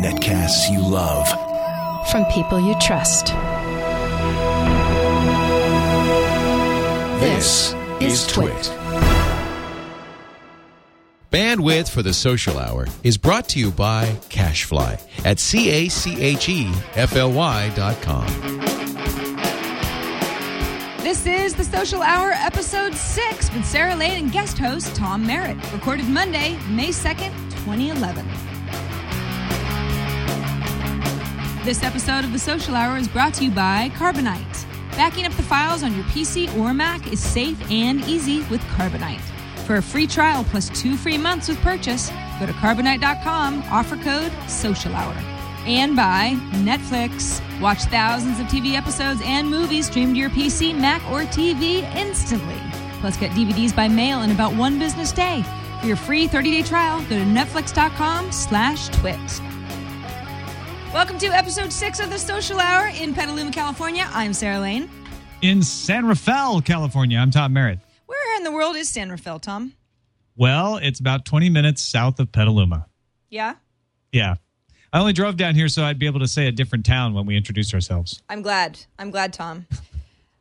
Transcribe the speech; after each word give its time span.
Netcasts 0.00 0.70
you 0.70 0.80
love. 0.80 1.28
From 2.08 2.24
people 2.26 2.60
you 2.60 2.76
trust. 2.80 3.26
This 7.20 7.74
is 8.00 8.26
TWiT. 8.28 8.72
Bandwidth 11.32 11.88
for 11.90 12.02
the 12.02 12.12
social 12.12 12.58
hour 12.58 12.86
is 13.02 13.16
brought 13.16 13.48
to 13.50 13.58
you 13.58 13.72
by 13.72 14.06
CacheFly 14.28 15.26
at 15.26 15.40
C 15.40 15.70
A 15.70 15.88
C 15.88 16.20
H 16.20 16.48
E 16.48 16.72
F 16.94 17.16
L 17.16 17.32
Y 17.32 17.72
dot 17.74 18.00
com. 18.02 18.26
This 21.02 21.26
is 21.26 21.54
the 21.54 21.64
Social 21.64 22.02
Hour, 22.02 22.30
episode 22.34 22.94
six, 22.94 23.52
with 23.52 23.64
Sarah 23.64 23.96
Lane 23.96 24.22
and 24.22 24.32
guest 24.32 24.58
host 24.58 24.94
Tom 24.94 25.26
Merritt. 25.26 25.56
Recorded 25.72 26.06
Monday, 26.06 26.56
May 26.68 26.90
2nd, 26.90 27.49
2011. 27.70 28.26
This 31.64 31.84
episode 31.84 32.24
of 32.24 32.32
the 32.32 32.38
Social 32.38 32.74
Hour 32.74 32.96
is 32.96 33.06
brought 33.06 33.34
to 33.34 33.44
you 33.44 33.50
by 33.50 33.90
Carbonite. 33.90 34.66
Backing 34.96 35.24
up 35.24 35.32
the 35.34 35.42
files 35.44 35.84
on 35.84 35.94
your 35.94 36.04
PC 36.06 36.56
or 36.58 36.74
Mac 36.74 37.12
is 37.12 37.20
safe 37.20 37.58
and 37.70 38.00
easy 38.08 38.42
with 38.44 38.60
Carbonite. 38.62 39.20
For 39.66 39.76
a 39.76 39.82
free 39.82 40.08
trial 40.08 40.42
plus 40.42 40.68
two 40.80 40.96
free 40.96 41.16
months 41.16 41.46
with 41.46 41.58
purchase, 41.58 42.10
go 42.40 42.46
to 42.46 42.52
carbonite.com, 42.54 43.62
offer 43.70 43.96
code 43.98 44.32
Social 44.50 44.92
Hour. 44.96 45.14
And 45.64 45.94
by 45.94 46.34
Netflix. 46.52 47.40
Watch 47.60 47.82
thousands 47.84 48.40
of 48.40 48.46
TV 48.46 48.74
episodes 48.74 49.20
and 49.24 49.48
movies 49.48 49.86
streamed 49.86 50.16
to 50.16 50.18
your 50.18 50.30
PC, 50.30 50.76
Mac, 50.76 51.02
or 51.12 51.20
TV 51.20 51.82
instantly. 51.94 52.56
Plus, 53.00 53.16
get 53.16 53.30
DVDs 53.32 53.76
by 53.76 53.86
mail 53.86 54.22
in 54.22 54.32
about 54.32 54.54
one 54.54 54.78
business 54.78 55.12
day. 55.12 55.44
For 55.80 55.86
your 55.86 55.96
free 55.96 56.28
30-day 56.28 56.62
trial, 56.62 57.00
go 57.02 57.08
to 57.18 57.24
netflix.com 57.24 58.32
slash 58.32 58.88
twit. 58.88 59.16
Welcome 60.92 61.18
to 61.18 61.26
episode 61.28 61.72
six 61.72 62.00
of 62.00 62.10
the 62.10 62.18
Social 62.18 62.58
Hour 62.60 62.88
in 62.88 63.14
Petaluma, 63.14 63.50
California. 63.52 64.06
I'm 64.12 64.32
Sarah 64.34 64.58
Lane. 64.60 64.90
in 65.40 65.62
San 65.62 66.06
Rafael, 66.06 66.60
California. 66.60 67.18
I'm 67.18 67.30
Tom 67.30 67.52
Merritt. 67.54 67.78
Where 68.06 68.36
in 68.36 68.44
the 68.44 68.52
world 68.52 68.76
is 68.76 68.88
San 68.90 69.10
Rafael, 69.10 69.38
Tom? 69.38 69.72
Well, 70.36 70.76
it's 70.76 71.00
about 71.00 71.24
20 71.24 71.48
minutes 71.48 71.82
south 71.82 72.20
of 72.20 72.30
Petaluma. 72.32 72.86
Yeah, 73.30 73.54
Yeah. 74.12 74.34
I 74.92 74.98
only 74.98 75.12
drove 75.12 75.36
down 75.36 75.54
here 75.54 75.68
so 75.68 75.84
I'd 75.84 76.00
be 76.00 76.06
able 76.06 76.18
to 76.18 76.26
say 76.26 76.48
a 76.48 76.52
different 76.52 76.84
town 76.84 77.14
when 77.14 77.24
we 77.24 77.36
introduced 77.36 77.72
ourselves. 77.72 78.20
I'm 78.28 78.42
glad. 78.42 78.80
I'm 78.98 79.12
glad, 79.12 79.32
Tom. 79.32 79.66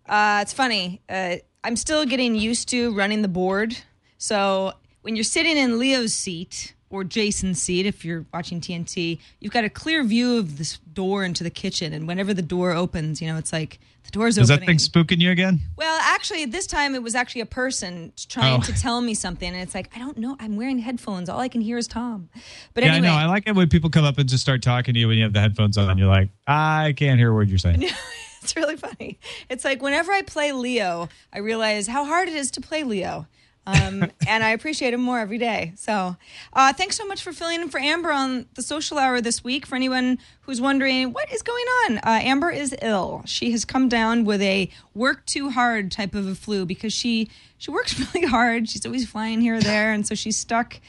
Uh, 0.08 0.40
it's 0.42 0.54
funny. 0.54 1.02
Uh, 1.08 1.36
I'm 1.64 1.76
still 1.76 2.04
getting 2.04 2.34
used 2.34 2.68
to 2.70 2.92
running 2.96 3.22
the 3.22 3.28
board. 3.28 3.78
So 4.18 4.74
when 5.02 5.16
you're 5.16 5.24
sitting 5.24 5.58
in 5.58 5.80
Leo's 5.80 6.14
seat 6.14 6.74
or 6.90 7.04
Jason's 7.04 7.62
seat, 7.62 7.86
if 7.86 8.04
you're 8.04 8.26
watching 8.34 8.60
TNT, 8.60 9.20
you've 9.40 9.54
got 9.54 9.64
a 9.64 9.70
clear 9.70 10.04
view 10.04 10.38
of 10.38 10.58
this 10.58 10.78
door 10.94 11.24
into 11.24 11.44
the 11.44 11.50
kitchen. 11.52 11.94
And 11.94 12.08
whenever 12.08 12.34
the 12.34 12.42
door 12.42 12.72
opens, 12.72 13.22
you 13.22 13.28
know, 13.28 13.38
it's 13.38 13.54
like 13.54 13.80
the 14.04 14.12
door's 14.12 14.38
Is 14.40 14.50
opening. 14.50 14.76
Is 14.76 14.88
that 14.90 14.94
thing 14.94 15.18
spooking 15.18 15.22
you 15.22 15.30
again? 15.30 15.60
Well, 15.78 16.00
actually, 16.02 16.46
this 16.46 16.66
time 16.66 16.96
it 16.96 17.04
was 17.04 17.14
actually 17.14 17.42
a 17.42 17.46
person 17.46 18.12
trying 18.28 18.60
Oh. 18.60 18.64
to 18.64 18.74
tell 18.74 19.02
me 19.02 19.14
something, 19.14 19.48
and 19.48 19.62
it's 19.62 19.76
like 19.76 19.92
I 19.96 20.00
don't 20.00 20.18
know. 20.18 20.36
I'm 20.40 20.56
wearing 20.56 20.80
headphones. 20.80 21.30
All 21.30 21.40
I 21.40 21.48
can 21.48 21.62
hear 21.62 21.78
is 21.78 21.88
Tom. 21.88 22.30
But 22.74 22.84
yeah, 22.84 22.94
anyway, 22.94 23.10
I 23.10 23.12
know. 23.12 23.18
I 23.18 23.26
like 23.28 23.44
it 23.48 23.56
when 23.56 23.70
people 23.70 23.90
come 23.92 24.06
up 24.06 24.18
and 24.18 24.28
just 24.28 24.42
start 24.42 24.64
talking 24.64 24.96
to 24.96 25.00
you 25.00 25.08
when 25.08 25.18
you 25.18 25.24
have 25.24 25.34
the 25.34 25.42
headphones 25.42 25.78
on. 25.78 25.98
You're 26.00 26.08
like, 26.08 26.30
I 26.48 26.94
can't 26.98 27.20
hear 27.20 27.30
a 27.30 27.34
word 27.34 27.50
you're 27.50 27.60
saying. 27.60 27.84
it's 28.42 28.56
really 28.56 28.78
funny. 28.78 29.20
It's 29.48 29.64
like 29.64 29.82
whenever 29.84 30.12
I 30.12 30.24
play 30.24 30.54
Leo, 30.54 31.08
I 31.32 31.38
realize 31.40 31.86
how 31.88 32.04
hard 32.06 32.28
it 32.30 32.34
is 32.36 32.50
to 32.52 32.62
play 32.62 32.84
Leo. 32.84 33.28
Um, 33.70 34.12
and 34.28 34.44
I 34.44 34.52
appreciate 34.52 34.94
him 34.94 35.02
more 35.02 35.20
every 35.20 35.38
day. 35.38 35.74
So, 35.76 36.16
uh, 36.54 36.74
thanks 36.74 36.96
so 36.98 37.06
much 37.06 37.22
for 37.22 37.32
filling 37.32 37.62
in 37.62 37.70
for 37.70 37.80
Amber 37.80 38.12
on 38.12 38.48
the 38.56 38.62
social 38.62 38.98
hour 38.98 39.22
this 39.22 39.44
week. 39.44 39.66
For 39.66 39.76
anyone 39.76 40.18
who's 40.42 40.60
wondering 40.60 41.14
what 41.14 41.32
is 41.32 41.42
going 41.42 41.66
on, 41.86 41.98
uh, 42.00 42.20
Amber 42.24 42.50
is 42.50 42.76
ill. 42.82 43.24
She 43.26 43.52
has 43.52 43.66
come 43.66 43.90
down 43.90 44.26
with 44.26 44.42
a 44.42 44.70
work 44.96 45.26
too 45.26 45.50
hard 45.50 45.92
type 45.92 46.16
of 46.16 46.28
a 46.28 46.36
flu 46.36 46.66
because 46.66 46.94
she 46.94 47.30
she 47.58 47.72
works 47.72 48.00
really 48.14 48.28
hard. 48.28 48.70
She's 48.70 48.86
always 48.86 49.08
flying 49.08 49.42
here 49.42 49.56
or 49.56 49.62
there, 49.62 49.92
and 49.92 50.08
so 50.08 50.16
she's 50.16 50.38
stuck 50.38 50.80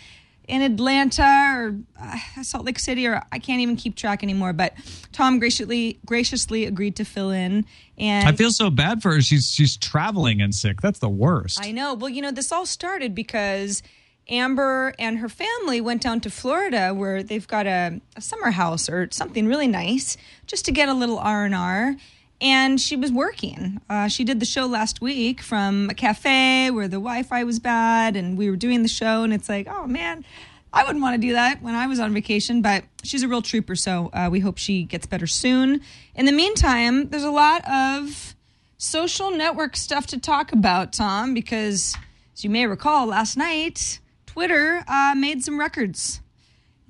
in 0.50 0.62
Atlanta 0.62 1.22
or 1.22 1.76
uh, 2.00 2.42
Salt 2.42 2.64
Lake 2.64 2.80
City, 2.80 3.06
or 3.06 3.22
I 3.30 3.38
can't 3.38 3.60
even 3.60 3.76
keep 3.76 3.94
track 3.94 4.22
anymore. 4.24 4.52
But 4.52 4.74
Tom 5.12 5.38
graciously 5.38 6.00
graciously 6.04 6.64
agreed 6.64 6.96
to 6.96 7.04
fill 7.04 7.30
in, 7.30 7.64
and 7.96 8.28
I 8.28 8.32
feel 8.32 8.50
so 8.50 8.68
bad 8.68 9.00
for 9.00 9.12
her. 9.12 9.20
She's 9.20 9.50
she's 9.50 9.76
traveling 9.76 10.42
and 10.42 10.52
sick. 10.54 10.80
That's 10.80 10.98
the 10.98 11.08
worst. 11.08 11.60
I 11.62 11.70
know. 11.70 11.94
Well, 11.94 12.10
you 12.10 12.20
know, 12.20 12.32
this 12.32 12.50
all 12.50 12.66
started 12.66 13.14
because 13.14 13.82
Amber 14.28 14.92
and 14.98 15.18
her 15.18 15.28
family 15.28 15.80
went 15.80 16.02
down 16.02 16.20
to 16.22 16.30
Florida, 16.30 16.92
where 16.92 17.22
they've 17.22 17.46
got 17.46 17.66
a, 17.66 18.00
a 18.16 18.20
summer 18.20 18.50
house 18.50 18.88
or 18.88 19.08
something 19.12 19.46
really 19.46 19.68
nice, 19.68 20.16
just 20.46 20.64
to 20.64 20.72
get 20.72 20.88
a 20.88 20.94
little 20.94 21.18
R 21.18 21.44
and 21.44 21.54
R. 21.54 21.96
And 22.40 22.80
she 22.80 22.96
was 22.96 23.12
working. 23.12 23.80
Uh, 23.90 24.08
she 24.08 24.24
did 24.24 24.40
the 24.40 24.46
show 24.46 24.66
last 24.66 25.00
week 25.02 25.42
from 25.42 25.90
a 25.90 25.94
cafe 25.94 26.70
where 26.70 26.88
the 26.88 26.96
Wi-Fi 26.96 27.44
was 27.44 27.58
bad, 27.58 28.16
and 28.16 28.38
we 28.38 28.48
were 28.48 28.56
doing 28.56 28.82
the 28.82 28.88
show. 28.88 29.22
And 29.24 29.32
it's 29.32 29.48
like, 29.48 29.66
oh 29.68 29.86
man, 29.86 30.24
I 30.72 30.84
wouldn't 30.84 31.02
want 31.02 31.20
to 31.20 31.26
do 31.26 31.34
that 31.34 31.62
when 31.62 31.74
I 31.74 31.86
was 31.86 32.00
on 32.00 32.14
vacation. 32.14 32.62
But 32.62 32.84
she's 33.02 33.22
a 33.22 33.28
real 33.28 33.42
trooper, 33.42 33.76
so 33.76 34.10
uh, 34.12 34.28
we 34.32 34.40
hope 34.40 34.56
she 34.56 34.84
gets 34.84 35.06
better 35.06 35.26
soon. 35.26 35.82
In 36.14 36.24
the 36.24 36.32
meantime, 36.32 37.10
there's 37.10 37.24
a 37.24 37.30
lot 37.30 37.62
of 37.68 38.34
social 38.78 39.30
network 39.30 39.76
stuff 39.76 40.06
to 40.06 40.18
talk 40.18 40.52
about, 40.52 40.94
Tom, 40.94 41.34
because 41.34 41.94
as 42.34 42.44
you 42.44 42.48
may 42.48 42.66
recall, 42.66 43.06
last 43.06 43.36
night 43.36 44.00
Twitter 44.24 44.82
uh, 44.88 45.14
made 45.14 45.44
some 45.44 45.60
records. 45.60 46.22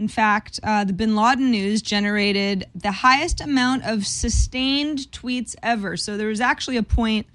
In 0.01 0.09
fact, 0.09 0.59
uh, 0.63 0.83
the 0.85 0.95
bin 0.95 1.15
Laden 1.15 1.51
news 1.51 1.83
generated 1.83 2.65
the 2.75 2.91
highest 2.91 3.43
amount 3.43 3.85
of 3.85 4.07
sustained 4.07 5.01
tweets 5.13 5.55
ever. 5.63 5.97
So 5.99 6.17
there 6.17 6.29
was 6.29 6.41
actually 6.41 6.79
a 6.79 6.83
point, 6.83 7.27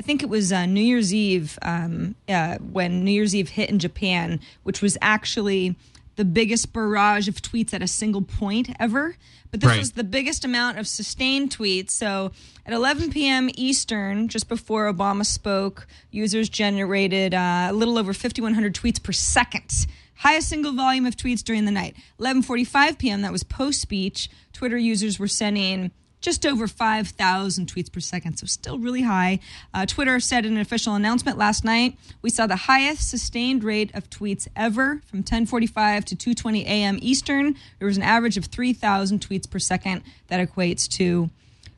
I 0.00 0.02
think 0.02 0.24
it 0.24 0.28
was 0.28 0.50
uh, 0.52 0.66
New 0.66 0.80
Year's 0.82 1.14
Eve, 1.14 1.56
um, 1.62 2.16
uh, 2.28 2.56
when 2.58 3.04
New 3.04 3.12
Year's 3.12 3.36
Eve 3.36 3.50
hit 3.50 3.70
in 3.70 3.78
Japan, 3.78 4.40
which 4.64 4.82
was 4.82 4.98
actually 5.00 5.76
the 6.16 6.24
biggest 6.24 6.72
barrage 6.72 7.28
of 7.28 7.36
tweets 7.36 7.72
at 7.72 7.82
a 7.82 7.86
single 7.86 8.22
point 8.22 8.68
ever. 8.80 9.16
But 9.52 9.60
this 9.60 9.68
Right. 9.68 9.78
was 9.78 9.92
the 9.92 10.02
biggest 10.04 10.44
amount 10.44 10.78
of 10.78 10.88
sustained 10.88 11.56
tweets. 11.56 11.90
So 11.92 12.32
at 12.66 12.72
11 12.72 13.10
p.m. 13.10 13.48
Eastern, 13.54 14.26
just 14.26 14.48
before 14.48 14.92
Obama 14.92 15.24
spoke, 15.24 15.86
users 16.10 16.48
generated 16.48 17.32
uh, 17.32 17.68
a 17.70 17.72
little 17.72 17.96
over 17.96 18.12
5,100 18.12 18.74
tweets 18.74 19.00
per 19.00 19.12
second. 19.12 19.86
Highest 20.18 20.48
single 20.48 20.72
volume 20.72 21.06
of 21.06 21.16
tweets 21.16 21.42
during 21.42 21.64
the 21.64 21.72
night. 21.72 21.96
11:45 22.20 22.98
p.m. 22.98 23.22
That 23.22 23.32
was 23.32 23.44
post 23.44 23.80
speech. 23.80 24.28
Twitter 24.52 24.76
users 24.76 25.18
were 25.18 25.28
sending 25.28 25.92
just 26.20 26.44
over 26.44 26.66
5,000 26.66 27.72
tweets 27.72 27.92
per 27.92 28.00
second, 28.00 28.38
so 28.38 28.46
still 28.46 28.80
really 28.80 29.02
high. 29.02 29.38
Uh, 29.72 29.86
Twitter 29.86 30.18
said 30.18 30.44
in 30.44 30.54
an 30.54 30.60
official 30.60 30.96
announcement 30.96 31.38
last 31.38 31.64
night, 31.64 31.96
we 32.22 32.30
saw 32.30 32.48
the 32.48 32.56
highest 32.56 33.08
sustained 33.08 33.62
rate 33.62 33.94
of 33.94 34.10
tweets 34.10 34.48
ever 34.56 35.00
from 35.06 35.22
10:45 35.22 36.04
to 36.06 36.16
2:20 36.16 36.64
a.m. 36.64 36.98
Eastern. 37.00 37.54
There 37.78 37.86
was 37.86 37.96
an 37.96 38.02
average 38.02 38.36
of 38.36 38.46
3,000 38.46 39.20
tweets 39.20 39.48
per 39.48 39.60
second. 39.60 40.02
That 40.26 40.40
equates 40.46 40.88
to 40.96 41.30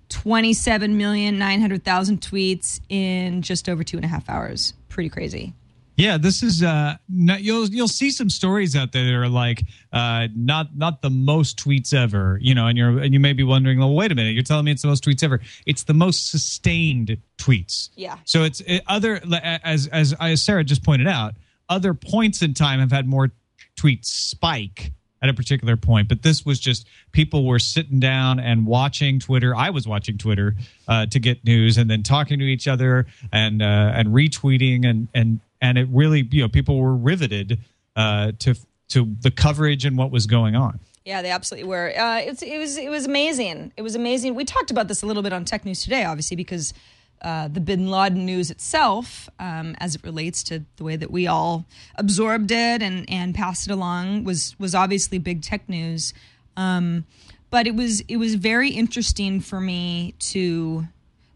27,900,000 0.09 2.19
tweets 2.19 2.81
in 2.89 3.43
just 3.43 3.69
over 3.69 3.85
two 3.85 3.99
and 3.99 4.05
a 4.05 4.09
half 4.09 4.29
hours. 4.29 4.73
Pretty 4.89 5.11
crazy. 5.11 5.53
Yeah, 6.01 6.17
this 6.17 6.43
is 6.43 6.63
uh 6.63 6.97
not, 7.09 7.43
you'll 7.43 7.67
you'll 7.69 7.89
see 7.89 8.11
some 8.11 8.31
stories 8.31 8.75
out 8.75 8.93
there 8.93 9.05
that 9.05 9.15
are 9.15 9.29
like 9.29 9.63
uh 9.93 10.29
not 10.35 10.77
not 10.77 11.03
the 11.03 11.11
most 11.11 11.59
tweets 11.59 11.93
ever, 11.93 12.39
you 12.41 12.55
know, 12.55 12.67
and 12.67 12.79
you're 12.79 12.99
and 12.99 13.13
you 13.13 13.21
may 13.21 13.35
be 13.35 13.43
wondering, 13.43 13.79
well, 13.79 13.95
wait 13.95 14.11
a 14.11 14.15
minute, 14.15 14.35
you're 14.35 14.43
telling 14.43 14.65
me 14.65 14.73
it's 14.73 14.83
the 14.83 14.89
most 14.89 15.05
tweets 15.05 15.23
ever. 15.23 15.41
It's 15.67 15.85
the 15.85 15.95
most 15.95 16.31
sustained 16.31 17.19
tweets. 17.39 17.91
Yeah. 17.97 18.17
So 18.25 18.45
it's 18.45 18.61
it, 18.63 18.83
other 18.87 19.21
as 19.43 19.89
as 19.89 20.15
as 20.19 20.43
Sarah 20.43 20.65
just 20.65 20.83
pointed 20.83 21.07
out, 21.07 21.35
other 21.69 21.93
points 21.93 22.41
in 22.41 22.55
time 22.55 22.81
have 22.81 22.93
had 22.93 23.07
more 23.07 23.31
tweets 23.77 24.07
spike 24.07 24.93
at 25.23 25.29
a 25.29 25.35
particular 25.35 25.77
point, 25.77 26.09
but 26.09 26.23
this 26.23 26.47
was 26.47 26.59
just 26.59 26.87
people 27.13 27.47
were 27.47 27.59
sitting 27.59 28.01
down 28.01 28.41
and 28.41 28.67
watching 28.67 29.21
Twitter. 29.21 29.55
I 29.55 29.69
was 29.69 29.87
watching 29.87 30.17
Twitter 30.17 30.57
uh, 30.89 31.07
to 31.07 31.19
get 31.19 31.45
news, 31.45 31.77
and 31.77 31.91
then 31.91 32.03
talking 32.03 32.39
to 32.39 32.45
each 32.47 32.67
other 32.67 33.07
and 33.31 33.61
uh, 33.61 33.93
and 33.95 34.09
retweeting, 34.09 34.87
and 34.87 35.09
and 35.15 35.41
and 35.61 35.79
it 35.79 35.89
really 35.91 36.29
you 36.31 36.43
know 36.43 36.49
people 36.49 36.79
were 36.79 36.95
riveted 36.95 37.59
uh, 37.97 38.33
to 38.39 38.55
to 38.89 39.17
the 39.21 39.31
coverage 39.31 39.85
and 39.85 39.97
what 39.97 40.11
was 40.11 40.27
going 40.27 40.57
on. 40.57 40.81
Yeah, 41.05 41.23
they 41.23 41.31
absolutely 41.31 41.69
were. 41.69 41.93
Uh, 41.97 42.19
it's, 42.19 42.43
it 42.43 42.59
was 42.59 42.77
it 42.77 42.91
was 42.91 43.07
amazing. 43.07 43.73
It 43.77 43.83
was 43.83 43.95
amazing. 43.95 44.35
We 44.35 44.45
talked 44.45 44.71
about 44.71 44.89
this 44.89 45.03
a 45.03 45.07
little 45.07 45.23
bit 45.23 45.33
on 45.33 45.45
Tech 45.45 45.65
News 45.65 45.83
today, 45.83 46.05
obviously, 46.05 46.37
because 46.37 46.75
uh, 47.23 47.49
the 47.49 47.61
Bin 47.61 47.91
Laden 47.91 48.25
news 48.25 48.51
itself, 48.51 49.29
um, 49.39 49.75
as 49.79 49.95
it 49.95 50.03
relates 50.05 50.43
to 50.45 50.65
the 50.77 50.85
way 50.85 50.97
that 50.97 51.11
we 51.11 51.27
all 51.27 51.67
absorbed 51.97 52.51
it 52.51 52.83
and 52.83 53.09
and 53.09 53.35
passed 53.35 53.69
it 53.69 53.73
along, 53.73 54.25
was 54.25 54.59
was 54.59 54.75
obviously 54.75 55.19
big 55.19 55.43
tech 55.43 55.69
news. 55.69 56.13
Um, 56.57 57.07
but 57.51 57.67
it 57.67 57.75
was 57.75 58.01
it 58.03 58.17
was 58.17 58.35
very 58.35 58.71
interesting 58.71 59.41
for 59.41 59.61
me 59.61 60.15
to 60.19 60.87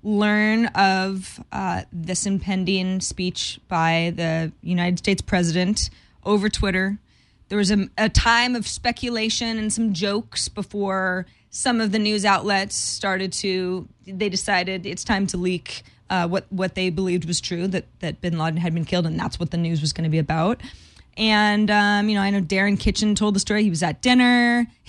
learn 0.05 0.67
of 0.67 1.43
uh, 1.51 1.83
this 1.93 2.27
impending 2.27 3.01
speech 3.01 3.59
by 3.67 4.13
the 4.15 4.53
United 4.63 4.99
States 4.99 5.23
president 5.23 5.91
over 6.25 6.49
Twitter 6.49 6.99
there 7.49 7.59
was 7.59 7.71
a, 7.71 7.89
a 7.99 8.09
time 8.09 8.57
of 8.57 8.67
speculation 8.67 9.59
and 9.59 9.73
some 9.73 9.93
jokes 9.93 10.49
before 10.49 11.27
some 11.51 11.81
of 11.81 11.93
the 11.93 11.99
news 11.99 12.25
outlets 12.25 12.75
started 12.75 13.33
to. 13.35 13.89
They 14.07 14.29
decided 14.29 14.87
it's 14.87 15.05
time 15.05 15.27
to 15.29 15.37
leak 15.37 15.83
uh, 16.11 16.27
what 16.27 16.47
what 16.51 16.75
they 16.75 16.91
believed 16.91 17.27
was 17.27 17.41
true 17.41 17.69
that 17.69 17.85
that 18.01 18.21
Bin 18.21 18.39
Laden 18.39 18.57
had 18.57 18.75
been 18.75 18.85
killed, 18.85 19.07
and 19.07 19.19
that's 19.19 19.39
what 19.39 19.51
the 19.51 19.57
news 19.57 19.81
was 19.81 19.93
going 19.93 20.05
to 20.05 20.11
be 20.11 20.19
about. 20.19 20.63
And 21.17 21.71
um, 21.71 22.09
you 22.09 22.15
know, 22.15 22.23
I 22.23 22.31
know 22.31 22.41
Darren 22.41 22.79
Kitchen 22.79 23.15
told 23.15 23.35
the 23.35 23.41
story. 23.41 23.63
He 23.63 23.71
was 23.71 23.83
at 23.83 24.03
dinner. 24.03 24.67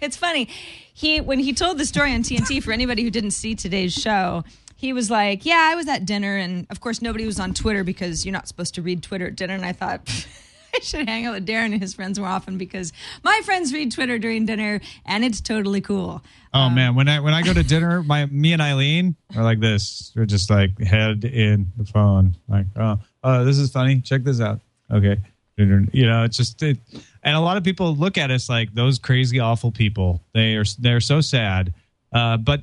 it's 0.00 0.16
funny. 0.16 0.48
He 0.92 1.20
when 1.20 1.38
he 1.38 1.52
told 1.52 1.78
the 1.78 1.86
story 1.86 2.12
on 2.12 2.22
TNT 2.22 2.62
for 2.62 2.72
anybody 2.72 3.02
who 3.02 3.10
didn't 3.10 3.30
see 3.32 3.54
today's 3.54 3.92
show, 3.92 4.44
he 4.76 4.92
was 4.92 5.10
like, 5.10 5.44
"Yeah, 5.44 5.68
I 5.70 5.74
was 5.74 5.88
at 5.88 6.04
dinner, 6.04 6.36
and 6.36 6.66
of 6.70 6.80
course 6.80 7.00
nobody 7.00 7.26
was 7.26 7.38
on 7.38 7.54
Twitter 7.54 7.84
because 7.84 8.24
you're 8.24 8.32
not 8.32 8.48
supposed 8.48 8.74
to 8.74 8.82
read 8.82 9.02
Twitter 9.02 9.26
at 9.26 9.36
dinner." 9.36 9.54
And 9.54 9.64
I 9.64 9.72
thought. 9.72 10.26
I 10.74 10.80
should 10.80 11.08
hang 11.08 11.24
out 11.24 11.34
with 11.34 11.46
Darren 11.46 11.72
and 11.72 11.80
his 11.80 11.94
friends 11.94 12.18
more 12.18 12.28
often 12.28 12.58
because 12.58 12.92
my 13.24 13.40
friends 13.44 13.72
read 13.72 13.90
Twitter 13.90 14.18
during 14.18 14.44
dinner 14.44 14.80
and 15.06 15.24
it's 15.24 15.40
totally 15.40 15.80
cool. 15.80 16.22
Oh 16.52 16.68
man, 16.68 16.94
when 16.94 17.08
I 17.08 17.20
when 17.20 17.34
I 17.34 17.42
go 17.42 17.52
to 17.52 17.62
dinner, 17.62 18.02
my 18.02 18.26
me 18.26 18.52
and 18.52 18.62
Eileen 18.62 19.16
are 19.34 19.42
like 19.42 19.60
this. 19.60 20.12
We're 20.14 20.26
just 20.26 20.50
like 20.50 20.78
head 20.78 21.24
in 21.24 21.72
the 21.76 21.84
phone, 21.84 22.36
like, 22.48 22.66
oh, 22.76 22.98
oh, 23.24 23.44
this 23.44 23.58
is 23.58 23.70
funny. 23.70 24.00
Check 24.00 24.24
this 24.24 24.40
out. 24.40 24.60
Okay, 24.90 25.16
you 25.58 26.06
know, 26.06 26.24
it's 26.24 26.36
just 26.36 26.62
it, 26.62 26.78
and 27.22 27.34
a 27.36 27.40
lot 27.40 27.56
of 27.56 27.64
people 27.64 27.94
look 27.96 28.16
at 28.16 28.30
us 28.30 28.48
like 28.48 28.72
those 28.74 28.98
crazy, 28.98 29.40
awful 29.40 29.72
people. 29.72 30.22
They 30.32 30.54
are 30.54 30.64
they're 30.78 31.00
so 31.00 31.20
sad, 31.20 31.74
uh, 32.12 32.36
but 32.36 32.62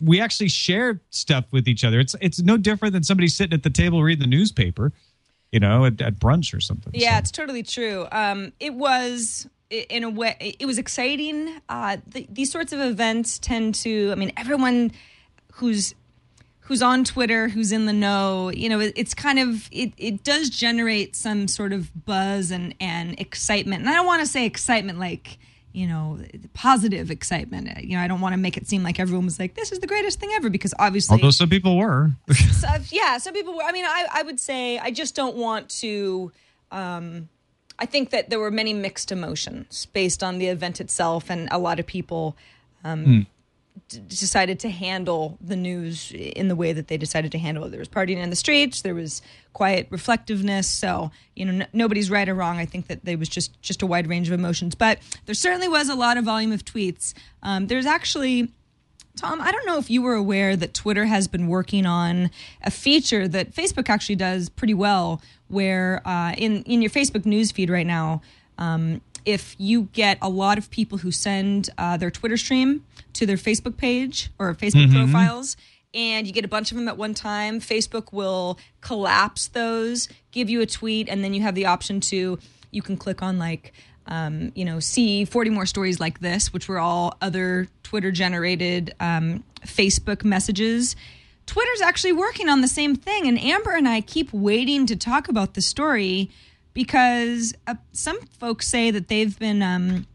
we 0.00 0.20
actually 0.20 0.48
share 0.48 1.00
stuff 1.10 1.46
with 1.50 1.66
each 1.66 1.84
other. 1.84 1.98
It's 1.98 2.14
it's 2.20 2.40
no 2.40 2.56
different 2.56 2.92
than 2.92 3.02
somebody 3.02 3.28
sitting 3.28 3.54
at 3.54 3.62
the 3.64 3.70
table 3.70 4.02
reading 4.02 4.22
the 4.30 4.36
newspaper, 4.36 4.92
you 5.50 5.58
know, 5.58 5.84
at, 5.86 6.00
at 6.00 6.20
brunch 6.20 6.54
or 6.54 6.60
something. 6.60 6.92
Yeah, 6.94 7.14
So- 7.14 7.18
it's 7.18 7.30
totally 7.32 7.62
true. 7.64 8.06
Um, 8.12 8.52
it 8.60 8.74
was 8.74 9.48
in 9.70 10.04
a 10.04 10.10
way 10.10 10.54
it 10.60 10.66
was 10.66 10.78
exciting. 10.78 11.60
Uh, 11.68 11.96
th- 12.12 12.28
these 12.30 12.52
sorts 12.52 12.72
of 12.72 12.78
events 12.80 13.38
tend 13.40 13.74
to. 13.76 14.10
I 14.12 14.14
mean, 14.14 14.32
everyone 14.36 14.92
who's 15.54 15.94
who's 16.68 16.82
on 16.82 17.02
Twitter, 17.02 17.48
who's 17.48 17.72
in 17.72 17.86
the 17.86 17.94
know, 17.94 18.50
you 18.50 18.68
know, 18.68 18.78
it, 18.78 18.92
it's 18.94 19.14
kind 19.14 19.38
of 19.38 19.68
it, 19.72 19.90
it 19.96 20.22
does 20.22 20.50
generate 20.50 21.16
some 21.16 21.48
sort 21.48 21.72
of 21.72 21.90
buzz 22.04 22.50
and 22.50 22.74
and 22.78 23.18
excitement. 23.18 23.80
And 23.80 23.88
I 23.88 23.94
don't 23.94 24.06
want 24.06 24.20
to 24.20 24.26
say 24.26 24.44
excitement 24.44 24.98
like 24.98 25.38
you 25.72 25.86
know 25.86 26.18
positive 26.52 27.10
excitement. 27.10 27.82
You 27.82 27.96
know, 27.96 28.02
I 28.02 28.06
don't 28.06 28.20
want 28.20 28.34
to 28.34 28.36
make 28.36 28.58
it 28.58 28.68
seem 28.68 28.82
like 28.82 29.00
everyone 29.00 29.24
was 29.24 29.38
like 29.38 29.54
this 29.54 29.72
is 29.72 29.78
the 29.78 29.86
greatest 29.86 30.20
thing 30.20 30.30
ever 30.34 30.50
because 30.50 30.74
obviously 30.78 31.14
although 31.14 31.30
some 31.30 31.48
people 31.48 31.78
were. 31.78 32.10
so, 32.52 32.68
yeah, 32.90 33.16
some 33.16 33.32
people 33.32 33.56
were. 33.56 33.62
I 33.62 33.72
mean, 33.72 33.86
I, 33.86 34.06
I 34.12 34.22
would 34.22 34.38
say 34.38 34.78
I 34.78 34.90
just 34.90 35.14
don't 35.14 35.36
want 35.36 35.70
to. 35.80 36.32
Um, 36.70 37.30
I 37.78 37.86
think 37.86 38.10
that 38.10 38.28
there 38.28 38.40
were 38.40 38.50
many 38.50 38.74
mixed 38.74 39.10
emotions 39.10 39.86
based 39.86 40.22
on 40.22 40.36
the 40.36 40.48
event 40.48 40.82
itself, 40.82 41.30
and 41.30 41.48
a 41.50 41.58
lot 41.58 41.80
of 41.80 41.86
people 41.86 42.36
um, 42.84 43.26
d- 43.88 44.00
decided 44.08 44.58
to 44.60 44.70
handle 44.70 45.38
the 45.40 45.56
news 45.56 46.12
in 46.12 46.48
the 46.48 46.56
way 46.56 46.72
that 46.72 46.88
they 46.88 46.96
decided 46.96 47.32
to 47.32 47.38
handle 47.38 47.64
it. 47.64 47.70
There 47.70 47.78
was 47.78 47.88
partying 47.88 48.16
in 48.16 48.30
the 48.30 48.36
streets, 48.36 48.82
there 48.82 48.94
was 48.94 49.22
quiet 49.52 49.86
reflectiveness. 49.90 50.68
So 50.68 51.10
you 51.34 51.44
know, 51.44 51.64
n- 51.64 51.68
nobody's 51.72 52.10
right 52.10 52.28
or 52.28 52.34
wrong. 52.34 52.58
I 52.58 52.66
think 52.66 52.88
that 52.88 53.04
there 53.04 53.18
was 53.18 53.28
just 53.28 53.60
just 53.62 53.82
a 53.82 53.86
wide 53.86 54.06
range 54.08 54.28
of 54.28 54.34
emotions, 54.34 54.74
but 54.74 54.98
there 55.26 55.34
certainly 55.34 55.68
was 55.68 55.88
a 55.88 55.94
lot 55.94 56.16
of 56.16 56.24
volume 56.24 56.52
of 56.52 56.64
tweets. 56.64 57.14
Um, 57.42 57.66
there's 57.66 57.86
actually. 57.86 58.52
Tom, 59.16 59.40
I 59.40 59.50
don't 59.50 59.66
know 59.66 59.78
if 59.78 59.90
you 59.90 60.00
were 60.00 60.14
aware 60.14 60.54
that 60.54 60.74
Twitter 60.74 61.06
has 61.06 61.26
been 61.26 61.48
working 61.48 61.86
on 61.86 62.30
a 62.62 62.70
feature 62.70 63.26
that 63.26 63.52
Facebook 63.52 63.88
actually 63.88 64.14
does 64.14 64.48
pretty 64.48 64.74
well, 64.74 65.20
where 65.48 66.06
uh, 66.06 66.34
in 66.38 66.62
in 66.62 66.80
your 66.82 66.90
Facebook 66.90 67.26
news 67.26 67.50
feed 67.50 67.68
right 67.68 67.86
now, 67.86 68.22
um, 68.58 69.00
if 69.28 69.54
you 69.58 69.82
get 69.92 70.16
a 70.22 70.28
lot 70.30 70.56
of 70.56 70.70
people 70.70 70.96
who 70.96 71.12
send 71.12 71.68
uh, 71.76 71.98
their 71.98 72.10
Twitter 72.10 72.38
stream 72.38 72.82
to 73.12 73.26
their 73.26 73.36
Facebook 73.36 73.76
page 73.76 74.30
or 74.38 74.54
Facebook 74.54 74.90
profiles, 74.90 75.54
and 75.92 76.26
you 76.26 76.32
get 76.32 76.46
a 76.46 76.48
bunch 76.48 76.70
of 76.72 76.78
them 76.78 76.88
at 76.88 76.96
one 76.96 77.12
time, 77.12 77.60
Facebook 77.60 78.10
will 78.10 78.58
collapse 78.80 79.48
those, 79.48 80.08
give 80.30 80.48
you 80.48 80.62
a 80.62 80.66
tweet, 80.66 81.10
and 81.10 81.22
then 81.22 81.34
you 81.34 81.42
have 81.42 81.54
the 81.54 81.66
option 81.66 82.00
to 82.00 82.38
you 82.70 82.80
can 82.80 82.96
click 82.96 83.22
on 83.22 83.38
like 83.38 83.74
um, 84.06 84.52
you 84.54 84.64
know, 84.64 84.80
see 84.80 85.26
40 85.26 85.50
more 85.50 85.66
stories 85.66 86.00
like 86.00 86.20
this, 86.20 86.50
which 86.50 86.66
were 86.66 86.78
all 86.78 87.18
other 87.20 87.68
Twitter 87.82 88.10
generated 88.10 88.94
um, 89.00 89.44
Facebook 89.66 90.24
messages. 90.24 90.96
Twitter's 91.44 91.82
actually 91.82 92.12
working 92.12 92.48
on 92.48 92.62
the 92.62 92.68
same 92.68 92.96
thing. 92.96 93.28
And 93.28 93.38
Amber 93.38 93.72
and 93.72 93.86
I 93.86 94.00
keep 94.00 94.32
waiting 94.32 94.86
to 94.86 94.96
talk 94.96 95.28
about 95.28 95.52
the 95.52 95.60
story 95.60 96.30
because 96.78 97.56
uh, 97.66 97.74
some 97.90 98.20
folks 98.38 98.68
say 98.68 98.92
that 98.92 99.08
they've 99.08 99.36
been. 99.36 99.62
Um, 99.62 100.06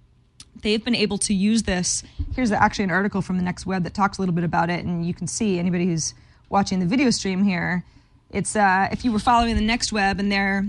they've 0.62 0.86
been 0.86 0.96
able 0.96 1.18
to 1.18 1.34
use 1.34 1.64
this. 1.64 2.04
Here's 2.38 2.50
actually 2.54 2.86
an 2.86 2.92
article 2.92 3.22
from 3.22 3.36
the 3.36 3.44
Next 3.44 3.66
Web 3.66 3.84
that 3.84 3.94
talks 3.94 4.18
a 4.18 4.22
little 4.22 4.34
bit 4.34 4.46
about 4.46 4.70
it, 4.70 4.86
and 4.86 5.06
you 5.06 5.14
can 5.14 5.28
see 5.28 5.60
anybody 5.60 5.86
who's 5.86 6.14
watching 6.48 6.80
the 6.80 6.86
video 6.86 7.10
stream 7.10 7.44
here. 7.44 7.84
It's 8.32 8.56
uh, 8.56 8.88
if 8.94 9.04
you 9.04 9.12
were 9.12 9.20
following 9.20 9.56
the 9.56 9.62
Next 9.62 9.92
Web, 9.92 10.22
and 10.22 10.32
they're 10.32 10.66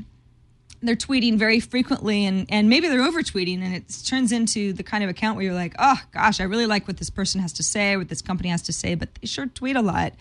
they're 0.83 0.97
tweeting 0.97 1.39
very 1.39 1.61
frequently 1.61 2.27
and, 2.27 2.45
and 2.51 2.69
maybe 2.69 2.89
they're 2.89 3.01
over 3.01 3.23
tweeting 3.23 3.63
and 3.63 3.75
it 3.75 3.85
turns 4.05 4.33
into 4.33 4.75
the 4.75 4.83
kind 4.83 5.03
of 5.03 5.09
account 5.09 5.35
where 5.35 5.47
you're 5.47 5.55
like 5.55 5.75
oh 5.79 5.99
gosh 6.13 6.43
i 6.43 6.45
really 6.45 6.67
like 6.67 6.87
what 6.87 6.99
this 6.99 7.09
person 7.09 7.41
has 7.41 7.55
to 7.55 7.63
say 7.63 7.97
what 7.97 8.11
this 8.11 8.21
company 8.21 8.51
has 8.51 8.61
to 8.61 8.71
say 8.71 8.95
but 8.95 9.09
they 9.15 9.27
sure 9.27 9.47
tweet 9.47 9.77
a 9.77 9.81
lot 9.81 10.13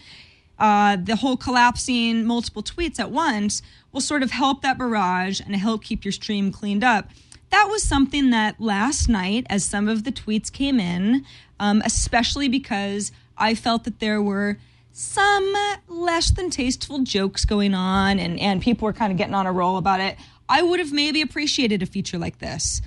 uh, 0.60 0.96
the 0.96 1.16
whole 1.18 1.38
collapsing 1.38 2.26
multiple 2.26 2.64
tweets 2.64 3.00
at 3.00 3.12
once 3.12 3.62
will 3.92 4.02
sort 4.02 4.24
of 4.24 4.32
help 4.32 4.62
that 4.62 4.78
barrage 4.78 5.42
and 5.42 5.56
help 5.56 5.84
keep 5.84 6.06
your 6.06 6.12
stream 6.12 6.52
cleaned 6.52 6.84
up. 6.84 7.10
That 7.50 7.68
was 7.70 7.84
something 7.84 8.32
that 8.32 8.60
last 8.60 9.08
night 9.08 9.46
as 9.50 9.64
some 9.64 9.88
of 9.88 10.04
the 10.04 10.12
tweets 10.12 10.52
came 10.52 10.80
in 10.80 11.26
um, 11.60 11.82
especially 11.86 12.48
because 12.48 13.12
i 13.38 13.56
felt 13.56 13.84
that 13.86 14.00
there 14.00 14.22
were 14.22 14.58
some 14.92 15.54
less 15.88 16.30
than 16.32 16.50
tasteful 16.50 17.00
jokes 17.00 17.46
going 17.46 17.74
on 17.74 18.20
and, 18.20 18.40
and 18.40 18.62
people 18.62 18.86
were 18.86 18.94
kind 18.94 19.12
of 19.12 19.18
getting 19.18 19.34
on 19.34 19.48
a 19.48 19.52
roll 19.52 19.78
about 19.78 20.00
it 20.00 20.18
i 20.50 20.62
would 20.62 20.80
have 20.80 20.92
maybe 20.92 21.22
appreciated 21.22 21.82
a 21.82 21.86
feature 21.86 22.18
like 22.18 22.40
this. 22.40 22.82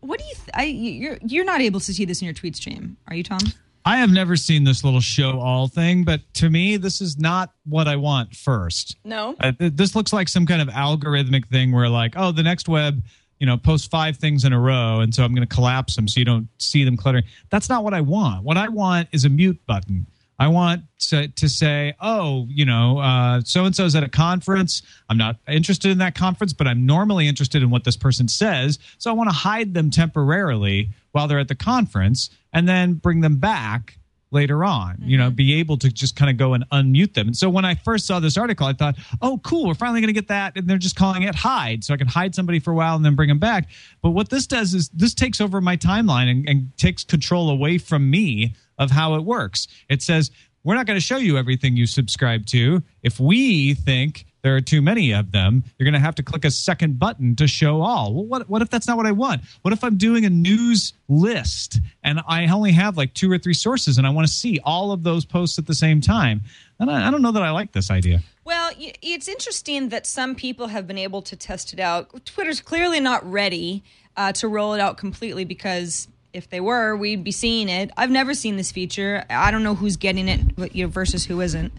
What 0.00 0.18
do 0.18 0.24
you 0.24 0.34
th- 0.34 0.48
I, 0.54 0.64
you're 0.64 1.18
you're 1.26 1.44
not 1.44 1.60
able 1.60 1.80
to 1.80 1.92
see 1.92 2.06
this 2.06 2.22
in 2.22 2.24
your 2.24 2.34
tweet 2.34 2.56
stream 2.56 2.96
are 3.08 3.14
you 3.14 3.22
tom 3.22 3.40
I 3.84 3.96
have 3.96 4.10
never 4.10 4.36
seen 4.36 4.64
this 4.64 4.84
little 4.84 5.00
show 5.00 5.40
all 5.40 5.68
thing, 5.68 6.04
but 6.04 6.20
to 6.34 6.50
me, 6.50 6.76
this 6.76 7.00
is 7.00 7.18
not 7.18 7.52
what 7.64 7.88
I 7.88 7.96
want 7.96 8.36
first. 8.36 8.96
no 9.04 9.34
Uh, 9.40 9.52
th- 9.52 9.72
this 9.74 9.94
looks 9.96 10.12
like 10.12 10.28
some 10.28 10.46
kind 10.46 10.60
of 10.60 10.68
algorithmic 10.68 11.46
thing 11.48 11.72
where, 11.72 11.88
like, 11.88 12.14
oh, 12.16 12.30
the 12.32 12.42
next 12.42 12.68
web, 12.68 13.02
you 13.38 13.46
know, 13.46 13.56
posts 13.56 13.86
five 13.88 14.16
things 14.18 14.44
in 14.44 14.52
a 14.52 14.60
row, 14.60 15.00
and 15.00 15.14
so 15.14 15.24
I'm 15.24 15.34
going 15.34 15.48
to 15.48 15.54
collapse 15.54 15.96
them 15.96 16.06
so 16.06 16.20
you 16.20 16.26
don't 16.26 16.48
see 16.58 16.84
them 16.84 16.96
cluttering. 16.96 17.24
That's 17.48 17.68
not 17.70 17.82
what 17.82 17.94
I 17.94 18.02
want. 18.02 18.44
What 18.44 18.58
I 18.58 18.68
want 18.68 19.08
is 19.12 19.24
a 19.24 19.30
mute 19.30 19.58
button. 19.66 20.06
I 20.38 20.48
want 20.48 20.84
to, 21.08 21.28
to 21.28 21.48
say, 21.50 21.94
oh, 22.00 22.46
you 22.48 22.64
know, 22.64 23.42
so 23.44 23.66
and 23.66 23.76
so's 23.76 23.94
at 23.94 24.02
a 24.02 24.08
conference. 24.08 24.80
I'm 25.10 25.18
not 25.18 25.36
interested 25.46 25.90
in 25.90 25.98
that 25.98 26.14
conference, 26.14 26.54
but 26.54 26.66
I'm 26.66 26.86
normally 26.86 27.28
interested 27.28 27.62
in 27.62 27.68
what 27.68 27.84
this 27.84 27.96
person 27.96 28.26
says. 28.26 28.78
So 28.96 29.10
I 29.10 29.12
want 29.14 29.28
to 29.28 29.36
hide 29.36 29.74
them 29.74 29.90
temporarily 29.90 30.90
while 31.12 31.28
they're 31.28 31.38
at 31.38 31.48
the 31.48 31.54
conference 31.54 32.30
and 32.52 32.68
then 32.68 32.94
bring 32.94 33.20
them 33.20 33.36
back 33.36 33.96
later 34.32 34.62
on 34.64 34.96
you 35.02 35.18
know 35.18 35.26
mm-hmm. 35.26 35.34
be 35.34 35.54
able 35.54 35.76
to 35.76 35.90
just 35.90 36.14
kind 36.14 36.30
of 36.30 36.36
go 36.36 36.54
and 36.54 36.64
unmute 36.70 37.14
them. 37.14 37.28
And 37.28 37.36
so 37.36 37.50
when 37.50 37.64
i 37.64 37.74
first 37.74 38.06
saw 38.06 38.20
this 38.20 38.36
article 38.36 38.66
i 38.66 38.72
thought 38.72 38.96
oh 39.22 39.40
cool 39.42 39.66
we're 39.66 39.74
finally 39.74 40.00
going 40.00 40.14
to 40.14 40.20
get 40.20 40.28
that 40.28 40.56
and 40.56 40.68
they're 40.68 40.78
just 40.78 40.96
calling 40.96 41.22
it 41.24 41.34
hide 41.34 41.82
so 41.82 41.92
i 41.92 41.96
can 41.96 42.06
hide 42.06 42.34
somebody 42.34 42.60
for 42.60 42.70
a 42.70 42.74
while 42.74 42.96
and 42.96 43.04
then 43.04 43.16
bring 43.16 43.28
them 43.28 43.38
back. 43.38 43.68
But 44.02 44.10
what 44.10 44.30
this 44.30 44.46
does 44.46 44.74
is 44.74 44.88
this 44.90 45.14
takes 45.14 45.40
over 45.40 45.60
my 45.60 45.76
timeline 45.76 46.30
and, 46.30 46.48
and 46.48 46.76
takes 46.76 47.04
control 47.04 47.50
away 47.50 47.78
from 47.78 48.08
me 48.08 48.54
of 48.78 48.90
how 48.90 49.14
it 49.14 49.24
works. 49.24 49.68
It 49.88 50.02
says 50.02 50.30
we're 50.64 50.74
not 50.74 50.86
going 50.86 50.96
to 50.96 51.04
show 51.04 51.16
you 51.16 51.38
everything 51.38 51.76
you 51.76 51.86
subscribe 51.86 52.46
to. 52.46 52.82
If 53.02 53.18
we 53.18 53.74
think 53.74 54.26
there 54.42 54.56
are 54.56 54.60
too 54.60 54.80
many 54.80 55.12
of 55.12 55.32
them, 55.32 55.64
you're 55.78 55.84
going 55.84 56.00
to 56.00 56.00
have 56.00 56.14
to 56.16 56.22
click 56.22 56.44
a 56.44 56.50
second 56.50 56.98
button 56.98 57.36
to 57.36 57.46
show 57.46 57.82
all. 57.82 58.14
Well, 58.14 58.24
what, 58.24 58.48
what 58.48 58.62
if 58.62 58.70
that's 58.70 58.86
not 58.86 58.96
what 58.96 59.06
I 59.06 59.12
want? 59.12 59.42
What 59.62 59.72
if 59.72 59.84
I'm 59.84 59.96
doing 59.96 60.24
a 60.24 60.30
news 60.30 60.92
list 61.08 61.80
and 62.02 62.20
I 62.26 62.46
only 62.46 62.72
have 62.72 62.96
like 62.96 63.14
two 63.14 63.30
or 63.30 63.38
three 63.38 63.54
sources 63.54 63.98
and 63.98 64.06
I 64.06 64.10
want 64.10 64.26
to 64.26 64.32
see 64.32 64.60
all 64.64 64.92
of 64.92 65.02
those 65.02 65.24
posts 65.24 65.58
at 65.58 65.66
the 65.66 65.74
same 65.74 66.00
time? 66.00 66.42
And 66.78 66.90
I, 66.90 67.08
I 67.08 67.10
don't 67.10 67.22
know 67.22 67.32
that 67.32 67.42
I 67.42 67.50
like 67.50 67.72
this 67.72 67.90
idea. 67.90 68.22
Well, 68.44 68.70
it's 68.78 69.28
interesting 69.28 69.90
that 69.90 70.06
some 70.06 70.34
people 70.34 70.68
have 70.68 70.86
been 70.86 70.98
able 70.98 71.22
to 71.22 71.36
test 71.36 71.72
it 71.72 71.78
out. 71.78 72.24
Twitter's 72.24 72.60
clearly 72.60 72.98
not 72.98 73.30
ready 73.30 73.84
uh, 74.16 74.32
to 74.32 74.48
roll 74.48 74.72
it 74.74 74.80
out 74.80 74.96
completely 74.96 75.44
because 75.44 76.08
if 76.32 76.48
they 76.48 76.60
were, 76.60 76.96
we'd 76.96 77.22
be 77.22 77.32
seeing 77.32 77.68
it. 77.68 77.90
I've 77.96 78.10
never 78.10 78.34
seen 78.34 78.56
this 78.56 78.72
feature. 78.72 79.24
I 79.28 79.50
don't 79.50 79.62
know 79.62 79.74
who's 79.74 79.96
getting 79.96 80.28
it 80.28 80.40
versus 80.56 81.24
who 81.24 81.40
isn't. 81.40 81.72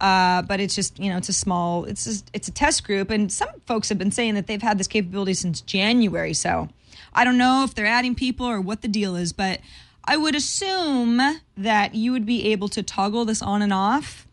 Uh, 0.00 0.42
but 0.42 0.60
it's 0.60 0.74
just 0.74 0.98
you 0.98 1.10
know 1.10 1.16
it's 1.16 1.28
a 1.28 1.32
small 1.32 1.84
it's 1.84 2.22
it's 2.32 2.48
a 2.48 2.52
test 2.52 2.84
group. 2.84 3.10
And 3.10 3.32
some 3.32 3.48
folks 3.66 3.88
have 3.88 3.98
been 3.98 4.10
saying 4.10 4.34
that 4.34 4.46
they've 4.46 4.62
had 4.62 4.78
this 4.78 4.86
capability 4.86 5.34
since 5.34 5.60
January. 5.60 6.34
So 6.34 6.68
I 7.14 7.24
don't 7.24 7.38
know 7.38 7.64
if 7.64 7.74
they're 7.74 7.86
adding 7.86 8.14
people 8.14 8.46
or 8.46 8.60
what 8.60 8.82
the 8.82 8.88
deal 8.88 9.16
is 9.16 9.32
but 9.32 9.60
I 10.04 10.16
would 10.16 10.34
assume 10.34 11.20
that 11.56 11.94
you 11.94 12.12
would 12.12 12.26
be 12.26 12.52
able 12.52 12.68
to 12.68 12.82
toggle 12.82 13.24
this 13.24 13.42
on 13.42 13.60
and 13.60 13.72
off. 13.72 14.26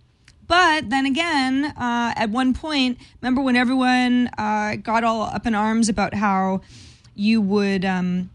But 0.45 0.91
then 0.91 1.07
again, 1.07 1.65
uh, 1.65 2.13
at 2.15 2.29
one 2.29 2.53
point, 2.53 2.99
remember 3.21 3.41
when 3.41 3.55
everyone 3.55 4.29
uh, 4.37 4.75
got 4.75 5.03
all 5.03 5.23
up 5.23 5.47
in 5.47 5.55
arms 5.55 5.89
about 5.89 6.13
how, 6.13 6.61
you 7.15 7.41
would 7.41 7.85
um, 7.85 8.29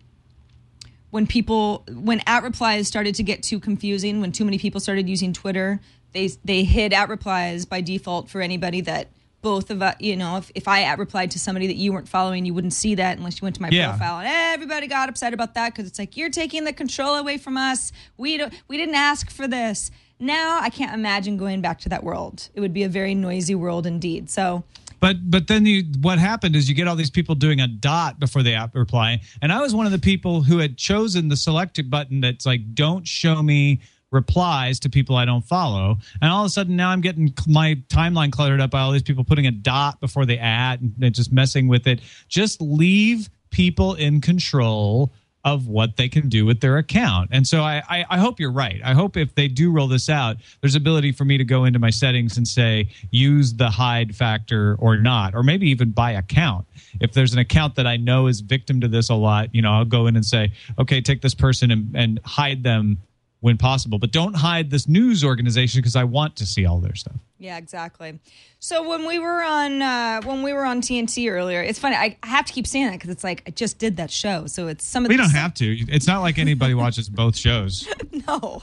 when 1.11 1.27
people 1.27 1.85
when 1.91 2.21
at 2.27 2.43
replies 2.43 2.87
started 2.87 3.15
to 3.17 3.23
get 3.23 3.43
too 3.43 3.59
confusing 3.59 4.21
when 4.21 4.33
too 4.33 4.45
many 4.45 4.59
people 4.59 4.81
started 4.81 5.09
using 5.09 5.33
twitter 5.33 5.81
they 6.12 6.29
they 6.45 6.65
hid 6.65 6.93
at 6.93 7.09
replies 7.09 7.65
by 7.65 7.81
default 7.81 8.29
for 8.29 8.41
anybody 8.41 8.81
that 8.83 9.09
both 9.41 9.71
of 9.71 9.81
us 9.83 9.95
you 10.00 10.17
know 10.17 10.37
if, 10.37 10.50
if 10.55 10.67
i 10.67 10.83
at 10.83 10.99
replied 10.99 11.31
to 11.31 11.38
somebody 11.38 11.67
that 11.69 11.77
you 11.77 11.93
weren't 11.93 12.09
following 12.09 12.45
you 12.45 12.53
wouldn't 12.53 12.73
see 12.73 12.95
that 12.97 13.17
unless 13.19 13.41
you 13.41 13.45
went 13.47 13.55
to 13.57 13.62
my 13.62 13.69
Yeah. 13.69 13.91
profile. 13.91 14.19
And 14.19 14.29
everybody 14.29 14.87
got 14.88 15.09
upset 15.09 15.33
about 15.33 15.55
that 15.55 15.73
because 15.73 15.87
it's 15.88 15.99
like 15.99 16.17
you're 16.17 16.31
taking 16.31 16.65
the 16.65 16.73
control 16.73 17.15
away 17.15 17.38
from 17.38 17.57
us. 17.57 17.93
We 18.17 18.37
don't 18.37 18.53
we 18.67 18.77
didn't 18.77 18.97
ask 18.97 19.31
for 19.31 19.47
this. 19.47 19.91
Now 20.19 20.59
i 20.61 20.71
can't 20.71 20.93
imagine 20.93 21.37
going 21.37 21.61
back 21.61 21.79
to 21.81 21.88
that 21.91 22.03
world. 22.03 22.49
It 22.55 22.61
would 22.61 22.73
be 22.73 22.83
a 22.83 22.88
very 22.88 23.15
noisy 23.15 23.55
world 23.55 23.87
indeed. 23.87 24.29
So 24.29 24.65
But 24.99 25.31
but 25.31 25.47
then 25.47 25.65
you 25.67 25.85
what 26.00 26.19
happened 26.19 26.57
is 26.57 26.69
you 26.69 26.75
get 26.75 26.88
all 26.88 26.97
these 26.97 27.11
people 27.19 27.37
doing 27.37 27.61
a 27.61 27.69
dot 27.69 28.19
before 28.19 28.43
they 28.43 28.55
at 28.55 28.75
reply, 28.75 29.21
and 29.41 29.53
I 29.53 29.61
was 29.61 29.73
one 29.73 29.87
of 29.87 29.93
the 29.93 30.00
people 30.00 30.43
who 30.43 30.59
had 30.59 30.77
chosen 30.77 31.29
the 31.29 31.37
selected 31.37 31.88
button 31.88 32.21
that's 32.21 32.45
like 32.45 32.75
don't 32.75 33.07
show 33.07 33.41
me 33.41 33.79
replies 34.11 34.81
to 34.81 34.88
people 34.88 35.17
I 35.17 35.25
don't 35.25 35.45
follow, 35.45 35.99
and 36.21 36.31
all 36.31 36.45
of 36.45 36.47
a 36.47 36.50
sudden 36.50 36.77
now 36.77 36.91
I'm 36.91 37.00
getting 37.00 37.35
my 37.47 37.75
timeline 37.88 38.33
cluttered 38.33 38.61
up 38.61 38.71
by 38.71 38.81
all 38.81 38.93
these 38.93 39.03
people 39.03 39.25
putting 39.25 39.47
a 39.47 39.50
dot 39.50 40.00
before 40.00 40.27
the 40.27 40.38
at 40.38 40.81
and 40.81 41.15
just 41.15 41.33
messing 41.33 41.69
with 41.69 41.87
it. 41.87 42.00
Just 42.29 42.61
leave 42.61 43.29
people 43.50 43.95
in 43.95 44.21
control 44.21 45.12
of 45.45 45.69
what 45.69 45.97
they 45.97 46.09
can 46.09 46.29
do 46.29 46.45
with 46.45 46.61
their 46.61 46.79
account. 46.79 47.31
And 47.33 47.47
so 47.47 47.62
I, 47.62 47.83
I, 47.88 48.05
I 48.11 48.19
hope 48.19 48.41
you're 48.41 48.53
right. 48.53 48.81
I 48.85 48.93
hope 48.93 49.17
if 49.17 49.35
they 49.35 49.49
do 49.49 49.71
roll 49.71 49.87
this 49.87 50.11
out, 50.11 50.37
there's 50.61 50.75
ability 50.75 51.12
for 51.12 51.25
me 51.25 51.38
to 51.38 51.45
go 51.45 51.65
into 51.65 51.79
my 51.79 51.91
settings 51.91 52.37
and 52.37 52.47
say 52.47 52.88
use 53.11 53.55
the 53.55 53.71
hide 53.71 54.17
factor 54.17 54.77
or 54.81 54.97
not, 54.97 55.35
or 55.35 55.43
maybe 55.43 55.71
even 55.71 55.91
by 55.91 56.11
account. 56.11 56.67
If 57.00 57.12
there's 57.12 57.33
an 57.33 57.38
account 57.38 57.77
that 57.77 57.87
I 57.87 57.97
know 57.97 58.27
is 58.27 58.41
victim 58.41 58.81
to 58.81 58.88
this 58.88 59.09
a 59.09 59.15
lot, 59.15 59.55
you 59.55 59.62
know, 59.62 59.73
I'll 59.73 59.85
go 59.85 60.07
in 60.07 60.17
and 60.17 60.27
say, 60.27 60.53
okay, 60.79 61.00
take 61.00 61.23
this 61.23 61.35
person 61.35 61.71
and, 61.71 61.95
and 61.95 62.21
hide 62.25 62.62
them 62.62 62.99
when 63.40 63.57
possible, 63.57 63.99
but 63.99 64.11
don't 64.11 64.35
hide 64.35 64.71
this 64.71 64.88
news 64.88 65.25
organization 65.25 65.80
because 65.80 65.95
I 65.95 66.04
want 66.04 66.37
to 66.37 66.47
see 66.47 66.66
all 66.66 66.78
their 66.78 66.95
stuff. 66.95 67.16
Yeah, 67.38 67.57
exactly. 67.57 68.18
So 68.59 68.88
when 68.88 69.07
we 69.07 69.21
were 69.21 69.42
on 69.42 69.80
uh, 69.80 70.23
when 70.23 70.42
we 70.42 70.52
were 70.52 70.64
on 70.64 70.80
TNT 70.80 71.30
earlier, 71.30 71.62
it's 71.62 71.78
funny. 71.78 71.95
I, 71.95 72.16
have 72.25 72.47
to 72.47 72.52
keep 72.52 72.66
saying 72.66 72.87
that 72.87 72.92
because 72.95 73.11
it's 73.11 73.23
like 73.23 73.45
I 73.47 73.50
just 73.50 73.78
did 73.78 73.97
that 73.99 74.11
show, 74.11 74.47
so 74.47 74.66
it's 74.66 74.85
some 74.85 75.04
of 75.04 75.09
We 75.09 75.16
don't 75.16 75.30
have 75.30 75.54
to. 75.54 75.76
It's 75.88 76.07
not 76.07 76.21
like 76.21 76.38
anybody 76.38 76.75
watches 76.83 77.09
both 77.09 77.37
shows. 77.37 77.88
no, 78.28 78.62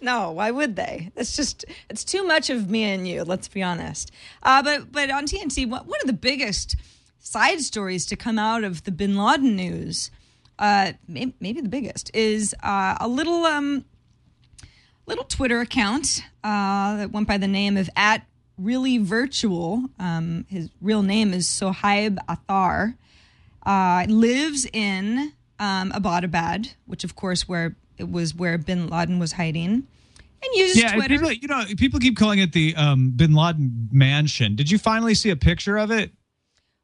no. 0.00 0.30
Why 0.30 0.52
would 0.52 0.76
they? 0.76 1.10
It's 1.16 1.34
just 1.34 1.64
it's 1.90 2.04
too 2.04 2.24
much 2.24 2.48
of 2.48 2.70
me 2.70 2.84
and 2.84 3.08
you. 3.08 3.24
Let's 3.24 3.48
be 3.48 3.62
honest. 3.62 4.12
Uh, 4.44 4.62
but 4.62 4.92
but 4.92 5.10
on 5.10 5.26
TNT, 5.26 5.68
one 5.68 5.84
one 5.84 6.00
of 6.00 6.06
the 6.06 6.12
biggest 6.12 6.76
side 7.18 7.60
stories 7.60 8.06
to 8.06 8.14
come 8.14 8.38
out 8.38 8.62
of 8.62 8.84
the 8.84 8.92
Bin 8.92 9.16
Laden 9.16 9.56
news, 9.56 10.12
uh, 10.60 10.92
maybe, 11.08 11.34
maybe 11.40 11.60
the 11.60 11.68
biggest, 11.68 12.08
is 12.14 12.54
uh, 12.62 12.96
a 13.00 13.08
little 13.08 13.44
um 13.46 13.84
little 15.06 15.24
Twitter 15.24 15.60
account 15.60 16.22
uh, 16.44 16.96
that 16.96 17.10
went 17.12 17.28
by 17.28 17.38
the 17.38 17.48
name 17.48 17.76
of 17.76 17.88
at 17.96 18.26
really 18.58 18.98
virtual. 18.98 19.84
Um, 19.98 20.46
his 20.48 20.70
real 20.80 21.02
name 21.02 21.32
is 21.32 21.46
Sohaib 21.46 22.18
Athar. 22.28 22.96
Uh, 23.64 24.04
lives 24.08 24.66
in 24.72 25.32
um, 25.58 25.90
Abbottabad, 25.90 26.74
which 26.86 27.02
of 27.04 27.16
course 27.16 27.48
where 27.48 27.74
it 27.98 28.10
was 28.10 28.34
where 28.34 28.58
Bin 28.58 28.88
Laden 28.88 29.18
was 29.18 29.32
hiding, 29.32 29.72
and 29.72 30.54
uses 30.54 30.82
Yeah, 30.82 30.92
Twitter. 30.92 31.14
people, 31.16 31.32
you 31.32 31.48
know, 31.48 31.64
people 31.76 31.98
keep 31.98 32.16
calling 32.16 32.38
it 32.38 32.52
the 32.52 32.76
um, 32.76 33.10
Bin 33.16 33.34
Laden 33.34 33.88
mansion. 33.90 34.54
Did 34.54 34.70
you 34.70 34.78
finally 34.78 35.14
see 35.14 35.30
a 35.30 35.36
picture 35.36 35.76
of 35.78 35.90
it? 35.90 36.12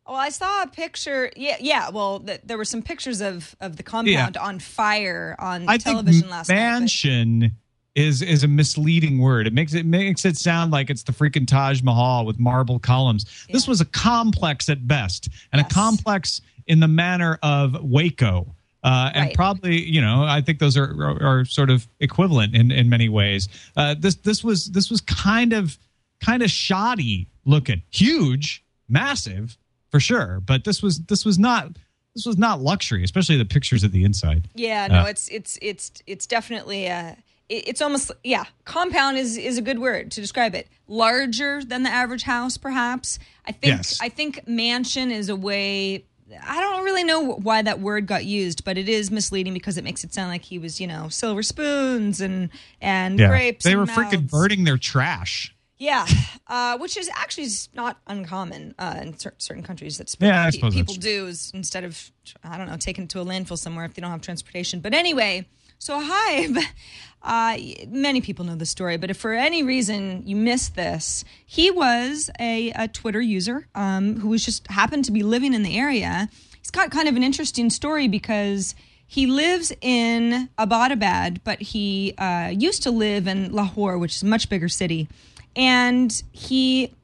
Well, 0.07 0.17
I 0.17 0.31
saw 0.31 0.63
a 0.63 0.67
picture. 0.67 1.31
Yeah, 1.37 1.57
yeah. 1.61 1.91
Well, 1.91 2.19
th- 2.19 2.41
there 2.45 2.57
were 2.59 2.65
some 2.65 2.83
pictures 2.83 3.21
of 3.21 3.55
of 3.61 3.77
the 3.77 3.85
compound 3.85 4.37
on 4.37 4.59
fire 4.59 5.37
on 5.39 5.69
I 5.69 5.77
television 5.77 6.29
last 6.29 6.49
night. 6.49 6.55
but- 6.57 6.61
mansion 6.61 7.53
is 7.95 8.23
is 8.23 8.43
a 8.45 8.49
misleading 8.49 9.19
word. 9.19 9.47
It 9.47 9.53
makes 9.53 9.75
it 9.75 9.85
makes 9.87 10.25
it 10.25 10.37
sound 10.37 10.73
like 10.73 10.89
it's 10.91 11.03
the 11.03 11.13
freaking 11.13 11.47
Taj 11.47 11.83
Mahal 11.83 12.25
with 12.25 12.39
marble 12.39 12.79
columns. 12.79 13.47
This 13.53 13.69
was 13.69 13.81
a 13.81 13.85
complex 13.85 14.69
at 14.69 14.87
best, 14.89 15.29
and 15.53 15.61
Yes. 15.61 15.71
a 15.71 15.75
complex 15.75 16.41
in 16.67 16.81
the 16.81 16.89
manner 16.89 17.39
of 17.43 17.83
Waco. 17.83 18.55
Uh, 18.85 19.11
and 19.15 19.27
Right. 19.27 19.35
probably, 19.37 19.81
you 19.89 20.01
know, 20.01 20.25
I 20.25 20.41
think 20.41 20.59
those 20.59 20.77
are, 20.77 20.91
are 21.03 21.23
are 21.23 21.45
sort 21.45 21.71
of 21.71 21.87
equivalent 22.01 22.55
in 22.55 22.71
in 22.73 22.89
many 22.89 23.09
ways. 23.09 23.49
Uh, 23.77 23.95
this 23.99 24.15
this 24.17 24.43
was 24.43 24.67
this 24.73 24.91
was 24.91 25.01
kind 25.03 25.53
of 25.53 25.79
kind 26.21 26.43
of 26.43 26.51
shoddy 26.51 27.29
looking, 27.45 27.83
huge, 27.91 28.65
massive 28.89 29.57
for 29.91 30.01
sure, 30.01 30.41
but 30.47 30.65
this 30.65 30.83
was 30.83 30.99
this 31.01 31.25
was 31.25 31.39
not 31.39 31.77
this 32.15 32.27
was 32.27 32.37
not 32.39 32.61
luxury, 32.61 33.05
especially 33.05 33.37
the 33.37 33.45
pictures 33.45 33.85
of 33.85 33.93
the 33.93 34.03
inside. 34.05 34.49
Yeah, 34.55 34.87
no, 34.89 35.01
Uh, 35.01 35.05
it's 35.07 35.29
it's 35.29 35.59
it's 35.63 35.93
it's 36.07 36.27
definitely 36.27 36.87
a. 36.87 37.17
it- 37.53 37.65
It's 37.69 37.83
almost 37.83 38.11
yeah. 38.25 38.45
Compound 38.65 39.19
is 39.19 39.37
is 39.37 39.59
a 39.59 39.63
good 39.63 39.79
word 39.79 40.11
to 40.13 40.21
describe 40.21 40.55
it. 40.55 40.69
Larger 40.89 41.63
than 41.65 41.83
the 41.83 41.91
average 41.91 42.23
house, 42.25 42.57
perhaps. 42.57 43.19
I 43.47 43.53
think 43.53 43.77
Yes. 43.77 43.99
I 44.01 44.09
think 44.09 44.47
mansion 44.47 45.11
is 45.11 45.29
a 45.29 45.37
way. 45.37 46.05
I 46.47 46.61
don't 46.61 46.83
really 46.85 47.05
know 47.05 47.21
why 47.21 47.61
that 47.63 47.81
word 47.81 48.07
got 48.07 48.25
used, 48.25 48.65
but 48.65 48.79
it 48.79 48.89
is 48.89 49.11
misleading 49.11 49.53
because 49.53 49.77
it 49.77 49.85
makes 49.85 50.03
it 50.03 50.15
sound 50.15 50.31
like 50.31 50.45
he 50.45 50.59
was, 50.59 50.81
you 50.81 50.87
know, 50.87 51.09
silver 51.11 51.43
spoons 51.43 52.21
and 52.23 52.49
and 52.81 53.19
grapes. 53.19 53.65
They 53.65 53.77
were 53.77 53.85
freaking 53.87 54.31
burning 54.31 54.65
their 54.65 54.79
trash. 54.79 55.55
Yeah, 55.79 56.07
uh, 56.47 56.79
which 56.79 56.97
is 56.97 57.11
actually 57.17 57.49
not 57.75 57.99
uncommon 58.07 58.73
uh, 58.79 59.01
in 59.03 59.19
cer- 59.19 59.35
certain 59.39 59.65
countries. 59.65 59.99
That's 59.99 60.17
Yeah, 60.21 60.49
pe- 60.49 60.71
people 60.71 60.95
do 60.95 61.27
is 61.27 61.51
instead 61.55 61.83
of 61.85 62.13
I 62.45 62.57
don't 62.57 62.69
know 62.69 62.77
taking 62.77 63.05
it 63.05 63.11
to 63.11 63.21
a 63.21 63.25
landfill 63.25 63.59
somewhere 63.59 63.85
if 63.85 63.95
they 63.95 64.01
don't 64.01 64.13
have 64.13 64.21
transportation. 64.23 64.79
But 64.81 64.95
anyway, 64.95 65.49
Sohaib, 65.81 66.57
uh, 67.23 67.57
many 67.89 68.21
people 68.21 68.45
know 68.45 68.57
the 68.57 68.67
story, 68.67 68.97
but 68.97 69.11
if 69.11 69.17
for 69.17 69.33
any 69.33 69.63
reason 69.63 70.23
you 70.27 70.37
missed 70.37 70.75
this, 70.75 71.25
he 71.47 71.71
was 71.71 72.31
a, 72.41 72.71
a 72.73 72.89
Twitter 72.89 73.21
user 73.21 73.69
um, 73.75 74.21
who 74.21 74.29
was 74.29 74.45
just 74.45 74.67
happened 74.69 75.05
to 75.05 75.13
be 75.13 75.23
living 75.23 75.55
in 75.55 75.63
the 75.63 75.79
area. 75.79 76.29
He's 76.59 76.71
got 76.71 76.91
kind 76.91 77.09
of 77.09 77.17
an 77.17 77.23
interesting 77.23 77.71
story 77.71 78.09
because. 78.09 78.75
He 79.05 79.27
lives 79.27 79.75
in 79.83 80.49
Abbottabad, 80.59 81.41
but 81.45 81.61
he 81.61 82.15
uh, 82.17 82.49
used 82.49 82.83
to 82.85 82.91
live 82.91 83.27
in 83.27 83.53
Lahore, 83.53 83.99
which 83.99 84.15
is 84.17 84.23
a 84.23 84.27
much 84.27 84.49
bigger 84.49 84.71
city. 84.71 85.07
And 85.55 86.11
he, 86.33 86.95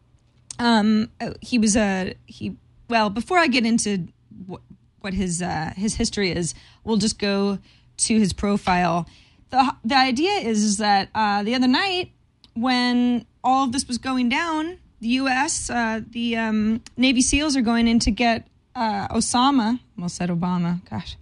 um, 0.59 1.11
he 1.43 1.59
was 1.59 1.77
a 1.77 2.15
he. 2.25 2.57
Well, 2.89 3.11
before 3.11 3.37
I 3.37 3.47
get 3.47 3.67
into 3.67 4.09
what, 4.47 4.63
what 5.01 5.13
his 5.13 5.43
uh, 5.43 5.75
his 5.77 5.97
history 5.97 6.33
is, 6.33 6.55
we'll 6.83 6.97
just 6.97 7.19
go 7.19 7.59
to 7.99 8.19
his 8.19 8.33
profile. 8.33 9.07
The 9.51 9.75
The 9.85 9.97
idea 9.97 10.33
is, 10.33 10.63
is 10.63 10.77
that 10.79 11.09
uh, 11.15 11.43
the 11.43 11.55
other 11.55 11.69
night 11.69 12.13
when 12.55 13.25
all 13.45 13.65
of 13.65 13.73
this 13.73 13.87
was 13.87 13.99
going 13.99 14.29
down, 14.29 14.79
the 15.01 15.09
U.S. 15.09 15.71
Uh, 15.71 16.01
the 16.11 16.37
um, 16.37 16.83
Navy 16.97 17.23
SEALs 17.23 17.57
are 17.57 17.63
going 17.63 17.87
in 17.87 17.99
to 18.01 18.11
get 18.11 18.49
uh, 18.75 19.09
Osama. 19.09 19.79
Almost 19.97 20.17
said 20.17 20.29
Obama. 20.29 20.81
Gosh, 20.89 21.17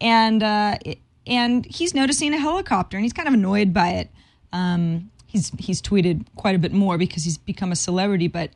and 0.00 0.42
uh, 0.42 0.78
and 1.26 1.66
he's 1.66 1.94
noticing 1.94 2.32
a 2.32 2.38
helicopter, 2.38 2.96
and 2.96 3.04
he's 3.04 3.12
kind 3.12 3.28
of 3.28 3.34
annoyed 3.34 3.74
by 3.74 3.90
it. 3.90 4.10
Um, 4.52 5.10
he's 5.26 5.50
he's 5.58 5.82
tweeted 5.82 6.26
quite 6.36 6.54
a 6.54 6.58
bit 6.58 6.72
more 6.72 6.96
because 6.96 7.24
he's 7.24 7.38
become 7.38 7.72
a 7.72 7.76
celebrity, 7.76 8.28
but 8.28 8.50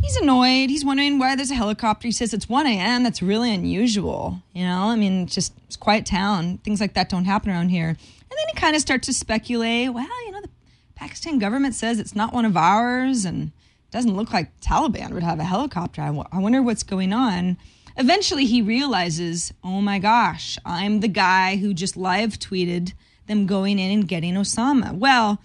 he's 0.00 0.16
annoyed. 0.16 0.70
He's 0.70 0.84
wondering 0.84 1.18
why 1.18 1.36
there's 1.36 1.50
a 1.50 1.54
helicopter. 1.54 2.08
He 2.08 2.12
says 2.12 2.34
it's 2.34 2.48
1 2.48 2.66
a.m. 2.66 3.02
That's 3.02 3.22
really 3.22 3.52
unusual. 3.52 4.40
You 4.52 4.64
know, 4.64 4.88
I 4.88 4.96
mean, 4.96 5.26
just 5.26 5.52
it's 5.66 5.76
quiet 5.76 6.06
town. 6.06 6.58
Things 6.58 6.80
like 6.80 6.94
that 6.94 7.08
don't 7.08 7.24
happen 7.24 7.50
around 7.50 7.70
here. 7.70 7.88
And 7.88 7.98
then 8.30 8.46
he 8.48 8.54
kind 8.54 8.74
of 8.74 8.82
starts 8.82 9.06
to 9.06 9.12
speculate. 9.12 9.92
Well, 9.92 10.06
you 10.26 10.32
know, 10.32 10.40
the 10.40 10.50
Pakistan 10.94 11.38
government 11.38 11.74
says 11.74 11.98
it's 11.98 12.16
not 12.16 12.32
one 12.32 12.44
of 12.44 12.56
ours, 12.56 13.24
and 13.24 13.52
doesn't 13.90 14.16
look 14.16 14.32
like 14.32 14.60
Taliban 14.60 15.12
would 15.12 15.22
have 15.22 15.38
a 15.38 15.44
helicopter. 15.44 16.02
I 16.02 16.10
wo- 16.10 16.26
I 16.32 16.38
wonder 16.38 16.62
what's 16.62 16.82
going 16.82 17.12
on. 17.12 17.56
Eventually, 17.96 18.44
he 18.44 18.60
realizes, 18.60 19.54
oh 19.62 19.80
my 19.80 20.00
gosh, 20.00 20.58
I'm 20.64 20.98
the 20.98 21.08
guy 21.08 21.56
who 21.56 21.72
just 21.72 21.96
live 21.96 22.40
tweeted 22.40 22.92
them 23.28 23.46
going 23.46 23.78
in 23.78 23.92
and 23.92 24.08
getting 24.08 24.34
Osama. 24.34 24.92
Well, 24.92 25.40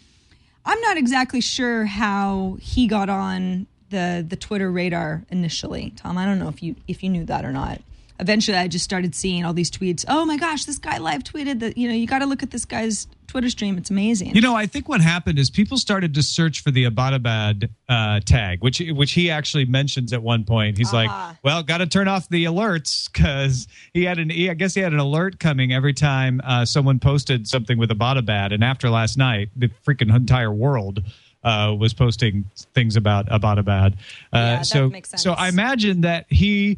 I'm 0.65 0.81
not 0.81 0.97
exactly 0.97 1.41
sure 1.41 1.85
how 1.85 2.57
he 2.59 2.87
got 2.87 3.07
on 3.07 3.67
the 3.89 4.25
the 4.27 4.35
Twitter 4.35 4.71
radar 4.71 5.23
initially. 5.29 5.91
Tom, 5.95 6.17
I 6.17 6.25
don't 6.25 6.39
know 6.39 6.49
if 6.49 6.61
you 6.63 6.75
if 6.87 7.03
you 7.03 7.09
knew 7.09 7.25
that 7.25 7.45
or 7.45 7.51
not. 7.51 7.81
Eventually, 8.21 8.57
I 8.57 8.67
just 8.67 8.83
started 8.83 9.15
seeing 9.15 9.45
all 9.45 9.53
these 9.53 9.71
tweets. 9.71 10.03
Oh 10.09 10.25
my 10.25 10.35
gosh, 10.35 10.65
this 10.65 10.77
guy 10.77 10.97
live 10.97 11.23
tweeted 11.23 11.59
that. 11.61 11.77
You 11.77 11.87
know, 11.87 11.93
you 11.93 12.05
got 12.05 12.19
to 12.19 12.25
look 12.25 12.43
at 12.43 12.51
this 12.51 12.65
guy's 12.65 13.07
Twitter 13.27 13.49
stream. 13.49 13.77
It's 13.77 13.89
amazing. 13.89 14.35
You 14.35 14.41
know, 14.41 14.55
I 14.57 14.65
think 14.65 14.89
what 14.89 14.99
happened 14.99 15.39
is 15.39 15.49
people 15.49 15.77
started 15.77 16.13
to 16.15 16.21
search 16.21 16.61
for 16.61 16.69
the 16.69 16.83
Abbottabad 16.83 17.69
uh, 17.87 18.19
tag, 18.25 18.61
which 18.61 18.81
which 18.89 19.13
he 19.13 19.31
actually 19.31 19.63
mentions 19.63 20.11
at 20.11 20.21
one 20.21 20.43
point. 20.43 20.77
He's 20.77 20.93
Ah. 20.93 20.97
like, 21.29 21.37
"Well, 21.45 21.63
got 21.63 21.77
to 21.77 21.87
turn 21.87 22.09
off 22.09 22.27
the 22.27 22.43
alerts 22.43 23.09
because 23.09 23.69
he 23.93 24.03
had 24.03 24.19
an 24.19 24.29
he, 24.31 24.49
I 24.49 24.53
guess 24.53 24.73
he 24.73 24.81
had 24.81 24.91
an 24.91 24.99
alert 24.99 25.39
coming 25.39 25.71
every 25.71 25.93
time 25.93 26.41
uh, 26.43 26.65
someone 26.65 26.99
posted 26.99 27.47
something 27.47 27.77
with 27.77 27.89
Abbottabad." 27.89 28.53
And 28.53 28.65
after 28.65 28.89
last 28.89 29.17
night, 29.17 29.47
the 29.55 29.69
freaking 29.87 30.13
entire 30.13 30.51
world 30.51 31.03
uh, 31.43 31.75
was 31.77 31.93
posting 31.93 32.45
things 32.73 32.95
about 32.95 33.27
Abbottabad. 33.27 33.93
Uh, 33.93 33.95
Yeah, 34.33 34.55
that 34.57 34.65
so 34.65 34.89
makes 34.89 35.09
sense. 35.09 35.23
so 35.23 35.33
I 35.33 35.47
imagine 35.49 36.01
that 36.01 36.25
he 36.29 36.77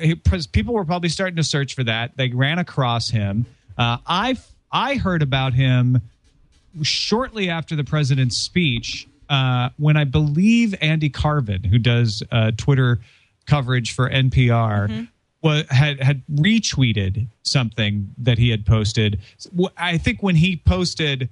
he- 0.00 0.14
People 0.52 0.74
were 0.74 0.84
probably 0.84 1.08
starting 1.08 1.36
to 1.36 1.42
search 1.44 1.74
for 1.74 1.82
that. 1.84 2.16
They 2.16 2.28
ran 2.28 2.58
across 2.58 3.10
him. 3.10 3.46
Uh, 3.76 3.98
I 4.06 4.36
I 4.70 4.94
heard 4.96 5.22
about 5.22 5.54
him 5.54 6.00
shortly 6.82 7.50
after 7.50 7.76
the 7.76 7.84
president's 7.84 8.36
speech 8.36 9.06
uh, 9.28 9.70
when 9.78 9.96
I 9.96 10.04
believe 10.04 10.74
Andy 10.80 11.08
Carvin, 11.08 11.64
who 11.64 11.78
does 11.78 12.22
uh, 12.30 12.52
Twitter 12.56 13.00
coverage 13.46 13.92
for 13.92 14.08
NPR, 14.08 15.08
wa- 15.42 15.62
had 15.70 16.00
had 16.02 16.22
retweeted 16.32 17.26
something 17.42 18.14
that 18.18 18.38
he 18.38 18.50
had 18.50 18.64
posted. 18.64 19.18
I 19.76 19.98
think 19.98 20.22
when 20.22 20.36
he 20.36 20.56
posted, 20.56 21.28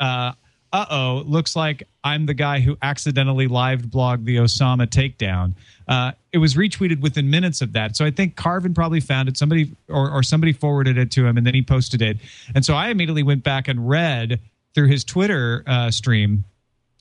uh 0.00 0.32
oh, 0.72 1.22
looks 1.26 1.54
like 1.54 1.82
I'm 2.02 2.26
the 2.26 2.34
guy 2.34 2.60
who 2.60 2.76
accidentally 2.82 3.46
live 3.46 3.82
blogged 3.82 4.24
the 4.24 4.36
Osama 4.36 4.86
takedown. 4.86 5.54
Uh, 5.86 6.12
it 6.32 6.38
was 6.38 6.54
retweeted 6.54 7.00
within 7.00 7.28
minutes 7.30 7.60
of 7.60 7.72
that. 7.74 7.96
So 7.96 8.04
I 8.04 8.10
think 8.10 8.36
Carvin 8.36 8.72
probably 8.74 9.00
found 9.00 9.28
it. 9.28 9.36
Somebody 9.36 9.74
or, 9.88 10.10
or 10.10 10.22
somebody 10.22 10.52
forwarded 10.52 10.96
it 10.98 11.10
to 11.12 11.26
him, 11.26 11.36
and 11.36 11.46
then 11.46 11.54
he 11.54 11.62
posted 11.62 12.00
it. 12.02 12.18
And 12.54 12.64
so 12.64 12.74
I 12.74 12.88
immediately 12.88 13.22
went 13.22 13.42
back 13.44 13.68
and 13.68 13.88
read 13.88 14.40
through 14.74 14.88
his 14.88 15.04
Twitter 15.04 15.62
uh, 15.66 15.90
stream 15.90 16.44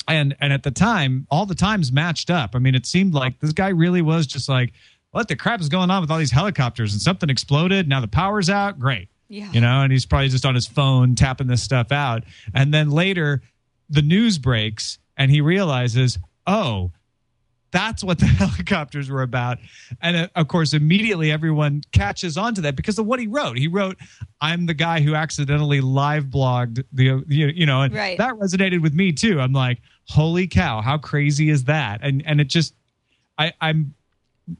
and 0.07 0.35
and 0.41 0.51
at 0.51 0.63
the 0.63 0.71
time 0.71 1.27
all 1.29 1.45
the 1.45 1.53
times 1.53 1.91
matched 1.91 2.31
up 2.31 2.55
i 2.55 2.59
mean 2.59 2.73
it 2.73 2.87
seemed 2.87 3.13
like 3.13 3.39
this 3.39 3.53
guy 3.53 3.67
really 3.69 4.01
was 4.01 4.25
just 4.25 4.49
like 4.49 4.73
what 5.11 5.27
the 5.27 5.35
crap 5.35 5.61
is 5.61 5.69
going 5.69 5.91
on 5.91 6.01
with 6.01 6.09
all 6.09 6.17
these 6.17 6.31
helicopters 6.31 6.91
and 6.91 6.99
something 6.99 7.29
exploded 7.29 7.87
now 7.87 8.01
the 8.01 8.07
power's 8.07 8.49
out 8.49 8.79
great 8.79 9.09
Yeah. 9.29 9.51
you 9.51 9.61
know 9.61 9.81
and 9.83 9.91
he's 9.91 10.07
probably 10.07 10.29
just 10.29 10.43
on 10.43 10.55
his 10.55 10.65
phone 10.65 11.13
tapping 11.13 11.45
this 11.45 11.61
stuff 11.61 11.91
out 11.91 12.23
and 12.55 12.73
then 12.73 12.89
later 12.89 13.43
the 13.91 14.01
news 14.01 14.37
breaks 14.37 14.97
and 15.17 15.29
he 15.29 15.41
realizes 15.41 16.17
oh 16.47 16.91
that's 17.71 18.03
what 18.03 18.19
the 18.19 18.25
helicopters 18.41 19.09
were 19.09 19.21
about. 19.21 19.57
And 20.01 20.17
uh, 20.17 20.27
of 20.35 20.47
course, 20.49 20.73
immediately 20.73 21.31
everyone 21.31 21.83
catches 21.93 22.37
on 22.37 22.53
to 22.55 22.61
that 22.61 22.75
because 22.75 22.99
of 22.99 23.05
what 23.05 23.19
he 23.19 23.27
wrote. 23.27 23.57
He 23.57 23.67
wrote, 23.69 23.97
I'm 24.41 24.65
the 24.65 24.73
guy 24.73 24.99
who 24.99 25.15
accidentally 25.15 25.79
live 25.79 26.25
blogged 26.25 26.83
the, 26.91 27.23
you 27.27 27.47
you 27.47 27.65
know, 27.65 27.81
and 27.81 27.93
Right. 27.93 28.17
that 28.17 28.33
resonated 28.33 28.81
with 28.81 28.93
me 28.93 29.13
too. 29.13 29.39
I'm 29.39 29.53
like, 29.53 29.79
holy 30.07 30.47
cow, 30.47 30.81
how 30.81 30.97
crazy 30.97 31.49
is 31.49 31.63
that? 31.63 32.01
And, 32.03 32.21
and 32.25 32.41
it 32.41 32.49
just, 32.49 32.73
I, 33.37 33.53
I'm 33.61 33.95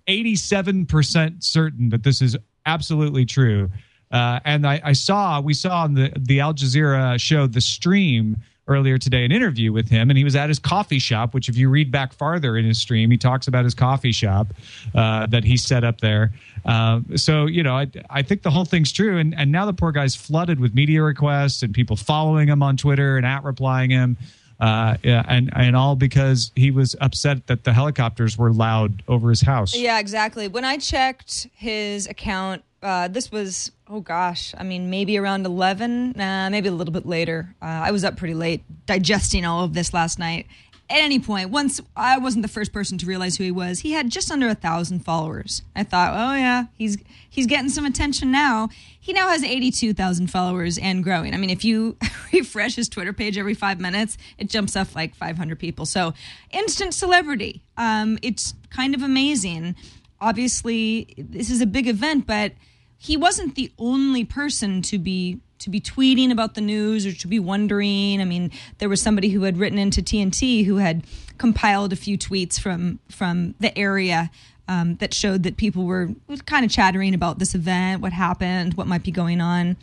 87% 0.08 1.44
certain 1.44 1.90
that 1.90 2.04
this 2.04 2.22
is 2.22 2.38
absolutely 2.66 3.26
true. 3.26 3.70
Uh, 4.12 4.40
and 4.46 4.68
I, 4.68 4.82
I 4.84 4.94
saw, 4.94 5.40
we 5.42 5.54
saw 5.54 5.84
on 5.84 5.94
the, 5.94 6.12
the 6.18 6.40
Al 6.40 6.54
Jazeera 6.54 7.20
show, 7.20 7.48
the 7.48 7.62
stream 7.62 8.38
earlier 8.72 8.98
today, 8.98 9.26
an 9.26 9.32
interview 9.32 9.72
with 9.72 9.90
him, 9.90 10.10
and 10.10 10.18
he 10.18 10.24
was 10.24 10.36
at 10.36 10.50
his 10.50 10.60
coffee 10.60 11.00
shop, 11.00 11.34
which 11.34 11.50
if 11.50 11.58
you 11.58 11.70
read 11.70 11.92
back 11.92 12.14
farther 12.14 12.58
in 12.58 12.66
his 12.66 12.78
stream, 12.80 13.12
he 13.12 13.18
talks 13.18 13.48
about 13.48 13.64
his 13.64 13.74
coffee 13.74 14.12
shop 14.12 14.48
uh, 14.96 15.26
that 15.28 15.44
he 15.44 15.58
set 15.58 15.84
up 15.84 16.00
there. 16.02 16.32
Uh, 16.66 17.02
so, 17.16 17.46
you 17.46 17.64
know, 17.64 17.76
I, 17.76 17.88
I 18.10 18.22
think 18.22 18.44
the 18.44 18.52
whole 18.52 18.66
thing's 18.66 18.92
true. 18.92 19.18
And, 19.18 19.38
and 19.38 19.52
now 19.52 19.66
the 19.66 19.74
poor 19.74 19.92
guy's 19.92 20.16
flooded 20.16 20.60
with 20.60 20.74
media 20.74 21.02
requests 21.04 21.64
and 21.64 21.74
people 21.74 21.96
following 21.96 22.48
him 22.48 22.64
on 22.64 22.78
Twitter 22.78 23.18
and 23.18 23.26
at 23.26 23.44
replying 23.44 23.90
him. 23.90 24.18
Uh, 24.60 24.96
yeah, 25.02 25.26
and 25.28 25.50
and 25.56 25.76
all 25.76 25.96
because 25.96 26.52
he 26.56 26.70
was 26.70 26.96
upset 27.02 27.48
that 27.48 27.64
the 27.64 27.74
helicopters 27.74 28.38
were 28.38 28.54
loud 28.54 29.02
over 29.08 29.32
his 29.32 29.42
house. 29.42 29.76
Yeah, 29.76 29.98
exactly. 29.98 30.48
When 30.48 30.64
I 30.64 30.78
checked 30.78 31.48
his 31.56 32.06
account, 32.06 32.64
uh, 32.84 33.08
this 33.08 33.32
was 33.32 33.72
oh 33.88 34.00
gosh, 34.00 34.54
I 34.58 34.64
mean 34.64 34.90
maybe 34.90 35.18
around 35.18 35.46
eleven, 35.46 36.14
nah, 36.16 36.50
maybe 36.50 36.70
a 36.70 36.72
little 36.72 36.94
bit 36.94 37.06
later. 37.06 37.54
Uh, 37.62 37.66
I 37.66 37.92
was 37.92 38.04
up 38.04 38.18
pretty 38.18 38.34
late 38.34 38.64
digesting 38.86 39.46
all 39.46 39.64
of 39.64 39.74
this 39.74 39.94
last 39.94 40.18
night. 40.20 40.48
At 40.90 40.98
any 40.98 41.20
point, 41.20 41.52
once 41.52 41.80
I 41.96 42.18
wasn't 42.18 42.42
the 42.42 42.50
first 42.50 42.74
person 42.74 42.98
to 42.98 43.06
realize 43.06 43.38
who 43.38 43.46
he 43.46 43.52
was. 43.52 43.80
He 43.80 43.94
had 43.94 44.10
just 44.10 44.30
under 44.30 44.50
a 44.50 44.56
thousand 44.56 45.06
followers. 45.06 45.62
I 45.74 45.84
thought, 45.84 46.14
oh 46.14 46.36
yeah, 46.36 46.66
he's 46.78 46.98
he's 47.30 47.46
getting 47.46 47.70
some 47.70 47.86
attention 47.86 48.32
now. 48.32 48.70
He 49.00 49.14
now 49.14 49.30
has 49.30 49.44
eighty-two 49.44 49.94
thousand 49.94 50.28
followers 50.28 50.78
and 50.78 51.04
growing. 51.04 51.34
I 51.34 51.38
mean, 51.38 51.50
if 51.52 51.64
you 51.64 51.98
refresh 52.34 52.76
his 52.76 52.90
Twitter 52.90 53.14
page 53.14 53.38
every 53.38 53.54
five 53.54 53.80
minutes, 53.80 54.18
it 54.38 54.50
jumps 54.50 54.76
up 54.76 54.96
like 54.96 55.16
five 55.16 55.38
hundred 55.38 55.60
people. 55.60 55.86
So 55.86 56.14
instant 56.50 56.94
celebrity. 56.94 57.62
Um, 57.78 58.18
it's 58.22 58.56
kind 58.70 58.96
of 58.96 59.04
amazing 59.04 59.76
obviously 60.22 61.16
this 61.18 61.50
is 61.50 61.62
a 61.62 61.66
big 61.66 61.88
event 61.88 62.28
but 62.28 62.54
he 63.02 63.18
wasn't 63.18 63.56
the 63.56 63.72
only 63.80 64.24
person 64.24 64.84
to 64.84 65.00
be 65.00 65.40
to 65.58 65.72
be 65.72 65.82
tweeting 65.82 66.32
about 66.32 66.54
the 66.54 66.62
news 66.62 67.06
or 67.06 67.12
to 67.14 67.28
be 67.28 67.40
wondering 67.40 68.22
i 68.22 68.26
mean 68.26 68.52
there 68.78 68.90
was 68.90 69.02
somebody 69.02 69.30
who 69.30 69.42
had 69.42 69.58
written 69.58 69.80
into 69.80 70.02
tnt 70.02 70.66
who 70.66 70.78
had 70.78 71.04
compiled 71.38 71.92
a 71.92 71.96
few 71.96 72.18
tweets 72.18 72.60
from 72.60 73.00
from 73.10 73.56
the 73.60 73.76
area 73.78 74.30
um, 74.68 74.96
that 74.98 75.14
showed 75.14 75.44
that 75.44 75.58
people 75.58 75.86
were 75.86 76.10
kind 76.46 76.64
of 76.64 76.72
chattering 76.72 77.14
about 77.14 77.40
this 77.40 77.56
event 77.56 78.02
what 78.02 78.14
happened 78.14 78.76
what 78.76 78.88
might 78.88 79.04
be 79.04 79.12
going 79.12 79.42
on 79.42 79.76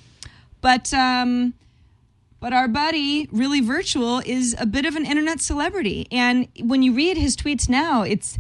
but 0.61 0.93
um, 0.95 1.55
but 2.41 2.53
our 2.53 2.69
buddy, 2.69 3.29
really 3.33 3.61
virtual, 3.61 4.21
is 4.25 4.55
a 4.61 4.67
bit 4.67 4.87
of 4.87 4.95
an 4.95 5.05
internet 5.05 5.41
celebrity. 5.41 6.07
And 6.13 6.47
when 6.61 6.85
you 6.85 6.93
read 6.93 7.17
his 7.17 7.37
tweets 7.37 7.69
now, 7.69 8.03
it's 8.03 8.39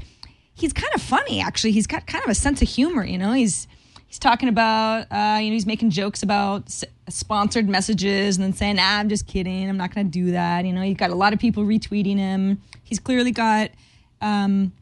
he's 0.54 0.72
kind 0.72 0.92
of 0.94 1.02
funny. 1.02 1.40
Actually, 1.40 1.72
he's 1.72 1.88
got 1.88 2.06
kind 2.06 2.22
of 2.22 2.30
a 2.30 2.34
sense 2.34 2.62
of 2.62 2.68
humor. 2.68 3.04
You 3.04 3.18
know, 3.18 3.32
he's 3.32 3.66
he's 4.08 4.18
talking 4.18 4.48
about 4.48 5.06
uh, 5.12 5.38
you 5.40 5.50
know 5.50 5.54
he's 5.54 5.66
making 5.66 5.90
jokes 5.90 6.22
about 6.24 6.66
s- 6.66 6.84
sponsored 7.08 7.68
messages 7.68 8.36
and 8.36 8.44
then 8.44 8.52
saying, 8.52 8.78
"Ah, 8.80 8.98
I'm 8.98 9.08
just 9.08 9.26
kidding. 9.28 9.68
I'm 9.68 9.76
not 9.76 9.94
going 9.94 10.06
to 10.06 10.10
do 10.10 10.32
that." 10.32 10.64
You 10.64 10.72
know, 10.72 10.82
he's 10.82 10.96
got 10.96 11.10
a 11.10 11.14
lot 11.14 11.32
of 11.32 11.38
people 11.38 11.64
retweeting 11.64 12.16
him. 12.16 12.60
He's 12.82 12.98
clearly 12.98 13.30
got. 13.30 13.70
Um, 14.20 14.72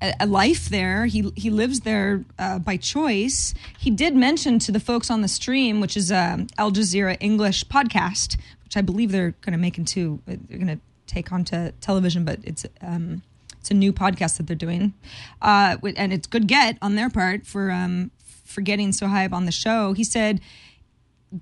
a, 0.00 0.26
life 0.26 0.68
there. 0.68 1.06
He 1.06 1.32
he 1.36 1.50
lives 1.50 1.80
there 1.80 2.24
uh, 2.38 2.60
by 2.60 2.76
choice. 2.76 3.52
He 3.78 3.90
did 3.90 4.14
mention 4.14 4.58
to 4.60 4.70
the 4.70 4.80
folks 4.80 5.10
on 5.10 5.22
the 5.22 5.28
stream, 5.28 5.80
which 5.80 5.96
is 5.96 6.12
a 6.12 6.46
Al 6.56 6.70
Jazeera 6.70 7.16
English 7.20 7.64
podcast, 7.64 8.36
which 8.62 8.76
I 8.76 8.80
believe 8.80 9.10
they're 9.10 9.34
going 9.40 9.52
to 9.52 9.58
make 9.58 9.78
into 9.78 10.20
they're 10.26 10.58
going 10.58 10.68
to 10.68 10.78
take 11.06 11.32
onto 11.32 11.72
television, 11.80 12.24
but 12.24 12.38
it's 12.44 12.64
um, 12.80 13.22
it's 13.58 13.70
a 13.70 13.74
new 13.74 13.92
podcast 13.92 14.36
that 14.36 14.46
they're 14.46 14.56
doing, 14.56 14.94
uh, 15.42 15.76
and 15.96 16.12
it's 16.12 16.26
good 16.26 16.46
get 16.46 16.78
on 16.80 16.94
their 16.94 17.10
part 17.10 17.46
for 17.46 17.70
um, 17.70 18.10
for 18.48 18.60
getting 18.62 18.92
so 18.92 19.06
high 19.06 19.26
up 19.26 19.32
on 19.32 19.44
the 19.44 19.52
show. 19.52 19.92
He 19.92 20.04
said 20.04 20.40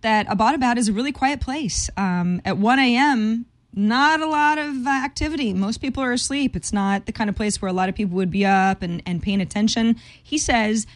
that 0.03 0.27
Abbottabad 0.27 0.77
is 0.77 0.88
a 0.88 0.92
really 0.92 1.12
quiet 1.12 1.40
place. 1.40 1.88
Um, 1.97 2.42
at 2.45 2.59
1 2.59 2.79
a.m., 2.79 3.47
not 3.73 4.21
a 4.21 4.27
lot 4.27 4.59
of 4.59 4.87
uh, 4.87 4.90
activity. 4.90 5.53
Most 5.53 5.79
people 5.79 6.03
are 6.03 6.12
asleep. 6.12 6.57
It's 6.57 6.73
not 6.73 7.07
the 7.07 7.12
kind 7.12 7.29
of 7.29 7.37
place 7.37 7.61
where 7.61 7.69
a 7.69 7.75
lot 7.75 7.88
of 7.88 7.95
people 7.95 8.16
would 8.16 8.31
be 8.31 8.45
up 8.45 8.83
and, 8.83 9.03
and 9.07 9.23
paying 9.23 9.40
attention. 9.40 9.97
He 10.23 10.38
says, 10.38 10.87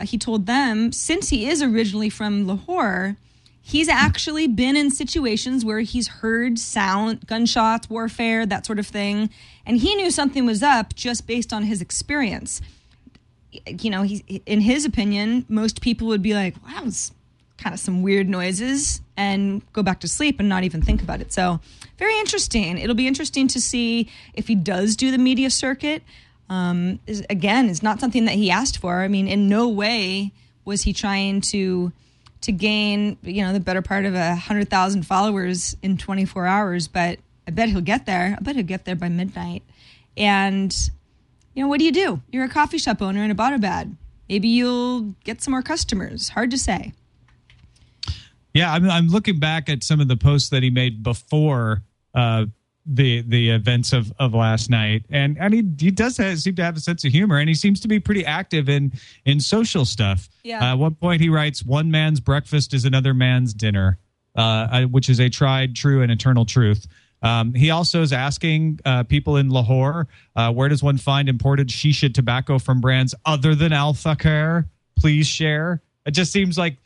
uh, 0.00 0.06
he 0.06 0.16
told 0.16 0.46
them, 0.46 0.92
since 0.92 1.28
he 1.28 1.48
is 1.48 1.60
originally 1.60 2.08
from 2.08 2.46
Lahore, 2.46 3.16
he's 3.60 3.88
actually 3.88 4.46
been 4.46 4.76
in 4.76 4.90
situations 4.90 5.64
where 5.64 5.80
he's 5.80 6.08
heard 6.08 6.58
sound, 6.58 7.26
gunshots, 7.26 7.90
warfare, 7.90 8.46
that 8.46 8.64
sort 8.64 8.78
of 8.78 8.86
thing. 8.86 9.28
And 9.66 9.78
he 9.78 9.94
knew 9.96 10.10
something 10.10 10.46
was 10.46 10.62
up 10.62 10.94
just 10.94 11.26
based 11.26 11.52
on 11.52 11.64
his 11.64 11.82
experience 11.82 12.62
you 13.66 13.90
know, 13.90 14.02
he 14.02 14.42
in 14.46 14.60
his 14.60 14.84
opinion, 14.84 15.44
most 15.48 15.80
people 15.80 16.08
would 16.08 16.22
be 16.22 16.34
like, 16.34 16.54
"Wow, 16.64 16.84
was 16.84 17.12
kind 17.58 17.74
of 17.74 17.80
some 17.80 18.02
weird 18.02 18.28
noises," 18.28 19.00
and 19.16 19.62
go 19.72 19.82
back 19.82 20.00
to 20.00 20.08
sleep 20.08 20.40
and 20.40 20.48
not 20.48 20.64
even 20.64 20.82
think 20.82 21.02
about 21.02 21.20
it. 21.20 21.32
So, 21.32 21.60
very 21.98 22.18
interesting. 22.18 22.78
It'll 22.78 22.94
be 22.94 23.06
interesting 23.06 23.48
to 23.48 23.60
see 23.60 24.08
if 24.34 24.48
he 24.48 24.54
does 24.54 24.96
do 24.96 25.10
the 25.10 25.18
media 25.18 25.50
circuit. 25.50 26.02
Um, 26.48 26.98
is, 27.06 27.24
again, 27.30 27.68
it's 27.68 27.82
not 27.82 28.00
something 28.00 28.24
that 28.24 28.34
he 28.34 28.50
asked 28.50 28.78
for. 28.78 29.02
I 29.02 29.08
mean, 29.08 29.28
in 29.28 29.48
no 29.48 29.68
way 29.68 30.32
was 30.64 30.82
he 30.82 30.92
trying 30.92 31.40
to 31.42 31.92
to 32.42 32.52
gain, 32.52 33.18
you 33.22 33.42
know, 33.42 33.52
the 33.52 33.60
better 33.60 33.82
part 33.82 34.06
of 34.06 34.14
a 34.14 34.34
hundred 34.34 34.70
thousand 34.70 35.06
followers 35.06 35.76
in 35.82 35.96
24 35.96 36.46
hours. 36.46 36.88
But 36.88 37.18
I 37.46 37.50
bet 37.50 37.68
he'll 37.68 37.80
get 37.80 38.06
there. 38.06 38.36
I 38.38 38.42
bet 38.42 38.56
he'll 38.56 38.64
get 38.64 38.84
there 38.84 38.96
by 38.96 39.08
midnight. 39.08 39.62
And 40.16 40.74
you 41.54 41.62
know, 41.62 41.68
what 41.68 41.78
do 41.78 41.84
you 41.84 41.92
do? 41.92 42.20
You're 42.30 42.44
a 42.44 42.48
coffee 42.48 42.78
shop 42.78 43.02
owner 43.02 43.22
in 43.22 43.34
Abbottabad. 43.34 43.96
Maybe 44.28 44.48
you'll 44.48 45.14
get 45.24 45.42
some 45.42 45.52
more 45.52 45.62
customers. 45.62 46.28
Hard 46.28 46.50
to 46.52 46.58
say. 46.58 46.92
Yeah, 48.54 48.72
I'm, 48.72 48.88
I'm 48.88 49.08
looking 49.08 49.38
back 49.38 49.68
at 49.68 49.82
some 49.82 50.00
of 50.00 50.08
the 50.08 50.16
posts 50.16 50.50
that 50.50 50.62
he 50.62 50.70
made 50.70 51.02
before 51.02 51.82
uh, 52.14 52.46
the 52.86 53.22
the 53.22 53.50
events 53.50 53.92
of, 53.92 54.12
of 54.18 54.34
last 54.34 54.70
night, 54.70 55.04
and 55.10 55.38
and 55.38 55.54
he 55.54 55.62
he 55.78 55.90
does 55.90 56.16
have, 56.16 56.38
seem 56.40 56.56
to 56.56 56.64
have 56.64 56.76
a 56.76 56.80
sense 56.80 57.04
of 57.04 57.12
humor, 57.12 57.38
and 57.38 57.48
he 57.48 57.54
seems 57.54 57.78
to 57.80 57.88
be 57.88 58.00
pretty 58.00 58.24
active 58.24 58.68
in 58.68 58.92
in 59.24 59.38
social 59.38 59.84
stuff. 59.84 60.28
Yeah. 60.42 60.60
Uh, 60.60 60.72
at 60.72 60.78
one 60.78 60.94
point, 60.94 61.20
he 61.20 61.28
writes, 61.28 61.64
"One 61.64 61.90
man's 61.90 62.20
breakfast 62.20 62.74
is 62.74 62.84
another 62.84 63.14
man's 63.14 63.54
dinner," 63.54 63.98
uh, 64.34 64.40
uh, 64.40 64.82
which 64.84 65.08
is 65.08 65.20
a 65.20 65.28
tried, 65.28 65.76
true, 65.76 66.02
and 66.02 66.10
eternal 66.10 66.44
truth. 66.44 66.88
Um, 67.22 67.52
he 67.52 67.70
also 67.70 68.00
is 68.02 68.12
asking 68.12 68.80
uh, 68.84 69.02
people 69.04 69.36
in 69.36 69.50
Lahore, 69.50 70.08
uh, 70.36 70.52
where 70.52 70.68
does 70.68 70.82
one 70.82 70.96
find 70.96 71.28
imported 71.28 71.68
shisha 71.68 72.12
tobacco 72.12 72.58
from 72.58 72.80
brands 72.80 73.14
other 73.26 73.54
than 73.54 73.72
Al 73.72 73.92
Fakher? 73.92 74.66
Please 74.98 75.26
share. 75.26 75.82
It 76.06 76.12
just 76.12 76.32
seems 76.32 76.56
like 76.56 76.76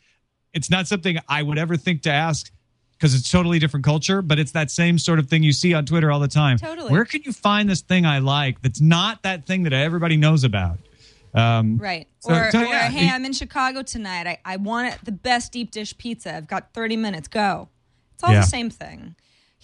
it's 0.53 0.69
not 0.69 0.87
something 0.87 1.17
I 1.29 1.41
would 1.41 1.57
ever 1.57 1.77
think 1.77 2.01
to 2.03 2.11
ask 2.11 2.51
because 2.97 3.13
it's 3.15 3.29
totally 3.31 3.59
different 3.59 3.85
culture, 3.85 4.21
but 4.21 4.39
it's 4.39 4.51
that 4.53 4.71
same 4.71 4.97
sort 4.97 5.19
of 5.19 5.27
thing 5.29 5.43
you 5.43 5.51
see 5.53 5.73
on 5.73 5.85
Twitter 5.85 6.11
all 6.11 6.19
the 6.19 6.27
time. 6.27 6.57
Totally. 6.57 6.91
Where 6.91 7.05
can 7.05 7.21
you 7.23 7.31
find 7.31 7.69
this 7.69 7.81
thing 7.81 8.05
I 8.05 8.19
like 8.19 8.61
that's 8.61 8.81
not 8.81 9.23
that 9.23 9.45
thing 9.45 9.63
that 9.63 9.73
everybody 9.73 10.17
knows 10.17 10.43
about? 10.43 10.79
Um, 11.33 11.77
Right. 11.77 12.07
So- 12.19 12.33
or, 12.33 12.51
so, 12.51 12.61
or 12.61 12.65
hey, 12.73 13.09
I'm 13.09 13.25
in 13.25 13.33
Chicago 13.33 13.83
tonight. 13.83 14.27
I, 14.27 14.37
I 14.45 14.55
want 14.57 15.03
the 15.03 15.11
best 15.11 15.51
deep 15.51 15.71
dish 15.71 15.97
pizza. 15.97 16.35
I've 16.35 16.47
got 16.47 16.73
30 16.73 16.95
minutes. 16.97 17.27
Go. 17.27 17.67
It's 18.15 18.23
all 18.23 18.31
Yeah. 18.31 18.39
the 18.41 18.45
same 18.47 18.69
thing. 18.69 19.15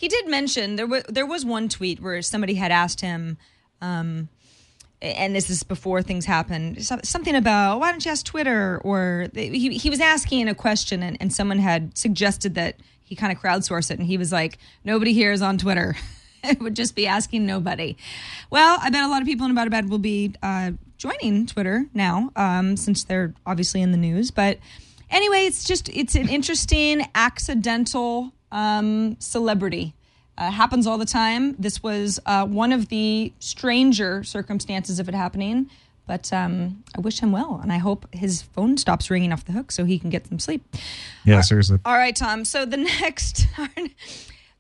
He 0.02 0.08
did 0.08 0.28
mention 0.28 0.78
there 0.78 0.88
was 0.88 1.04
there 1.04 1.28
was 1.28 1.46
one 1.46 1.70
tweet 1.70 2.02
where 2.02 2.24
somebody 2.24 2.56
had 2.56 2.72
asked 2.72 3.02
him, 3.02 3.38
um, 3.82 4.30
and 5.00 5.36
this 5.36 5.48
is 5.48 5.62
before 5.62 6.02
things 6.02 6.26
happened, 6.26 6.84
something 6.84 7.36
about 7.36 7.80
why 7.80 7.92
don't 7.92 8.04
you 8.04 8.10
ask 8.10 8.26
Twitter? 8.26 8.82
Or 8.84 9.28
he 9.36 9.78
he 9.78 9.92
was 9.92 10.00
asking 10.00 10.48
a 10.48 10.56
question, 10.56 11.04
and, 11.04 11.18
and 11.22 11.32
someone 11.32 11.60
had 11.60 11.96
suggested 11.96 12.56
that 12.56 12.78
he 13.04 13.16
kind 13.16 13.32
of 13.32 13.40
crowdsource 13.40 13.92
it, 13.92 14.00
and 14.00 14.08
he 14.08 14.18
was 14.18 14.32
like, 14.32 14.58
nobody 14.84 15.14
here 15.14 15.32
is 15.32 15.44
on 15.44 15.60
Twitter. 15.60 15.96
it 16.44 16.60
would 16.60 16.76
just 16.76 16.96
be 16.96 17.06
asking 17.06 17.46
nobody. 17.46 17.96
Well, 18.50 18.80
I 18.82 18.90
bet 18.90 19.04
a 19.04 19.08
lot 19.08 19.22
of 19.22 19.28
people 19.28 19.46
in 19.46 19.52
About 19.52 19.68
a 19.68 19.70
Bad 19.70 19.88
will 19.88 20.00
be 20.00 20.34
uh, 20.42 20.72
joining 20.98 21.46
Twitter 21.46 21.86
now, 21.94 22.32
um, 22.36 22.76
since 22.76 23.04
they're 23.04 23.36
obviously 23.46 23.84
in 23.84 23.92
the 23.92 24.00
news. 24.00 24.32
But 24.32 24.58
anyway, 25.12 25.46
it's 25.46 25.64
just 25.64 25.90
it's 25.90 26.16
an 26.16 26.28
interesting 26.28 27.08
accidental 27.14 28.34
um, 28.52 29.18
celebrity. 29.20 29.94
Uh, 30.38 30.50
happens 30.50 30.88
all 30.88 30.98
the 30.98 31.06
time. 31.06 31.56
This 31.60 31.84
was 31.84 32.20
uh, 32.26 32.46
one 32.46 32.72
of 32.72 32.88
the 32.88 33.32
stranger 33.40 34.24
circumstances 34.24 35.00
of 35.00 35.08
it 35.10 35.14
happening. 35.16 35.70
But 36.08 36.34
um, 36.34 36.84
I 36.98 37.00
wish 37.00 37.20
him 37.20 37.32
well, 37.32 37.60
and 37.62 37.72
I 37.72 37.78
hope 37.78 38.08
his 38.14 38.42
phone 38.42 38.78
stops 38.78 39.10
ringing 39.10 39.32
off 39.32 39.46
the 39.46 39.52
hook 39.52 39.72
so 39.72 39.86
he 39.86 40.00
can 40.00 40.10
get 40.10 40.28
some 40.28 40.40
sleep. 40.40 40.64
yeah, 41.26 41.42
seriously. 41.42 41.80
All 41.86 41.94
right, 41.96 42.16
Tom. 42.16 42.44
So 42.44 42.66
the 42.66 42.78
next 43.02 43.46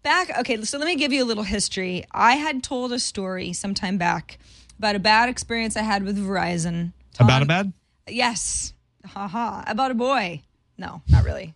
back. 0.03 0.37
Okay, 0.39 0.61
so 0.63 0.77
let 0.77 0.85
me 0.85 0.95
give 0.95 1.11
you 1.11 1.23
a 1.23 1.25
little 1.25 1.43
history. 1.43 2.05
I 2.11 2.33
had 2.35 2.63
told 2.63 2.91
a 2.93 2.99
story 2.99 3.53
sometime 3.53 3.97
back 3.97 4.37
about 4.79 4.95
a 4.95 4.99
bad 4.99 5.29
experience 5.29 5.75
I 5.75 5.81
had 5.81 6.03
with 6.03 6.17
Verizon. 6.17 6.93
Tom, 7.13 7.27
About 7.27 7.41
a 7.41 7.45
bad? 7.45 7.73
Yes. 8.07 8.73
Haha. 9.05 9.63
About 9.67 9.91
a 9.91 9.95
boy. 9.95 10.43
No, 10.77 11.01
not 11.09 11.23
really. 11.25 11.53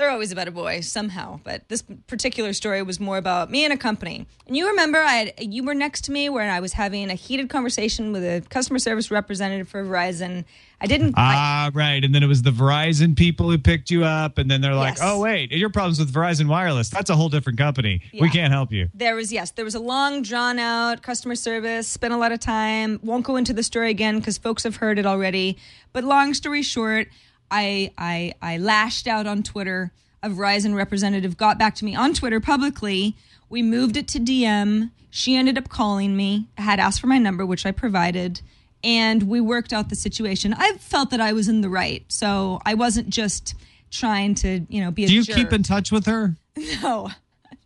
They're 0.00 0.08
always 0.08 0.32
about 0.32 0.48
a 0.48 0.50
boy 0.50 0.80
somehow, 0.80 1.40
but 1.44 1.68
this 1.68 1.82
particular 2.06 2.54
story 2.54 2.82
was 2.82 2.98
more 2.98 3.18
about 3.18 3.50
me 3.50 3.64
and 3.64 3.72
a 3.74 3.76
company. 3.76 4.26
And 4.46 4.56
you 4.56 4.66
remember, 4.68 4.98
I 4.98 5.12
had, 5.12 5.34
you 5.40 5.62
were 5.62 5.74
next 5.74 6.04
to 6.06 6.10
me 6.10 6.30
where 6.30 6.50
I 6.50 6.58
was 6.58 6.72
having 6.72 7.10
a 7.10 7.14
heated 7.14 7.50
conversation 7.50 8.10
with 8.10 8.24
a 8.24 8.42
customer 8.48 8.78
service 8.78 9.10
representative 9.10 9.68
for 9.68 9.84
Verizon. 9.84 10.46
I 10.80 10.86
didn't. 10.86 11.18
I, 11.18 11.34
Ah, 11.36 11.70
right. 11.74 12.02
And 12.02 12.14
then 12.14 12.22
it 12.22 12.28
was 12.28 12.40
the 12.40 12.50
Verizon 12.50 13.14
people 13.14 13.50
who 13.50 13.58
picked 13.58 13.90
you 13.90 14.02
up, 14.06 14.38
and 14.38 14.50
then 14.50 14.62
they're 14.62 14.74
like, 14.74 14.94
Yes. 14.96 15.00
"Oh, 15.02 15.20
wait, 15.20 15.52
your 15.52 15.68
problems 15.68 15.98
with 15.98 16.10
Verizon 16.10 16.48
Wireless? 16.48 16.88
That's 16.88 17.10
a 17.10 17.14
whole 17.14 17.28
different 17.28 17.58
company. 17.58 18.00
We 18.18 18.30
can't 18.30 18.54
help 18.54 18.72
you." 18.72 18.88
there 18.94 19.14
was 19.14 19.30
yes 19.30 19.50
there 19.50 19.66
was 19.66 19.74
a 19.74 19.80
long 19.80 20.22
drawn 20.22 20.58
out 20.58 21.02
customer 21.02 21.34
service 21.34 21.86
spent 21.86 22.14
a 22.14 22.16
lot 22.16 22.32
of 22.32 22.40
time 22.40 22.98
won't 23.02 23.26
go 23.26 23.36
into 23.36 23.52
the 23.52 23.62
story 23.62 23.90
again 23.90 24.18
because 24.18 24.38
folks 24.38 24.62
have 24.62 24.76
heard 24.76 24.98
it 24.98 25.04
already 25.04 25.58
but 25.92 26.04
long 26.04 26.32
story 26.32 26.62
short 26.62 27.06
I, 27.50 27.92
I 27.98 28.34
i 28.42 28.58
lashed 28.58 29.06
out 29.08 29.26
on 29.26 29.42
twitter 29.42 29.90
a 30.22 30.28
verizon 30.30 30.74
representative 30.74 31.36
got 31.36 31.58
back 31.58 31.74
to 31.76 31.84
me 31.84 31.94
on 31.94 32.14
twitter 32.14 32.40
publicly 32.40 33.16
we 33.48 33.62
moved 33.62 33.96
it 33.96 34.06
to 34.08 34.18
dm 34.20 34.90
she 35.10 35.34
ended 35.36 35.58
up 35.58 35.68
calling 35.68 36.16
me 36.16 36.46
had 36.58 36.78
asked 36.80 37.00
for 37.00 37.06
my 37.08 37.18
number 37.18 37.44
which 37.44 37.64
i 37.66 37.70
provided 37.72 38.40
and 38.84 39.24
we 39.24 39.40
worked 39.40 39.72
out 39.72 39.88
the 39.88 39.96
situation 39.96 40.54
i 40.56 40.72
felt 40.74 41.10
that 41.10 41.20
i 41.20 41.32
was 41.32 41.48
in 41.48 41.60
the 41.60 41.68
right 41.68 42.04
so 42.08 42.60
i 42.64 42.74
wasn't 42.74 43.08
just 43.08 43.54
trying 43.90 44.34
to 44.34 44.64
you 44.68 44.80
know 44.82 44.90
be 44.90 45.04
a 45.04 45.08
Do 45.08 45.14
you 45.14 45.24
jerk. 45.24 45.36
keep 45.36 45.52
in 45.52 45.62
touch 45.64 45.90
with 45.90 46.06
her? 46.06 46.36
no 46.82 47.10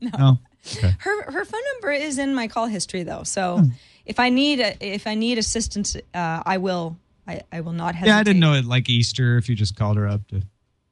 No. 0.01 0.39
Okay. 0.77 0.95
her 1.01 1.31
her 1.31 1.45
phone 1.45 1.61
number 1.75 1.93
is 1.93 2.19
in 2.19 2.35
my 2.35 2.49
call 2.49 2.67
history 2.67 3.03
though. 3.03 3.23
So 3.25 3.59
Hmm. 3.59 3.69
if 4.07 4.19
I 4.19 4.31
need 4.31 4.61
a, 4.61 4.77
if 4.81 5.07
I 5.07 5.15
need 5.15 5.37
assistance, 5.37 5.95
uh, 6.15 6.43
I 6.47 6.57
will. 6.57 6.97
I, 7.27 7.43
I 7.53 7.61
will 7.61 7.73
not 7.73 7.95
hesitate. 7.95 8.15
Yeah, 8.15 8.19
I 8.19 8.23
didn't 8.23 8.41
know 8.41 8.55
it 8.55 8.65
like 8.65 8.89
Easter 8.89 9.37
if 9.39 9.49
you 9.49 9.55
just 9.55 9.77
called 9.77 9.97
her 9.97 10.07
up 10.07 10.27
to. 10.29 10.43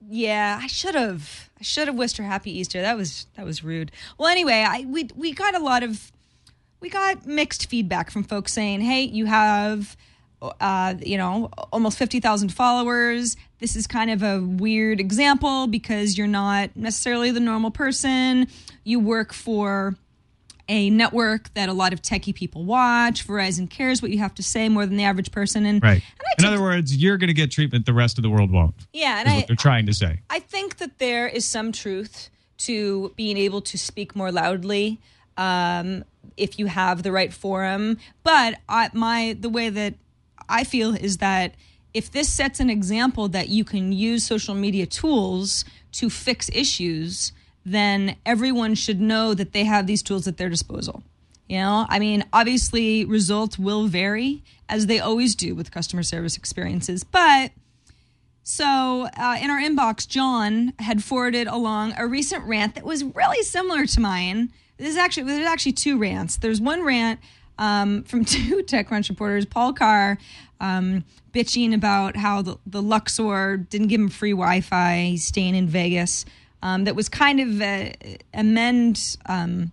Yeah, 0.09 0.59
I 0.61 0.67
should 0.67 0.95
have. 0.95 1.51
I 1.59 1.63
should 1.63 1.89
have 1.89 1.97
wished 1.97 2.17
her 2.17 2.25
happy 2.25 2.59
Easter. 2.59 2.81
That 2.81 2.97
was 2.97 3.27
that 3.37 3.45
was 3.45 3.63
rude. 3.63 3.93
Well, 4.19 4.29
anyway, 4.29 4.65
I 4.69 4.85
we 4.87 5.09
we 5.15 5.33
got 5.33 5.55
a 5.55 5.59
lot 5.59 5.83
of 5.83 6.11
we 6.81 6.89
got 6.89 7.27
mixed 7.27 7.69
feedback 7.69 8.11
from 8.11 8.25
folks 8.25 8.53
saying, 8.53 8.81
"Hey, 8.81 9.03
you 9.03 9.27
have." 9.27 9.97
Uh, 10.61 10.95
you 11.01 11.17
know, 11.17 11.49
almost 11.73 11.97
50,000 11.97 12.49
followers. 12.49 13.37
This 13.61 13.77
is 13.77 13.87
kind 13.87 14.11
of 14.11 14.25
a 14.25 14.41
weird 14.41 14.99
example 14.99 15.69
because 15.69 16.19
you're 16.19 16.27
not 16.27 16.71
necessarily 16.75 17.31
the 17.31 17.39
normal 17.39 17.71
person. 17.71 18.49
You 18.83 18.99
work 18.99 19.33
for 19.33 19.95
a 20.69 20.91
network 20.91 21.53
that 21.55 21.69
a 21.69 21.73
lot 21.73 21.93
of 21.93 22.01
techie 22.03 22.35
people 22.35 22.65
watch. 22.65 23.27
Verizon 23.27 23.69
cares 23.69 24.01
what 24.01 24.11
you 24.11 24.19
have 24.19 24.35
to 24.35 24.43
say 24.43 24.69
more 24.69 24.87
than 24.87 24.97
the 24.97 25.05
average 25.05 25.31
person. 25.33 25.67
And, 25.67 25.83
Right. 25.83 26.03
and 26.19 26.47
I 26.47 26.49
In 26.49 26.55
other 26.55 26.63
words, 26.63 26.97
you're 26.97 27.17
going 27.19 27.29
to 27.29 27.35
get 27.35 27.51
treatment 27.51 27.85
the 27.87 27.93
rest 27.93 28.19
of 28.19 28.23
the 28.23 28.31
world 28.31 28.51
won't. 28.51 28.75
yeah, 28.93 29.21
and 29.21 29.29
I, 29.29 29.37
what 29.37 29.47
they're 29.49 29.57
trying 29.57 29.87
to 29.87 29.93
say. 29.95 30.21
I 30.31 30.39
think 30.39 30.77
that 30.79 30.99
there 30.99 31.27
is 31.29 31.45
some 31.45 31.73
truth 31.73 32.31
to 32.59 33.13
being 33.17 33.37
able 33.37 33.61
to 33.63 33.77
speak 33.77 34.15
more 34.15 34.31
loudly 34.31 35.01
um, 35.37 36.05
if 36.37 36.59
you 36.59 36.67
have 36.67 37.03
the 37.03 37.11
right 37.13 37.33
forum. 37.33 37.99
But 38.23 38.61
I, 38.69 38.91
my 38.93 39.37
the 39.39 39.49
way 39.49 39.69
that 39.69 39.95
I 40.49 40.65
feel 40.65 40.95
is 40.95 41.19
that 41.19 41.55
if 41.93 42.11
this 42.11 42.29
sets 42.33 42.61
an 42.61 42.71
example 42.71 43.29
that 43.29 43.49
you 43.49 43.65
can 43.65 43.93
use 43.93 44.25
social 44.25 44.55
media 44.55 44.87
tools 44.87 45.65
to 45.93 46.09
fix 46.09 46.49
issues, 46.55 47.33
then 47.65 48.17
everyone 48.27 48.75
should 48.75 49.01
know 49.01 49.35
that 49.35 49.53
they 49.53 49.65
have 49.65 49.87
these 49.87 50.03
tools 50.03 50.27
at 50.27 50.37
their 50.37 50.49
disposal. 50.49 51.03
You 51.49 51.59
know, 51.59 51.87
I 51.89 51.99
mean, 51.99 52.25
obviously 52.33 53.05
results 53.05 53.59
will 53.59 53.87
vary 53.87 54.43
as 54.69 54.87
they 54.87 55.01
always 55.01 55.35
do 55.35 55.55
with 55.55 55.71
customer 55.71 56.03
service 56.03 56.37
experiences, 56.37 57.05
but 57.05 57.53
so, 58.45 59.09
uh, 59.17 59.39
in 59.41 59.51
our 59.51 59.61
inbox, 59.61 60.07
John 60.09 60.73
had 60.81 61.05
forwarded 61.05 61.47
along 61.47 61.95
a 61.97 62.07
recent 62.07 62.45
rant 62.45 62.75
that 62.75 62.85
was 62.85 63.05
really 63.05 63.43
similar 63.45 63.87
to 63.87 64.01
mine. 64.01 64.53
This 64.79 64.89
is 64.89 64.97
actually 64.97 65.25
there's 65.25 65.47
actually 65.47 65.73
two 65.73 65.97
rants. 65.97 66.37
There's 66.37 66.61
one 66.61 66.83
rant 66.83 67.21
um, 67.59 68.03
from 68.03 68.25
two 68.25 68.63
TechCrunch 68.65 69.09
reporters, 69.09 69.47
Paul 69.47 69.73
Carr, 69.75 70.19
um, 70.61 71.05
bitching 71.33 71.73
about 71.73 72.17
how 72.17 72.43
the, 72.43 72.59
the 72.67 72.83
Luxor 72.83 73.57
didn't 73.57 73.89
give 73.89 74.01
him 74.01 74.09
free 74.09 74.33
Wi-Fi. 74.33 75.05
He's 75.05 75.25
staying 75.25 75.55
in 75.55 75.69
Vegas. 75.69 76.25
Um, 76.63 76.85
that 76.85 76.95
was 76.95 77.09
kind 77.09 77.41
of 77.41 77.61
a, 77.61 77.95
amend. 78.33 79.17
Um, 79.27 79.73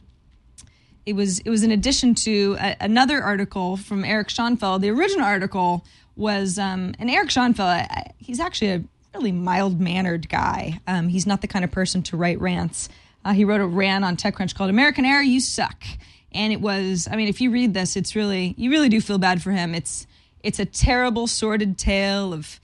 it 1.05 1.13
was 1.13 1.39
it 1.39 1.49
was 1.49 1.63
in 1.63 1.71
addition 1.71 2.15
to 2.15 2.57
a, 2.59 2.75
another 2.81 3.21
article 3.21 3.77
from 3.77 4.03
Erick 4.03 4.29
Schonfeld. 4.29 4.81
The 4.81 4.89
original 4.89 5.25
article 5.25 5.85
was 6.15 6.57
um, 6.57 6.93
and 6.99 7.09
Erick 7.09 7.29
Schonfeld. 7.29 7.87
He's 8.17 8.39
actually 8.39 8.71
a 8.71 8.83
really 9.13 9.31
mild 9.31 9.79
mannered 9.79 10.29
guy. 10.29 10.79
Um, 10.87 11.07
he's 11.07 11.25
not 11.25 11.41
the 11.41 11.47
kind 11.47 11.63
of 11.63 11.71
person 11.71 12.03
to 12.03 12.17
write 12.17 12.39
rants. 12.39 12.89
Uh, 13.25 13.33
he 13.33 13.43
wrote 13.45 13.61
a 13.61 13.67
rant 13.67 14.05
on 14.05 14.17
TechCrunch 14.17 14.55
called 14.55 14.69
"American 14.69 15.05
Air, 15.05 15.21
You 15.21 15.39
Suck," 15.39 15.83
and 16.31 16.53
it 16.53 16.61
was. 16.61 17.07
I 17.11 17.15
mean, 17.15 17.27
if 17.27 17.41
you 17.41 17.51
read 17.51 17.73
this, 17.73 17.95
it's 17.95 18.15
really 18.15 18.55
you 18.57 18.71
really 18.71 18.89
do 18.89 19.01
feel 19.01 19.17
bad 19.17 19.41
for 19.41 19.51
him. 19.51 19.75
It's 19.75 20.07
it's 20.41 20.59
a 20.59 20.65
terrible, 20.65 21.27
sordid 21.27 21.77
tale 21.77 22.33
of 22.33 22.59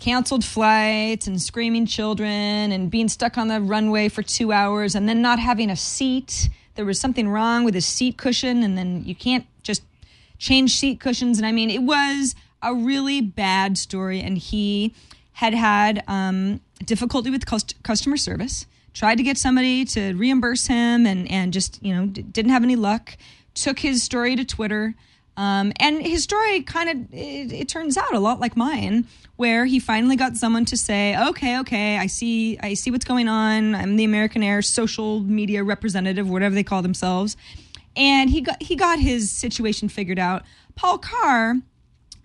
canceled 0.00 0.44
flights 0.44 1.26
and 1.26 1.40
screaming 1.40 1.86
children 1.86 2.72
and 2.72 2.90
being 2.90 3.08
stuck 3.08 3.38
on 3.38 3.48
the 3.48 3.60
runway 3.60 4.08
for 4.08 4.22
two 4.22 4.50
hours 4.50 4.94
and 4.94 5.08
then 5.08 5.22
not 5.22 5.38
having 5.38 5.70
a 5.70 5.76
seat. 5.76 6.48
There 6.74 6.84
was 6.84 6.98
something 6.98 7.28
wrong 7.28 7.64
with 7.64 7.74
his 7.74 7.86
seat 7.86 8.16
cushion, 8.16 8.62
and 8.62 8.76
then 8.76 9.04
you 9.04 9.14
can't 9.14 9.46
just 9.62 9.82
change 10.38 10.74
seat 10.76 10.98
cushions. 10.98 11.38
And 11.38 11.46
I 11.46 11.52
mean, 11.52 11.70
it 11.70 11.82
was 11.82 12.34
a 12.62 12.74
really 12.74 13.20
bad 13.20 13.76
story. 13.76 14.20
And 14.20 14.38
he 14.38 14.94
had 15.34 15.54
had 15.54 16.02
um, 16.08 16.60
difficulty 16.84 17.30
with 17.30 17.46
cust- 17.46 17.80
customer 17.82 18.16
service, 18.16 18.66
tried 18.94 19.16
to 19.16 19.22
get 19.22 19.36
somebody 19.38 19.84
to 19.84 20.14
reimburse 20.14 20.66
him, 20.66 21.06
and, 21.06 21.30
and 21.30 21.52
just, 21.52 21.82
you 21.82 21.94
know, 21.94 22.06
d- 22.06 22.22
didn't 22.22 22.50
have 22.50 22.64
any 22.64 22.76
luck. 22.76 23.16
Took 23.54 23.80
his 23.80 24.02
story 24.02 24.36
to 24.36 24.44
Twitter. 24.44 24.94
Um, 25.40 25.72
and 25.80 26.02
his 26.06 26.22
story 26.22 26.60
kind 26.60 26.90
of, 26.90 27.14
it, 27.14 27.50
it 27.50 27.66
turns 27.66 27.96
out 27.96 28.12
a 28.12 28.18
lot 28.18 28.40
like 28.40 28.58
mine, 28.58 29.06
where 29.36 29.64
he 29.64 29.80
finally 29.80 30.14
got 30.14 30.36
someone 30.36 30.66
to 30.66 30.76
say, 30.76 31.16
okay, 31.28 31.58
okay, 31.60 31.96
I 31.96 32.08
see, 32.08 32.58
I 32.58 32.74
see 32.74 32.90
what's 32.90 33.06
going 33.06 33.26
on. 33.26 33.74
I'm 33.74 33.96
the 33.96 34.04
American 34.04 34.42
Air 34.42 34.60
social 34.60 35.20
media 35.20 35.64
representative, 35.64 36.28
whatever 36.28 36.54
they 36.54 36.62
call 36.62 36.82
themselves. 36.82 37.38
And 37.96 38.28
he 38.28 38.42
got, 38.42 38.62
he 38.62 38.76
got 38.76 38.98
his 38.98 39.30
situation 39.30 39.88
figured 39.88 40.18
out. 40.18 40.42
Paul 40.74 40.98
Carr 40.98 41.56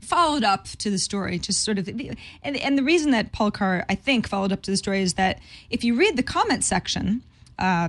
followed 0.02 0.44
up 0.44 0.66
to 0.80 0.90
the 0.90 1.00
story, 1.00 1.40
just 1.40 1.64
sort 1.64 1.80
of, 1.80 1.88
and, 1.88 2.58
and 2.58 2.78
the 2.78 2.84
reason 2.84 3.12
that 3.12 3.32
Paul 3.32 3.50
Carr, 3.50 3.86
I 3.88 3.96
think, 3.96 4.28
followed 4.28 4.52
up 4.52 4.62
to 4.64 4.72
the 4.72 4.78
story 4.78 5.02
is 5.02 5.14
that 5.14 5.40
if 5.70 5.86
you 5.86 5.96
read 5.96 6.18
the 6.18 6.24
comment 6.24 6.66
section, 6.66 7.24
uh, 7.58 7.88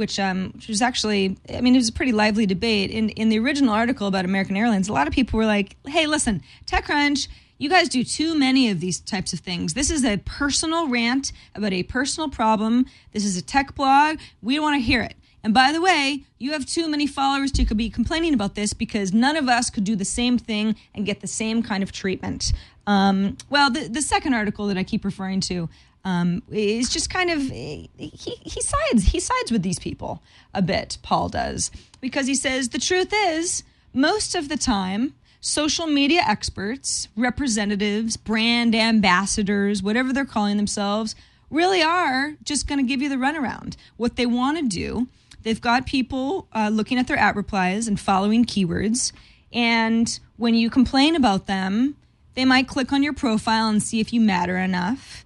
which 0.00 0.18
um, 0.18 0.50
which 0.54 0.66
was 0.66 0.80
actually, 0.80 1.36
I 1.54 1.60
mean, 1.60 1.74
it 1.74 1.78
was 1.78 1.90
a 1.90 1.92
pretty 1.92 2.10
lively 2.12 2.46
debate. 2.46 2.90
In 2.90 3.10
in 3.10 3.28
the 3.28 3.38
original 3.38 3.72
article 3.72 4.06
about 4.08 4.24
American 4.24 4.56
Airlines, 4.56 4.88
a 4.88 4.92
lot 4.92 5.06
of 5.06 5.12
people 5.12 5.36
were 5.36 5.46
like, 5.46 5.76
"Hey, 5.86 6.06
listen, 6.06 6.42
TechCrunch, 6.66 7.28
you 7.58 7.68
guys 7.68 7.88
do 7.90 8.02
too 8.02 8.34
many 8.34 8.70
of 8.70 8.80
these 8.80 8.98
types 8.98 9.34
of 9.34 9.40
things. 9.40 9.74
This 9.74 9.90
is 9.90 10.02
a 10.04 10.16
personal 10.16 10.88
rant 10.88 11.32
about 11.54 11.74
a 11.74 11.82
personal 11.82 12.30
problem. 12.30 12.86
This 13.12 13.26
is 13.26 13.36
a 13.36 13.42
tech 13.42 13.74
blog. 13.74 14.18
We 14.42 14.56
don't 14.56 14.64
want 14.64 14.80
to 14.80 14.84
hear 14.84 15.02
it." 15.02 15.14
And 15.42 15.54
by 15.54 15.72
the 15.72 15.80
way, 15.80 16.24
you 16.38 16.52
have 16.52 16.66
too 16.66 16.88
many 16.88 17.06
followers 17.06 17.52
to 17.52 17.74
be 17.74 17.88
complaining 17.88 18.34
about 18.34 18.54
this 18.54 18.72
because 18.72 19.12
none 19.12 19.36
of 19.36 19.48
us 19.48 19.70
could 19.70 19.84
do 19.84 19.96
the 19.96 20.04
same 20.04 20.38
thing 20.38 20.76
and 20.94 21.06
get 21.06 21.20
the 21.20 21.26
same 21.26 21.62
kind 21.62 21.82
of 21.82 21.92
treatment. 21.92 22.52
Um, 22.86 23.36
well, 23.48 23.70
the, 23.70 23.88
the 23.88 24.02
second 24.02 24.34
article 24.34 24.66
that 24.66 24.76
I 24.76 24.84
keep 24.84 25.04
referring 25.04 25.40
to 25.42 25.68
um, 26.04 26.42
is 26.50 26.88
just 26.88 27.10
kind 27.10 27.30
of 27.30 27.40
he, 27.42 27.90
he 27.96 28.60
sides 28.60 29.04
he 29.04 29.20
sides 29.20 29.52
with 29.52 29.62
these 29.62 29.78
people 29.78 30.22
a 30.54 30.62
bit. 30.62 30.98
Paul 31.02 31.28
does 31.28 31.70
because 32.00 32.26
he 32.26 32.34
says 32.34 32.70
the 32.70 32.78
truth 32.78 33.12
is 33.12 33.62
most 33.92 34.34
of 34.34 34.48
the 34.48 34.56
time 34.56 35.14
social 35.40 35.86
media 35.86 36.22
experts, 36.26 37.08
representatives, 37.16 38.16
brand 38.16 38.74
ambassadors, 38.74 39.82
whatever 39.82 40.12
they're 40.12 40.24
calling 40.24 40.56
themselves, 40.56 41.14
really 41.50 41.82
are 41.82 42.34
just 42.44 42.66
going 42.68 42.78
to 42.78 42.86
give 42.86 43.02
you 43.02 43.08
the 43.08 43.16
runaround. 43.16 43.76
What 43.96 44.16
they 44.16 44.26
want 44.26 44.58
to 44.58 44.66
do, 44.66 45.08
they've 45.42 45.60
got 45.60 45.86
people 45.86 46.46
uh, 46.52 46.70
looking 46.72 46.98
at 46.98 47.08
their 47.08 47.16
at 47.16 47.36
replies 47.36 47.88
and 47.88 47.98
following 47.98 48.44
keywords. 48.44 49.12
And 49.52 50.20
when 50.36 50.54
you 50.54 50.70
complain 50.70 51.16
about 51.16 51.46
them, 51.46 51.96
they 52.34 52.44
might 52.44 52.68
click 52.68 52.92
on 52.92 53.02
your 53.02 53.12
profile 53.12 53.68
and 53.68 53.82
see 53.82 54.00
if 54.00 54.12
you 54.12 54.20
matter 54.20 54.56
enough. 54.56 55.24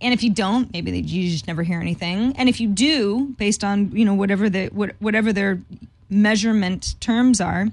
And 0.00 0.14
if 0.14 0.22
you 0.22 0.30
don't, 0.30 0.72
maybe 0.72 0.90
they, 0.90 0.98
you 0.98 1.30
just 1.30 1.46
never 1.46 1.62
hear 1.62 1.80
anything. 1.80 2.34
And 2.36 2.48
if 2.48 2.60
you 2.60 2.68
do, 2.68 3.34
based 3.38 3.64
on 3.64 3.90
you 3.96 4.04
know 4.04 4.14
whatever 4.14 4.48
the 4.48 4.66
what, 4.68 4.94
whatever 5.00 5.32
their 5.32 5.60
measurement 6.08 6.94
terms 7.00 7.40
are, 7.40 7.68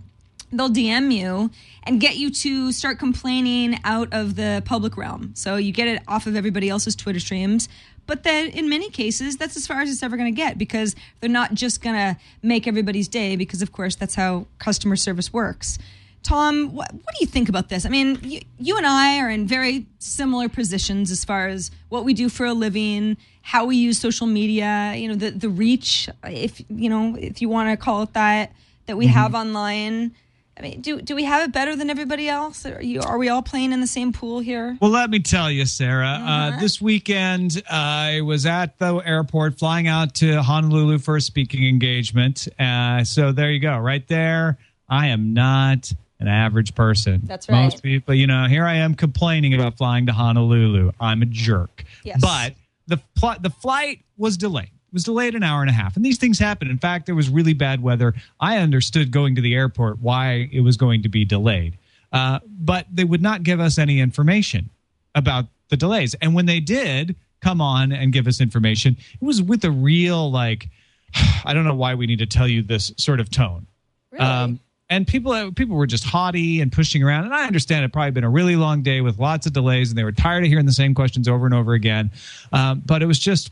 they'll 0.52 0.70
DM 0.70 1.14
you 1.14 1.52
and 1.84 2.02
get 2.02 2.18
you 2.18 2.32
to 2.32 2.72
start 2.72 3.00
complaining 3.00 3.80
out 3.84 4.12
of 4.12 4.36
the 4.36 4.64
public 4.66 4.98
realm. 4.98 5.32
So 5.36 5.56
you 5.56 5.72
get 5.72 5.88
it 5.88 6.02
off 6.08 6.28
of 6.28 6.36
everybody 6.36 6.70
else's 6.70 6.96
Twitter 6.96 7.20
streams. 7.20 7.70
But 8.08 8.24
then 8.24 8.50
in 8.50 8.70
many 8.70 8.90
cases, 8.90 9.38
that's 9.38 9.58
as 9.58 9.66
far 9.66 9.82
as 9.82 9.90
it's 9.90 10.04
ever 10.04 10.16
going 10.18 10.34
to 10.34 10.36
get 10.36 10.58
because 10.58 10.96
they're 11.20 11.30
not 11.30 11.54
just 11.54 11.82
going 11.82 11.96
to 11.96 12.20
make 12.44 12.68
everybody's 12.68 13.08
day 13.08 13.36
because, 13.36 13.62
of 13.62 13.72
course, 13.72 13.96
that's 13.96 14.16
how 14.16 14.46
customer 14.60 14.96
service 14.96 15.34
works. 15.34 15.80
Tom, 16.26 16.74
what, 16.74 16.92
what 16.92 17.16
do 17.16 17.18
you 17.22 17.28
think 17.28 17.50
about 17.50 17.70
this? 17.70 17.86
I 17.86 17.90
mean, 17.90 18.20
you, 18.24 18.42
you 18.58 18.78
and 18.78 18.86
I 18.86 19.20
are 19.20 19.30
in 19.30 19.46
very 19.46 19.86
similar 20.00 20.50
positions 20.50 21.12
as 21.12 21.24
far 21.24 21.48
as 21.48 21.70
what 21.90 22.04
we 22.04 22.16
do 22.16 22.30
for 22.30 22.48
a 22.48 22.54
living, 22.54 23.18
how 23.44 23.66
we 23.66 23.76
use 23.76 24.00
social 24.00 24.26
media, 24.26 24.94
you 24.96 25.08
know, 25.08 25.14
the, 25.16 25.30
the 25.30 25.50
reach, 25.50 26.10
if, 26.24 26.60
you 26.68 26.90
know, 26.90 27.16
if 27.16 27.42
you 27.42 27.50
want 27.50 27.70
to 27.70 27.78
call 27.78 28.02
it 28.02 28.14
that, 28.14 28.54
that 28.88 28.98
we 28.98 29.06
mm-hmm. 29.06 29.14
have 29.14 29.36
online 29.36 30.16
I 30.58 30.62
mean, 30.62 30.80
do 30.80 31.02
do 31.02 31.16
we 31.16 31.26
have 31.26 31.44
it 31.44 31.52
better 31.52 31.76
than 31.76 31.90
everybody 31.90 32.30
else? 32.30 32.66
Are 32.66 32.82
you 32.82 33.02
are 33.02 33.18
we 33.18 33.28
all 33.28 33.42
playing 33.42 33.74
in 33.74 33.82
the 33.82 33.88
same 33.88 34.14
pool 34.14 34.40
here? 34.40 34.78
Well, 34.80 34.92
let 34.92 35.10
me 35.10 35.20
tell 35.20 35.52
you, 35.52 35.66
Sarah. 35.66 36.08
Uh, 36.08 36.12
uh-huh. 36.12 36.32
Uh, 36.56 36.60
this 36.62 36.82
weekend, 36.82 37.62
uh, 37.70 37.76
I 37.76 38.22
was 38.22 38.46
at 38.46 38.80
the 38.80 38.96
airport, 39.00 39.60
flying 39.60 39.88
out 39.88 40.16
to 40.16 40.42
Honolulu 40.42 41.00
for 41.00 41.18
a 41.18 41.22
speaking 41.22 41.68
engagement. 41.68 42.48
Uh, 42.58 43.04
so 43.04 43.34
there 43.34 43.52
you 43.52 43.60
go, 43.60 43.78
right 43.78 44.08
there. 44.08 44.58
I 44.88 45.08
am 45.08 45.34
not 45.34 45.92
an 46.26 46.34
average 46.34 46.76
person. 46.76 47.22
That's 47.24 47.48
right. 47.50 47.64
Most 47.64 47.84
people, 47.84 48.14
you 48.14 48.28
know, 48.28 48.48
here 48.48 48.66
I 48.66 48.76
am 48.76 48.96
complaining 48.96 49.54
about 49.54 49.78
flying 49.78 50.06
to 50.08 50.14
Honolulu. 50.14 50.92
I'm 51.00 51.22
a 51.22 51.26
jerk. 51.26 51.84
Yes. 52.04 52.20
But 52.22 52.54
the 52.88 52.98
pl- 53.16 53.40
the 53.42 53.50
flight 53.50 54.02
was 54.18 54.38
delayed 54.38 54.66
It 54.66 54.94
was 54.94 55.04
delayed 55.04 55.36
an 55.36 55.44
hour 55.44 55.62
and 55.62 55.70
a 55.70 55.74
half. 55.74 55.96
And 55.96 56.06
these 56.06 56.18
things 56.18 56.40
happen. 56.40 56.70
In 56.70 56.78
fact, 56.78 57.06
there 57.06 57.16
was 57.16 57.30
really 57.30 57.54
bad 57.54 57.82
weather. 57.82 58.14
I 58.40 58.58
understood 58.58 59.12
going 59.12 59.36
to 59.36 59.42
the 59.42 59.54
airport 59.54 60.00
why 60.00 60.50
it 60.52 60.62
was 60.62 60.78
going 60.78 61.04
to 61.04 61.10
be 61.10 61.26
delayed. 61.26 61.78
Uh, 62.12 62.40
but 62.46 62.86
they 62.94 63.04
would 63.04 63.22
not 63.22 63.44
give 63.44 63.60
us 63.60 63.78
any 63.78 64.00
information 64.00 64.70
about 65.16 65.46
the 65.70 65.78
delays. 65.78 66.14
And 66.22 66.34
when 66.34 66.46
they 66.46 66.60
did 66.60 67.16
come 67.42 67.60
on 67.62 67.92
and 67.92 68.14
give 68.14 68.28
us 68.28 68.40
information, 68.40 68.96
it 69.14 69.26
was 69.26 69.42
with 69.42 69.64
a 69.66 69.72
real, 69.72 70.32
like, 70.32 70.70
I 71.46 71.54
don't 71.54 71.66
know 71.66 71.76
why 71.76 71.96
we 71.96 72.06
need 72.06 72.20
to 72.20 72.26
tell 72.26 72.48
you 72.48 72.62
this 72.62 72.92
sort 72.98 73.20
of 73.20 73.30
tone. 73.30 73.68
Really? 74.12 74.26
Um, 74.26 74.60
and 74.90 75.08
people 75.08 75.52
people 75.52 75.76
were 75.76 75.88
just 75.88 76.04
haughty 76.04 76.62
and 76.62 76.72
pushing 76.72 77.02
around 77.02 77.26
and 77.26 77.34
i 77.34 77.46
understand 77.46 77.84
it 77.84 77.92
probably 77.92 78.12
been 78.12 78.24
a 78.24 78.30
really 78.30 78.56
long 78.56 78.84
day 78.84 79.02
with 79.02 79.18
lots 79.18 79.46
of 79.46 79.54
delays 79.54 79.90
and 79.90 79.98
they 79.98 80.04
were 80.04 80.12
tired 80.12 80.44
of 80.44 80.50
hearing 80.50 80.66
the 80.66 80.72
same 80.72 80.94
questions 80.94 81.28
over 81.28 81.46
and 81.46 81.56
over 81.56 81.74
again 81.74 82.12
um, 82.54 82.84
but 82.86 83.02
it 83.02 83.06
was 83.06 83.20
just 83.20 83.52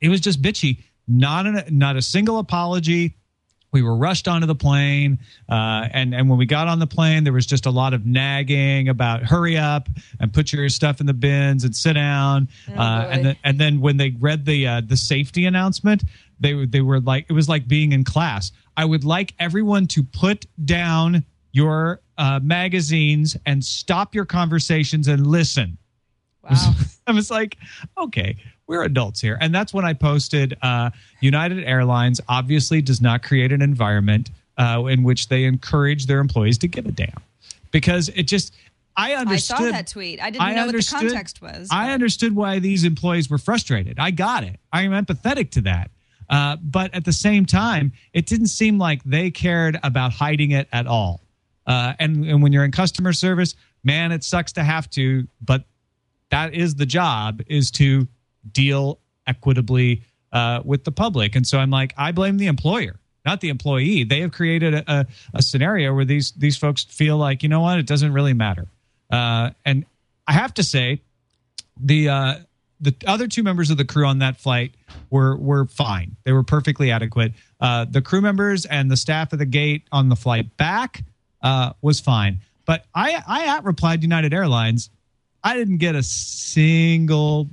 it 0.00 0.08
was 0.08 0.20
just 0.20 0.42
bitchy. 0.42 0.78
Not 1.08 1.46
a, 1.46 1.64
not 1.70 1.96
a 1.96 2.02
single 2.02 2.38
apology. 2.38 3.14
We 3.72 3.82
were 3.82 3.96
rushed 3.96 4.26
onto 4.26 4.46
the 4.46 4.54
plane, 4.54 5.18
uh, 5.50 5.88
and 5.92 6.14
and 6.14 6.30
when 6.30 6.38
we 6.38 6.46
got 6.46 6.66
on 6.66 6.78
the 6.78 6.86
plane, 6.86 7.24
there 7.24 7.32
was 7.32 7.44
just 7.44 7.66
a 7.66 7.70
lot 7.70 7.92
of 7.92 8.06
nagging 8.06 8.88
about 8.88 9.22
hurry 9.22 9.56
up 9.56 9.88
and 10.18 10.32
put 10.32 10.52
your 10.52 10.68
stuff 10.68 11.00
in 11.00 11.06
the 11.06 11.12
bins 11.12 11.62
and 11.64 11.76
sit 11.76 11.92
down. 11.92 12.48
Oh, 12.70 12.80
uh, 12.80 13.08
and 13.10 13.24
then 13.24 13.36
and 13.44 13.58
then 13.58 13.80
when 13.80 13.98
they 13.98 14.10
read 14.10 14.46
the 14.46 14.66
uh, 14.66 14.80
the 14.86 14.96
safety 14.96 15.44
announcement, 15.44 16.04
they 16.40 16.64
they 16.64 16.80
were 16.80 17.00
like 17.00 17.26
it 17.28 17.34
was 17.34 17.48
like 17.48 17.68
being 17.68 17.92
in 17.92 18.02
class. 18.02 18.50
I 18.76 18.84
would 18.84 19.04
like 19.04 19.34
everyone 19.38 19.86
to 19.88 20.02
put 20.02 20.46
down 20.64 21.24
your 21.52 22.00
uh, 22.18 22.40
magazines 22.42 23.36
and 23.46 23.64
stop 23.64 24.14
your 24.14 24.24
conversations 24.24 25.08
and 25.08 25.26
listen. 25.26 25.78
Wow. 26.42 26.74
I 27.06 27.12
was 27.12 27.30
like, 27.30 27.56
okay, 27.96 28.36
we're 28.66 28.82
adults 28.82 29.20
here. 29.20 29.38
And 29.40 29.54
that's 29.54 29.72
when 29.72 29.84
I 29.84 29.92
posted 29.92 30.56
uh, 30.62 30.90
United 31.20 31.64
Airlines 31.64 32.20
obviously 32.28 32.82
does 32.82 33.00
not 33.00 33.22
create 33.22 33.52
an 33.52 33.62
environment 33.62 34.30
uh, 34.58 34.84
in 34.88 35.02
which 35.02 35.28
they 35.28 35.44
encourage 35.44 36.06
their 36.06 36.18
employees 36.20 36.58
to 36.58 36.68
give 36.68 36.86
a 36.86 36.92
damn. 36.92 37.22
Because 37.70 38.08
it 38.10 38.24
just, 38.24 38.54
I 38.96 39.14
understood. 39.14 39.56
I 39.56 39.60
saw 39.60 39.70
that 39.70 39.86
tweet. 39.86 40.20
I 40.20 40.30
didn't 40.30 40.42
I 40.42 40.54
know 40.54 40.66
what 40.66 40.74
the 40.74 40.82
context 40.82 41.42
was. 41.42 41.68
But. 41.68 41.74
I 41.74 41.92
understood 41.92 42.34
why 42.34 42.58
these 42.58 42.84
employees 42.84 43.30
were 43.30 43.38
frustrated. 43.38 43.98
I 43.98 44.10
got 44.10 44.44
it. 44.44 44.58
I 44.72 44.82
am 44.82 44.92
empathetic 44.92 45.50
to 45.52 45.60
that. 45.62 45.90
Uh, 46.28 46.56
but 46.62 46.92
at 46.94 47.04
the 47.04 47.12
same 47.12 47.46
time, 47.46 47.92
it 48.12 48.26
didn't 48.26 48.48
seem 48.48 48.78
like 48.78 49.02
they 49.04 49.30
cared 49.30 49.78
about 49.82 50.12
hiding 50.12 50.50
it 50.50 50.68
at 50.72 50.86
all. 50.86 51.20
Uh, 51.66 51.94
and, 51.98 52.24
and 52.24 52.42
when 52.42 52.52
you're 52.52 52.64
in 52.64 52.72
customer 52.72 53.12
service, 53.12 53.54
man, 53.84 54.12
it 54.12 54.24
sucks 54.24 54.52
to 54.52 54.62
have 54.62 54.88
to, 54.90 55.26
but 55.40 55.64
that 56.30 56.54
is 56.54 56.74
the 56.74 56.86
job 56.86 57.40
is 57.46 57.70
to 57.70 58.06
deal 58.52 58.98
equitably 59.26 60.02
uh, 60.32 60.60
with 60.64 60.84
the 60.84 60.92
public. 60.92 61.36
And 61.36 61.46
so 61.46 61.58
I'm 61.58 61.70
like, 61.70 61.94
I 61.96 62.12
blame 62.12 62.36
the 62.36 62.46
employer, 62.46 62.98
not 63.24 63.40
the 63.40 63.48
employee. 63.48 64.04
They 64.04 64.20
have 64.20 64.32
created 64.32 64.74
a, 64.74 64.84
a, 64.92 65.06
a 65.34 65.42
scenario 65.42 65.94
where 65.94 66.04
these 66.04 66.32
these 66.32 66.56
folks 66.56 66.84
feel 66.84 67.16
like, 67.16 67.42
you 67.42 67.48
know 67.48 67.60
what, 67.60 67.78
it 67.78 67.86
doesn't 67.86 68.12
really 68.12 68.34
matter. 68.34 68.66
Uh, 69.10 69.50
and 69.64 69.84
I 70.26 70.32
have 70.32 70.54
to 70.54 70.62
say, 70.64 71.00
the 71.80 72.08
uh, 72.08 72.34
the 72.80 72.94
other 73.06 73.26
two 73.28 73.42
members 73.42 73.70
of 73.70 73.76
the 73.76 73.84
crew 73.84 74.06
on 74.06 74.18
that 74.18 74.38
flight 74.38 74.74
were 75.10 75.36
were 75.36 75.66
fine. 75.66 76.16
They 76.24 76.32
were 76.32 76.42
perfectly 76.42 76.90
adequate. 76.90 77.32
Uh, 77.60 77.86
the 77.88 78.02
crew 78.02 78.20
members 78.20 78.66
and 78.66 78.90
the 78.90 78.96
staff 78.96 79.32
at 79.32 79.38
the 79.38 79.46
gate 79.46 79.82
on 79.92 80.08
the 80.08 80.16
flight 80.16 80.56
back 80.56 81.02
uh, 81.42 81.72
was 81.80 82.00
fine. 82.00 82.40
But 82.64 82.84
I 82.94 83.22
I 83.26 83.56
at 83.56 83.64
replied 83.64 84.02
United 84.02 84.34
Airlines. 84.34 84.90
I 85.42 85.54
didn't 85.54 85.78
get 85.78 85.94
a 85.94 86.02
single 86.02 87.48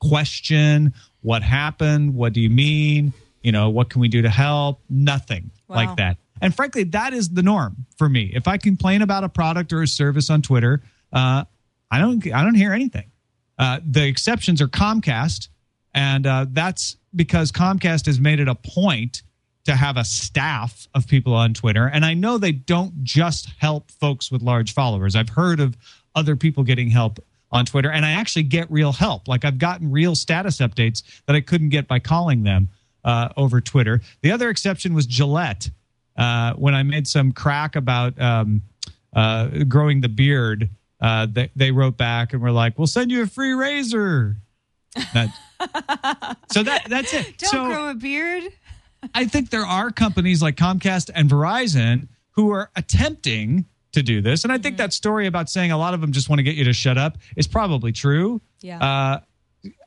question 0.00 0.92
what 1.22 1.42
happened 1.42 2.14
what 2.14 2.32
do 2.32 2.40
you 2.40 2.50
mean 2.50 3.12
you 3.42 3.50
know 3.50 3.70
what 3.70 3.90
can 3.90 4.00
we 4.00 4.08
do 4.08 4.22
to 4.22 4.30
help 4.30 4.80
nothing 4.88 5.50
wow. 5.68 5.76
like 5.76 5.96
that 5.96 6.18
and 6.40 6.54
frankly 6.54 6.84
that 6.84 7.12
is 7.12 7.30
the 7.30 7.42
norm 7.42 7.86
for 7.96 8.08
me 8.08 8.30
if 8.34 8.46
i 8.46 8.56
complain 8.56 9.02
about 9.02 9.24
a 9.24 9.28
product 9.28 9.72
or 9.72 9.82
a 9.82 9.88
service 9.88 10.30
on 10.30 10.42
twitter 10.42 10.82
uh, 11.12 11.44
i 11.90 11.98
don't 11.98 12.24
i 12.32 12.42
don't 12.42 12.54
hear 12.54 12.72
anything 12.72 13.10
uh, 13.58 13.80
the 13.84 14.06
exceptions 14.06 14.60
are 14.60 14.68
comcast 14.68 15.48
and 15.94 16.26
uh, 16.26 16.46
that's 16.50 16.96
because 17.14 17.52
comcast 17.52 18.06
has 18.06 18.20
made 18.20 18.40
it 18.40 18.48
a 18.48 18.54
point 18.54 19.22
to 19.64 19.74
have 19.74 19.96
a 19.96 20.04
staff 20.04 20.86
of 20.94 21.08
people 21.08 21.34
on 21.34 21.54
twitter 21.54 21.86
and 21.86 22.04
i 22.04 22.14
know 22.14 22.38
they 22.38 22.52
don't 22.52 23.02
just 23.02 23.48
help 23.58 23.90
folks 23.90 24.30
with 24.30 24.42
large 24.42 24.72
followers 24.72 25.16
i've 25.16 25.30
heard 25.30 25.60
of 25.60 25.76
other 26.14 26.36
people 26.36 26.64
getting 26.64 26.88
help 26.88 27.20
on 27.52 27.64
Twitter, 27.64 27.90
and 27.90 28.04
I 28.04 28.12
actually 28.12 28.42
get 28.42 28.70
real 28.70 28.92
help. 28.92 29.28
Like 29.28 29.44
I've 29.44 29.58
gotten 29.58 29.90
real 29.90 30.14
status 30.14 30.58
updates 30.58 31.02
that 31.26 31.36
I 31.36 31.40
couldn't 31.40 31.68
get 31.68 31.86
by 31.86 31.98
calling 31.98 32.42
them 32.42 32.68
uh, 33.04 33.28
over 33.36 33.60
Twitter. 33.60 34.00
The 34.22 34.32
other 34.32 34.50
exception 34.50 34.94
was 34.94 35.06
Gillette 35.06 35.70
uh, 36.16 36.54
when 36.54 36.74
I 36.74 36.82
made 36.82 37.06
some 37.06 37.32
crack 37.32 37.76
about 37.76 38.20
um, 38.20 38.62
uh, 39.14 39.48
growing 39.68 40.00
the 40.00 40.08
beard. 40.08 40.68
Uh, 41.00 41.26
they, 41.30 41.50
they 41.54 41.70
wrote 41.70 41.96
back 41.96 42.32
and 42.32 42.42
were 42.42 42.50
like, 42.50 42.78
"We'll 42.78 42.86
send 42.86 43.10
you 43.10 43.22
a 43.22 43.26
free 43.26 43.52
razor." 43.52 44.36
That, 45.12 45.28
so 46.52 46.62
that 46.62 46.86
that's 46.88 47.12
it. 47.12 47.38
Don't 47.38 47.50
so, 47.50 47.66
grow 47.66 47.90
a 47.90 47.94
beard. 47.94 48.44
I 49.14 49.26
think 49.26 49.50
there 49.50 49.66
are 49.66 49.90
companies 49.90 50.42
like 50.42 50.56
Comcast 50.56 51.10
and 51.14 51.28
Verizon 51.28 52.08
who 52.30 52.50
are 52.50 52.70
attempting 52.76 53.66
to 53.92 54.02
do 54.02 54.20
this. 54.20 54.44
And 54.44 54.52
I 54.52 54.58
think 54.58 54.74
mm-hmm. 54.74 54.82
that 54.82 54.92
story 54.92 55.26
about 55.26 55.48
saying 55.48 55.72
a 55.72 55.78
lot 55.78 55.94
of 55.94 56.00
them 56.00 56.12
just 56.12 56.28
want 56.28 56.38
to 56.38 56.42
get 56.42 56.54
you 56.54 56.64
to 56.64 56.72
shut 56.72 56.98
up 56.98 57.18
is 57.36 57.46
probably 57.46 57.92
true. 57.92 58.40
Yeah. 58.60 58.78
Uh, 58.78 59.20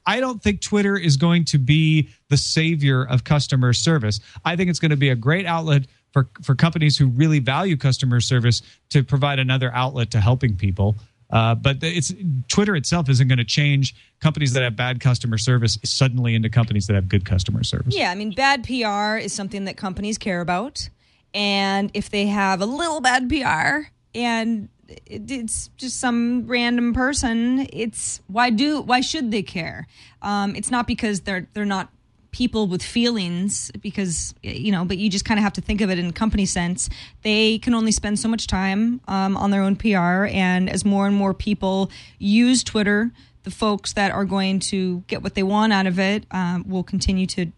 I 0.06 0.20
don't 0.20 0.42
think 0.42 0.62
Twitter 0.62 0.98
is 0.98 1.18
going 1.18 1.46
to 1.46 1.60
be 1.60 2.10
the 2.30 2.38
savior 2.38 3.04
of 3.04 3.24
customer 3.24 3.74
service. 3.74 4.20
I 4.44 4.56
think 4.56 4.70
it's 4.70 4.80
going 4.80 4.90
to 4.90 4.98
be 4.98 5.10
a 5.10 5.16
great 5.16 5.46
outlet 5.46 5.86
for, 6.12 6.30
for 6.42 6.56
companies 6.56 6.98
who 6.98 7.08
really 7.08 7.40
value 7.40 7.78
customer 7.78 8.20
service 8.20 8.62
to 8.90 9.04
provide 9.04 9.40
another 9.40 9.74
outlet 9.74 10.12
to 10.12 10.20
helping 10.20 10.56
people. 10.56 10.96
Uh, 11.32 11.54
but 11.54 11.78
it's 11.82 12.14
Twitter 12.48 12.76
itself 12.76 13.08
isn't 13.08 13.28
going 13.28 13.38
to 13.38 13.46
change 13.46 13.96
companies 14.20 14.54
that 14.54 14.64
have 14.64 14.76
bad 14.76 15.00
customer 15.00 15.38
service 15.38 15.78
suddenly 15.84 16.34
into 16.34 16.50
companies 16.50 16.88
that 16.88 16.94
have 16.94 17.08
good 17.08 17.24
customer 17.24 17.64
service. 17.64 17.96
Yeah, 17.96 18.10
I 18.10 18.16
mean, 18.16 18.32
bad 18.32 18.64
PR 18.64 19.18
is 19.18 19.32
something 19.32 19.66
that 19.66 19.78
companies 19.78 20.18
care 20.18 20.42
about. 20.42 20.90
And 21.34 21.92
if 21.94 22.10
they 22.10 22.26
have 22.28 22.62
a 22.62 22.66
little 22.66 23.02
bad 23.02 23.30
PR 23.30 23.92
and 24.16 24.70
it's 25.06 25.68
just 25.78 26.00
some 26.00 26.48
random 26.48 26.96
person, 26.96 27.68
it's 27.72 28.22
why 28.26 28.50
do 28.50 28.82
why 28.82 29.02
should 29.02 29.30
they 29.30 29.44
care? 29.44 29.88
Um, 30.24 30.56
it's 30.56 30.72
not 30.72 30.88
because 30.88 31.22
they're 31.22 31.48
they're 31.54 31.66
not 31.66 31.90
people 32.32 32.68
with 32.68 32.84
feelings 32.84 33.72
because 33.82 34.36
you 34.44 34.72
know 34.72 34.86
but 34.86 34.98
you 34.98 35.10
just 35.10 35.26
kind 35.26 35.40
of 35.40 35.44
have 35.44 35.54
to 35.54 35.62
think 35.62 35.82
of 35.82 35.90
it 35.90 36.00
in 36.00 36.12
company 36.14 36.46
sense. 36.46 36.90
They 37.24 37.60
can 37.60 37.74
only 37.74 37.92
spend 37.92 38.20
so 38.20 38.28
much 38.28 38.48
time 38.48 39.02
um, 39.08 39.36
on 39.36 39.52
their 39.52 39.62
own 39.62 39.76
pr 39.76 39.88
and 39.88 40.70
as 40.70 40.86
more 40.86 41.08
and 41.08 41.16
more 41.16 41.34
people 41.34 41.90
use 42.20 42.64
twitter 42.64 43.12
the 43.44 43.52
folks 43.52 43.94
that 43.94 44.12
are 44.12 44.26
going 44.26 44.60
to 44.60 45.00
get 45.08 45.24
what 45.24 45.34
they 45.34 45.44
want 45.44 45.74
out 45.74 45.88
of 45.88 45.98
it 45.98 46.26
um, 46.32 46.68
will 46.68 46.84
continue 46.84 47.26
to 47.26 47.52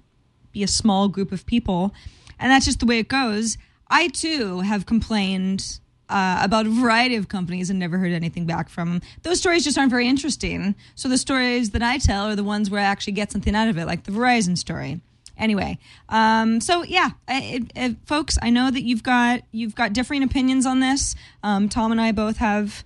be 0.52 0.64
a 0.64 0.68
small 0.68 1.08
group 1.08 1.32
of 1.32 1.46
people. 1.46 1.94
And 2.40 2.52
that's 2.52 2.66
just 2.66 2.80
the 2.80 2.86
way 2.86 3.00
it 3.00 3.08
goes. 3.08 3.58
I 3.90 4.08
too 4.08 4.62
have 4.62 4.86
complained 4.86 5.80
uh, 6.12 6.40
about 6.44 6.66
a 6.66 6.70
variety 6.70 7.16
of 7.16 7.28
companies 7.28 7.70
and 7.70 7.80
never 7.80 7.98
heard 7.98 8.12
anything 8.12 8.46
back 8.46 8.70
from 8.70 8.90
them. 8.90 9.02
Those 9.24 9.40
stories 9.40 9.64
just 9.64 9.78
aren't 9.78 9.90
very 9.90 10.08
interesting. 10.08 10.76
So 10.96 11.08
the 11.10 11.18
stories 11.18 11.72
that 11.72 11.82
I 11.82 11.98
tell 11.98 12.28
are 12.28 12.36
the 12.36 12.44
ones 12.44 12.70
where 12.70 12.82
I 12.82 12.86
actually 12.86 13.14
get 13.14 13.32
something 13.32 13.56
out 13.56 13.70
of 13.70 13.78
it, 13.78 13.86
like 13.86 14.04
the 14.04 14.12
Verizon 14.12 14.58
story. 14.58 15.00
Anyway, 15.38 15.80
um, 16.10 16.62
so 16.62 16.84
yeah, 16.84 17.12
I, 17.28 17.62
it, 17.76 17.96
folks, 18.06 18.38
I 18.42 18.52
know 18.52 18.70
that 18.70 18.84
you've 18.84 19.02
got 19.02 19.42
you've 19.52 19.74
got 19.74 19.94
differing 19.94 20.22
opinions 20.22 20.68
on 20.68 20.82
this. 20.82 21.16
Um, 21.42 21.68
Tom 21.68 21.92
and 21.92 22.00
I 22.00 22.12
both 22.12 22.38
have 22.38 22.84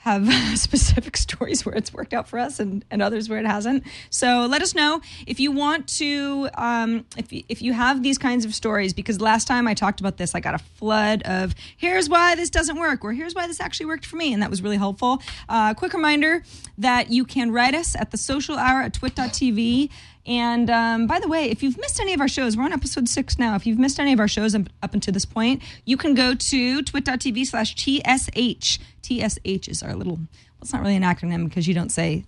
have 0.00 0.26
specific 0.58 1.16
stories 1.16 1.66
where 1.66 1.74
it's 1.74 1.92
worked 1.92 2.14
out 2.14 2.26
for 2.26 2.38
us 2.38 2.58
and, 2.58 2.84
and 2.90 3.02
others 3.02 3.28
where 3.28 3.38
it 3.38 3.46
hasn't. 3.46 3.84
So 4.08 4.46
let 4.48 4.62
us 4.62 4.74
know 4.74 5.02
if 5.26 5.38
you 5.38 5.52
want 5.52 5.86
to, 5.98 6.48
um, 6.54 7.04
if, 7.18 7.30
you- 7.32 7.42
if 7.50 7.60
you 7.60 7.72
have 7.74 8.02
these 8.02 8.16
kinds 8.16 8.44
of 8.46 8.54
stories, 8.54 8.94
because 8.94 9.20
last 9.20 9.46
time 9.46 9.68
I 9.68 9.74
talked 9.74 10.00
about 10.00 10.16
this, 10.16 10.34
I 10.34 10.40
got 10.40 10.54
a 10.54 10.58
flood 10.58 11.22
of 11.24 11.54
here's 11.76 12.08
why 12.08 12.34
this 12.34 12.48
doesn't 12.48 12.78
work 12.78 13.04
or 13.04 13.12
here's 13.12 13.34
why 13.34 13.46
this 13.46 13.60
actually 13.60 13.86
worked 13.86 14.06
for 14.06 14.16
me. 14.16 14.32
And 14.32 14.42
that 14.42 14.48
was 14.48 14.62
really 14.62 14.78
helpful. 14.78 15.22
Uh, 15.48 15.74
quick 15.74 15.92
reminder 15.92 16.44
that 16.78 17.10
you 17.10 17.24
can 17.26 17.52
write 17.52 17.74
us 17.74 17.94
at 17.94 18.10
the 18.10 18.16
social 18.16 18.56
hour 18.56 18.80
at 18.80 18.94
twit.tv. 18.94 19.90
And 20.26 20.70
um, 20.70 21.06
by 21.06 21.18
the 21.18 21.28
way, 21.28 21.50
if 21.50 21.62
you've 21.62 21.78
missed 21.78 22.00
any 22.00 22.12
of 22.12 22.20
our 22.20 22.28
shows, 22.28 22.56
we're 22.56 22.64
on 22.64 22.72
episode 22.72 23.08
six 23.08 23.38
now. 23.38 23.54
If 23.56 23.66
you've 23.66 23.78
missed 23.78 23.98
any 23.98 24.12
of 24.12 24.20
our 24.20 24.28
shows 24.28 24.54
up, 24.54 24.94
until 24.94 25.12
this 25.12 25.24
point, 25.24 25.62
you 25.84 25.96
can 25.96 26.14
go 26.14 26.34
to 26.34 26.82
twit.tv 26.82 27.46
slash 27.46 27.74
TSH. 27.74 28.78
TSH 29.02 29.68
is 29.68 29.82
our 29.82 29.94
little, 29.94 30.16
well, 30.16 30.28
it's 30.60 30.72
not 30.72 30.82
really 30.82 30.96
an 30.96 31.02
acronym 31.02 31.48
because 31.48 31.66
you 31.66 31.74
don't 31.74 31.90
say, 31.90 32.24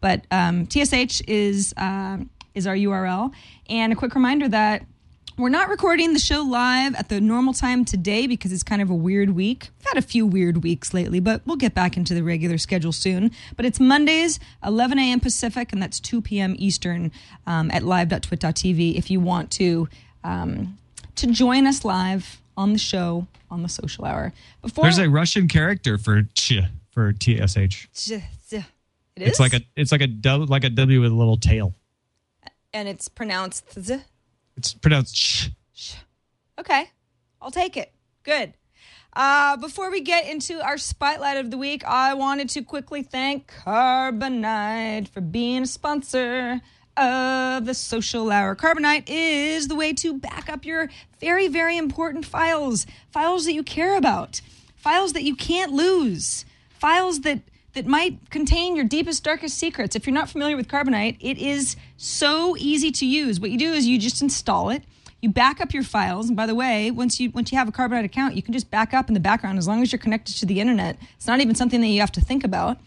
but 0.00 0.24
um, 0.30 0.66
TSH 0.68 1.22
is, 1.26 1.74
um 1.76 2.30
is 2.58 2.66
our 2.66 2.74
URL. 2.74 3.32
And 3.70 3.92
a 3.92 3.96
quick 3.96 4.14
reminder 4.14 4.48
that 4.48 4.84
we're 5.38 5.48
not 5.48 5.68
recording 5.68 6.14
the 6.14 6.18
show 6.18 6.42
live 6.42 6.96
at 6.96 7.08
the 7.08 7.20
normal 7.20 7.52
time 7.52 7.84
today 7.84 8.26
because 8.26 8.52
it's 8.52 8.64
kind 8.64 8.82
of 8.82 8.90
a 8.90 8.94
weird 8.94 9.30
week. 9.30 9.70
We've 9.78 9.86
had 9.86 9.96
a 9.96 10.02
few 10.02 10.26
weird 10.26 10.64
weeks 10.64 10.92
lately, 10.92 11.20
but 11.20 11.42
we'll 11.46 11.56
get 11.56 11.74
back 11.74 11.96
into 11.96 12.12
the 12.12 12.24
regular 12.24 12.58
schedule 12.58 12.90
soon. 12.90 13.30
But 13.56 13.64
it's 13.64 13.78
Mondays, 13.78 14.40
11 14.64 14.98
a.m. 14.98 15.20
Pacific, 15.20 15.72
and 15.72 15.80
that's 15.80 16.00
2 16.00 16.22
p.m. 16.22 16.56
Eastern 16.58 17.12
um, 17.46 17.70
at 17.70 17.84
live.twit.tv 17.84 18.96
if 18.96 19.10
you 19.12 19.20
want 19.20 19.52
to 19.52 19.88
um, 20.24 20.76
to 21.14 21.28
join 21.28 21.66
us 21.66 21.84
live 21.84 22.40
on 22.56 22.72
the 22.72 22.78
show 22.78 23.28
on 23.48 23.62
the 23.62 23.68
social 23.68 24.04
hour. 24.04 24.32
Before 24.60 24.84
There's 24.84 24.98
a 24.98 25.08
Russian 25.08 25.46
character 25.46 25.98
for 25.98 26.24
ch 26.34 26.54
for 26.90 27.12
TSH. 27.12 27.86
it 29.14 29.22
is? 29.22 29.28
It's 29.28 29.40
like 29.40 29.52
a 29.52 29.60
it's 29.76 29.92
like 29.92 30.00
a 30.00 30.08
W 30.08 30.46
like 30.46 30.64
a 30.64 30.70
W 30.70 31.00
with 31.00 31.12
a 31.12 31.14
little 31.14 31.36
tail. 31.36 31.74
and 32.74 32.88
it's 32.88 33.08
pronounced 33.08 33.80
z. 33.80 34.00
It's 34.58 34.74
pronounced 34.74 35.14
ch. 35.14 35.52
Okay, 36.58 36.90
I'll 37.40 37.52
take 37.52 37.76
it. 37.76 37.92
Good. 38.24 38.54
Uh, 39.12 39.56
before 39.56 39.88
we 39.88 40.00
get 40.00 40.28
into 40.28 40.60
our 40.60 40.76
spotlight 40.78 41.36
of 41.36 41.52
the 41.52 41.56
week, 41.56 41.84
I 41.84 42.14
wanted 42.14 42.48
to 42.50 42.64
quickly 42.64 43.04
thank 43.04 43.52
Carbonite 43.64 45.06
for 45.10 45.20
being 45.20 45.62
a 45.62 45.66
sponsor 45.66 46.60
of 46.96 47.66
the 47.66 47.74
social 47.74 48.32
hour. 48.32 48.56
Carbonite 48.56 49.04
is 49.06 49.68
the 49.68 49.76
way 49.76 49.92
to 49.92 50.18
back 50.18 50.48
up 50.48 50.64
your 50.64 50.90
very, 51.20 51.46
very 51.46 51.76
important 51.76 52.26
files, 52.26 52.84
files 53.12 53.44
that 53.44 53.52
you 53.54 53.62
care 53.62 53.96
about, 53.96 54.40
files 54.74 55.12
that 55.12 55.22
you 55.22 55.36
can't 55.36 55.70
lose, 55.70 56.44
files 56.68 57.20
that 57.20 57.42
that 57.74 57.86
might 57.86 58.30
contain 58.30 58.76
your 58.76 58.84
deepest, 58.84 59.22
darkest 59.24 59.58
secrets. 59.58 59.94
If 59.94 60.06
you're 60.06 60.14
not 60.14 60.28
familiar 60.28 60.56
with 60.56 60.68
Carbonite, 60.68 61.16
it 61.20 61.38
is 61.38 61.76
so 61.96 62.56
easy 62.58 62.90
to 62.92 63.06
use. 63.06 63.40
What 63.40 63.50
you 63.50 63.58
do 63.58 63.72
is 63.72 63.86
you 63.86 63.98
just 63.98 64.22
install 64.22 64.70
it. 64.70 64.82
You 65.20 65.30
back 65.30 65.60
up 65.60 65.74
your 65.74 65.82
files, 65.82 66.28
and 66.28 66.36
by 66.36 66.46
the 66.46 66.54
way, 66.54 66.92
once 66.92 67.18
you 67.18 67.30
once 67.30 67.50
you 67.50 67.58
have 67.58 67.68
a 67.68 67.72
Carbonite 67.72 68.04
account, 68.04 68.36
you 68.36 68.42
can 68.42 68.52
just 68.52 68.70
back 68.70 68.94
up 68.94 69.08
in 69.08 69.14
the 69.14 69.20
background 69.20 69.58
as 69.58 69.66
long 69.66 69.82
as 69.82 69.90
you're 69.90 69.98
connected 69.98 70.36
to 70.36 70.46
the 70.46 70.60
internet. 70.60 70.96
It's 71.16 71.26
not 71.26 71.40
even 71.40 71.56
something 71.56 71.80
that 71.80 71.88
you 71.88 72.00
have 72.00 72.12
to 72.12 72.20
think 72.20 72.44
about. 72.44 72.78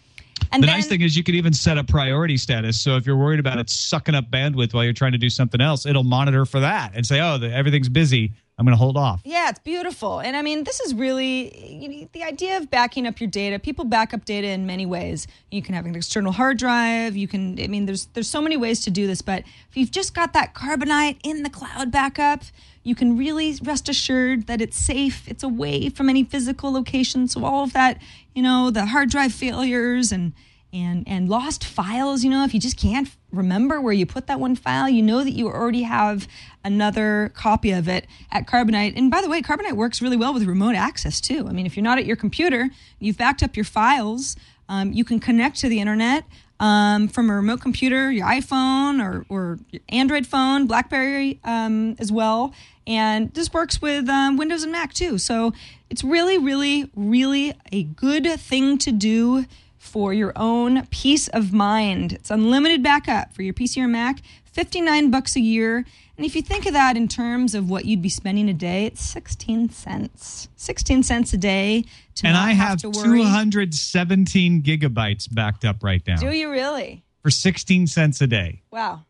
And 0.50 0.62
The 0.62 0.66
then, 0.66 0.76
nice 0.76 0.88
thing 0.88 1.02
is 1.02 1.16
you 1.16 1.22
can 1.22 1.34
even 1.34 1.52
set 1.52 1.78
a 1.78 1.84
priority 1.84 2.36
status. 2.36 2.80
So 2.80 2.96
if 2.96 3.06
you're 3.06 3.16
worried 3.16 3.38
about 3.38 3.58
it 3.58 3.70
sucking 3.70 4.14
up 4.14 4.30
bandwidth 4.30 4.74
while 4.74 4.82
you're 4.82 4.92
trying 4.92 5.12
to 5.12 5.18
do 5.18 5.30
something 5.30 5.60
else, 5.60 5.86
it'll 5.86 6.04
monitor 6.04 6.44
for 6.46 6.60
that 6.60 6.92
and 6.94 7.06
say, 7.06 7.20
"Oh, 7.20 7.38
the, 7.38 7.52
everything's 7.52 7.90
busy. 7.90 8.32
I'm 8.62 8.66
going 8.66 8.78
to 8.78 8.82
hold 8.82 8.96
off." 8.96 9.20
Yeah, 9.24 9.48
it's 9.48 9.58
beautiful. 9.58 10.20
And 10.20 10.36
I 10.36 10.42
mean, 10.42 10.64
this 10.64 10.80
is 10.80 10.94
really 10.94 11.76
you 11.82 11.88
know, 11.88 12.08
the 12.12 12.22
idea 12.22 12.56
of 12.56 12.70
backing 12.70 13.06
up 13.06 13.20
your 13.20 13.28
data. 13.28 13.58
People 13.58 13.84
back 13.84 14.14
up 14.14 14.24
data 14.24 14.46
in 14.48 14.66
many 14.66 14.86
ways. 14.86 15.26
You 15.50 15.62
can 15.62 15.74
have 15.74 15.84
an 15.84 15.94
external 15.94 16.32
hard 16.32 16.58
drive. 16.58 17.16
You 17.16 17.28
can, 17.28 17.60
I 17.60 17.66
mean, 17.66 17.86
there's 17.86 18.06
there's 18.14 18.28
so 18.28 18.40
many 18.40 18.56
ways 18.56 18.80
to 18.82 18.90
do 18.90 19.06
this. 19.06 19.20
But 19.20 19.42
if 19.68 19.76
you've 19.76 19.90
just 19.90 20.14
got 20.14 20.32
that 20.34 20.54
Carbonite 20.54 21.18
in 21.24 21.42
the 21.42 21.50
cloud 21.50 21.90
backup, 21.90 22.42
you 22.82 22.94
can 22.94 23.16
really 23.16 23.56
rest 23.62 23.88
assured 23.88 24.46
that 24.46 24.60
it's 24.60 24.76
safe. 24.76 25.28
It's 25.28 25.42
away 25.42 25.88
from 25.88 26.08
any 26.08 26.24
physical 26.24 26.72
location. 26.72 27.28
So 27.28 27.44
all 27.44 27.64
of 27.64 27.72
that, 27.72 28.00
you 28.34 28.42
know, 28.42 28.70
the 28.70 28.86
hard 28.86 29.10
drive 29.10 29.32
failures 29.32 30.12
and 30.12 30.32
and 30.72 31.06
and 31.06 31.28
lost 31.28 31.64
files 31.64 32.24
you 32.24 32.30
know 32.30 32.44
if 32.44 32.54
you 32.54 32.60
just 32.60 32.76
can't 32.76 33.10
remember 33.30 33.80
where 33.80 33.92
you 33.92 34.06
put 34.06 34.26
that 34.26 34.40
one 34.40 34.54
file 34.54 34.88
you 34.88 35.02
know 35.02 35.24
that 35.24 35.32
you 35.32 35.46
already 35.46 35.82
have 35.82 36.28
another 36.64 37.32
copy 37.34 37.72
of 37.72 37.88
it 37.88 38.06
at 38.30 38.46
carbonite. 38.46 38.96
And 38.96 39.10
by 39.10 39.20
the 39.20 39.28
way 39.28 39.42
carbonite 39.42 39.72
works 39.72 40.00
really 40.00 40.16
well 40.16 40.32
with 40.32 40.44
remote 40.44 40.74
access 40.74 41.20
too. 41.20 41.46
I 41.48 41.52
mean 41.52 41.66
if 41.66 41.76
you're 41.76 41.84
not 41.84 41.98
at 41.98 42.06
your 42.06 42.16
computer 42.16 42.70
you've 42.98 43.18
backed 43.18 43.42
up 43.42 43.56
your 43.56 43.64
files 43.64 44.36
um, 44.68 44.92
you 44.92 45.04
can 45.04 45.20
connect 45.20 45.58
to 45.58 45.68
the 45.68 45.80
internet 45.80 46.24
um, 46.60 47.08
from 47.08 47.28
a 47.28 47.34
remote 47.34 47.60
computer 47.60 48.10
your 48.10 48.26
iphone 48.28 49.02
or, 49.02 49.26
or 49.28 49.58
android 49.88 50.26
phone 50.26 50.66
blackberry 50.66 51.40
um, 51.44 51.96
as 51.98 52.12
well. 52.12 52.52
And 52.84 53.32
this 53.34 53.52
works 53.52 53.80
with 53.80 54.08
um, 54.08 54.36
windows 54.36 54.64
and 54.64 54.72
mac 54.72 54.92
too. 54.92 55.18
So 55.18 55.52
it's 55.90 56.04
really 56.04 56.38
really 56.38 56.90
really 56.94 57.54
a 57.72 57.82
good 57.82 58.26
thing 58.38 58.78
to 58.78 58.92
do 58.92 59.46
for 59.92 60.14
your 60.14 60.32
own 60.36 60.86
peace 60.86 61.28
of 61.28 61.52
mind. 61.52 62.14
It's 62.14 62.30
unlimited 62.30 62.82
backup 62.82 63.34
for 63.34 63.42
your 63.42 63.52
PC 63.52 63.82
or 63.82 63.88
Mac, 63.88 64.22
59 64.46 65.10
bucks 65.10 65.36
a 65.36 65.40
year. 65.40 65.84
And 66.16 66.24
if 66.24 66.34
you 66.34 66.40
think 66.40 66.64
of 66.64 66.72
that 66.72 66.96
in 66.96 67.08
terms 67.08 67.54
of 67.54 67.68
what 67.68 67.84
you'd 67.84 68.00
be 68.00 68.08
spending 68.08 68.48
a 68.48 68.54
day, 68.54 68.86
it's 68.86 69.02
16 69.02 69.68
cents. 69.68 70.48
16 70.56 71.02
cents 71.02 71.34
a 71.34 71.36
day 71.36 71.84
to 72.14 72.26
And 72.26 72.38
I 72.38 72.52
have 72.52 72.82
worry. 72.82 72.92
217 73.20 74.62
gigabytes 74.62 75.32
backed 75.32 75.66
up 75.66 75.82
right 75.84 76.02
now 76.06 76.16
Do 76.16 76.30
you 76.30 76.50
really? 76.50 77.04
for 77.20 77.30
16 77.30 77.86
cents 77.86 78.22
a 78.22 78.26
day. 78.26 78.62
Wow. 78.70 79.02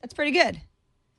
That's 0.00 0.14
pretty 0.14 0.30
good. 0.30 0.60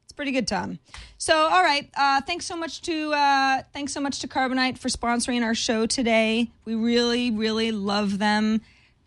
It's 0.05 0.13
pretty 0.13 0.31
good, 0.31 0.47
Tom. 0.47 0.79
So, 1.17 1.35
all 1.35 1.61
right. 1.63 1.89
Uh, 1.97 2.21
thanks 2.21 2.45
so 2.45 2.55
much 2.55 2.81
to 2.83 3.11
uh, 3.13 3.63
thanks 3.73 3.91
so 3.91 3.99
much 3.99 4.19
to 4.19 4.29
Carbonite 4.29 4.77
for 4.77 4.87
sponsoring 4.87 5.43
our 5.43 5.53
show 5.53 5.85
today. 5.85 6.51
We 6.63 6.75
really, 6.75 7.31
really 7.31 7.71
love 7.73 8.17
them. 8.17 8.61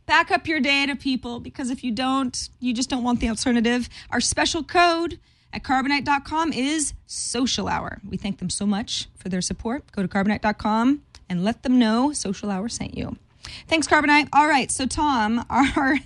Back 0.07 0.31
up 0.31 0.49
your 0.49 0.61
data, 0.61 0.97
people, 0.97 1.41
because 1.41 1.71
if 1.71 1.85
you 1.85 1.93
don't, 1.93 2.49
you 2.61 2.75
just 2.75 2.91
don't 2.91 3.05
want 3.05 3.21
the 3.21 3.29
alternative. 3.29 3.89
Our 4.11 4.21
special 4.21 4.63
code 4.63 5.19
at 5.53 5.63
carbonite.com 5.63 6.53
is 6.53 6.95
social 7.07 7.69
hour. 7.69 8.01
We 8.09 8.17
thank 8.17 8.39
them 8.39 8.51
so 8.51 8.67
much 8.67 9.09
for 9.17 9.29
their 9.29 9.41
support. 9.41 9.91
Go 9.93 10.03
to 10.03 10.09
carbonite.com 10.09 11.03
and 11.29 11.45
let 11.45 11.63
them 11.63 11.79
know 11.79 12.13
social 12.13 12.51
hour 12.51 12.69
sent 12.69 12.97
you. 12.97 13.17
Thanks, 13.69 13.87
Carbonite. 13.87 14.29
All 14.33 14.47
right. 14.47 14.71
So, 14.71 14.87
Tom, 14.87 15.45
our 15.51 15.99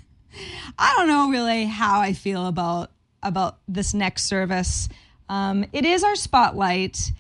I 0.79 0.95
don't 0.97 1.09
know 1.09 1.31
really 1.31 1.65
how 1.65 2.01
I 2.01 2.13
feel 2.13 2.47
about 2.47 2.91
about 3.23 3.59
this 3.67 3.95
next 3.95 4.25
service. 4.25 4.89
Um, 5.29 5.65
it 5.73 5.85
is 5.85 6.05
our 6.05 6.15
spotlight, 6.15 7.11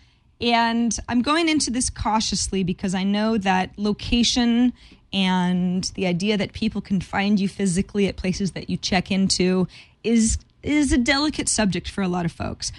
and 0.40 0.96
I'm 1.08 1.22
going 1.22 1.48
into 1.48 1.70
this 1.70 1.90
cautiously 1.90 2.62
because 2.62 2.94
I 2.94 3.02
know 3.02 3.38
that 3.38 3.72
location 3.76 4.72
and 5.16 5.84
the 5.94 6.06
idea 6.06 6.36
that 6.36 6.52
people 6.52 6.82
can 6.82 7.00
find 7.00 7.40
you 7.40 7.48
physically 7.48 8.06
at 8.06 8.16
places 8.16 8.52
that 8.52 8.68
you 8.68 8.76
check 8.76 9.10
into 9.10 9.66
is 10.04 10.38
is 10.62 10.92
a 10.92 10.98
delicate 10.98 11.48
subject 11.48 11.88
for 11.88 12.02
a 12.02 12.08
lot 12.08 12.26
of 12.26 12.32
folks. 12.32 12.70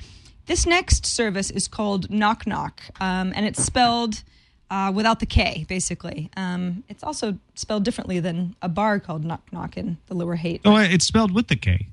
This 0.46 0.68
next 0.68 1.06
service 1.06 1.50
is 1.50 1.68
called 1.68 2.12
Nock 2.12 2.46
Nock, 2.46 2.82
um, 3.02 3.34
and 3.36 3.46
it's 3.46 3.64
spelled 3.64 4.24
uh, 4.70 4.92
without 4.94 5.20
the 5.20 5.26
K, 5.26 5.66
basically. 5.68 6.30
Um, 6.38 6.84
it's 6.90 7.04
also 7.04 7.40
spelled 7.56 7.84
differently 7.84 8.20
than 8.20 8.56
a 8.62 8.70
bar 8.70 9.00
called 9.00 9.26
Knock 9.26 9.42
Knock 9.52 9.76
in 9.76 9.98
the 10.06 10.14
Lower 10.14 10.36
Haight. 10.36 10.62
Oh, 10.64 10.78
it's 10.78 11.06
spelled 11.06 11.34
with 11.34 11.48
the 11.48 11.56
K. 11.56 11.88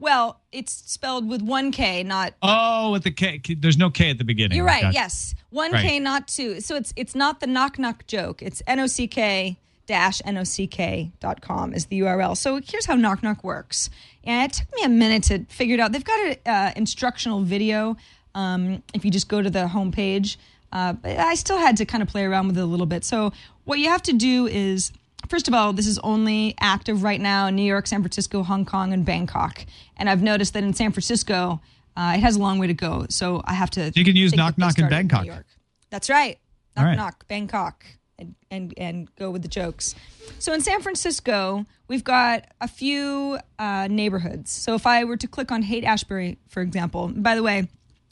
Well, 0.00 0.40
it's 0.52 0.72
spelled 0.72 1.28
with 1.28 1.42
one 1.42 1.72
K, 1.72 2.02
not. 2.04 2.34
Oh, 2.40 2.92
with 2.92 3.02
the 3.02 3.10
K. 3.10 3.40
There's 3.58 3.78
no 3.78 3.90
K 3.90 4.10
at 4.10 4.18
the 4.18 4.24
beginning. 4.24 4.56
You're 4.56 4.66
right. 4.66 4.82
Gotcha. 4.82 4.94
Yes, 4.94 5.34
one 5.50 5.72
Right. 5.72 5.84
K, 5.84 5.98
not 5.98 6.28
two. 6.28 6.60
So 6.60 6.76
it's 6.76 6.92
it's 6.96 7.14
not 7.14 7.40
the 7.40 7.46
knock 7.48 7.78
knock 7.78 8.06
joke. 8.06 8.42
It's 8.42 8.62
N 8.66 8.78
O 8.80 8.86
C 8.86 9.08
K 9.08 9.56
dash 9.86 10.22
N 10.24 10.36
O 10.38 10.44
C 10.44 10.66
K 10.68 11.10
dot 11.18 11.40
com 11.40 11.74
is 11.74 11.86
the 11.86 12.00
URL. 12.00 12.36
So 12.36 12.60
here's 12.64 12.86
how 12.86 12.94
nock 12.94 13.22
nock 13.24 13.42
works. 13.42 13.90
And 14.22 14.50
it 14.50 14.54
took 14.54 14.72
me 14.76 14.84
a 14.84 14.88
minute 14.88 15.24
to 15.24 15.44
figure 15.46 15.74
it 15.74 15.80
out. 15.80 15.90
They've 15.92 16.04
got 16.04 16.20
an 16.20 16.36
uh, 16.46 16.72
instructional 16.76 17.40
video. 17.42 17.96
Um, 18.34 18.82
if 18.94 19.04
you 19.04 19.10
just 19.10 19.28
go 19.28 19.42
to 19.42 19.50
the 19.50 19.66
homepage, 19.66 20.36
uh, 20.72 20.92
but 20.92 21.18
I 21.18 21.34
still 21.34 21.58
had 21.58 21.78
to 21.78 21.86
kind 21.86 22.02
of 22.02 22.08
play 22.08 22.24
around 22.24 22.46
with 22.46 22.58
it 22.58 22.60
a 22.60 22.66
little 22.66 22.86
bit. 22.86 23.04
So 23.04 23.32
what 23.64 23.78
you 23.80 23.88
have 23.88 24.02
to 24.02 24.12
do 24.12 24.46
is 24.46 24.92
First 25.28 25.48
of 25.48 25.54
all, 25.54 25.72
this 25.72 25.86
is 25.86 25.98
only 26.00 26.54
active 26.58 27.02
right 27.02 27.20
now 27.20 27.46
in 27.46 27.56
New 27.56 27.62
York, 27.62 27.86
San 27.86 28.00
Francisco, 28.00 28.42
Hong 28.42 28.64
Kong, 28.64 28.92
and 28.92 29.04
Bangkok. 29.04 29.66
And 29.96 30.08
I've 30.08 30.22
noticed 30.22 30.54
that 30.54 30.62
in 30.62 30.72
San 30.72 30.92
Francisco, 30.92 31.60
uh, 31.96 32.14
it 32.16 32.20
has 32.20 32.36
a 32.36 32.38
long 32.38 32.58
way 32.58 32.66
to 32.66 32.74
go. 32.74 33.06
So 33.10 33.42
I 33.44 33.54
have 33.54 33.70
to. 33.70 33.92
You 33.94 34.04
can 34.04 34.16
use 34.16 34.34
Nock 34.34 34.56
Nock 34.56 34.78
in 34.78 34.88
Bangkok. 34.88 35.22
New 35.22 35.32
York. 35.32 35.46
That's 35.90 36.08
right. 36.08 36.38
Knock 36.76 36.84
right. 36.84 36.96
knock, 36.96 37.28
Bangkok, 37.28 37.84
and, 38.18 38.34
and 38.50 38.72
and 38.76 39.14
go 39.16 39.30
with 39.30 39.42
the 39.42 39.48
jokes. 39.48 39.94
So 40.38 40.52
in 40.52 40.60
San 40.60 40.80
Francisco, 40.80 41.66
we've 41.88 42.04
got 42.04 42.44
a 42.60 42.68
few 42.68 43.38
uh, 43.58 43.88
neighborhoods. 43.90 44.50
So 44.50 44.74
if 44.74 44.86
I 44.86 45.04
were 45.04 45.16
to 45.16 45.26
click 45.26 45.50
on 45.50 45.62
Haight 45.62 45.84
Ashbury, 45.84 46.38
for 46.48 46.62
example, 46.62 47.08
by 47.08 47.34
the 47.34 47.42
way. 47.42 47.68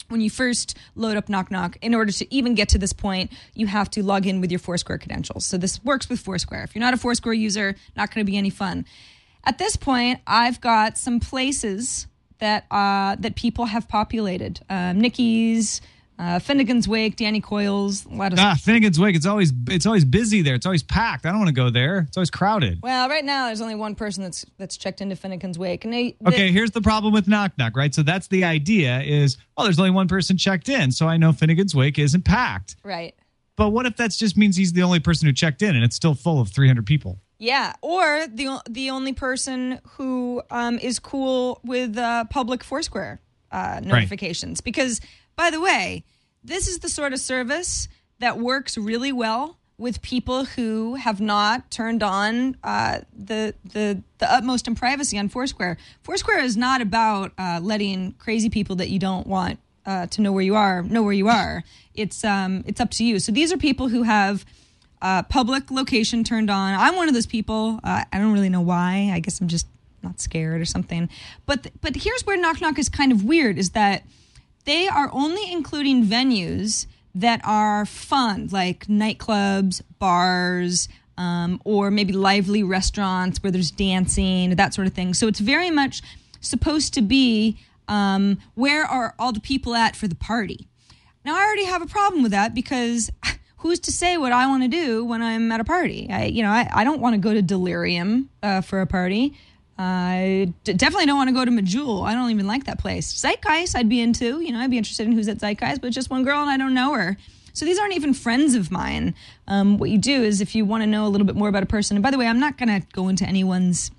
When 0.09 0.21
you 0.21 0.29
first 0.29 0.77
load 0.95 1.17
up 1.17 1.29
Nock 1.29 1.51
Nock, 1.51 1.77
in 1.81 1.93
order 1.93 2.11
to 2.11 2.33
even 2.33 2.55
get 2.55 2.69
to 2.69 2.77
this 2.77 2.93
point, 2.93 3.31
you 3.53 3.67
have 3.67 3.89
to 3.91 4.03
log 4.03 4.25
in 4.25 4.41
with 4.41 4.51
your 4.51 4.59
Foursquare 4.59 4.97
credentials. 4.97 5.45
So 5.45 5.57
this 5.57 5.83
works 5.83 6.09
with 6.09 6.19
Foursquare. 6.19 6.63
If 6.63 6.75
you're 6.75 6.83
not 6.83 6.93
a 6.93 6.97
Foursquare 6.97 7.33
user, 7.33 7.75
not 7.95 8.13
going 8.13 8.25
to 8.25 8.29
be 8.31 8.37
any 8.37 8.49
fun. 8.49 8.85
At 9.43 9.57
this 9.57 9.75
point, 9.75 10.19
I've 10.27 10.59
got 10.61 10.97
some 10.97 11.19
places 11.19 12.07
that 12.39 12.65
uh, 12.71 13.15
that 13.19 13.35
people 13.35 13.65
have 13.65 13.87
populated. 13.87 14.59
Um, 14.69 14.99
Nikki's, 14.99 15.81
uh, 16.19 16.39
Finnegan's 16.39 16.87
Wake, 16.87 17.15
Danny 17.15 17.41
Coyle's, 17.41 18.05
a 18.05 18.09
lot 18.09 18.33
of 18.33 18.39
Ah, 18.39 18.55
Finnegan's 18.59 18.99
Wake. 18.99 19.15
It's 19.15 19.25
always 19.25 19.53
it's 19.67 19.85
always 19.85 20.03
busy 20.05 20.41
there. 20.41 20.55
It's 20.55 20.65
always 20.65 20.81
packed. 20.83 21.25
I 21.25 21.29
don't 21.29 21.37
want 21.39 21.49
to 21.49 21.53
go 21.53 21.69
there. 21.69 21.99
It's 22.07 22.17
always 22.17 22.31
crowded. 22.31 22.79
Well, 22.81 23.07
right 23.09 23.23
now 23.23 23.45
there's 23.47 23.61
only 23.61 23.75
one 23.75 23.93
person 23.95 24.23
that's 24.23 24.45
that's 24.57 24.77
checked 24.77 24.99
into 25.01 25.15
Finnegan's 25.15 25.59
Wake, 25.59 25.83
and 25.85 25.93
they, 25.93 26.15
they- 26.21 26.29
Okay, 26.29 26.51
here's 26.51 26.71
the 26.71 26.81
problem 26.81 27.13
with 27.13 27.27
Nock 27.27 27.57
Nock, 27.57 27.75
right? 27.77 27.93
So 27.93 28.01
that's 28.03 28.27
the 28.27 28.43
idea 28.45 29.01
is, 29.01 29.37
oh, 29.57 29.63
there's 29.63 29.77
only 29.79 29.91
one 29.91 30.07
person 30.07 30.37
checked 30.37 30.69
in, 30.69 30.91
so 30.91 31.07
I 31.07 31.17
know 31.17 31.31
Finnegan's 31.33 31.75
Wake 31.75 31.99
isn't 31.99 32.25
packed. 32.25 32.75
right, 32.83 33.13
But 33.55 33.69
what 33.69 33.85
if 33.85 33.97
that 33.97 34.11
just 34.11 34.37
means 34.37 34.55
he's 34.55 34.73
the 34.73 34.83
only 34.83 34.99
person 34.99 35.27
who 35.27 35.33
checked 35.33 35.61
in 35.61 35.75
and 35.75 35.83
it's 35.83 35.95
still 35.95 36.15
full 36.15 36.39
of 36.41 36.49
300 36.49 36.85
people? 36.85 37.19
yeah, 37.39 37.73
or 37.83 38.25
the 38.33 38.59
the 38.67 38.89
only 38.89 39.13
person 39.13 39.79
who 39.91 40.41
um, 40.49 40.79
is 40.79 40.97
cool 40.97 41.59
with 41.63 41.95
uh, 41.95 42.23
public 42.31 42.63
Foursquare 42.63 43.19
uh, 43.51 43.79
notifications, 43.83 44.59
because 44.61 44.99
by 45.37 45.49
the 45.49 45.61
way, 45.61 46.03
this 46.43 46.67
is 46.67 46.79
the 46.79 46.89
sort 46.89 47.13
of 47.13 47.19
service 47.19 47.87
that 48.19 48.37
works 48.37 48.77
really 48.77 49.13
well 49.13 49.57
with 49.77 50.01
people 50.01 50.45
who 50.45 50.95
have 50.95 51.21
not 51.21 51.69
turned 51.69 52.01
on 52.01 52.57
uh, 52.63 52.99
the 53.13 53.53
the 53.63 54.01
the 54.17 54.33
utmost 54.33 54.67
in 54.67 54.75
privacy 54.75 55.17
on 55.17 55.29
Foursquare. 55.29 55.77
Foursquare 56.01 56.39
is 56.39 56.57
not 56.57 56.81
about 56.81 57.31
uh, 57.37 57.59
letting 57.61 58.13
crazy 58.13 58.49
people 58.49 58.77
that 58.77 58.89
you 58.89 58.97
don't 58.97 59.27
want 59.27 59.59
uh, 59.85 60.07
to 60.07 60.21
know 60.21 60.31
where 60.31 60.43
you 60.43 60.55
are 60.55 60.81
know 60.83 61.03
where 61.03 61.13
you 61.13 61.29
are. 61.29 61.63
It's 61.93 62.23
um 62.23 62.63
it's 62.65 62.81
up 62.81 62.91
to 62.91 63.05
you. 63.05 63.19
So 63.19 63.31
these 63.31 63.53
are 63.53 63.57
people 63.57 63.87
who 63.87 64.03
have 64.03 64.45
uh, 65.01 65.21
public 65.23 65.69
location 65.69 66.23
turned 66.23 66.49
on. 66.49 66.73
I'm 66.73 66.95
one 66.95 67.07
of 67.07 67.13
those 67.13 67.27
people. 67.27 67.79
Uh, 67.83 68.03
I 68.11 68.17
don't 68.17 68.33
really 68.33 68.49
know 68.49 68.61
why. 68.61 69.11
I 69.13 69.19
guess 69.19 69.39
I'm 69.39 69.47
just 69.47 69.67
not 70.01 70.19
scared 70.19 70.59
or 70.59 70.65
something. 70.65 71.07
But 71.45 71.67
but 71.81 71.95
here's 71.95 72.25
where 72.25 72.37
Nock 72.37 72.61
Nock 72.61 72.79
is 72.79 72.89
kind 72.89 73.11
of 73.11 73.23
weird: 73.23 73.59
is 73.59 73.71
that 73.71 74.03
they 74.67 74.87
are 74.87 75.09
only 75.13 75.49
including 75.49 76.05
venues 76.05 76.85
that 77.15 77.41
are 77.45 77.85
fun, 77.85 78.49
like 78.51 78.85
nightclubs, 78.85 79.81
bars, 79.97 80.89
um, 81.17 81.59
or 81.63 81.89
maybe 81.89 82.11
lively 82.13 82.61
restaurants 82.63 83.41
where 83.41 83.49
there's 83.49 83.71
dancing, 83.71 84.51
that 84.51 84.73
sort 84.73 84.85
of 84.85 84.93
thing. 84.93 85.13
So 85.13 85.27
it's 85.27 85.39
very 85.39 85.71
much 85.71 86.01
supposed 86.41 86.93
to 86.95 87.01
be 87.01 87.57
um, 87.87 88.37
where 88.55 88.85
are 88.85 89.15
all 89.17 89.31
the 89.31 89.39
people 89.39 89.73
at 89.73 89.95
for 89.95 90.07
the 90.07 90.15
party. 90.15 90.67
Now 91.23 91.35
I 91.35 91.45
already 91.45 91.65
have 91.65 91.81
a 91.81 91.87
problem 91.87 92.21
with 92.21 92.33
that 92.33 92.53
because 92.53 93.09
who's 93.57 93.79
to 93.79 93.91
say 93.91 94.17
what 94.17 94.33
I 94.33 94.47
want 94.47 94.63
to 94.63 94.69
do 94.69 95.03
when 95.05 95.21
I'm 95.21 95.49
at 95.51 95.61
a 95.61 95.63
party? 95.63 96.09
I, 96.11 96.25
you 96.25 96.43
know, 96.43 96.51
I, 96.51 96.69
I 96.73 96.83
don't 96.83 96.99
want 96.99 97.13
to 97.13 97.19
go 97.19 97.33
to 97.33 97.41
Delirium 97.41 98.29
uh, 98.43 98.59
for 98.59 98.81
a 98.81 98.85
party. 98.85 99.33
I 99.79 100.53
d- 100.63 100.73
definitely 100.73 101.05
don't 101.05 101.17
want 101.17 101.29
to 101.29 101.33
go 101.33 101.45
to 101.45 101.51
Majul. 101.51 102.03
I 102.07 102.13
don't 102.13 102.31
even 102.31 102.47
like 102.47 102.65
that 102.65 102.79
place. 102.79 103.13
Zeitgeist, 103.13 103.75
I'd 103.75 103.87
be 103.89 104.01
into. 104.01 104.39
You 104.41 104.51
know, 104.51 104.59
I'd 104.59 104.71
be 104.71 104.77
interested 104.77 105.05
in 105.05 105.13
who's 105.13 105.27
at 105.27 105.37
Zeitgeist, 105.37 105.81
but 105.81 105.91
just 105.91 106.09
one 106.09 106.23
girl 106.23 106.39
and 106.39 106.49
I 106.49 106.57
don't 106.57 106.73
know 106.73 106.93
her. 106.93 107.17
So 107.53 107.65
these 107.65 107.79
aren't 107.79 107.95
even 107.95 108.13
friends 108.13 108.53
of 108.55 108.71
mine. 108.71 109.15
Um, 109.47 109.77
what 109.77 109.89
you 109.89 109.97
do 109.97 110.23
is 110.23 110.41
if 110.41 110.53
you 110.55 110.63
want 110.65 110.83
to 110.83 110.87
know 110.87 111.05
a 111.05 111.09
little 111.09 111.25
bit 111.25 111.35
more 111.35 111.49
about 111.49 111.63
a 111.63 111.67
person, 111.67 111.97
and 111.97 112.03
by 112.03 112.11
the 112.11 112.17
way, 112.17 112.27
I'm 112.27 112.39
not 112.39 112.57
going 112.57 112.69
to 112.81 112.87
go 112.93 113.07
into 113.07 113.25
anyone's 113.25 113.89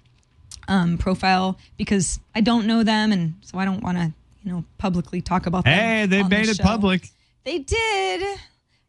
um, 0.69 0.99
profile 0.99 1.59
because 1.77 2.21
I 2.35 2.41
don't 2.41 2.67
know 2.67 2.83
them, 2.83 3.11
and 3.13 3.35
so 3.41 3.59
I 3.59 3.65
don't 3.65 3.83
want 3.83 3.99
to, 3.99 4.13
you 4.45 4.53
know, 4.53 4.65
publicly 4.79 5.21
talk 5.21 5.47
about 5.47 5.65
them. 5.65 5.75
Hey, 5.75 6.07
they 6.07 6.23
made 6.23 6.49
it 6.49 6.61
public. 6.61 7.09
They 7.45 7.59
did. 7.59 8.23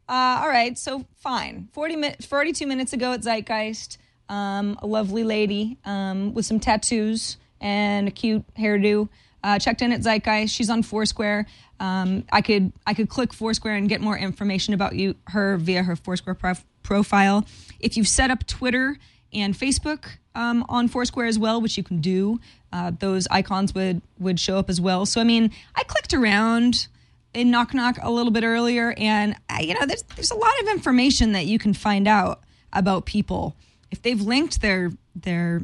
Uh, 0.08 0.40
all 0.42 0.48
right, 0.48 0.76
so 0.78 1.04
fine. 1.16 1.68
40 1.72 1.96
mi- 1.96 2.14
42 2.20 2.66
minutes 2.66 2.92
ago 2.92 3.12
at 3.12 3.22
Zeitgeist, 3.22 3.96
um, 4.30 4.78
a 4.80 4.86
lovely 4.86 5.24
lady 5.24 5.76
um, 5.84 6.32
with 6.32 6.46
some 6.46 6.60
tattoos 6.60 7.36
and 7.60 8.08
a 8.08 8.10
cute 8.10 8.44
hairdo 8.54 9.08
uh, 9.42 9.58
checked 9.58 9.82
in 9.82 9.92
at 9.92 10.00
Zeitgeist. 10.00 10.54
She's 10.54 10.70
on 10.70 10.82
Foursquare. 10.82 11.46
Um, 11.80 12.24
I 12.32 12.40
could 12.40 12.72
I 12.86 12.94
could 12.94 13.08
click 13.08 13.32
Foursquare 13.32 13.74
and 13.74 13.88
get 13.88 14.00
more 14.00 14.16
information 14.16 14.72
about 14.72 14.94
you 14.94 15.16
her 15.28 15.56
via 15.56 15.82
her 15.82 15.96
Foursquare 15.96 16.34
prof- 16.34 16.64
profile. 16.82 17.44
If 17.80 17.96
you've 17.96 18.08
set 18.08 18.30
up 18.30 18.46
Twitter 18.46 18.98
and 19.32 19.54
Facebook 19.54 20.06
um, 20.34 20.64
on 20.68 20.88
Foursquare 20.88 21.26
as 21.26 21.38
well, 21.38 21.60
which 21.60 21.76
you 21.76 21.82
can 21.82 22.00
do, 22.00 22.38
uh, 22.72 22.92
those 22.98 23.26
icons 23.30 23.74
would 23.74 24.02
would 24.18 24.38
show 24.38 24.58
up 24.58 24.70
as 24.70 24.80
well. 24.80 25.06
So 25.06 25.20
I 25.20 25.24
mean, 25.24 25.50
I 25.74 25.82
clicked 25.84 26.14
around 26.14 26.86
in 27.32 27.50
Nock 27.50 27.74
Nock 27.74 27.98
a 28.02 28.10
little 28.10 28.32
bit 28.32 28.44
earlier, 28.44 28.94
and 28.96 29.34
uh, 29.48 29.58
you 29.60 29.74
know, 29.74 29.86
there's 29.86 30.02
there's 30.14 30.30
a 30.30 30.36
lot 30.36 30.52
of 30.62 30.68
information 30.68 31.32
that 31.32 31.46
you 31.46 31.58
can 31.58 31.74
find 31.74 32.06
out 32.06 32.42
about 32.72 33.06
people 33.06 33.56
if 33.90 34.02
they've 34.02 34.20
linked 34.20 34.60
their 34.60 34.92
their 35.14 35.62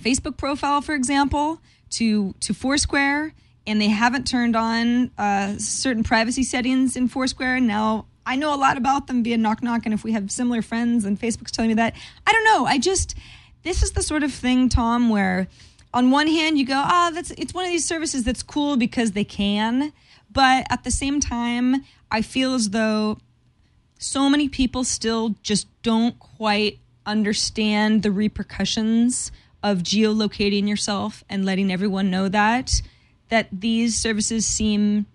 Facebook 0.00 0.36
profile, 0.36 0.80
for 0.80 0.94
example, 0.94 1.60
to 1.90 2.34
to 2.40 2.54
Foursquare, 2.54 3.34
and 3.66 3.80
they 3.80 3.88
haven't 3.88 4.26
turned 4.26 4.56
on 4.56 5.10
uh, 5.18 5.56
certain 5.58 6.02
privacy 6.02 6.42
settings 6.42 6.96
in 6.96 7.08
Foursquare. 7.08 7.60
Now 7.60 8.06
I 8.24 8.36
know 8.36 8.54
a 8.54 8.56
lot 8.56 8.76
about 8.76 9.06
them 9.06 9.22
via 9.22 9.36
Nock 9.38 9.62
Nock, 9.62 9.82
and 9.84 9.94
if 9.94 10.04
we 10.04 10.12
have 10.12 10.30
similar 10.30 10.62
friends, 10.62 11.04
and 11.04 11.18
Facebook's 11.18 11.52
telling 11.52 11.68
me 11.68 11.74
that, 11.74 11.94
I 12.26 12.32
don't 12.32 12.44
know. 12.44 12.66
I 12.66 12.78
just 12.78 13.16
this 13.62 13.82
is 13.82 13.92
the 13.92 14.02
sort 14.02 14.22
of 14.22 14.32
thing, 14.32 14.68
Tom, 14.68 15.08
where 15.08 15.48
on 15.94 16.10
one 16.10 16.26
hand 16.26 16.58
you 16.58 16.66
go, 16.66 16.80
ah, 16.84 17.10
that's 17.14 17.30
it's 17.32 17.54
one 17.54 17.64
of 17.64 17.70
these 17.70 17.84
services 17.84 18.24
that's 18.24 18.42
cool 18.42 18.76
because 18.76 19.12
they 19.12 19.24
can, 19.24 19.92
but 20.30 20.66
at 20.70 20.84
the 20.84 20.90
same 20.90 21.20
time, 21.20 21.84
I 22.10 22.22
feel 22.22 22.54
as 22.54 22.70
though 22.70 23.18
so 23.98 24.28
many 24.28 24.48
people 24.48 24.84
still 24.84 25.36
just 25.42 25.68
don't 25.82 26.18
quite 26.18 26.78
understand 27.06 28.02
the 28.02 28.10
repercussions 28.10 29.32
of 29.62 29.78
geolocating 29.78 30.68
yourself 30.68 31.22
and 31.28 31.44
letting 31.44 31.72
everyone 31.72 32.10
know 32.10 32.28
that 32.28 32.82
that 33.28 33.48
these 33.50 33.96
services 33.96 34.44
seem 34.44 35.06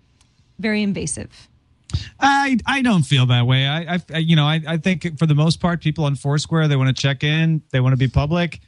very 0.58 0.82
invasive. 0.82 1.48
I 2.20 2.58
I 2.66 2.82
don't 2.82 3.04
feel 3.04 3.26
that 3.26 3.46
way. 3.46 3.66
I, 3.66 4.00
I 4.12 4.18
you 4.18 4.36
know 4.36 4.44
I, 4.44 4.60
I 4.66 4.76
think 4.76 5.18
for 5.18 5.26
the 5.26 5.34
most 5.34 5.60
part, 5.60 5.80
people 5.80 6.04
on 6.04 6.16
Foursquare 6.16 6.68
they 6.68 6.76
want 6.76 6.94
to 6.94 7.00
check 7.00 7.22
in, 7.24 7.62
they 7.70 7.80
want 7.80 7.92
to 7.92 7.96
be 7.96 8.08
public. 8.08 8.60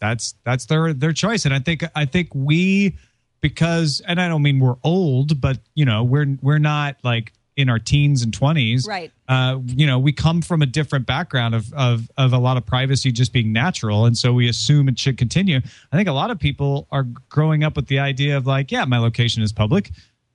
That's 0.00 0.34
that's 0.44 0.66
their 0.66 0.92
their 0.92 1.12
choice, 1.12 1.44
and 1.44 1.54
I 1.54 1.58
think 1.58 1.84
I 1.94 2.04
think 2.04 2.34
we 2.34 2.96
because 3.40 4.02
and 4.06 4.20
I 4.20 4.28
don't 4.28 4.42
mean 4.42 4.58
we're 4.58 4.76
old, 4.82 5.40
but 5.40 5.58
you 5.74 5.84
know 5.84 6.02
we're 6.02 6.36
we're 6.40 6.58
not 6.58 6.96
like 7.04 7.32
in 7.58 7.68
our 7.68 7.78
teens 7.78 8.22
and 8.22 8.32
twenties, 8.32 8.86
Right. 8.86 9.10
Uh, 9.28 9.58
you 9.66 9.86
know, 9.86 9.98
we 9.98 10.12
come 10.12 10.40
from 10.40 10.62
a 10.62 10.66
different 10.66 11.06
background 11.06 11.54
of 11.54 11.70
of 11.74 12.08
of 12.16 12.32
a 12.32 12.38
lot 12.38 12.56
of 12.56 12.64
privacy 12.64 13.12
just 13.12 13.32
being 13.32 13.52
natural, 13.52 14.06
and 14.06 14.16
so 14.16 14.32
we 14.32 14.48
assume 14.48 14.88
it 14.88 14.98
should 14.98 15.18
continue. 15.18 15.60
I 15.92 15.96
think 15.96 16.08
a 16.08 16.12
lot 16.12 16.30
of 16.30 16.38
people 16.38 16.86
are 16.90 17.02
growing 17.28 17.64
up 17.64 17.76
with 17.76 17.88
the 17.88 17.98
idea 17.98 18.36
of 18.36 18.46
like, 18.46 18.70
yeah, 18.72 18.84
my 18.86 18.98
location 18.98 19.42
is 19.42 19.52
public. 19.52 19.90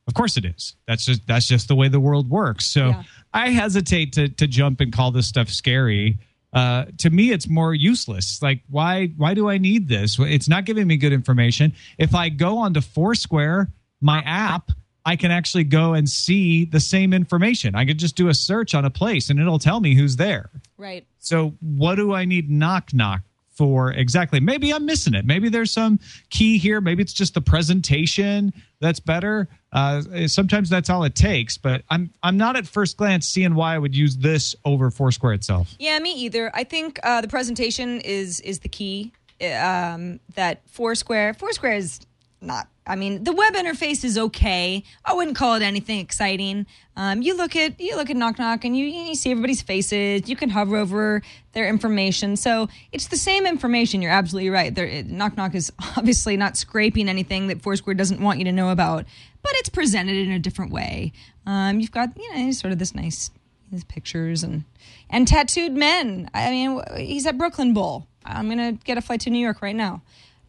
Of 0.06 0.14
course 0.16 0.36
it 0.36 0.44
is. 0.46 0.76
That's 0.86 1.06
just 1.06 1.26
that's 1.26 1.48
just 1.48 1.70
the 1.70 1.76
way 1.76 1.88
the 1.88 2.00
world 2.00 2.30
works. 2.30 2.66
So 2.66 2.90
Yeah. 2.90 3.04
I 3.34 3.50
hesitate 3.50 4.12
to 4.14 4.28
to 4.28 4.46
jump 4.46 4.82
and 4.82 4.92
call 4.92 5.12
this 5.12 5.26
stuff 5.28 5.50
scary. 5.50 6.20
Uh, 6.52 6.86
to 7.00 7.10
me, 7.10 7.32
it's 7.32 7.48
more 7.50 7.74
useless. 7.74 8.42
Like, 8.42 8.62
why 8.70 9.08
why 9.18 9.34
do 9.34 9.50
I 9.50 9.58
need 9.58 9.88
this? 9.88 10.20
It's 10.20 10.50
not 10.50 10.66
giving 10.66 10.86
me 10.88 10.98
good 10.98 11.14
information. 11.14 11.74
If 11.98 12.14
I 12.14 12.30
go 12.30 12.58
onto 12.60 12.82
Foursquare, 12.82 13.72
my 14.02 14.20
app, 14.24 14.70
I 15.06 15.16
can 15.16 15.32
actually 15.32 15.66
go 15.66 15.94
and 15.94 16.10
see 16.10 16.66
the 16.66 16.80
same 16.80 17.14
information. 17.14 17.76
I 17.76 17.86
could 17.86 17.98
just 17.98 18.16
do 18.16 18.30
a 18.30 18.34
search 18.34 18.74
on 18.74 18.86
a 18.86 18.90
place 18.90 19.30
and 19.30 19.40
it'll 19.40 19.60
tell 19.60 19.80
me 19.80 19.96
who's 19.96 20.16
there. 20.16 20.50
Right. 20.78 21.06
So 21.20 21.56
what 21.60 21.96
do 21.96 22.14
I 22.14 22.26
need 22.26 22.50
nock 22.50 22.94
nock 22.94 23.22
for 23.50 23.92
exactly? 23.92 24.40
Maybe 24.40 24.72
I'm 24.72 24.86
missing 24.86 25.14
it. 25.14 25.26
Maybe 25.26 25.50
there's 25.50 25.72
some 25.72 26.00
key 26.30 26.58
here. 26.58 26.80
Maybe 26.80 27.04
it's 27.04 27.14
just 27.14 27.34
the 27.34 27.42
presentation 27.42 28.54
that's 28.80 29.00
better. 29.00 29.50
Uh, 29.72 30.28
sometimes 30.28 30.70
that's 30.70 30.90
all 30.90 31.04
it 31.04 31.16
takes. 31.16 31.58
But 31.58 31.84
I'm 31.90 32.12
I'm 32.22 32.38
not 32.38 32.56
at 32.56 32.66
first 32.66 32.98
glance 32.98 33.28
seeing 33.28 33.56
why 33.56 33.76
I 33.76 33.80
would 33.80 33.96
use 33.96 34.18
this 34.18 34.56
over 34.64 34.90
Foursquare 34.90 35.34
itself. 35.34 35.76
Yeah, 35.80 36.00
me 36.00 36.14
either. 36.14 36.52
I 36.54 36.64
think 36.64 37.00
uh, 37.04 37.22
the 37.22 37.28
presentation 37.28 38.00
is 38.02 38.40
is 38.42 38.60
the 38.60 38.70
key. 38.70 39.12
Um, 39.42 40.22
that 40.36 40.62
Foursquare 40.70 41.34
Foursquare 41.34 41.74
is 41.74 42.00
not. 42.44 42.68
I 42.86 42.96
mean, 42.96 43.24
the 43.24 43.32
web 43.32 43.54
interface 43.54 44.04
is 44.04 44.18
okay. 44.18 44.84
I 45.06 45.14
wouldn't 45.14 45.38
call 45.38 45.56
it 45.56 45.62
anything 45.62 46.00
exciting. 46.00 46.66
Um, 46.98 47.22
you 47.22 47.36
look 47.36 47.56
at 47.56 47.80
you 47.80 47.96
look 47.96 48.10
at 48.10 48.18
Nock 48.18 48.38
Nock, 48.38 48.66
and 48.66 48.76
you 48.76 48.86
you 48.86 49.16
see 49.16 49.32
everybody's 49.32 49.62
faces. 49.62 50.28
You 50.28 50.36
can 50.36 50.50
hover 50.50 50.76
over 50.76 51.22
their 51.54 51.68
information, 51.68 52.36
so 52.36 52.68
it's 52.92 53.08
the 53.08 53.18
same 53.18 53.46
information. 53.46 54.02
You're 54.02 54.12
absolutely 54.12 54.50
right. 54.50 54.76
There, 54.76 55.04
Nock 55.04 55.38
Nock 55.38 55.56
is 55.56 55.72
obviously 55.98 56.36
not 56.36 56.58
scraping 56.58 57.08
anything 57.08 57.48
that 57.48 57.62
Foursquare 57.62 57.94
doesn't 57.94 58.22
want 58.22 58.40
you 58.40 58.46
to 58.46 58.52
know 58.52 58.70
about, 58.70 59.06
but 59.42 59.52
it's 59.56 59.70
presented 59.70 60.18
in 60.18 60.32
a 60.32 60.40
different 60.40 60.72
way. 60.72 61.14
Um, 61.46 61.80
you've 61.80 61.92
got 61.92 62.10
you 62.18 62.36
know 62.36 62.52
sort 62.52 62.74
of 62.74 62.80
this 62.80 62.94
nice 62.94 63.32
these 63.72 63.86
pictures 63.86 64.44
and 64.44 64.66
and 65.10 65.28
tattooed 65.28 65.72
men. 65.72 66.30
I 66.34 66.50
mean, 66.52 66.82
he's 66.98 67.26
at 67.26 67.38
Brooklyn 67.38 67.74
Bowl. 67.74 68.08
I'm 68.26 68.50
gonna 68.50 68.74
get 68.74 68.98
a 68.98 69.02
flight 69.02 69.22
to 69.22 69.30
New 69.30 69.40
York 69.40 69.62
right 69.62 69.76
now. 69.76 70.02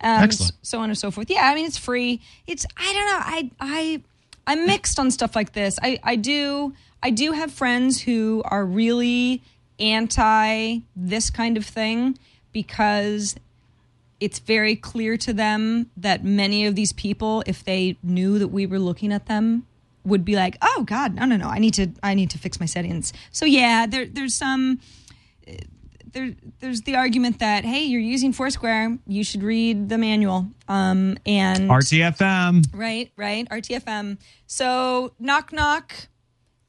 Um, 0.04 0.22
Excellent. 0.22 0.52
So 0.60 0.80
on 0.80 0.90
and 0.90 0.98
so 0.98 1.10
forth. 1.10 1.30
Yeah, 1.30 1.50
I 1.50 1.54
mean 1.54 1.64
it's 1.64 1.78
free. 1.78 2.20
It's 2.46 2.66
I 2.76 2.92
don't 2.92 3.06
know. 3.06 3.20
I 3.20 3.50
I 3.58 4.02
I'm 4.46 4.66
mixed 4.66 4.98
on 4.98 5.10
stuff 5.10 5.34
like 5.34 5.54
this. 5.54 5.78
I 5.82 5.98
I 6.02 6.16
do 6.16 6.74
I 7.02 7.10
do 7.10 7.32
have 7.32 7.50
friends 7.50 8.02
who 8.02 8.42
are 8.44 8.66
really 8.66 9.42
anti 9.80 10.80
this 10.94 11.30
kind 11.30 11.56
of 11.56 11.64
thing 11.64 12.18
because 12.52 13.34
it's 14.20 14.38
very 14.38 14.76
clear 14.76 15.16
to 15.16 15.32
them 15.32 15.90
that 15.96 16.22
many 16.22 16.66
of 16.66 16.74
these 16.74 16.92
people 16.92 17.42
if 17.46 17.64
they 17.64 17.96
knew 18.02 18.38
that 18.38 18.48
we 18.48 18.66
were 18.66 18.78
looking 18.78 19.10
at 19.10 19.26
them 19.26 19.66
would 20.04 20.24
be 20.24 20.36
like, 20.36 20.58
"Oh 20.60 20.84
god, 20.86 21.14
no 21.14 21.24
no 21.24 21.38
no. 21.38 21.48
I 21.48 21.58
need 21.58 21.74
to 21.74 21.88
I 22.02 22.12
need 22.12 22.28
to 22.30 22.38
fix 22.38 22.60
my 22.60 22.66
settings." 22.66 23.14
So 23.30 23.46
yeah, 23.46 23.86
there 23.86 24.04
there's 24.04 24.34
some 24.34 24.80
there, 26.14 26.34
there's 26.60 26.82
the 26.82 26.96
argument 26.96 27.40
that 27.40 27.64
hey, 27.64 27.84
you're 27.84 28.00
using 28.00 28.32
Foursquare, 28.32 28.98
you 29.06 29.22
should 29.22 29.42
read 29.42 29.88
the 29.88 29.98
manual. 29.98 30.46
Um, 30.68 31.18
and 31.26 31.68
RTFM. 31.68 32.66
right, 32.72 33.10
right, 33.16 33.46
RTFM. 33.50 34.18
So 34.46 35.12
nock 35.18 35.52
nock, 35.52 36.08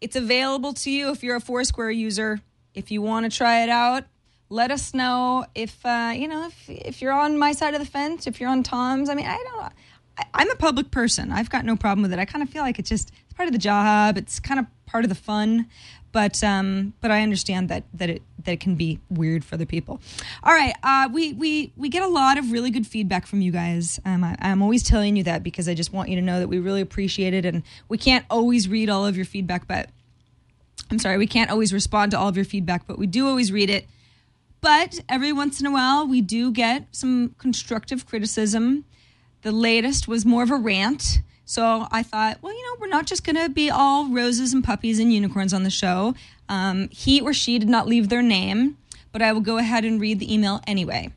it's 0.02 0.16
available 0.16 0.74
to 0.74 0.92
you 0.92 1.12
if 1.12 1.24
you're 1.24 1.38
a 1.38 1.42
Foursquare 1.42 1.92
user. 1.92 2.42
If 2.74 2.92
you 2.92 3.02
want 3.02 3.32
to 3.32 3.36
try 3.36 3.64
it 3.64 3.70
out, 3.70 4.04
let 4.50 4.72
us 4.72 4.94
know. 4.94 5.46
If 5.56 5.86
uh, 5.86 6.12
you 6.16 6.28
know, 6.28 6.48
if 6.48 6.70
if 6.70 7.02
you're 7.02 7.14
on 7.14 7.38
my 7.38 7.54
side 7.54 7.74
of 7.74 7.80
the 7.80 7.86
fence, 7.86 8.28
if 8.28 8.42
you're 8.42 8.50
on 8.50 8.64
Tom's. 8.64 9.10
I 9.10 9.16
mean, 9.16 9.28
I 9.28 9.38
don't. 9.38 9.74
I, 10.18 10.26
I'm 10.34 10.50
a 10.52 10.56
public 10.56 10.92
person. 10.92 11.32
I've 11.32 11.50
got 11.50 11.64
no 11.66 11.76
problem 11.76 12.02
with 12.02 12.12
it. 12.12 12.20
I 12.20 12.26
kind 12.26 12.44
of 12.44 12.50
feel 12.50 12.64
like 12.64 12.80
it's 12.80 12.90
just 12.90 13.12
it's 13.24 13.34
part 13.34 13.48
of 13.48 13.54
the 13.54 13.60
job. 13.60 14.18
It's 14.18 14.40
kind 14.40 14.60
of 14.60 14.66
part 14.86 15.06
of 15.06 15.10
the 15.10 15.16
fun 15.16 15.68
but 16.16 16.42
um, 16.46 16.94
but 17.02 17.12
I 17.12 17.24
understand 17.24 17.68
that 17.68 17.84
that 17.94 18.10
it 18.10 18.22
that 18.46 18.54
it 18.54 18.60
can 18.62 18.76
be 18.76 19.02
weird 19.10 19.44
for 19.44 19.56
other 19.56 19.66
people. 19.66 20.00
All 20.44 20.54
right, 20.54 20.74
uh, 20.82 21.10
we 21.12 21.34
we 21.34 21.74
we 21.76 21.90
get 21.90 22.04
a 22.04 22.08
lot 22.08 22.38
of 22.38 22.54
really 22.54 22.72
good 22.72 22.88
feedback 22.88 23.28
from 23.28 23.42
you 23.42 23.52
guys. 23.52 24.00
Um, 24.06 24.24
I, 24.24 24.38
I'm 24.40 24.62
always 24.62 24.82
telling 24.82 25.18
you 25.18 25.24
that 25.24 25.44
because 25.44 25.68
I 25.68 25.74
just 25.74 25.92
want 25.92 26.08
you 26.08 26.16
to 26.16 26.22
know 26.22 26.40
that 26.40 26.48
we 26.48 26.58
really 26.58 26.80
appreciate 26.80 27.34
it, 27.34 27.46
and 27.46 27.64
we 27.90 27.98
can't 27.98 28.26
always 28.30 28.70
read 28.70 28.90
all 28.90 29.06
of 29.06 29.18
your 29.18 29.26
feedback, 29.26 29.68
but 29.68 29.90
I'm 30.90 31.00
sorry, 31.00 31.18
we 31.18 31.28
can't 31.28 31.52
always 31.52 31.74
respond 31.74 32.12
to 32.12 32.18
all 32.18 32.30
of 32.30 32.38
your 32.38 32.46
feedback, 32.46 32.88
but 32.88 32.98
we 32.98 33.08
do 33.08 33.28
always 33.28 33.52
read 33.52 33.70
it. 33.70 33.86
But 34.62 35.02
every 35.10 35.34
once 35.34 35.60
in 35.60 35.66
a 35.66 35.72
while, 35.72 36.08
we 36.08 36.22
do 36.22 36.50
get 36.50 36.88
some 36.92 37.36
constructive 37.40 38.06
criticism. 38.06 38.86
The 39.42 39.52
latest 39.52 40.08
was 40.08 40.26
more 40.26 40.44
of 40.44 40.50
a 40.50 40.56
rant. 40.56 41.20
So 41.46 41.88
I 41.92 42.02
thought, 42.04 42.40
well, 42.42 42.54
you 42.54 42.64
know, 42.64 42.78
we're 42.80 42.88
not 42.88 43.06
just 43.06 43.24
going 43.24 43.36
to 43.36 43.50
be 43.50 43.70
all 43.70 44.08
roses 44.08 44.54
and 44.54 44.64
puppies 44.64 45.00
and 45.00 45.14
unicorns 45.14 45.54
on 45.54 45.64
the 45.64 45.70
show. 45.70 46.16
Um, 46.50 46.90
he 46.90 47.22
or 47.22 47.34
she 47.34 47.60
did 47.60 47.70
not 47.70 47.88
leave 47.88 48.10
their 48.10 48.22
name, 48.22 48.78
but 49.12 49.22
I 49.22 49.32
will 49.32 49.42
go 49.42 49.58
ahead 49.58 49.86
and 49.86 50.02
read 50.02 50.20
the 50.20 50.34
email 50.34 50.62
anyway. 50.68 51.12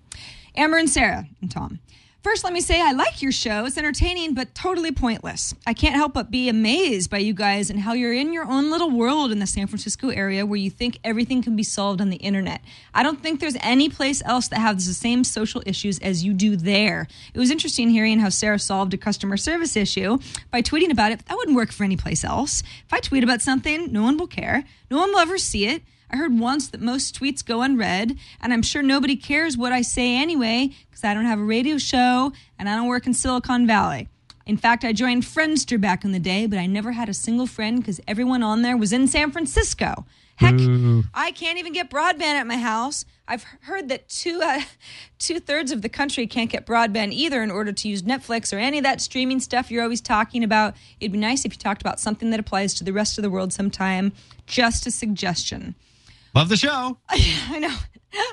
Amber 0.55 0.77
and 0.77 0.91
Sarah 0.91 1.27
and 1.41 1.51
Tom. 1.51 1.81
First, 2.21 2.43
let 2.43 2.53
me 2.53 2.61
say 2.61 2.83
I 2.83 2.91
like 2.91 3.23
your 3.23 3.31
show. 3.31 3.65
It's 3.65 3.79
entertaining, 3.79 4.35
but 4.35 4.53
totally 4.53 4.91
pointless. 4.91 5.55
I 5.65 5.73
can't 5.73 5.95
help 5.95 6.15
but 6.15 6.33
be 6.33 6.49
amazed 6.49 7.11
by 7.11 7.19
you 7.19 7.33
guys 7.33 7.71
and 7.71 7.79
how 7.79 7.93
you're 7.93 8.13
in 8.13 8.33
your 8.33 8.45
own 8.45 8.73
little 8.73 8.91
world 8.91 9.31
in 9.31 9.39
the 9.39 9.47
San 9.47 9.69
Francisco 9.69 10.09
area 10.09 10.45
where 10.45 10.59
you 10.59 10.69
think 10.69 10.99
everything 11.05 11.43
can 11.43 11.55
be 11.55 11.63
solved 11.63 12.01
on 12.01 12.11
the 12.11 12.17
internet. 12.17 12.61
I 12.93 13.05
don't 13.05 13.23
think 13.23 13.39
there's 13.39 13.57
any 13.61 13.89
place 13.89 14.21
else 14.25 14.49
that 14.49 14.59
has 14.59 14.89
the 14.89 14.95
same 14.95 15.23
social 15.23 15.63
issues 15.65 16.01
as 16.01 16.25
you 16.25 16.35
do 16.35 16.57
there. 16.57 17.07
It 17.33 17.39
was 17.39 17.53
interesting 17.53 17.89
hearing 17.89 18.19
how 18.19 18.31
Sarah 18.31 18.59
solved 18.59 18.95
a 18.95 18.99
customer 18.99 19.37
service 19.37 19.77
issue 19.77 20.19
by 20.51 20.61
tweeting 20.61 20.91
about 20.91 21.13
it. 21.13 21.25
That 21.27 21.37
wouldn't 21.37 21.57
work 21.57 21.71
for 21.71 21.85
any 21.85 21.97
place 21.97 22.25
else. 22.25 22.65
If 22.85 22.93
I 22.93 22.99
tweet 22.99 23.23
about 23.23 23.43
something, 23.43 23.93
no 23.93 24.03
one 24.03 24.17
will 24.17 24.27
care. 24.27 24.65
No 24.91 24.99
one 24.99 25.13
will 25.13 25.21
ever 25.21 25.39
see 25.39 25.67
it. 25.67 25.85
I 26.11 26.17
heard 26.17 26.39
once 26.39 26.69
that 26.69 26.81
most 26.81 27.19
tweets 27.19 27.45
go 27.45 27.63
unread, 27.63 28.19
and 28.41 28.53
I'm 28.53 28.63
sure 28.63 28.83
nobody 28.83 29.17
cares 29.17 29.57
what 29.57 29.73
I 29.73 29.83
say 29.83 30.17
anyway 30.17 30.71
because 30.91 31.05
I 31.05 31.15
don't 31.15 31.27
have 31.27 31.39
a 31.39 31.45
radio 31.45 31.79
show 31.79 32.33
and 32.59 32.69
I 32.69 32.77
don't 32.77 32.89
work 32.89 33.07
in 33.07 33.15
Silicon 33.15 33.67
Valley. 33.67 34.09
In 34.47 34.57
fact, 34.57 34.83
I 34.83 34.95
joined 34.95 35.25
Friendster 35.25 35.79
back 35.79 36.05
in 36.05 36.13
the 36.13 36.19
day, 36.19 36.47
but 36.47 36.59
I 36.59 36.67
never 36.67 36.93
had 36.93 37.11
a 37.11 37.15
single 37.15 37.47
friend 37.47 37.79
because 37.79 38.01
everyone 38.09 38.43
on 38.43 38.63
there 38.63 38.79
was 38.79 38.95
in 38.95 39.07
San 39.07 39.31
Francisco. 39.31 40.07
Heck, 40.37 40.55
I 41.15 41.33
can't 41.33 41.59
even 41.59 41.73
get 41.73 41.91
broadband 41.91 42.23
at 42.23 42.47
my 42.47 42.57
house. 42.57 43.05
I've 43.27 43.43
heard 43.63 43.89
that 43.89 44.09
two 44.09 44.41
uh, 44.43 44.61
two 45.19 45.41
thirds 45.41 45.73
of 45.73 45.83
the 45.83 45.89
country 45.89 46.27
can't 46.29 46.49
get 46.49 46.65
broadband 46.65 47.13
either 47.13 47.43
in 47.43 47.51
order 47.51 47.73
to 47.73 47.89
use 47.89 48.03
Netflix 48.03 48.53
or 48.53 48.59
any 48.59 48.79
of 48.79 48.85
that 48.85 49.01
streaming 49.01 49.41
stuff 49.41 49.71
you're 49.71 49.83
always 49.83 50.01
talking 50.01 50.45
about. 50.45 50.75
It'd 51.01 51.13
be 51.13 51.19
nice 51.19 51.45
if 51.45 51.53
you 51.53 51.59
talked 51.59 51.83
about 51.83 52.01
something 52.01 52.31
that 52.31 52.41
applies 52.41 52.73
to 52.75 52.85
the 52.85 52.93
rest 52.93 53.19
of 53.19 53.23
the 53.23 53.31
world 53.31 53.53
sometime. 53.53 54.13
Just 54.47 54.87
a 54.87 54.91
suggestion. 54.93 55.75
Love 56.39 56.49
the 56.49 56.57
show. 56.57 56.97
I 57.09 57.59
know. 57.59 57.75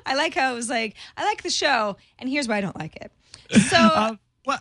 I 0.05 0.13
like 0.13 0.35
how 0.35 0.51
it 0.53 0.55
was 0.55 0.69
like, 0.69 0.93
I 1.17 1.25
like 1.25 1.41
the 1.41 1.49
show, 1.49 1.97
and 2.19 2.29
here's 2.29 2.47
why 2.47 2.57
I 2.57 2.61
don't 2.61 2.77
like 2.77 2.95
it. 2.97 3.11
So, 3.61 3.77
Uh, 3.77 4.15
well, 4.45 4.59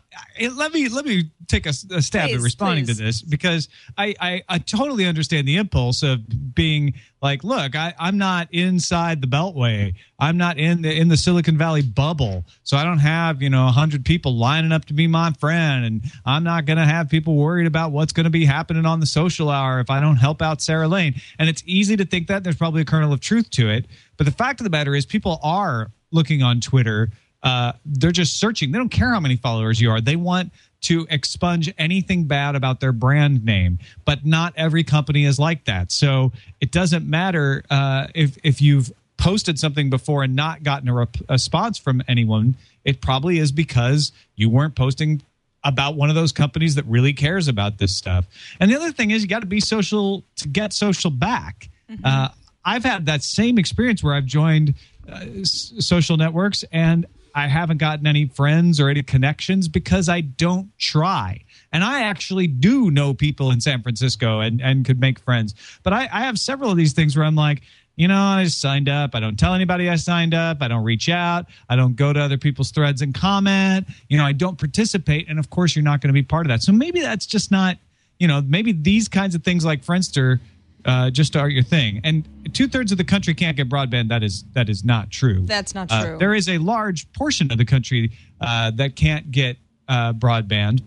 let 0.54 0.72
me 0.72 0.88
let 0.88 1.04
me 1.04 1.30
take 1.46 1.66
a 1.66 1.72
stab 1.72 2.28
Please, 2.28 2.36
at 2.36 2.40
responding 2.40 2.86
please. 2.86 2.96
to 2.96 3.02
this 3.02 3.22
because 3.22 3.68
I, 3.98 4.14
I 4.20 4.42
I 4.48 4.58
totally 4.58 5.06
understand 5.06 5.46
the 5.46 5.56
impulse 5.56 6.02
of 6.02 6.54
being 6.54 6.94
like, 7.22 7.44
look, 7.44 7.74
I, 7.74 7.94
I'm 7.98 8.18
not 8.18 8.48
inside 8.52 9.20
the 9.20 9.26
Beltway. 9.26 9.94
I'm 10.18 10.36
not 10.36 10.58
in 10.58 10.82
the 10.82 10.92
in 10.92 11.08
the 11.08 11.16
Silicon 11.16 11.58
Valley 11.58 11.82
bubble, 11.82 12.44
so 12.62 12.76
I 12.76 12.84
don't 12.84 12.98
have 12.98 13.42
you 13.42 13.50
know 13.50 13.68
a 13.68 13.72
hundred 13.72 14.04
people 14.04 14.36
lining 14.36 14.72
up 14.72 14.84
to 14.86 14.94
be 14.94 15.06
my 15.06 15.32
friend, 15.32 15.84
and 15.84 16.04
I'm 16.24 16.44
not 16.44 16.66
going 16.66 16.78
to 16.78 16.84
have 16.84 17.08
people 17.08 17.34
worried 17.34 17.66
about 17.66 17.92
what's 17.92 18.12
going 18.12 18.24
to 18.24 18.30
be 18.30 18.44
happening 18.44 18.86
on 18.86 19.00
the 19.00 19.06
social 19.06 19.50
hour 19.50 19.80
if 19.80 19.90
I 19.90 20.00
don't 20.00 20.16
help 20.16 20.42
out 20.42 20.62
Sarah 20.62 20.88
Lane. 20.88 21.14
And 21.38 21.48
it's 21.48 21.62
easy 21.66 21.96
to 21.96 22.04
think 22.04 22.28
that 22.28 22.44
there's 22.44 22.56
probably 22.56 22.82
a 22.82 22.84
kernel 22.84 23.12
of 23.12 23.20
truth 23.20 23.50
to 23.50 23.70
it, 23.70 23.86
but 24.16 24.24
the 24.26 24.32
fact 24.32 24.60
of 24.60 24.64
the 24.64 24.70
matter 24.70 24.94
is, 24.94 25.06
people 25.06 25.40
are 25.42 25.90
looking 26.10 26.42
on 26.42 26.60
Twitter 26.60 27.10
uh, 27.44 27.72
they're 27.84 28.10
just 28.10 28.40
searching. 28.40 28.72
They 28.72 28.78
don't 28.78 28.88
care 28.88 29.10
how 29.10 29.20
many 29.20 29.36
followers 29.36 29.80
you 29.80 29.90
are. 29.90 30.00
They 30.00 30.16
want 30.16 30.52
to 30.82 31.06
expunge 31.08 31.72
anything 31.78 32.24
bad 32.24 32.56
about 32.56 32.80
their 32.80 32.92
brand 32.92 33.44
name. 33.44 33.78
But 34.04 34.26
not 34.26 34.52
every 34.56 34.82
company 34.84 35.24
is 35.24 35.38
like 35.38 35.64
that. 35.66 35.92
So 35.92 36.32
it 36.60 36.72
doesn't 36.72 37.08
matter 37.08 37.62
uh, 37.70 38.08
if 38.14 38.36
if 38.42 38.60
you've 38.60 38.92
posted 39.16 39.58
something 39.58 39.90
before 39.90 40.24
and 40.24 40.34
not 40.34 40.62
gotten 40.62 40.88
a, 40.88 40.94
rep- 40.94 41.16
response 41.30 41.78
from 41.78 42.02
anyone. 42.08 42.56
It 42.84 43.00
probably 43.00 43.38
is 43.38 43.52
because 43.52 44.12
you 44.36 44.50
weren't 44.50 44.74
posting 44.74 45.22
about 45.62 45.94
one 45.94 46.10
of 46.10 46.14
those 46.14 46.32
companies 46.32 46.74
that 46.74 46.84
really 46.84 47.14
cares 47.14 47.48
about 47.48 47.78
this 47.78 47.96
stuff. 47.96 48.26
And 48.60 48.70
the 48.70 48.76
other 48.76 48.92
thing 48.92 49.12
is, 49.12 49.22
you 49.22 49.28
got 49.28 49.40
to 49.40 49.46
be 49.46 49.60
social 49.60 50.22
to 50.36 50.48
get 50.48 50.72
social 50.74 51.10
back. 51.10 51.70
Uh, 52.04 52.28
I've 52.64 52.84
had 52.84 53.06
that 53.06 53.22
same 53.22 53.56
experience 53.58 54.02
where 54.02 54.14
I've 54.14 54.26
joined 54.26 54.74
uh, 55.10 55.20
s- 55.40 55.72
social 55.78 56.16
networks 56.18 56.64
and 56.72 57.06
I 57.34 57.48
haven't 57.48 57.78
gotten 57.78 58.06
any 58.06 58.26
friends 58.26 58.78
or 58.78 58.88
any 58.88 59.02
connections 59.02 59.68
because 59.68 60.08
I 60.08 60.20
don't 60.20 60.70
try. 60.78 61.42
And 61.72 61.82
I 61.82 62.02
actually 62.02 62.46
do 62.46 62.90
know 62.90 63.12
people 63.12 63.50
in 63.50 63.60
San 63.60 63.82
Francisco 63.82 64.40
and, 64.40 64.60
and 64.62 64.84
could 64.84 65.00
make 65.00 65.18
friends. 65.18 65.54
But 65.82 65.92
I, 65.92 66.08
I 66.12 66.20
have 66.20 66.38
several 66.38 66.70
of 66.70 66.76
these 66.76 66.92
things 66.92 67.16
where 67.16 67.24
I'm 67.24 67.34
like, 67.34 67.62
you 67.96 68.08
know, 68.08 68.20
I 68.20 68.44
signed 68.46 68.88
up. 68.88 69.14
I 69.14 69.20
don't 69.20 69.38
tell 69.38 69.54
anybody 69.54 69.88
I 69.88 69.96
signed 69.96 70.34
up. 70.34 70.58
I 70.60 70.68
don't 70.68 70.84
reach 70.84 71.08
out. 71.08 71.46
I 71.68 71.76
don't 71.76 71.96
go 71.96 72.12
to 72.12 72.20
other 72.20 72.38
people's 72.38 72.70
threads 72.70 73.02
and 73.02 73.14
comment. 73.14 73.86
You 74.08 74.18
know, 74.18 74.24
I 74.24 74.32
don't 74.32 74.58
participate. 74.58 75.28
And 75.28 75.38
of 75.38 75.50
course, 75.50 75.76
you're 75.76 75.84
not 75.84 76.00
going 76.00 76.08
to 76.08 76.14
be 76.14 76.22
part 76.22 76.46
of 76.46 76.48
that. 76.48 76.62
So 76.62 76.72
maybe 76.72 77.00
that's 77.00 77.26
just 77.26 77.50
not, 77.50 77.78
you 78.18 78.26
know, 78.26 78.40
maybe 78.42 78.72
these 78.72 79.08
kinds 79.08 79.34
of 79.34 79.44
things 79.44 79.64
like 79.64 79.84
Friendster 79.84 80.40
uh, 80.84 81.10
just 81.10 81.36
are 81.36 81.48
your 81.48 81.62
thing. 81.62 82.00
And 82.04 82.28
two 82.52 82.68
thirds 82.68 82.92
of 82.92 82.98
the 82.98 83.04
country 83.04 83.34
can't 83.34 83.56
get 83.56 83.68
broadband. 83.68 84.08
That 84.08 84.22
is 84.22 84.44
that 84.52 84.68
is 84.68 84.84
not 84.84 85.10
true. 85.10 85.40
That's 85.46 85.74
not 85.74 85.90
Uh, 85.90 86.04
true. 86.04 86.18
there 86.18 86.34
is 86.34 86.48
a 86.48 86.58
large 86.58 87.10
portion 87.12 87.50
of 87.52 87.58
the 87.58 87.64
country 87.64 88.10
uh, 88.40 88.70
that 88.72 88.96
can't 88.96 89.30
get 89.30 89.56
uh, 89.88 90.12
broadband. 90.12 90.82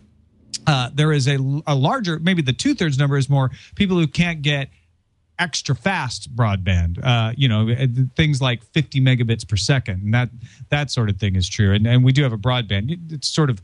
uh, 0.67 0.89
there 0.93 1.11
is 1.13 1.27
a, 1.27 1.37
a 1.67 1.75
larger, 1.75 2.19
maybe 2.19 2.41
the 2.41 2.51
two 2.53 2.73
thirds 2.75 2.97
number 2.97 3.17
is 3.17 3.29
more 3.29 3.51
people 3.75 3.97
who 3.97 4.07
can't 4.07 4.41
get 4.41 4.69
extra 5.39 5.75
fast 5.75 6.35
broadband. 6.35 6.99
Uh, 7.03 7.31
you 7.37 7.47
know, 7.47 7.69
uh, 7.69 7.85
things 8.15 8.41
like 8.41 8.63
50 8.73 8.99
megabits 9.01 9.47
per 9.47 9.55
second, 9.55 10.01
and 10.03 10.13
that 10.13 10.29
that 10.69 10.89
sort 10.91 11.09
of 11.09 11.17
thing 11.17 11.35
is 11.35 11.47
true. 11.47 11.73
And 11.73 11.85
and 11.87 12.03
we 12.03 12.11
do 12.11 12.23
have 12.23 12.33
a 12.33 12.37
broadband. 12.37 13.11
It's 13.13 13.27
sort 13.29 13.49
of 13.49 13.61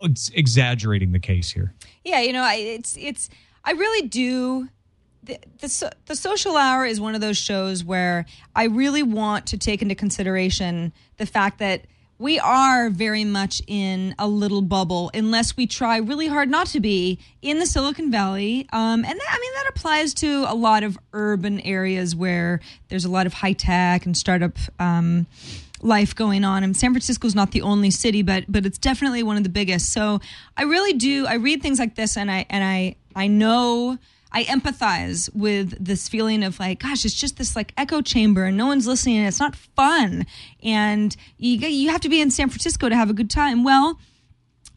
it's 0.00 0.28
exaggerating 0.30 1.12
the 1.12 1.20
case 1.20 1.50
here. 1.50 1.72
Yeah, 2.04 2.20
you 2.20 2.32
know, 2.32 2.42
I, 2.42 2.56
it's 2.56 2.96
it's 2.98 3.30
I 3.64 3.72
really 3.72 4.06
do. 4.08 4.68
The, 5.24 5.92
the 6.06 6.16
social 6.16 6.56
hour 6.56 6.84
is 6.84 7.00
one 7.00 7.14
of 7.14 7.20
those 7.20 7.38
shows 7.38 7.82
where 7.82 8.26
I 8.54 8.64
really 8.64 9.02
want 9.02 9.46
to 9.48 9.58
take 9.58 9.80
into 9.80 9.94
consideration 9.94 10.92
the 11.16 11.26
fact 11.26 11.58
that 11.60 11.86
we 12.18 12.38
are 12.38 12.90
very 12.90 13.24
much 13.24 13.60
in 13.66 14.14
a 14.18 14.28
little 14.28 14.62
bubble 14.62 15.10
unless 15.14 15.56
we 15.56 15.66
try 15.66 15.96
really 15.96 16.28
hard 16.28 16.48
not 16.48 16.68
to 16.68 16.80
be 16.80 17.18
in 17.42 17.58
the 17.58 17.66
Silicon 17.66 18.10
Valley. 18.10 18.68
Um, 18.72 19.04
and 19.04 19.18
that, 19.18 19.28
I 19.30 19.38
mean, 19.40 19.52
that 19.54 19.70
applies 19.70 20.14
to 20.14 20.44
a 20.48 20.54
lot 20.54 20.84
of 20.84 20.98
urban 21.12 21.60
areas 21.60 22.14
where 22.14 22.60
there's 22.88 23.04
a 23.04 23.10
lot 23.10 23.26
of 23.26 23.32
high 23.32 23.52
tech 23.52 24.06
and 24.06 24.16
startup. 24.16 24.56
Um, 24.78 25.26
life 25.82 26.14
going 26.14 26.44
on 26.44 26.64
and 26.64 26.74
San 26.74 26.92
Francisco 26.92 27.26
is 27.26 27.34
not 27.34 27.50
the 27.50 27.60
only 27.60 27.90
city 27.90 28.22
but 28.22 28.44
but 28.48 28.64
it's 28.64 28.78
definitely 28.78 29.22
one 29.22 29.36
of 29.36 29.42
the 29.42 29.50
biggest 29.50 29.92
so 29.92 30.18
I 30.56 30.62
really 30.62 30.94
do 30.94 31.26
I 31.26 31.34
read 31.34 31.60
things 31.60 31.78
like 31.78 31.94
this 31.94 32.16
and 32.16 32.30
I 32.30 32.46
and 32.48 32.64
I 32.64 32.96
I 33.14 33.26
know 33.26 33.98
I 34.34 34.42
empathize 34.44 35.32
with 35.32 35.82
this 35.82 36.08
feeling 36.08 36.42
of 36.42 36.58
like, 36.58 36.80
gosh, 36.80 37.04
it's 37.04 37.14
just 37.14 37.38
this 37.38 37.54
like 37.54 37.72
echo 37.76 38.02
chamber 38.02 38.44
and 38.44 38.56
no 38.56 38.66
one's 38.66 38.86
listening 38.86 39.18
and 39.18 39.28
it's 39.28 39.38
not 39.38 39.54
fun. 39.54 40.26
And 40.60 41.16
you, 41.38 41.58
you 41.58 41.90
have 41.90 42.00
to 42.00 42.08
be 42.08 42.20
in 42.20 42.32
San 42.32 42.48
Francisco 42.48 42.88
to 42.88 42.96
have 42.96 43.08
a 43.08 43.12
good 43.12 43.30
time. 43.30 43.62
Well, 43.62 44.00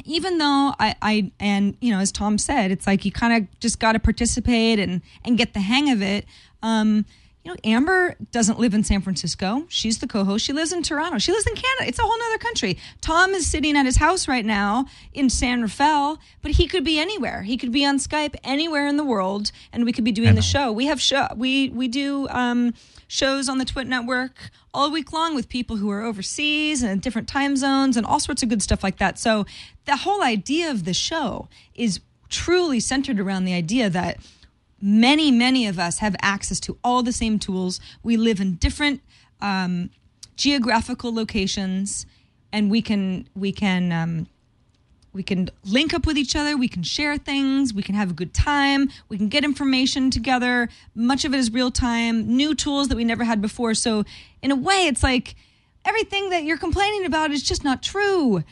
even 0.05 0.37
though 0.37 0.75
I, 0.79 0.95
I 1.01 1.31
and 1.39 1.75
you 1.81 1.91
know, 1.91 1.99
as 1.99 2.11
Tom 2.11 2.37
said, 2.37 2.69
it's 2.69 2.85
like 2.85 3.03
you 3.03 3.11
kind 3.11 3.33
of 3.43 3.59
just 3.59 3.79
got 3.79 3.93
to 3.93 3.99
participate 3.99 4.77
and 4.79 5.01
and 5.25 5.39
get 5.39 5.55
the 5.55 5.59
hang 5.59 5.89
of 5.91 6.03
it. 6.03 6.25
Um, 6.61 7.05
you 7.47 7.53
know, 7.53 7.59
Amber 7.63 8.17
doesn't 8.31 8.59
live 8.59 8.73
in 8.73 8.83
San 8.83 8.99
Francisco. 8.99 9.63
She's 9.69 9.99
the 9.99 10.07
co-host. 10.07 10.43
She 10.43 10.51
lives 10.51 10.73
in 10.73 10.83
Toronto. 10.83 11.17
She 11.17 11.31
lives 11.31 11.47
in 11.47 11.55
Canada. 11.55 11.87
It's 11.87 11.97
a 11.97 12.01
whole 12.01 12.21
other 12.23 12.37
country. 12.39 12.77
Tom 12.99 13.33
is 13.33 13.49
sitting 13.49 13.77
at 13.77 13.85
his 13.85 13.95
house 13.95 14.27
right 14.27 14.43
now 14.43 14.85
in 15.13 15.29
San 15.29 15.61
Rafael, 15.61 16.19
but 16.41 16.51
he 16.51 16.67
could 16.67 16.83
be 16.83 16.99
anywhere. 16.99 17.43
He 17.43 17.55
could 17.55 17.71
be 17.71 17.85
on 17.85 17.99
Skype 17.99 18.35
anywhere 18.43 18.85
in 18.85 18.97
the 18.97 19.05
world, 19.05 19.53
and 19.71 19.85
we 19.85 19.93
could 19.93 20.03
be 20.03 20.11
doing 20.11 20.35
the 20.35 20.41
show. 20.41 20.73
We 20.73 20.87
have 20.87 20.99
show. 20.99 21.27
We 21.37 21.69
we 21.69 21.87
do 21.87 22.27
um, 22.31 22.73
shows 23.07 23.47
on 23.47 23.59
the 23.59 23.65
TWiT 23.65 23.87
Network 23.87 24.49
all 24.73 24.91
week 24.91 25.13
long 25.13 25.33
with 25.33 25.47
people 25.47 25.77
who 25.77 25.89
are 25.89 26.03
overseas 26.03 26.83
and 26.83 27.01
different 27.01 27.29
time 27.29 27.55
zones 27.55 27.95
and 27.95 28.05
all 28.05 28.19
sorts 28.19 28.43
of 28.43 28.49
good 28.49 28.61
stuff 28.61 28.83
like 28.83 28.97
that. 28.97 29.17
So 29.17 29.45
the 29.85 29.95
whole 29.95 30.21
idea 30.21 30.69
of 30.69 30.83
the 30.83 30.93
show 30.93 31.47
is 31.75 32.01
truly 32.27 32.81
centered 32.81 33.21
around 33.21 33.45
the 33.45 33.53
idea 33.53 33.89
that 33.89 34.17
many, 34.82 35.32
many 35.32 35.67
of 35.67 35.80
us 35.80 35.99
have 35.99 36.15
access 36.21 36.59
to 36.61 36.78
all 36.84 37.03
the 37.03 37.11
same 37.11 37.39
tools. 37.39 37.80
We 38.03 38.17
live 38.17 38.39
in 38.39 38.55
different 38.55 39.01
um, 39.41 39.89
geographical 40.36 41.13
locations, 41.13 42.05
and 42.51 42.69
we 42.69 42.82
can 42.82 43.28
we 43.36 43.51
can 43.51 43.91
um, 43.91 44.28
we 45.13 45.23
can 45.23 45.49
link 45.63 45.93
up 45.93 46.05
with 46.05 46.17
each 46.17 46.36
other. 46.36 46.55
We 46.55 46.67
can 46.67 46.84
share 46.84 47.17
things. 47.17 47.73
We 47.73 47.82
can 47.82 47.95
have 47.95 48.11
a 48.11 48.13
good 48.13 48.34
time. 48.34 48.89
We 49.09 49.17
can 49.17 49.30
get 49.30 49.43
information 49.43 50.11
together. 50.11 50.69
Much 50.93 51.25
of 51.25 51.34
it 51.34 51.38
is 51.38 51.51
real 51.51 51.71
time. 51.71 52.36
New 52.38 52.53
tools 52.53 52.88
that 52.89 52.95
we 52.95 53.03
never 53.03 53.23
had 53.23 53.41
before. 53.41 53.73
So, 53.73 54.03
in 54.41 54.51
a 54.51 54.55
way, 54.55 54.86
it's 54.88 55.03
like 55.03 55.36
everything 55.86 56.30
that 56.30 56.43
you're 56.43 56.57
complaining 56.57 57.05
about 57.05 57.32
is 57.32 57.41
just 57.41 57.63
not 57.63 57.82
true. 57.82 58.43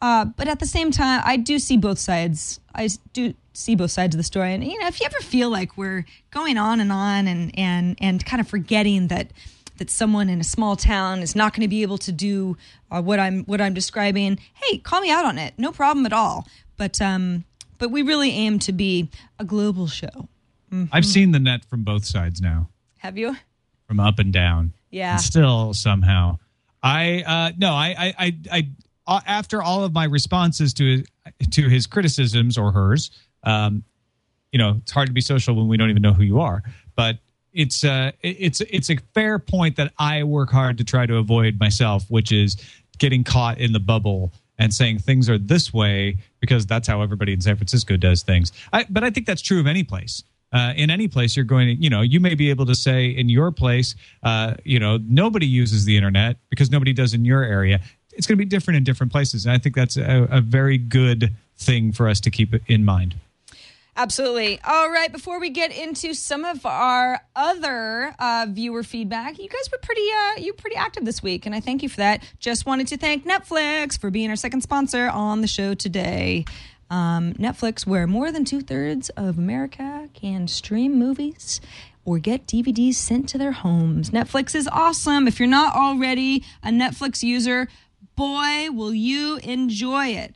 Uh, 0.00 0.24
but 0.24 0.48
at 0.48 0.58
the 0.60 0.66
same 0.66 0.90
time, 0.90 1.22
I 1.24 1.36
do 1.36 1.58
see 1.58 1.76
both 1.76 1.98
sides. 1.98 2.60
I 2.74 2.88
do 3.12 3.34
see 3.52 3.74
both 3.74 3.90
sides 3.90 4.14
of 4.14 4.18
the 4.18 4.24
story. 4.24 4.52
And 4.52 4.62
you 4.64 4.78
know, 4.78 4.86
if 4.86 5.00
you 5.00 5.06
ever 5.06 5.20
feel 5.20 5.48
like 5.50 5.76
we're 5.76 6.04
going 6.30 6.58
on 6.58 6.80
and 6.80 6.92
on 6.92 7.26
and 7.26 7.56
and 7.58 7.96
and 8.00 8.24
kind 8.24 8.40
of 8.40 8.48
forgetting 8.48 9.08
that 9.08 9.28
that 9.78 9.90
someone 9.90 10.28
in 10.28 10.40
a 10.40 10.44
small 10.44 10.76
town 10.76 11.20
is 11.20 11.34
not 11.34 11.52
going 11.52 11.62
to 11.62 11.68
be 11.68 11.82
able 11.82 11.98
to 11.98 12.12
do 12.12 12.56
uh, 12.90 13.00
what 13.02 13.18
I'm 13.18 13.44
what 13.44 13.60
I'm 13.60 13.74
describing, 13.74 14.38
hey, 14.54 14.78
call 14.78 15.00
me 15.00 15.10
out 15.10 15.24
on 15.24 15.38
it. 15.38 15.54
No 15.58 15.72
problem 15.72 16.04
at 16.06 16.12
all. 16.12 16.46
But 16.76 17.00
um, 17.00 17.44
but 17.78 17.90
we 17.90 18.02
really 18.02 18.30
aim 18.30 18.58
to 18.60 18.72
be 18.72 19.08
a 19.38 19.44
global 19.44 19.86
show. 19.86 20.28
I've 20.90 21.06
seen 21.06 21.30
the 21.30 21.38
net 21.38 21.64
from 21.64 21.84
both 21.84 22.04
sides 22.04 22.40
now, 22.40 22.68
Have 22.98 23.16
you? 23.16 23.36
from 23.86 24.00
up 24.00 24.18
and 24.18 24.32
down. 24.32 24.72
Yeah. 24.90 25.12
And 25.12 25.20
still 25.20 25.72
somehow, 25.72 26.38
I 26.82 27.22
uh, 27.24 27.52
no, 27.56 27.72
I, 27.72 27.94
I, 27.96 28.14
I, 28.18 28.36
I, 28.50 28.68
after 29.06 29.62
all 29.62 29.84
of 29.84 29.92
my 29.92 30.04
responses 30.04 30.72
to 30.74 31.04
to 31.50 31.68
his 31.68 31.86
criticisms 31.86 32.58
or 32.58 32.72
hers, 32.72 33.10
um, 33.44 33.84
you 34.52 34.58
know, 34.58 34.76
it's 34.82 34.92
hard 34.92 35.08
to 35.08 35.12
be 35.12 35.20
social 35.20 35.54
when 35.54 35.68
we 35.68 35.76
don't 35.76 35.90
even 35.90 36.02
know 36.02 36.12
who 36.12 36.22
you 36.22 36.40
are. 36.40 36.62
But 36.96 37.18
it's 37.52 37.84
uh, 37.84 38.12
it's 38.22 38.60
it's 38.62 38.90
a 38.90 38.96
fair 39.14 39.38
point 39.38 39.76
that 39.76 39.92
I 39.98 40.24
work 40.24 40.50
hard 40.50 40.78
to 40.78 40.84
try 40.84 41.06
to 41.06 41.16
avoid 41.16 41.58
myself, 41.58 42.04
which 42.10 42.32
is 42.32 42.56
getting 42.98 43.24
caught 43.24 43.58
in 43.58 43.72
the 43.72 43.80
bubble 43.80 44.32
and 44.58 44.72
saying 44.72 45.00
things 45.00 45.28
are 45.28 45.38
this 45.38 45.72
way 45.72 46.16
because 46.40 46.66
that's 46.66 46.86
how 46.86 47.02
everybody 47.02 47.32
in 47.32 47.40
San 47.40 47.56
Francisco 47.56 47.96
does 47.96 48.22
things. 48.22 48.52
I, 48.72 48.86
but 48.88 49.02
I 49.02 49.10
think 49.10 49.26
that's 49.26 49.42
true 49.42 49.60
of 49.60 49.66
any 49.66 49.82
place. 49.82 50.22
Uh, 50.52 50.72
in 50.76 50.88
any 50.88 51.08
place, 51.08 51.34
you're 51.34 51.44
going 51.44 51.66
to, 51.66 51.82
you 51.82 51.90
know, 51.90 52.00
you 52.00 52.20
may 52.20 52.36
be 52.36 52.48
able 52.48 52.64
to 52.64 52.76
say 52.76 53.06
in 53.06 53.28
your 53.28 53.50
place, 53.50 53.96
uh, 54.22 54.54
you 54.62 54.78
know, 54.78 54.98
nobody 55.08 55.46
uses 55.46 55.84
the 55.84 55.96
internet 55.96 56.36
because 56.48 56.70
nobody 56.70 56.92
does 56.92 57.12
in 57.12 57.24
your 57.24 57.42
area. 57.42 57.80
It's 58.16 58.26
going 58.26 58.38
to 58.38 58.44
be 58.44 58.48
different 58.48 58.76
in 58.76 58.84
different 58.84 59.12
places. 59.12 59.46
And 59.46 59.52
I 59.52 59.58
think 59.58 59.74
that's 59.74 59.96
a, 59.96 60.28
a 60.30 60.40
very 60.40 60.78
good 60.78 61.32
thing 61.56 61.92
for 61.92 62.08
us 62.08 62.20
to 62.20 62.30
keep 62.30 62.54
in 62.68 62.84
mind. 62.84 63.16
Absolutely. 63.96 64.58
All 64.64 64.90
right. 64.90 65.12
Before 65.12 65.38
we 65.38 65.50
get 65.50 65.76
into 65.76 66.14
some 66.14 66.44
of 66.44 66.66
our 66.66 67.20
other 67.36 68.14
uh, 68.18 68.46
viewer 68.48 68.82
feedback, 68.82 69.38
you 69.38 69.48
guys 69.48 69.70
were 69.70 69.78
pretty 69.78 70.02
uh, 70.10 70.40
you 70.40 70.52
pretty 70.52 70.74
active 70.74 71.04
this 71.04 71.22
week, 71.22 71.46
and 71.46 71.54
I 71.54 71.60
thank 71.60 71.82
you 71.82 71.88
for 71.88 71.98
that. 71.98 72.24
Just 72.40 72.66
wanted 72.66 72.88
to 72.88 72.96
thank 72.96 73.24
Netflix 73.24 73.98
for 73.98 74.10
being 74.10 74.30
our 74.30 74.36
second 74.36 74.62
sponsor 74.62 75.08
on 75.08 75.42
the 75.42 75.46
show 75.46 75.74
today. 75.74 76.44
Um, 76.90 77.34
Netflix, 77.34 77.86
where 77.86 78.06
more 78.06 78.32
than 78.32 78.44
two 78.44 78.62
thirds 78.62 79.10
of 79.10 79.38
America 79.38 80.08
can 80.12 80.48
stream 80.48 80.98
movies 80.98 81.60
or 82.04 82.18
get 82.18 82.46
DVDs 82.46 82.94
sent 82.94 83.28
to 83.30 83.38
their 83.38 83.52
homes. 83.52 84.10
Netflix 84.10 84.54
is 84.54 84.68
awesome. 84.70 85.26
If 85.26 85.38
you're 85.38 85.48
not 85.48 85.74
already 85.74 86.44
a 86.62 86.68
Netflix 86.68 87.22
user, 87.22 87.68
boy, 88.16 88.68
will 88.70 88.94
you 88.94 89.38
enjoy 89.42 90.08
it. 90.08 90.34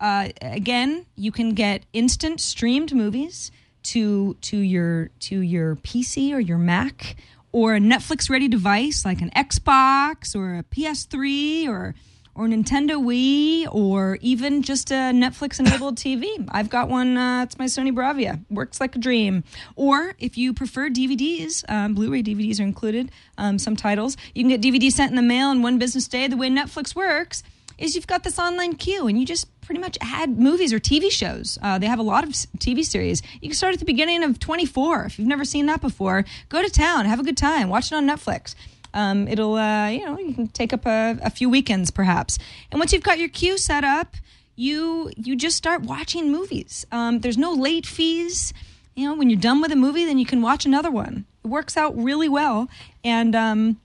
Uh, 0.00 0.28
again, 0.40 1.06
you 1.16 1.30
can 1.30 1.54
get 1.54 1.84
instant 1.92 2.40
streamed 2.40 2.94
movies 2.94 3.50
to 3.82 4.34
to 4.40 4.56
your 4.58 5.08
to 5.20 5.40
your 5.40 5.76
PC 5.76 6.32
or 6.32 6.40
your 6.40 6.58
Mac 6.58 7.16
or 7.52 7.74
a 7.74 7.80
Netflix 7.80 8.30
ready 8.30 8.48
device 8.48 9.04
like 9.04 9.20
an 9.20 9.30
Xbox 9.36 10.34
or 10.34 10.56
a 10.56 10.62
PS3 10.62 11.68
or 11.68 11.94
or 12.34 12.46
Nintendo 12.46 13.02
Wii 13.02 13.66
or 13.72 14.18
even 14.20 14.62
just 14.62 14.90
a 14.90 15.12
Netflix 15.12 15.58
enabled 15.60 15.96
TV. 15.98 16.48
I've 16.50 16.70
got 16.70 16.88
one. 16.88 17.16
Uh, 17.16 17.42
it's 17.42 17.58
my 17.58 17.66
Sony 17.66 17.92
Bravia. 17.92 18.44
Works 18.50 18.80
like 18.80 18.96
a 18.96 18.98
dream. 18.98 19.44
Or 19.76 20.14
if 20.18 20.38
you 20.38 20.52
prefer 20.54 20.88
DVDs, 20.88 21.64
um, 21.68 21.94
Blu-ray 21.94 22.22
DVDs 22.22 22.60
are 22.60 22.64
included. 22.64 23.10
Um, 23.38 23.58
some 23.58 23.76
titles 23.76 24.16
you 24.34 24.42
can 24.42 24.48
get 24.48 24.60
DVD 24.60 24.90
sent 24.90 25.10
in 25.10 25.16
the 25.16 25.22
mail 25.22 25.50
in 25.50 25.62
one 25.62 25.78
business 25.78 26.08
day. 26.08 26.26
The 26.28 26.36
way 26.36 26.50
Netflix 26.50 26.94
works 26.94 27.42
is 27.80 27.94
you've 27.94 28.06
got 28.06 28.22
this 28.22 28.38
online 28.38 28.74
queue 28.74 29.06
and 29.06 29.18
you 29.18 29.26
just 29.26 29.46
pretty 29.62 29.80
much 29.80 29.96
add 30.00 30.38
movies 30.38 30.72
or 30.72 30.78
TV 30.78 31.10
shows. 31.10 31.58
Uh, 31.62 31.78
they 31.78 31.86
have 31.86 31.98
a 31.98 32.02
lot 32.02 32.24
of 32.24 32.30
TV 32.30 32.84
series. 32.84 33.22
You 33.40 33.48
can 33.48 33.56
start 33.56 33.72
at 33.72 33.80
the 33.80 33.86
beginning 33.86 34.22
of 34.22 34.38
24 34.38 35.04
if 35.04 35.18
you've 35.18 35.28
never 35.28 35.44
seen 35.44 35.66
that 35.66 35.80
before. 35.80 36.24
Go 36.48 36.62
to 36.62 36.68
town, 36.68 37.06
have 37.06 37.20
a 37.20 37.22
good 37.24 37.36
time, 37.36 37.68
watch 37.68 37.90
it 37.90 37.94
on 37.94 38.06
Netflix. 38.06 38.54
Um, 38.94 39.28
it'll, 39.28 39.54
uh, 39.54 39.88
you 39.88 40.04
know, 40.04 40.18
you 40.18 40.34
can 40.34 40.48
take 40.48 40.72
up 40.72 40.86
a, 40.86 41.18
a 41.22 41.30
few 41.30 41.48
weekends 41.48 41.90
perhaps. 41.90 42.38
And 42.70 42.78
once 42.78 42.92
you've 42.92 43.02
got 43.02 43.18
your 43.18 43.28
queue 43.28 43.58
set 43.58 43.84
up, 43.84 44.16
you 44.56 45.10
you 45.16 45.36
just 45.36 45.56
start 45.56 45.82
watching 45.82 46.30
movies. 46.30 46.86
Um, 46.92 47.20
there's 47.20 47.38
no 47.38 47.52
late 47.52 47.86
fees. 47.86 48.52
You 48.94 49.08
know, 49.08 49.14
when 49.14 49.30
you're 49.30 49.40
done 49.40 49.60
with 49.62 49.72
a 49.72 49.76
movie, 49.76 50.04
then 50.04 50.18
you 50.18 50.26
can 50.26 50.42
watch 50.42 50.66
another 50.66 50.90
one. 50.90 51.24
It 51.44 51.48
works 51.48 51.76
out 51.76 51.96
really 51.96 52.28
well. 52.28 52.68
And 53.02 53.34
um, 53.34 53.80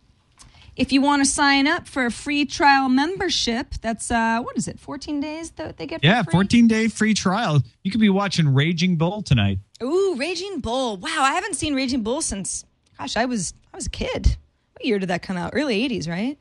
if 0.75 0.91
you 0.91 1.01
want 1.01 1.23
to 1.23 1.29
sign 1.29 1.67
up 1.67 1.87
for 1.87 2.05
a 2.05 2.11
free 2.11 2.43
trial 2.43 2.89
membership, 2.89 3.75
that's 3.81 4.11
uh, 4.11 4.41
what 4.41 4.57
is 4.57 4.67
it? 4.67 4.79
14 4.79 5.21
days 5.21 5.51
that 5.51 5.77
they 5.77 5.85
get. 5.85 6.03
Yeah, 6.03 6.23
free? 6.23 6.31
14 6.31 6.67
day 6.67 6.87
free 6.89 7.13
trial. 7.13 7.63
You 7.83 7.91
could 7.91 8.01
be 8.01 8.09
watching 8.09 8.53
Raging 8.53 8.97
Bull 8.97 9.21
tonight. 9.21 9.59
Ooh, 9.81 10.15
Raging 10.17 10.59
Bull. 10.59 10.97
Wow, 10.97 11.19
I 11.19 11.33
haven't 11.33 11.55
seen 11.55 11.75
Raging 11.75 12.03
Bull 12.03 12.21
since 12.21 12.65
gosh, 12.97 13.15
I 13.15 13.25
was 13.25 13.53
I 13.73 13.77
was 13.77 13.87
a 13.87 13.91
kid. 13.91 14.37
What 14.75 14.85
year 14.85 14.99
did 14.99 15.07
that 15.09 15.21
come 15.21 15.37
out? 15.37 15.51
Early 15.53 15.87
80s, 15.87 16.09
right? 16.09 16.37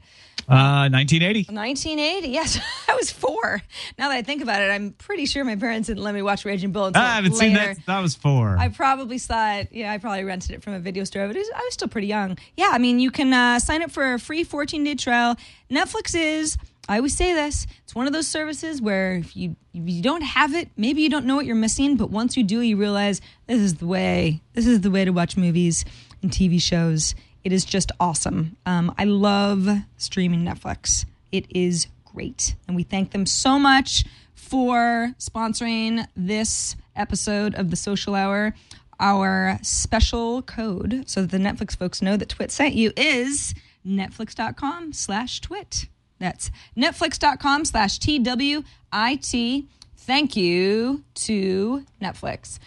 Uh, 0.49 0.91
1980. 0.91 1.55
1980. 1.55 2.29
Yes, 2.29 2.59
I 2.89 2.97
was 2.97 3.11
four. 3.11 3.63
Now 3.97 4.09
that 4.09 4.17
I 4.17 4.23
think 4.23 4.43
about 4.43 4.61
it, 4.61 4.71
I'm 4.73 4.91
pretty 4.91 5.25
sure 5.25 5.45
my 5.45 5.55
parents 5.55 5.87
didn't 5.87 6.03
let 6.03 6.15
me 6.15 6.21
watch 6.21 6.45
Raging 6.45 6.73
Bull 6.73 6.87
until 6.87 7.01
I 7.01 7.15
haven't 7.15 7.33
later. 7.33 7.39
seen 7.39 7.55
that. 7.55 7.87
That 7.87 8.01
was 8.01 8.17
four. 8.17 8.57
I 8.59 8.69
probably 8.71 9.19
saw 9.19 9.55
it. 9.55 9.69
Yeah, 9.71 9.93
I 9.93 9.99
probably 9.99 10.25
rented 10.25 10.51
it 10.51 10.65
from 10.65 10.73
a 10.75 10.81
video 10.81 11.05
store, 11.05 11.29
but 11.29 11.37
was, 11.37 11.49
I 11.55 11.61
was 11.61 11.75
still 11.75 11.87
pretty 11.87 12.09
young. 12.09 12.37
Yeah, 12.57 12.71
I 12.73 12.79
mean, 12.79 12.99
you 12.99 13.13
can 13.13 13.33
uh, 13.33 13.61
sign 13.61 13.83
up 13.83 13.93
for 13.93 14.15
a 14.15 14.19
free 14.19 14.43
14 14.43 14.83
day 14.83 14.97
trial. 14.97 15.37
Netflix 15.71 16.15
is 16.15 16.59
I 16.89 16.97
always 16.97 17.17
say 17.17 17.33
this. 17.33 17.67
It's 17.85 17.95
one 17.95 18.07
of 18.07 18.13
those 18.13 18.27
services 18.29 18.83
where 18.83 19.15
if 19.15 19.37
you 19.37 19.57
if 19.73 19.89
you 19.89 20.03
don't 20.03 20.23
have 20.23 20.55
it, 20.55 20.69
maybe 20.77 21.03
you 21.03 21.09
don't 21.09 21.25
know 21.25 21.37
what 21.37 21.47
you're 21.47 21.57
missing, 21.57 21.97
but 21.97 22.11
once 22.11 22.37
you 22.37 22.45
do, 22.45 22.61
you 22.61 22.77
realize 22.77 23.21
this 23.47 23.61
is 23.61 23.75
the 23.77 23.87
way. 23.87 24.43
This 24.53 24.67
is 24.67 24.83
the 24.83 24.91
way 24.91 25.05
to 25.05 25.11
watch 25.11 25.37
movies 25.37 25.85
and 26.21 26.31
TV 26.31 26.61
shows. 26.61 27.15
It 27.45 27.53
is 27.53 27.65
just 27.65 27.93
awesome. 28.01 28.57
Um, 28.65 28.95
I 28.99 29.05
love 29.05 29.69
streaming 29.99 30.45
Netflix. 30.45 31.05
It 31.31 31.47
is 31.51 31.87
great, 32.05 32.55
and 32.67 32.75
we 32.75 32.83
thank 32.83 33.11
them 33.11 33.27
so 33.27 33.59
much 33.59 34.05
for 34.35 35.13
sponsoring 35.19 36.07
this 36.17 36.75
episode 36.97 37.55
of 37.55 37.71
the 37.71 37.77
Social 37.77 38.15
Hour. 38.15 38.55
Our 39.01 39.59
special 39.63 40.41
code, 40.43 41.05
so 41.07 41.23
that 41.23 41.31
the 41.31 41.39
Netflix 41.39 41.77
folks 41.77 42.01
know 42.01 42.17
that 42.17 42.29
TWiT 42.29 42.51
sent 42.51 42.75
you, 42.75 42.93
is 42.97 43.53
netflix.com 43.87 44.93
slash 44.93 45.41
twit. 45.41 45.87
That's 46.21 46.51
netflix.com 46.77 47.65
slash 47.65 47.99
T-W-I-T. 47.99 49.69
Thank 49.97 50.37
you 50.37 51.05
to 51.15 51.85
Netflix. 52.01 52.59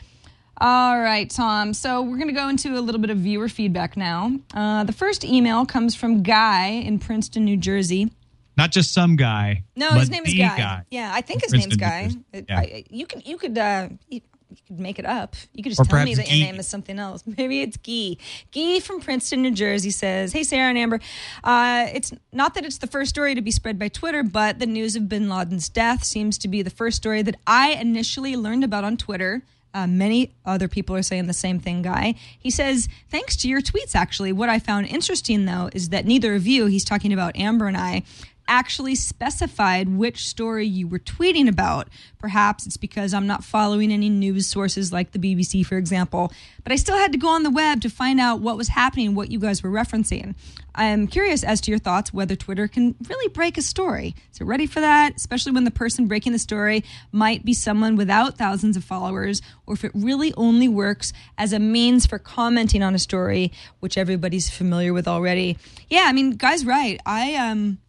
All 0.59 0.99
right, 0.99 1.29
Tom. 1.29 1.73
So 1.73 2.01
we're 2.01 2.17
going 2.17 2.29
to 2.29 2.33
go 2.33 2.49
into 2.49 2.77
a 2.77 2.81
little 2.81 2.99
bit 3.01 3.09
of 3.11 3.17
viewer 3.17 3.47
feedback 3.47 3.95
now. 3.95 4.31
Uh, 4.53 4.83
the 4.83 4.93
first 4.93 5.23
email 5.23 5.65
comes 5.65 5.93
from 5.95 6.23
Guy 6.23 6.67
in 6.69 6.97
Princeton, 6.99 7.45
New 7.45 7.57
Jersey. 7.57 8.11
Not 8.57 8.71
just 8.71 8.91
some 8.91 9.15
guy. 9.15 9.63
No, 9.75 9.91
his 9.91 10.09
name 10.09 10.25
is 10.25 10.31
the 10.31 10.39
Guy. 10.39 10.83
Yeah, 10.89 11.11
I 11.13 11.21
think 11.21 11.43
his 11.43 11.51
Princeton, 11.51 11.77
name's 11.79 12.15
Guy. 12.15 12.19
It- 12.33 12.45
Yeah. 12.49 12.59
I- 12.59 12.83
you 12.89 13.05
could 13.05 13.27
you 13.27 13.37
could 13.37 13.55
uh, 13.55 13.89
you, 14.09 14.21
you 14.49 14.57
could 14.65 14.79
make 14.79 14.97
it 14.97 15.05
up. 15.05 15.35
You 15.53 15.61
could 15.61 15.69
just 15.73 15.81
Or 15.81 15.85
tell 15.85 16.03
me 16.03 16.15
that 16.15 16.27
your 16.27 16.43
name 16.43 16.55
is 16.59 16.67
something 16.67 16.97
else. 16.97 17.23
Maybe 17.37 17.61
it's 17.61 17.77
Guy. 17.77 18.17
Guy 18.51 18.79
from 18.79 18.99
Princeton, 18.99 19.43
New 19.43 19.51
Jersey 19.51 19.91
says, 19.91 20.33
"Hey 20.33 20.41
Sarah 20.41 20.69
and 20.69 20.77
Amber, 20.79 20.99
uh, 21.43 21.85
it's 21.93 22.11
not 22.33 22.55
that 22.55 22.65
it's 22.65 22.79
the 22.79 22.87
first 22.87 23.09
story 23.11 23.35
to 23.35 23.41
be 23.43 23.51
spread 23.51 23.77
by 23.77 23.89
Twitter, 23.89 24.23
but 24.23 24.57
the 24.57 24.65
news 24.65 24.95
of 24.95 25.07
Bin 25.07 25.29
Laden's 25.29 25.69
death 25.69 26.03
seems 26.03 26.39
to 26.39 26.47
be 26.47 26.63
the 26.63 26.71
first 26.71 26.97
story 26.97 27.21
that 27.21 27.35
I 27.45 27.73
initially 27.73 28.35
learned 28.35 28.63
about 28.63 28.83
on 28.83 28.97
Twitter." 28.97 29.43
Uh, 29.77 29.85
many 29.85 30.33
other 30.43 30.67
people 30.67 30.95
are 30.95 31.03
saying 31.03 31.27
the 31.27 31.33
same 31.33 31.59
thing, 31.59 31.83
Guy. 31.83 32.15
He 32.39 32.49
says, 32.49 32.89
thanks 33.11 33.35
to 33.35 33.47
your 33.47 33.61
tweets, 33.61 33.93
actually. 33.93 34.31
What 34.31 34.49
I 34.49 34.57
found 34.57 34.87
interesting, 34.87 35.45
though, 35.45 35.69
is 35.71 35.89
that 35.89 36.03
neither 36.03 36.33
of 36.33 36.47
you, 36.47 36.65
he's 36.65 36.83
talking 36.83 37.13
about 37.13 37.37
Amber 37.37 37.67
and 37.67 37.77
I, 37.77 38.01
actually 38.47 38.95
specified 38.95 39.89
which 39.89 40.27
story 40.27 40.65
you 40.65 40.87
were 40.87 40.99
tweeting 40.99 41.47
about. 41.47 41.89
Perhaps 42.19 42.65
it's 42.65 42.77
because 42.77 43.13
I'm 43.13 43.27
not 43.27 43.43
following 43.43 43.91
any 43.91 44.09
news 44.09 44.47
sources 44.47 44.91
like 44.91 45.11
the 45.11 45.19
BBC, 45.19 45.65
for 45.65 45.77
example. 45.77 46.31
But 46.63 46.71
I 46.71 46.75
still 46.75 46.97
had 46.97 47.11
to 47.11 47.17
go 47.17 47.29
on 47.29 47.43
the 47.43 47.49
web 47.49 47.81
to 47.81 47.89
find 47.89 48.19
out 48.19 48.41
what 48.41 48.57
was 48.57 48.69
happening, 48.69 49.15
what 49.15 49.31
you 49.31 49.39
guys 49.39 49.63
were 49.63 49.69
referencing. 49.69 50.35
I'm 50.75 51.07
curious 51.07 51.43
as 51.43 51.59
to 51.61 51.71
your 51.71 51.79
thoughts 51.79 52.13
whether 52.13 52.35
Twitter 52.35 52.67
can 52.67 52.95
really 53.09 53.29
break 53.29 53.57
a 53.57 53.61
story. 53.61 54.15
So, 54.31 54.45
ready 54.45 54.67
for 54.67 54.79
that? 54.79 55.15
Especially 55.15 55.51
when 55.51 55.63
the 55.63 55.71
person 55.71 56.07
breaking 56.07 56.33
the 56.33 56.39
story 56.39 56.83
might 57.11 57.43
be 57.43 57.53
someone 57.53 57.95
without 57.95 58.37
thousands 58.37 58.77
of 58.77 58.83
followers, 58.83 59.41
or 59.65 59.73
if 59.73 59.83
it 59.83 59.91
really 59.95 60.33
only 60.35 60.67
works 60.67 61.13
as 61.37 61.51
a 61.51 61.59
means 61.59 62.05
for 62.05 62.19
commenting 62.19 62.83
on 62.83 62.93
a 62.93 62.99
story, 62.99 63.51
which 63.79 63.97
everybody's 63.97 64.49
familiar 64.49 64.93
with 64.93 65.07
already. 65.07 65.57
Yeah, 65.89 66.03
I 66.05 66.13
mean, 66.13 66.31
guy's 66.31 66.65
right. 66.65 66.99
I 67.05 67.35
um 67.35 67.79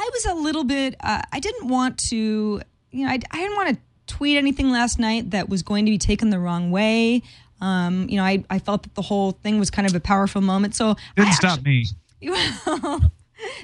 I 0.00 0.10
was 0.12 0.24
a 0.26 0.34
little 0.34 0.64
bit. 0.64 0.96
Uh, 1.00 1.20
I 1.32 1.40
didn't 1.40 1.68
want 1.68 1.98
to. 2.08 2.16
You 2.90 3.04
know, 3.04 3.10
I, 3.10 3.18
I 3.30 3.36
didn't 3.36 3.56
want 3.56 3.68
to 3.76 4.14
tweet 4.14 4.36
anything 4.38 4.70
last 4.70 4.98
night 4.98 5.30
that 5.32 5.48
was 5.48 5.62
going 5.62 5.84
to 5.84 5.90
be 5.90 5.98
taken 5.98 6.30
the 6.30 6.38
wrong 6.38 6.70
way. 6.70 7.22
Um, 7.60 8.08
you 8.08 8.16
know, 8.16 8.24
I, 8.24 8.42
I 8.48 8.58
felt 8.58 8.82
that 8.84 8.94
the 8.94 9.02
whole 9.02 9.32
thing 9.32 9.58
was 9.58 9.70
kind 9.70 9.86
of 9.86 9.94
a 9.94 10.00
powerful 10.00 10.40
moment. 10.40 10.74
So 10.74 10.96
Didn't 11.16 11.28
I 11.28 11.32
stop 11.32 11.58
actually- 11.58 11.86
me. 12.22 12.30
well, 12.76 13.00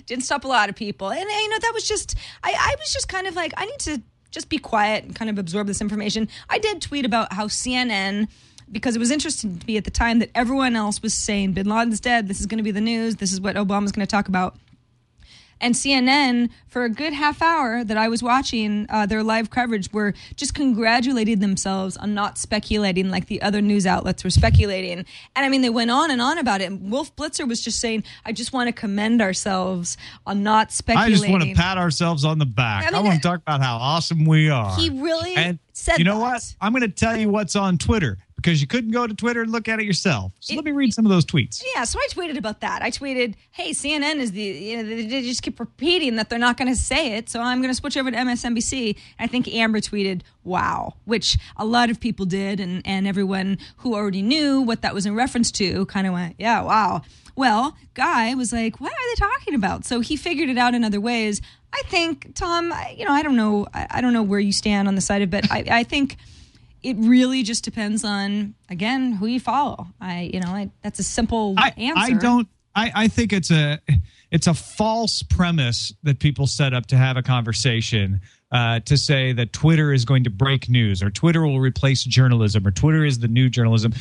didn't 0.07 0.24
stop 0.24 0.45
a 0.45 0.49
lot 0.49 0.68
of 0.68 0.76
people. 0.76 1.11
And, 1.11 1.20
you 1.20 1.49
know, 1.49 1.59
that 1.59 1.72
was 1.74 1.89
just, 1.89 2.14
I, 2.45 2.53
I 2.53 2.76
was 2.78 2.93
just 2.93 3.09
kind 3.09 3.26
of 3.26 3.34
like, 3.34 3.53
I 3.57 3.64
need 3.66 3.78
to 3.80 4.03
just 4.30 4.49
be 4.49 4.59
quiet 4.59 5.05
and 5.05 5.14
kind 5.16 5.30
of 5.30 5.39
absorb 5.39 5.66
this 5.66 5.80
information. 5.80 6.28
I 6.49 6.59
did 6.59 6.80
tweet 6.82 7.05
about 7.07 7.32
how 7.32 7.47
CNN, 7.49 8.28
because 8.70 8.97
it 8.97 8.99
was 8.99 9.11
interesting 9.11 9.59
to 9.59 9.66
me 9.66 9.76
at 9.76 9.84
the 9.84 9.91
time 9.91 10.18
that 10.20 10.30
everyone 10.34 10.76
else 10.76 11.01
was 11.03 11.14
saying 11.14 11.53
Bin 11.53 11.68
Laden's 11.68 12.01
dead. 12.01 12.28
This 12.28 12.41
is 12.41 12.47
going 12.47 12.59
to 12.59 12.64
be 12.64 12.70
the 12.70 12.80
news. 12.80 13.16
This 13.16 13.32
is 13.32 13.41
what 13.41 13.57
Obama's 13.57 13.93
going 13.93 14.07
to 14.07 14.11
talk 14.11 14.28
about. 14.28 14.57
And 15.61 15.74
CNN, 15.74 16.50
for 16.68 16.84
a 16.84 16.90
good 16.90 17.12
half 17.12 17.40
hour 17.40 17.82
that 17.82 17.96
I 17.96 18.09
was 18.09 18.22
watching 18.22 18.86
uh, 18.90 19.07
their 19.07 19.22
live 19.22 19.50
coverage, 19.50 19.92
were 19.92 20.14
just 20.36 20.54
congratulating 20.54 21.40
themselves 21.40 21.96
on 21.96 22.14
not 22.14 22.36
speculating 22.36 23.11
like 23.11 23.26
the 23.26 23.40
other 23.40 23.62
news 23.62 23.86
outlets 23.86 24.22
were 24.22 24.30
speculating. 24.30 24.98
And 24.98 25.07
I 25.46 25.48
mean, 25.48 25.62
they 25.62 25.70
went 25.70 25.90
on 25.90 26.11
and 26.11 26.20
on 26.20 26.38
about 26.38 26.61
it. 26.61 26.64
And 26.64 26.90
Wolf 26.90 27.14
Blitzer 27.16 27.48
was 27.48 27.62
just 27.62 27.80
saying, 27.80 28.04
I 28.24 28.32
just 28.32 28.52
want 28.52 28.68
to 28.68 28.72
commend 28.72 29.22
ourselves 29.22 29.96
on 30.26 30.42
not 30.42 30.72
speculating. 30.72 31.14
I 31.14 31.16
just 31.16 31.30
want 31.30 31.42
to 31.44 31.54
pat 31.54 31.78
ourselves 31.78 32.24
on 32.24 32.38
the 32.38 32.46
back. 32.46 32.92
I 32.92 32.96
I, 32.96 33.00
want 33.00 33.16
to 33.16 33.28
talk 33.28 33.40
about 33.40 33.62
how 33.62 33.76
awesome 33.76 34.26
we 34.26 34.50
are. 34.50 34.74
He 34.76 34.90
really 34.90 35.34
and 35.36 35.59
said 35.72 35.98
you 35.98 36.04
know 36.04 36.18
that. 36.18 36.32
what? 36.32 36.54
I'm 36.61 36.72
going 36.72 36.82
to 36.82 36.88
tell 36.88 37.16
you 37.16 37.28
what's 37.28 37.57
on 37.57 37.78
Twitter 37.78 38.18
because 38.37 38.61
you 38.61 38.66
couldn't 38.66 38.91
go 38.91 39.07
to 39.07 39.14
Twitter 39.14 39.43
and 39.43 39.51
look 39.51 39.68
at 39.68 39.80
it 39.80 39.87
yourself. 39.87 40.32
So 40.41 40.53
It- 40.53 40.57
let 40.57 40.64
me 40.64 40.72
read 40.72 40.93
some 40.93 41.05
of 41.07 41.11
those 41.11 41.24
tweets. 41.24 41.62
Yeah, 41.74 41.84
so 41.84 41.99
I 41.99 42.07
tweeted 42.12 42.37
about 42.37 42.61
that. 42.61 42.82
I 42.82 42.91
tweeted, 42.91 43.34
"Hey, 43.51 43.70
CNN 43.72 44.16
is 44.20 44.32
the 44.32 44.43
you 44.43 44.76
know 44.76 44.82
they, 44.84 45.22
just 45.22 45.43
keep 45.43 45.59
repeating 45.59 46.16
that 46.16 46.28
they're 46.30 46.39
not 46.39 46.57
going 46.57 46.72
to 46.72 46.78
say 46.80 47.14
it, 47.16 47.28
so 47.28 47.41
I'm 47.41 47.59
going 47.59 47.70
to 47.70 47.74
switch 47.74 47.97
over 47.97 48.11
to 48.11 48.16
MSNBC." 48.16 48.97
I 49.18 49.26
think 49.26 49.49
Amber 49.53 49.80
tweeted, 49.80 50.20
"Wow," 50.45 50.95
which 51.05 51.39
a 51.57 51.64
lot 51.64 51.91
of 51.91 51.99
people 51.99 52.26
did, 52.26 52.61
and 52.61 52.82
and 52.87 53.07
everyone 53.07 53.59
who 53.78 53.95
already 53.95 54.22
knew 54.22 54.61
what 54.61 54.82
that 54.82 54.95
was 54.95 55.07
in 55.07 55.14
reference 55.14 55.51
to 55.53 55.87
kind 55.87 56.07
of 56.07 56.12
went, 56.12 56.37
"Yeah, 56.39 56.61
wow." 56.62 57.03
Well, 57.34 57.76
Guy 57.95 58.34
was 58.34 58.53
like, 58.53 58.80
"What 58.80 58.93
are 58.93 59.09
they 59.14 59.20
talking 59.20 59.55
about?" 59.55 59.84
So 59.84 60.01
he 60.01 60.16
figured 60.16 60.49
it 60.49 60.57
out 60.59 60.74
in 60.74 60.84
other 60.84 61.01
ways. 61.01 61.41
I 61.72 61.82
think 61.89 62.34
Tom, 62.34 62.72
I, 62.72 62.95
you 62.97 63.05
know, 63.05 63.12
I 63.12 63.22
don't 63.22 63.37
know, 63.37 63.66
I, 63.74 63.87
I 63.91 64.01
don't 64.01 64.12
know 64.14 64.22
where 64.22 64.41
you 64.41 64.53
stand 64.53 64.89
on 64.89 64.95
the 64.95 65.01
side 65.03 65.20
of 65.20 65.34
it. 65.34 65.51
I, 65.51 65.64
I 65.70 65.82
think 65.82 66.16
it 66.87 66.97
really 67.01 67.43
just 67.43 67.64
depends 67.64 68.05
on 68.05 68.55
again 68.68 69.12
who 69.12 69.26
you 69.26 69.41
follow. 69.41 69.89
I, 70.01 70.30
you 70.32 70.39
know, 70.39 70.51
I, 70.51 70.70
that's 70.82 71.01
a 71.01 71.03
simple 71.03 71.55
I, 71.59 71.70
answer. 71.76 72.14
I 72.14 72.18
don't. 72.18 72.49
I, 72.76 72.93
I 72.95 73.09
think 73.09 73.32
it's 73.32 73.51
a 73.51 73.80
it's 74.30 74.47
a 74.47 74.55
false 74.55 75.22
premise 75.24 75.93
that 76.05 76.20
people 76.20 76.47
set 76.47 76.72
up 76.72 76.87
to 76.87 76.97
have 76.97 77.16
a 77.16 77.22
conversation 77.22 78.20
uh, 78.53 78.80
to 78.80 78.97
say 78.97 79.32
that 79.32 79.53
Twitter 79.53 79.93
is 79.93 80.05
going 80.05 80.24
to 80.24 80.30
break 80.30 80.68
news 80.68 81.03
or 81.03 81.11
Twitter 81.11 81.45
will 81.45 81.59
replace 81.59 82.05
journalism 82.05 82.64
or 82.64 82.70
Twitter 82.70 83.05
is 83.05 83.18
the 83.18 83.28
new 83.28 83.49
journalism. 83.49 83.93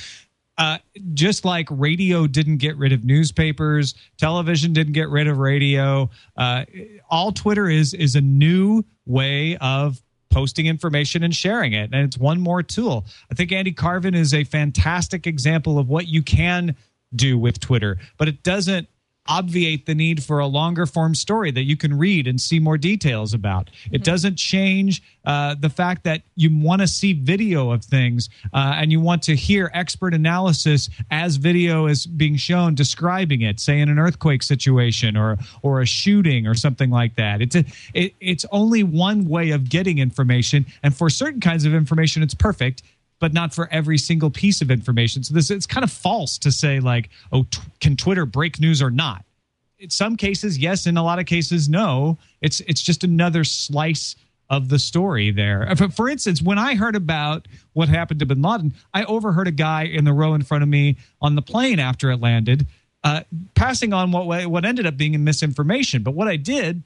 Uh, 0.58 0.78
just 1.14 1.44
like 1.44 1.68
radio 1.72 2.28
didn't 2.28 2.58
get 2.58 2.78
rid 2.78 2.94
of 2.94 3.04
newspapers, 3.04 3.96
television 4.18 4.74
didn't 4.74 4.94
get 4.94 5.10
rid 5.10 5.28
of 5.28 5.40
radio. 5.40 6.08
Uh, 6.38 6.66
all 7.10 7.32
Twitter 7.32 7.68
is 7.68 7.96
is 7.96 8.16
a 8.16 8.22
new 8.22 8.84
way 9.08 9.58
of 9.58 10.00
posting 10.36 10.66
information 10.66 11.24
and 11.24 11.34
sharing 11.34 11.72
it. 11.72 11.92
And 11.94 12.04
it's 12.04 12.18
one 12.18 12.42
more 12.42 12.62
tool. 12.62 13.06
I 13.32 13.36
think 13.36 13.54
Andy 13.54 13.72
Carvin 13.72 14.14
is 14.14 14.34
a 14.34 14.44
fantastic 14.44 15.28
example 15.28 15.80
of 15.80 15.88
what 15.88 16.10
you 16.10 16.22
can 16.22 16.76
do 17.16 17.38
with 17.38 17.62
Twitter, 17.62 18.00
but 18.18 18.28
it 18.28 18.44
doesn't 18.44 18.90
obviate 19.28 19.86
the 19.86 19.96
need 19.96 20.24
for 20.24 20.40
a 20.40 20.46
longer 20.46 20.86
form 20.86 21.16
story 21.16 21.52
that 21.52 21.64
you 21.64 21.76
can 21.76 21.98
read 21.98 22.28
and 22.28 22.40
see 22.40 22.60
more 22.60 22.78
details 22.78 23.34
about. 23.34 23.70
It 23.92 24.04
doesn't 24.04 24.36
change 24.36 25.02
uh, 25.26 25.56
the 25.60 25.70
fact 25.70 26.04
that 26.04 26.22
you 26.36 26.56
want 26.56 26.82
to 26.82 26.88
see 26.88 27.14
video 27.14 27.72
of 27.72 27.84
things 27.84 28.30
uh, 28.54 28.76
and 28.76 28.92
you 28.92 29.00
want 29.00 29.24
to 29.24 29.36
hear 29.36 29.72
expert 29.74 30.14
analysis 30.14 30.90
as 31.10 31.38
video 31.38 31.88
is 31.88 32.06
being 32.06 32.36
shown 32.36 32.76
describing 32.76 33.42
it, 33.42 33.60
say 33.60 33.80
in 33.80 33.90
an 33.90 33.98
earthquake 33.98 34.44
situation 34.44 35.18
or 35.18 35.38
or 35.64 35.82
a 35.82 35.86
shooting 35.86 36.46
or 36.46 36.54
something 36.54 36.92
like 36.92 37.16
that. 37.16 37.42
It's 37.42 37.56
a, 37.56 37.66
it, 37.94 38.14
it's 38.20 38.46
only 38.52 38.84
one 38.84 39.28
way 39.28 39.52
of 39.52 39.70
getting 39.70 39.98
information, 39.98 40.66
and 40.84 40.96
for 40.96 41.10
certain 41.10 41.42
kinds 41.42 41.66
of 41.66 41.74
information, 41.74 42.22
it's 42.22 42.36
perfect 42.36 42.84
but 43.26 43.34
not 43.34 43.56
for 43.56 43.68
every 43.72 43.98
single 43.98 44.30
piece 44.30 44.62
of 44.62 44.70
information. 44.70 45.24
So 45.24 45.34
this 45.34 45.50
it's 45.50 45.66
kind 45.66 45.84
of 45.84 45.92
false 45.92 46.38
to 46.38 46.52
say 46.52 46.80
like, 46.80 47.10
oh, 47.32 47.42
t- 47.50 47.60
can 47.82 47.98
Twitter 47.98 48.24
break 48.24 48.60
news 48.60 48.84
or 48.84 48.92
not? 48.92 49.26
In 49.80 49.90
some 49.90 50.16
cases, 50.16 50.60
yes. 50.60 50.86
In 50.86 50.96
a 50.96 51.04
lot 51.04 51.18
of 51.18 51.26
cases, 51.26 51.68
no. 51.68 52.20
It's 52.42 52.60
it's 52.60 52.84
just 52.84 53.04
another 53.04 53.44
slice 53.44 54.16
of 54.52 54.70
the 54.70 54.78
story 54.78 55.32
there. 55.32 55.76
For, 55.76 55.90
for 55.90 56.08
instance, 56.08 56.40
when 56.40 56.60
I 56.60 56.76
heard 56.76 56.96
about 56.96 57.48
what 57.74 57.90
happened 57.90 58.20
to 58.20 58.28
Bin 58.28 58.44
Laden, 58.44 58.76
I 58.94 59.06
overheard 59.06 59.48
a 59.48 59.52
guy 59.52 59.86
in 59.86 60.06
the 60.06 60.14
row 60.14 60.36
in 60.36 60.44
front 60.44 60.62
of 60.62 60.70
me 60.70 60.98
on 61.20 61.34
the 61.34 61.42
plane 61.42 61.80
after 61.80 62.12
it 62.12 62.18
landed, 62.18 62.68
uh, 63.04 63.22
passing 63.56 63.92
on 63.92 64.12
what 64.12 64.28
what 64.28 64.66
ended 64.66 64.86
up 64.86 64.98
being 64.98 65.24
misinformation. 65.24 66.04
But 66.04 66.14
what 66.14 66.28
I 66.28 66.36
did 66.36 66.84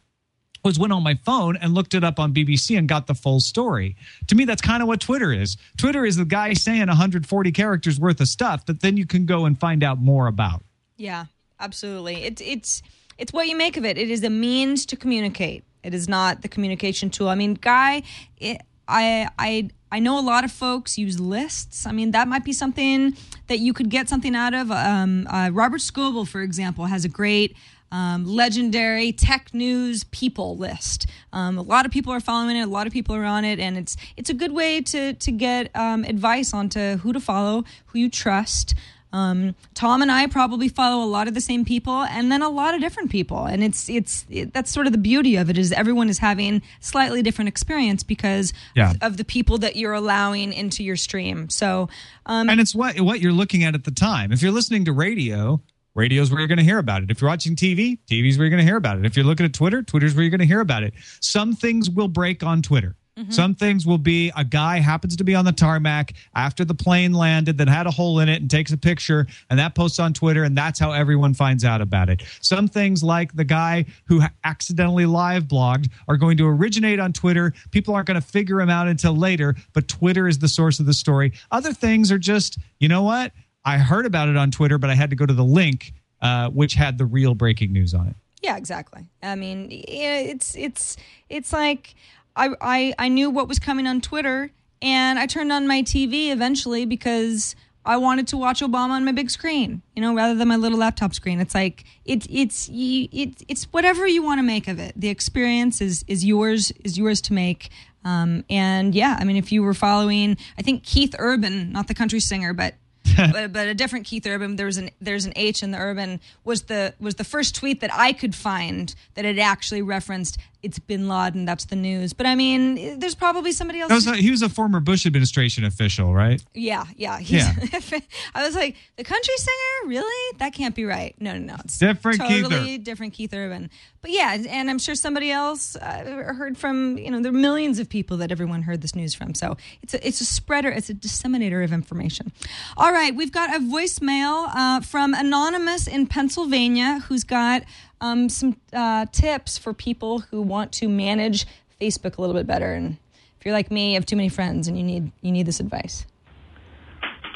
was 0.64 0.78
went 0.78 0.93
on 0.93 1.03
my 1.03 1.16
phone 1.26 1.55
and 1.57 1.74
looked 1.74 1.93
it 1.93 2.03
up 2.03 2.20
on 2.20 2.34
BBC 2.34 2.78
and 2.78 2.88
got 2.88 3.07
the 3.07 3.16
full 3.16 3.39
story. 3.39 3.95
To 4.28 4.36
me, 4.36 4.45
that's 4.45 4.62
kind 4.62 4.82
of 4.82 4.88
what 4.88 4.99
Twitter 4.99 5.32
is. 5.32 5.57
Twitter 5.78 6.05
is 6.05 6.18
the 6.18 6.26
guy 6.26 6.53
saying 6.53 6.88
140 6.88 7.51
characters 7.51 7.99
worth 7.99 8.20
of 8.20 8.28
stuff 8.28 8.66
that 8.66 8.82
then 8.82 8.97
you 8.97 9.05
can 9.05 9.26
go 9.26 9.45
and 9.45 9.60
find 9.60 9.84
out 9.84 9.99
more 9.99 10.28
about. 10.28 10.64
Yeah, 10.97 11.26
absolutely. 11.60 12.24
It's 12.24 12.41
it's 12.41 12.82
it's 13.18 13.34
what 13.34 13.47
you 13.47 13.55
make 13.55 13.78
of 13.78 13.86
it. 13.86 13.97
It 13.97 14.10
is 14.10 14.24
a 14.24 14.30
means 14.30 14.86
to 14.88 14.95
communicate. 14.95 15.64
It 15.84 15.93
is 15.93 16.10
not 16.10 16.41
the 16.41 16.47
communication 16.47 17.10
tool. 17.10 17.30
I 17.30 17.36
mean, 17.36 17.53
guy, 17.53 18.03
it, 18.38 18.62
I 18.88 19.30
I 19.38 19.70
I 19.91 19.99
know 19.99 20.20
a 20.20 20.22
lot 20.22 20.43
of 20.43 20.51
folks 20.51 20.97
use 20.97 21.20
lists. 21.20 21.86
I 21.86 21.91
mean, 21.91 22.12
that 22.12 22.28
might 22.28 22.43
be 22.43 22.53
something 22.53 23.16
that 23.47 23.60
you 23.60 23.74
could 23.74 23.89
get 23.89 24.10
something 24.10 24.36
out 24.36 24.53
of. 24.53 24.72
Um, 24.72 25.26
uh, 25.28 25.49
Robert 25.51 25.82
Scoble, 25.82 26.28
for 26.28 26.41
example, 26.41 26.86
has 26.86 27.05
a 27.05 27.10
great 27.10 27.55
um, 27.91 28.25
legendary 28.25 29.11
tech 29.11 29.53
news 29.53 30.03
people 30.05 30.57
list. 30.57 31.07
Um, 31.33 31.57
a 31.57 31.61
lot 31.61 31.85
of 31.85 31.91
people 31.91 32.13
are 32.13 32.19
following 32.19 32.55
it. 32.55 32.61
A 32.61 32.67
lot 32.67 32.87
of 32.87 32.93
people 32.93 33.15
are 33.15 33.25
on 33.25 33.45
it, 33.45 33.59
and 33.59 33.77
it's 33.77 33.97
it's 34.17 34.29
a 34.29 34.33
good 34.33 34.51
way 34.51 34.81
to 34.81 35.13
to 35.13 35.31
get 35.31 35.75
um, 35.75 36.03
advice 36.03 36.53
onto 36.53 36.97
who 36.97 37.13
to 37.13 37.19
follow, 37.19 37.63
who 37.87 37.99
you 37.99 38.09
trust. 38.09 38.75
Um, 39.11 39.55
Tom 39.73 40.03
and 40.03 40.11
I 40.11 40.27
probably 40.27 40.69
follow 40.69 41.03
a 41.03 41.09
lot 41.09 41.27
of 41.27 41.33
the 41.33 41.41
same 41.41 41.65
people, 41.65 42.03
and 42.03 42.31
then 42.31 42.43
a 42.43 42.49
lot 42.49 42.75
of 42.75 42.79
different 42.79 43.09
people, 43.09 43.45
and 43.45 43.63
it's 43.63 43.89
it's 43.89 44.23
it, 44.29 44.53
that's 44.53 44.69
sort 44.71 44.85
of 44.85 44.91
the 44.91 44.99
beauty 44.99 45.35
of 45.35 45.49
it 45.49 45.57
is 45.57 45.71
everyone 45.71 46.09
is 46.09 46.19
having 46.19 46.61
slightly 46.79 47.23
different 47.23 47.47
experience 47.47 48.03
because 48.03 48.53
Yeah. 48.75 48.93
of 49.01 49.17
the 49.17 49.25
people 49.25 49.57
that 49.59 49.75
you're 49.75 49.93
allowing 49.93 50.53
into 50.53 50.83
your 50.83 50.95
stream. 50.95 51.49
So, 51.49 51.89
um, 52.27 52.49
and 52.49 52.61
it's 52.61 52.75
what 52.75 52.99
what 53.01 53.19
you're 53.19 53.33
looking 53.33 53.63
at 53.63 53.73
at 53.73 53.83
the 53.83 53.89
time. 53.91 54.31
If 54.31 54.43
you're 54.43 54.51
listening 54.51 54.85
to 54.85 54.91
radio, 54.93 55.59
radio's 55.95 56.31
where 56.31 56.39
you're 56.39 56.47
going 56.47 56.57
to 56.59 56.63
hear 56.63 56.79
about 56.79 57.03
it. 57.03 57.11
If 57.11 57.21
you're 57.21 57.29
watching 57.29 57.55
TV, 57.55 57.99
TV's 58.09 58.37
where 58.37 58.45
you're 58.45 58.51
going 58.51 58.65
to 58.65 58.69
hear 58.69 58.77
about 58.77 58.97
it. 58.97 59.05
If 59.05 59.15
you're 59.15 59.25
looking 59.25 59.45
at 59.45 59.53
Twitter, 59.53 59.81
Twitter's 59.81 60.15
where 60.15 60.23
you're 60.23 60.31
going 60.31 60.39
to 60.39 60.45
hear 60.45 60.61
about 60.61 60.83
it. 60.83 60.93
Some 61.21 61.55
things 61.55 61.89
will 61.89 62.07
break 62.07 62.43
on 62.43 62.61
Twitter. 62.61 62.95
Mm-hmm. 63.19 63.31
Some 63.31 63.53
things 63.53 63.85
will 63.85 63.97
be 63.97 64.31
a 64.37 64.45
guy 64.45 64.79
happens 64.79 65.17
to 65.17 65.25
be 65.25 65.35
on 65.35 65.43
the 65.43 65.51
tarmac 65.51 66.13
after 66.35 66.63
the 66.63 66.73
plane 66.73 67.11
landed 67.11 67.57
that 67.57 67.67
had 67.67 67.85
a 67.85 67.91
hole 67.91 68.19
in 68.19 68.29
it 68.29 68.41
and 68.41 68.49
takes 68.49 68.71
a 68.71 68.77
picture 68.77 69.27
and 69.49 69.59
that 69.59 69.75
posts 69.75 69.99
on 69.99 70.13
Twitter 70.13 70.45
and 70.45 70.57
that's 70.57 70.79
how 70.79 70.93
everyone 70.93 71.33
finds 71.33 71.65
out 71.65 71.81
about 71.81 72.09
it. 72.09 72.23
Some 72.39 72.69
things 72.69 73.03
like 73.03 73.33
the 73.35 73.43
guy 73.43 73.85
who 74.05 74.21
accidentally 74.45 75.05
live 75.05 75.43
blogged 75.43 75.89
are 76.07 76.15
going 76.15 76.37
to 76.37 76.47
originate 76.47 76.99
on 76.99 77.11
Twitter. 77.11 77.53
People 77.71 77.93
aren't 77.93 78.07
going 78.07 78.19
to 78.19 78.25
figure 78.25 78.61
him 78.61 78.69
out 78.69 78.87
until 78.87 79.15
later, 79.15 79.55
but 79.73 79.89
Twitter 79.89 80.27
is 80.27 80.39
the 80.39 80.47
source 80.47 80.79
of 80.79 80.85
the 80.85 80.93
story. 80.93 81.33
Other 81.51 81.73
things 81.73 82.13
are 82.13 82.19
just, 82.19 82.57
you 82.79 82.87
know 82.87 83.03
what? 83.03 83.33
I 83.66 83.78
heard 83.78 84.05
about 84.05 84.30
it 84.30 84.38
on 84.38 84.51
Twitter, 84.51 84.78
but 84.78 84.89
I 84.89 84.95
had 84.95 85.10
to 85.10 85.16
go 85.16 85.26
to 85.26 85.34
the 85.34 85.43
link 85.43 85.93
uh, 86.22 86.49
which 86.49 86.74
had 86.74 86.97
the 86.97 87.05
real 87.05 87.34
breaking 87.36 87.72
news 87.72 87.93
on 87.93 88.07
it. 88.07 88.16
Yeah, 88.41 88.57
exactly. 88.57 89.05
I 89.24 89.36
mean, 89.36 89.68
it's 89.72 90.55
it's 90.55 90.97
it's 91.30 91.51
like 91.53 91.95
I, 92.36 92.49
I 92.62 92.93
I 92.97 93.07
knew 93.10 93.30
what 93.30 93.47
was 93.47 93.60
coming 93.60 93.86
on 93.88 94.01
Twitter, 94.01 94.51
and 94.82 95.20
I 95.20 95.26
turned 95.26 95.51
on 95.51 95.68
my 95.68 95.82
TV 95.84 96.30
eventually 96.32 96.86
because 96.86 97.55
I 97.86 97.97
wanted 97.97 98.28
to 98.30 98.38
watch 98.38 98.62
Obama 98.62 98.91
on 98.91 99.03
my 99.05 99.12
big 99.14 99.30
screen, 99.30 99.82
you 99.95 100.01
know, 100.01 100.14
rather 100.14 100.36
than 100.36 100.47
my 100.47 100.55
little 100.57 100.78
laptop 100.78 101.14
screen. 101.14 101.39
It's 101.39 101.55
like 101.55 101.84
it 102.05 102.26
it's 102.30 102.70
you- 102.70 103.10
it, 103.12 103.43
it's 103.47 103.64
whatever 103.66 104.05
you 104.07 104.24
want 104.24 104.39
to 104.39 104.43
make 104.43 104.68
of 104.68 104.80
it. 104.80 104.93
The 104.95 105.10
experience 105.10 105.82
is 105.82 106.03
is 106.07 106.24
yours 106.26 106.72
is 106.84 106.97
yours 106.97 107.20
to 107.22 107.34
make. 107.34 107.70
Um, 108.05 108.45
and 108.49 108.95
yeah, 108.95 109.18
I 109.20 109.26
mean, 109.26 109.36
if 109.36 109.51
you 109.51 109.62
were 109.64 109.74
following, 109.74 110.38
I 110.57 110.62
think 110.62 110.84
Keith 110.84 111.14
Urbahn, 111.20 111.72
not 111.72 111.88
the 111.89 111.93
country 111.93 112.22
singer, 112.22 112.53
but 112.53 112.76
but, 113.32 113.53
but 113.53 113.68
a 113.68 113.74
different 113.74 114.05
Keith 114.05 114.24
Urbahn. 114.24 114.57
There's 114.57 114.78
an 114.78 114.89
there's 115.01 115.26
an 115.26 115.34
H 115.36 115.64
in 115.64 115.72
the 115.72 115.78
Urbahn 115.78 116.20
was 116.43 116.64
the 116.64 116.93
was 116.99 117.16
the 117.16 117.24
first 117.24 117.55
tweet 117.55 117.82
that 117.82 117.93
I 117.93 118.14
could 118.14 118.36
find 118.36 118.93
that 119.16 119.26
it 119.26 119.39
actually 119.39 119.82
referenced 119.82 120.38
it's 120.62 120.78
Bin 120.80 121.07
Laden. 121.07 121.45
That's 121.45 121.66
the 121.66 121.76
news. 121.76 122.14
But 122.14 122.26
I 122.26 122.36
mean, 122.36 122.99
there's 122.99 123.16
probably 123.16 123.51
somebody 123.51 123.80
else. 123.80 123.89
That 123.89 123.95
was 123.95 124.07
a, 124.07 124.16
he 124.18 124.30
was 124.32 124.41
a 124.41 124.49
former 124.49 124.80
Bush 124.80 125.05
administration 125.05 125.64
official, 125.64 126.14
right? 126.14 126.43
yeah, 126.53 126.86
yeah, 126.95 127.20
he's- 127.20 127.93
I 128.36 128.45
was 128.45 128.55
like, 128.55 128.76
the 128.97 129.03
country 129.03 129.34
singer, 129.38 129.89
really? 129.89 130.38
That 130.39 130.53
can't 130.53 130.76
be 130.76 130.86
right. 130.86 131.16
No, 131.20 131.34
no, 131.34 131.39
no. 131.39 131.55
It's 131.64 131.78
Different 131.78 132.20
Keith 132.22 132.43
totally 132.43 132.74
Urban. 132.76 132.84
different 132.84 133.14
Keith 133.14 133.32
Urbahn. 133.32 133.70
But 134.01 134.12
yeah, 134.12 134.38
and 134.49 134.70
I'm 134.70 134.80
sure 134.80 134.95
somebody 134.95 135.30
else 135.30 135.76
uh, 135.76 136.34
heard 136.38 136.57
from. 136.57 136.97
You 136.97 137.12
know, 137.12 137.22
there 137.22 137.32
are 137.32 137.36
millions 137.36 137.80
of 137.80 137.89
people 137.89 138.16
that 138.18 138.32
everyone 138.32 138.62
heard 138.62 138.82
this 138.82 138.95
news 138.95 139.14
from. 139.14 139.34
So 139.36 139.57
it's 139.82 139.93
a 139.93 140.07
it's 140.07 140.22
a 140.22 140.26
spreader, 140.26 140.70
it's 140.70 140.89
a 140.89 140.93
disseminator 140.93 141.62
of 141.64 141.74
information. 141.74 142.32
All 142.78 142.93
right, 142.93 143.14
we've 143.14 143.32
got 143.34 143.53
a 143.53 143.60
voicemail 143.60 144.49
uh, 144.55 144.80
from 144.82 145.14
anonymous 145.14 145.86
in 145.88 146.07
Pennsylvania 146.07 146.99
who's 147.10 147.26
got 147.26 147.64
um, 148.02 148.30
some 148.30 148.58
uh, 148.74 149.06
tips 149.12 149.58
for 149.58 149.74
people 149.74 150.20
who 150.20 150.41
want 150.41 150.72
to 150.74 150.88
manage 150.88 151.45
Facebook 151.82 152.18
a 152.18 152.22
little 152.22 152.36
bit 152.36 152.47
better. 152.47 152.74
And 152.74 152.97
if 153.39 153.45
you're 153.45 153.54
like 153.54 153.72
me, 153.72 153.89
you 153.89 153.93
have 153.95 154.06
too 154.06 154.16
many 154.16 154.30
friends, 154.30 154.68
and 154.68 154.78
you 154.78 154.84
need 154.84 155.12
you 155.22 155.32
need 155.32 155.45
this 155.45 155.60
advice. 155.60 156.06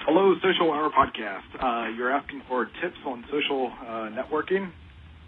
Hello, 0.06 0.36
Social 0.44 0.72
Hour 0.72 0.90
Podcast. 0.90 1.48
Uh, 1.60 1.90
you're 1.96 2.12
asking 2.12 2.42
for 2.48 2.66
tips 2.66 2.98
on 3.06 3.24
social 3.32 3.72
uh, 3.88 4.10
networking. 4.10 4.72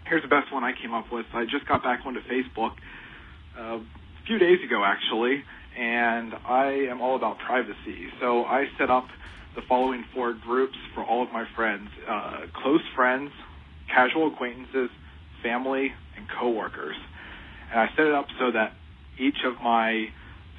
Here's 0.04 0.22
the 0.22 0.28
best 0.28 0.52
one 0.52 0.64
I 0.64 0.72
came 0.72 0.92
up 0.94 1.10
with. 1.10 1.26
I 1.32 1.44
just 1.44 1.66
got 1.66 1.82
back 1.82 2.00
onto 2.04 2.20
Facebook 2.20 2.72
uh, 3.58 3.78
a 3.78 3.82
few 4.26 4.38
days 4.38 4.62
ago, 4.62 4.84
actually, 4.84 5.42
and 5.76 6.34
I 6.46 6.88
am 6.90 7.00
all 7.00 7.16
about 7.16 7.38
privacy. 7.38 8.08
So 8.20 8.44
I 8.44 8.66
set 8.78 8.90
up 8.90 9.08
the 9.56 9.62
following 9.62 10.04
four 10.14 10.34
groups 10.34 10.76
for 10.94 11.02
all 11.02 11.22
of 11.22 11.32
my 11.32 11.46
friends 11.56 11.88
uh, 12.06 12.42
close 12.52 12.82
friends, 12.94 13.32
casual 13.88 14.28
acquaintances, 14.28 14.90
family, 15.42 15.92
and 16.16 16.26
coworkers. 16.40 16.96
And 17.70 17.80
I 17.80 17.88
set 17.96 18.06
it 18.06 18.14
up 18.14 18.26
so 18.38 18.52
that 18.52 18.74
each 19.18 19.38
of 19.44 19.54
my 19.62 20.06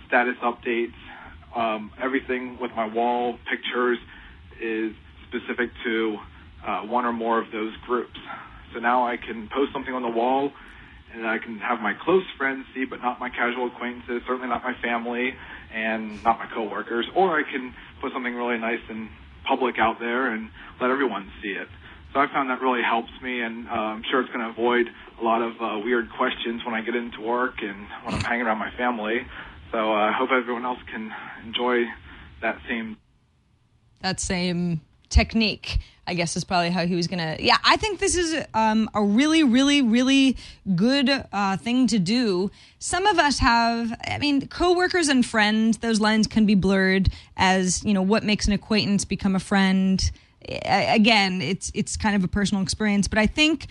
status 0.08 0.36
updates, 0.44 0.98
um, 1.56 1.92
everything 2.02 2.58
with 2.60 2.72
my 2.76 2.88
wall 2.88 3.38
pictures 3.50 3.98
is 4.62 4.94
specific 5.28 5.70
to 5.84 6.18
uh, 6.66 6.82
one 6.82 7.06
or 7.06 7.14
more 7.14 7.40
of 7.42 7.52
those 7.52 7.74
groups. 7.86 8.20
So 8.74 8.80
now 8.80 9.08
I 9.08 9.18
can 9.18 9.50
post 9.54 9.72
something 9.74 9.94
on 9.94 10.02
the 10.02 10.10
wall 10.10 10.52
and 11.14 11.26
I 11.26 11.38
can 11.38 11.58
have 11.60 11.80
my 11.80 11.94
close 12.04 12.24
friends 12.38 12.66
see, 12.76 12.86
but 12.86 13.02
not 13.02 13.20
my 13.20 13.30
casual 13.30 13.68
acquaintances, 13.68 14.22
certainly 14.28 14.50
not 14.50 14.64
my 14.64 14.74
family 14.82 15.34
and 15.74 16.24
not 16.24 16.38
my 16.38 16.48
coworkers. 16.54 17.08
Or 17.16 17.40
I 17.40 17.44
can 17.44 17.74
put 18.02 18.12
something 18.14 18.36
really 18.36 18.58
nice 18.58 18.82
and 18.90 19.10
public 19.48 19.76
out 19.80 20.00
there 20.00 20.32
and 20.34 20.50
let 20.82 20.92
everyone 20.92 21.32
see 21.42 21.50
it. 21.50 21.68
So 22.14 22.20
I 22.20 22.28
found 22.28 22.50
that 22.50 22.62
really 22.62 22.82
helps 22.82 23.12
me, 23.22 23.42
and 23.42 23.68
uh, 23.68 23.72
I'm 23.72 24.04
sure 24.10 24.22
it's 24.22 24.32
going 24.32 24.46
to 24.46 24.50
avoid 24.50 24.88
a 25.20 25.24
lot 25.24 25.42
of 25.42 25.54
uh, 25.62 25.80
weird 25.84 26.10
questions 26.12 26.64
when 26.66 26.74
I 26.74 26.82
get 26.82 26.96
into 26.96 27.22
work 27.22 27.62
and 27.62 27.88
when 28.04 28.16
I'm 28.16 28.22
hanging 28.22 28.46
around 28.46 28.60
my 28.60 28.72
family. 28.72 29.26
So 29.72 29.78
uh, 29.78 30.10
I 30.10 30.12
hope 30.14 30.32
everyone 30.32 30.66
else 30.66 30.80
can 30.92 31.14
enjoy 31.46 31.86
that 32.42 32.58
same 32.68 32.98
that 34.02 34.20
same 34.20 34.82
technique 35.10 35.80
i 36.06 36.14
guess 36.14 36.36
is 36.36 36.44
probably 36.44 36.70
how 36.70 36.86
he 36.86 36.94
was 36.96 37.08
gonna 37.08 37.38
yeah 37.40 37.58
i 37.64 37.78
think 37.78 38.00
this 38.00 38.16
is 38.16 38.46
um, 38.54 38.90
a 38.94 39.02
really 39.02 39.42
really 39.42 39.82
really 39.82 40.36
good 40.76 41.10
uh, 41.32 41.56
thing 41.58 41.88
to 41.88 41.98
do 41.98 42.52
some 42.78 43.06
of 43.06 43.18
us 43.18 43.40
have 43.40 43.98
i 44.06 44.18
mean 44.18 44.46
coworkers 44.48 45.08
and 45.08 45.26
friends 45.26 45.78
those 45.78 46.02
lines 46.02 46.28
can 46.28 46.46
be 46.46 46.56
blurred 46.56 47.10
as 47.38 47.84
you 47.86 47.94
know 47.94 48.02
what 48.02 48.24
makes 48.24 48.48
an 48.48 48.54
acquaintance 48.54 49.06
become 49.06 49.36
a 49.36 49.40
friend 49.40 50.12
again 50.48 51.42
it's 51.42 51.72
it's 51.74 51.98
kind 51.98 52.16
of 52.16 52.24
a 52.24 52.28
personal 52.28 52.64
experience 52.64 53.08
but 53.08 53.20
i 53.20 53.26
think 53.26 53.68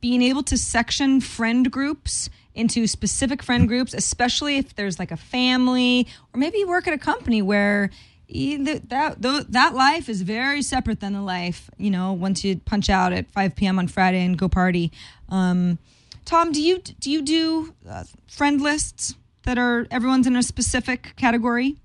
being 0.00 0.22
able 0.22 0.42
to 0.42 0.56
section 0.56 1.20
friend 1.20 1.70
groups 1.70 2.30
into 2.54 2.86
specific 2.86 3.42
friend 3.42 3.68
groups, 3.68 3.94
especially 3.94 4.58
if 4.58 4.74
there's 4.74 4.98
like 4.98 5.10
a 5.10 5.16
family 5.16 6.06
or 6.32 6.38
maybe 6.38 6.58
you 6.58 6.68
work 6.68 6.86
at 6.86 6.94
a 6.94 6.98
company 6.98 7.42
where 7.42 7.90
that 8.28 9.16
that 9.18 9.74
life 9.74 10.08
is 10.08 10.22
very 10.22 10.62
separate 10.62 11.00
than 11.00 11.12
the 11.12 11.20
life 11.20 11.68
you 11.78 11.90
know 11.90 12.12
once 12.12 12.44
you 12.44 12.56
punch 12.58 12.88
out 12.88 13.12
at 13.12 13.28
5 13.32 13.56
p.m. 13.56 13.78
on 13.78 13.88
Friday 13.88 14.24
and 14.24 14.38
go 14.38 14.48
party. 14.48 14.92
Um, 15.28 15.78
Tom, 16.24 16.52
do 16.52 16.62
you 16.62 16.78
do 16.78 17.10
you 17.10 17.22
do 17.22 17.74
uh, 17.88 18.04
friend 18.28 18.60
lists 18.60 19.14
that 19.44 19.58
are 19.58 19.86
everyone's 19.90 20.26
in 20.26 20.36
a 20.36 20.42
specific 20.42 21.14
category? 21.16 21.76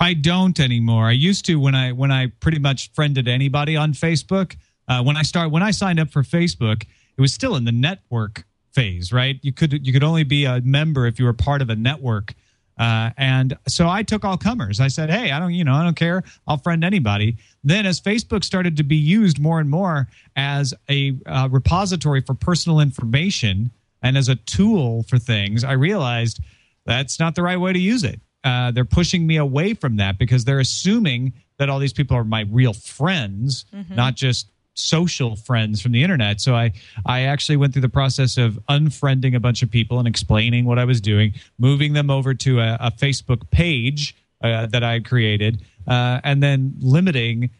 I 0.00 0.14
don't 0.14 0.58
anymore. 0.58 1.06
I 1.06 1.12
used 1.12 1.44
to 1.44 1.60
when 1.60 1.74
I 1.74 1.92
when 1.92 2.10
I 2.10 2.28
pretty 2.40 2.58
much 2.58 2.90
friended 2.92 3.28
anybody 3.28 3.76
on 3.76 3.92
Facebook. 3.92 4.56
Uh, 4.88 5.02
when 5.02 5.16
I 5.16 5.22
start 5.22 5.50
when 5.50 5.62
I 5.62 5.70
signed 5.70 6.00
up 6.00 6.10
for 6.10 6.22
Facebook, 6.22 6.82
it 6.82 7.20
was 7.20 7.34
still 7.34 7.54
in 7.54 7.64
the 7.64 7.72
network 7.72 8.44
phase, 8.72 9.12
right? 9.12 9.38
You 9.42 9.52
could 9.52 9.86
you 9.86 9.92
could 9.92 10.02
only 10.02 10.24
be 10.24 10.46
a 10.46 10.62
member 10.62 11.06
if 11.06 11.18
you 11.18 11.26
were 11.26 11.34
part 11.34 11.60
of 11.60 11.68
a 11.68 11.76
network. 11.76 12.34
Uh, 12.78 13.10
and 13.18 13.58
so 13.68 13.90
I 13.90 14.02
took 14.02 14.24
all 14.24 14.38
comers. 14.38 14.80
I 14.80 14.88
said, 14.88 15.10
"Hey, 15.10 15.32
I 15.32 15.38
don't, 15.38 15.52
you 15.52 15.64
know, 15.64 15.74
I 15.74 15.84
don't 15.84 15.96
care. 15.96 16.24
I'll 16.46 16.56
friend 16.56 16.82
anybody." 16.82 17.36
Then, 17.62 17.84
as 17.84 18.00
Facebook 18.00 18.42
started 18.42 18.78
to 18.78 18.82
be 18.82 18.96
used 18.96 19.38
more 19.38 19.60
and 19.60 19.68
more 19.68 20.08
as 20.34 20.72
a 20.88 21.18
uh, 21.26 21.48
repository 21.50 22.22
for 22.22 22.32
personal 22.32 22.80
information 22.80 23.70
and 24.00 24.16
as 24.16 24.30
a 24.30 24.36
tool 24.36 25.02
for 25.02 25.18
things, 25.18 25.62
I 25.62 25.72
realized 25.72 26.40
that's 26.86 27.20
not 27.20 27.34
the 27.34 27.42
right 27.42 27.60
way 27.60 27.74
to 27.74 27.78
use 27.78 28.02
it. 28.02 28.18
Uh, 28.42 28.70
they're 28.70 28.84
pushing 28.84 29.26
me 29.26 29.36
away 29.36 29.74
from 29.74 29.96
that 29.96 30.18
because 30.18 30.44
they're 30.44 30.60
assuming 30.60 31.32
that 31.58 31.68
all 31.68 31.78
these 31.78 31.92
people 31.92 32.16
are 32.16 32.24
my 32.24 32.46
real 32.50 32.72
friends, 32.72 33.66
not 33.94 34.14
just 34.14 34.46
social 34.74 35.36
friends 35.36 35.82
from 35.82 35.92
the 35.92 36.02
internet. 36.02 36.40
So 36.40 36.54
I 36.54 36.72
I 37.04 37.22
actually 37.22 37.56
went 37.56 37.74
through 37.74 37.82
the 37.82 37.88
process 37.90 38.38
of 38.38 38.58
unfriending 38.70 39.34
a 39.34 39.40
bunch 39.40 39.62
of 39.62 39.70
people 39.70 39.98
and 39.98 40.08
explaining 40.08 40.64
what 40.64 40.78
I 40.78 40.84
was 40.86 41.00
doing, 41.00 41.34
moving 41.58 41.92
them 41.92 42.08
over 42.08 42.32
to 42.34 42.60
a, 42.60 42.78
a 42.80 42.90
Facebook 42.90 43.50
page 43.50 44.14
uh, 44.42 44.66
that 44.66 44.82
I 44.82 44.94
had 44.94 45.04
created, 45.04 45.62
uh, 45.86 46.20
and 46.24 46.42
then 46.42 46.74
limiting 46.80 47.50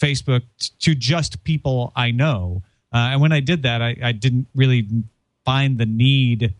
Facebook 0.00 0.42
t- 0.58 0.70
to 0.80 0.94
just 0.96 1.44
people 1.44 1.92
I 1.94 2.10
know. 2.10 2.62
Uh, 2.92 3.10
and 3.12 3.20
when 3.20 3.32
I 3.32 3.40
did 3.40 3.62
that, 3.62 3.82
I, 3.82 3.96
I 4.02 4.12
didn't 4.12 4.48
really 4.54 4.88
find 5.44 5.78
the 5.78 5.86
need 5.86 6.54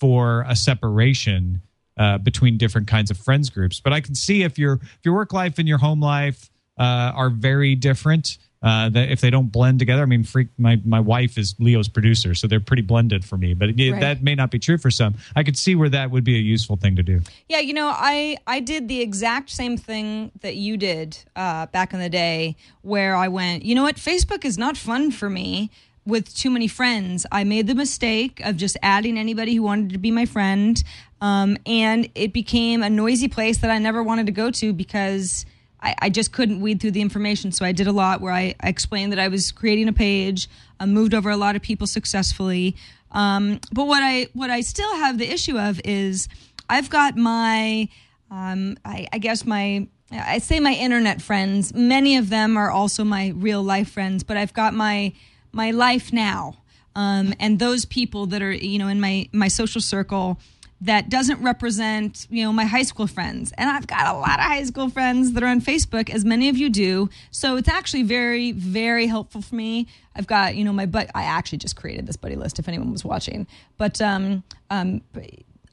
for 0.00 0.44
a 0.48 0.56
separation 0.56 1.62
uh, 1.96 2.18
between 2.18 2.56
different 2.58 2.86
kinds 2.88 3.10
of 3.10 3.16
friends 3.18 3.50
groups. 3.50 3.80
But 3.80 3.92
I 3.92 4.00
can 4.00 4.14
see 4.14 4.42
if 4.42 4.58
your 4.58 4.74
if 4.74 5.00
your 5.04 5.14
work 5.14 5.32
life 5.32 5.58
and 5.58 5.68
your 5.68 5.78
home 5.78 6.00
life 6.00 6.50
uh, 6.78 7.12
are 7.14 7.30
very 7.30 7.74
different, 7.74 8.38
Uh, 8.62 8.88
that 8.88 9.10
if 9.10 9.20
they 9.20 9.30
don't 9.30 9.52
blend 9.52 9.78
together, 9.78 10.02
I 10.02 10.06
mean, 10.06 10.24
freak. 10.24 10.48
My 10.58 10.80
my 10.84 10.98
wife 10.98 11.38
is 11.40 11.54
Leo's 11.60 11.88
producer, 11.88 12.34
so 12.34 12.48
they're 12.48 12.66
pretty 12.70 12.82
blended 12.82 13.22
for 13.24 13.36
me. 13.38 13.54
But 13.54 13.68
it, 13.68 13.92
Right. 13.92 14.00
that 14.00 14.22
may 14.22 14.34
not 14.34 14.50
be 14.50 14.58
true 14.58 14.78
for 14.78 14.90
some. 14.90 15.14
I 15.36 15.44
could 15.44 15.56
see 15.58 15.74
where 15.76 15.90
that 15.90 16.10
would 16.10 16.24
be 16.24 16.34
a 16.36 16.44
useful 16.54 16.76
thing 16.76 16.96
to 16.96 17.02
do. 17.02 17.20
Yeah, 17.48 17.60
you 17.60 17.74
know, 17.74 17.92
I 17.94 18.38
I 18.56 18.60
did 18.60 18.88
the 18.88 19.00
exact 19.02 19.50
same 19.50 19.76
thing 19.76 20.32
that 20.40 20.56
you 20.56 20.76
did 20.78 21.18
uh, 21.36 21.66
back 21.66 21.92
in 21.92 22.00
the 22.00 22.08
day, 22.10 22.56
where 22.82 23.14
I 23.24 23.28
went, 23.28 23.62
you 23.64 23.74
know 23.76 23.84
what, 23.84 23.96
Facebook 23.98 24.44
is 24.44 24.56
not 24.58 24.76
fun 24.76 25.12
for 25.12 25.28
me 25.30 25.68
with 26.06 26.34
too 26.34 26.50
many 26.50 26.68
friends. 26.68 27.26
I 27.30 27.44
made 27.44 27.66
the 27.66 27.74
mistake 27.74 28.40
of 28.48 28.56
just 28.56 28.76
adding 28.82 29.18
anybody 29.18 29.54
who 29.56 29.62
wanted 29.64 29.90
to 29.92 29.98
be 29.98 30.10
my 30.10 30.26
friend, 30.26 30.82
um, 31.20 31.56
and 31.66 32.08
it 32.14 32.32
became 32.32 32.82
a 32.82 32.90
noisy 32.90 33.28
place 33.28 33.58
that 33.58 33.70
I 33.70 33.78
never 33.78 34.02
wanted 34.02 34.26
to 34.26 34.32
go 34.32 34.50
to 34.52 34.72
because. 34.72 35.46
I, 35.78 35.94
I 35.98 36.08
just 36.08 36.32
couldn't 36.32 36.62
weed 36.62 36.80
through 36.80 36.92
the 36.92 37.02
information, 37.02 37.52
so 37.52 37.62
I 37.62 37.72
did 37.72 37.86
a 37.86 37.92
lot 37.92 38.22
where 38.22 38.32
I, 38.32 38.54
I 38.60 38.70
explained 38.70 39.12
that 39.12 39.18
I 39.18 39.28
was 39.28 39.52
creating 39.52 39.88
a 39.88 39.92
page, 39.92 40.48
I 40.80 40.86
moved 40.86 41.12
over 41.12 41.28
a 41.28 41.36
lot 41.36 41.54
of 41.54 41.60
people 41.60 41.86
successfully. 41.86 42.76
Um, 43.12 43.60
but 43.72 43.86
what 43.86 44.02
I 44.02 44.28
what 44.32 44.50
I 44.50 44.62
still 44.62 44.94
have 44.96 45.18
the 45.18 45.30
issue 45.30 45.58
of 45.58 45.80
is 45.84 46.28
I've 46.68 46.90
got 46.90 47.16
my, 47.16 47.88
um, 48.30 48.76
I, 48.84 49.06
I 49.12 49.18
guess 49.18 49.44
my, 49.44 49.86
I 50.10 50.38
say 50.38 50.60
my 50.60 50.72
internet 50.72 51.22
friends. 51.22 51.72
Many 51.74 52.16
of 52.16 52.28
them 52.28 52.56
are 52.56 52.70
also 52.70 53.04
my 53.04 53.32
real 53.36 53.62
life 53.62 53.90
friends, 53.90 54.22
but 54.22 54.36
I've 54.36 54.52
got 54.52 54.74
my 54.74 55.12
my 55.52 55.70
life 55.70 56.12
now, 56.12 56.58
um, 56.94 57.32
and 57.40 57.58
those 57.58 57.86
people 57.86 58.26
that 58.26 58.42
are 58.42 58.52
you 58.52 58.78
know 58.78 58.88
in 58.88 59.00
my 59.00 59.28
my 59.32 59.48
social 59.48 59.80
circle 59.80 60.38
that 60.80 61.08
doesn't 61.08 61.42
represent 61.42 62.26
you 62.28 62.44
know 62.44 62.52
my 62.52 62.64
high 62.64 62.82
school 62.82 63.06
friends 63.06 63.52
and 63.56 63.70
i've 63.70 63.86
got 63.86 64.14
a 64.14 64.18
lot 64.18 64.38
of 64.38 64.44
high 64.44 64.62
school 64.64 64.90
friends 64.90 65.32
that 65.32 65.42
are 65.42 65.46
on 65.46 65.60
facebook 65.60 66.10
as 66.10 66.24
many 66.24 66.48
of 66.48 66.56
you 66.56 66.68
do 66.68 67.08
so 67.30 67.56
it's 67.56 67.68
actually 67.68 68.02
very 68.02 68.52
very 68.52 69.06
helpful 69.06 69.40
for 69.40 69.54
me 69.54 69.86
i've 70.14 70.26
got 70.26 70.54
you 70.54 70.64
know 70.64 70.72
my 70.72 70.84
but 70.84 71.10
i 71.14 71.22
actually 71.22 71.56
just 71.56 71.76
created 71.76 72.06
this 72.06 72.16
buddy 72.16 72.36
list 72.36 72.58
if 72.58 72.68
anyone 72.68 72.92
was 72.92 73.04
watching 73.04 73.46
but 73.78 74.00
um, 74.02 74.42
um, 74.70 75.00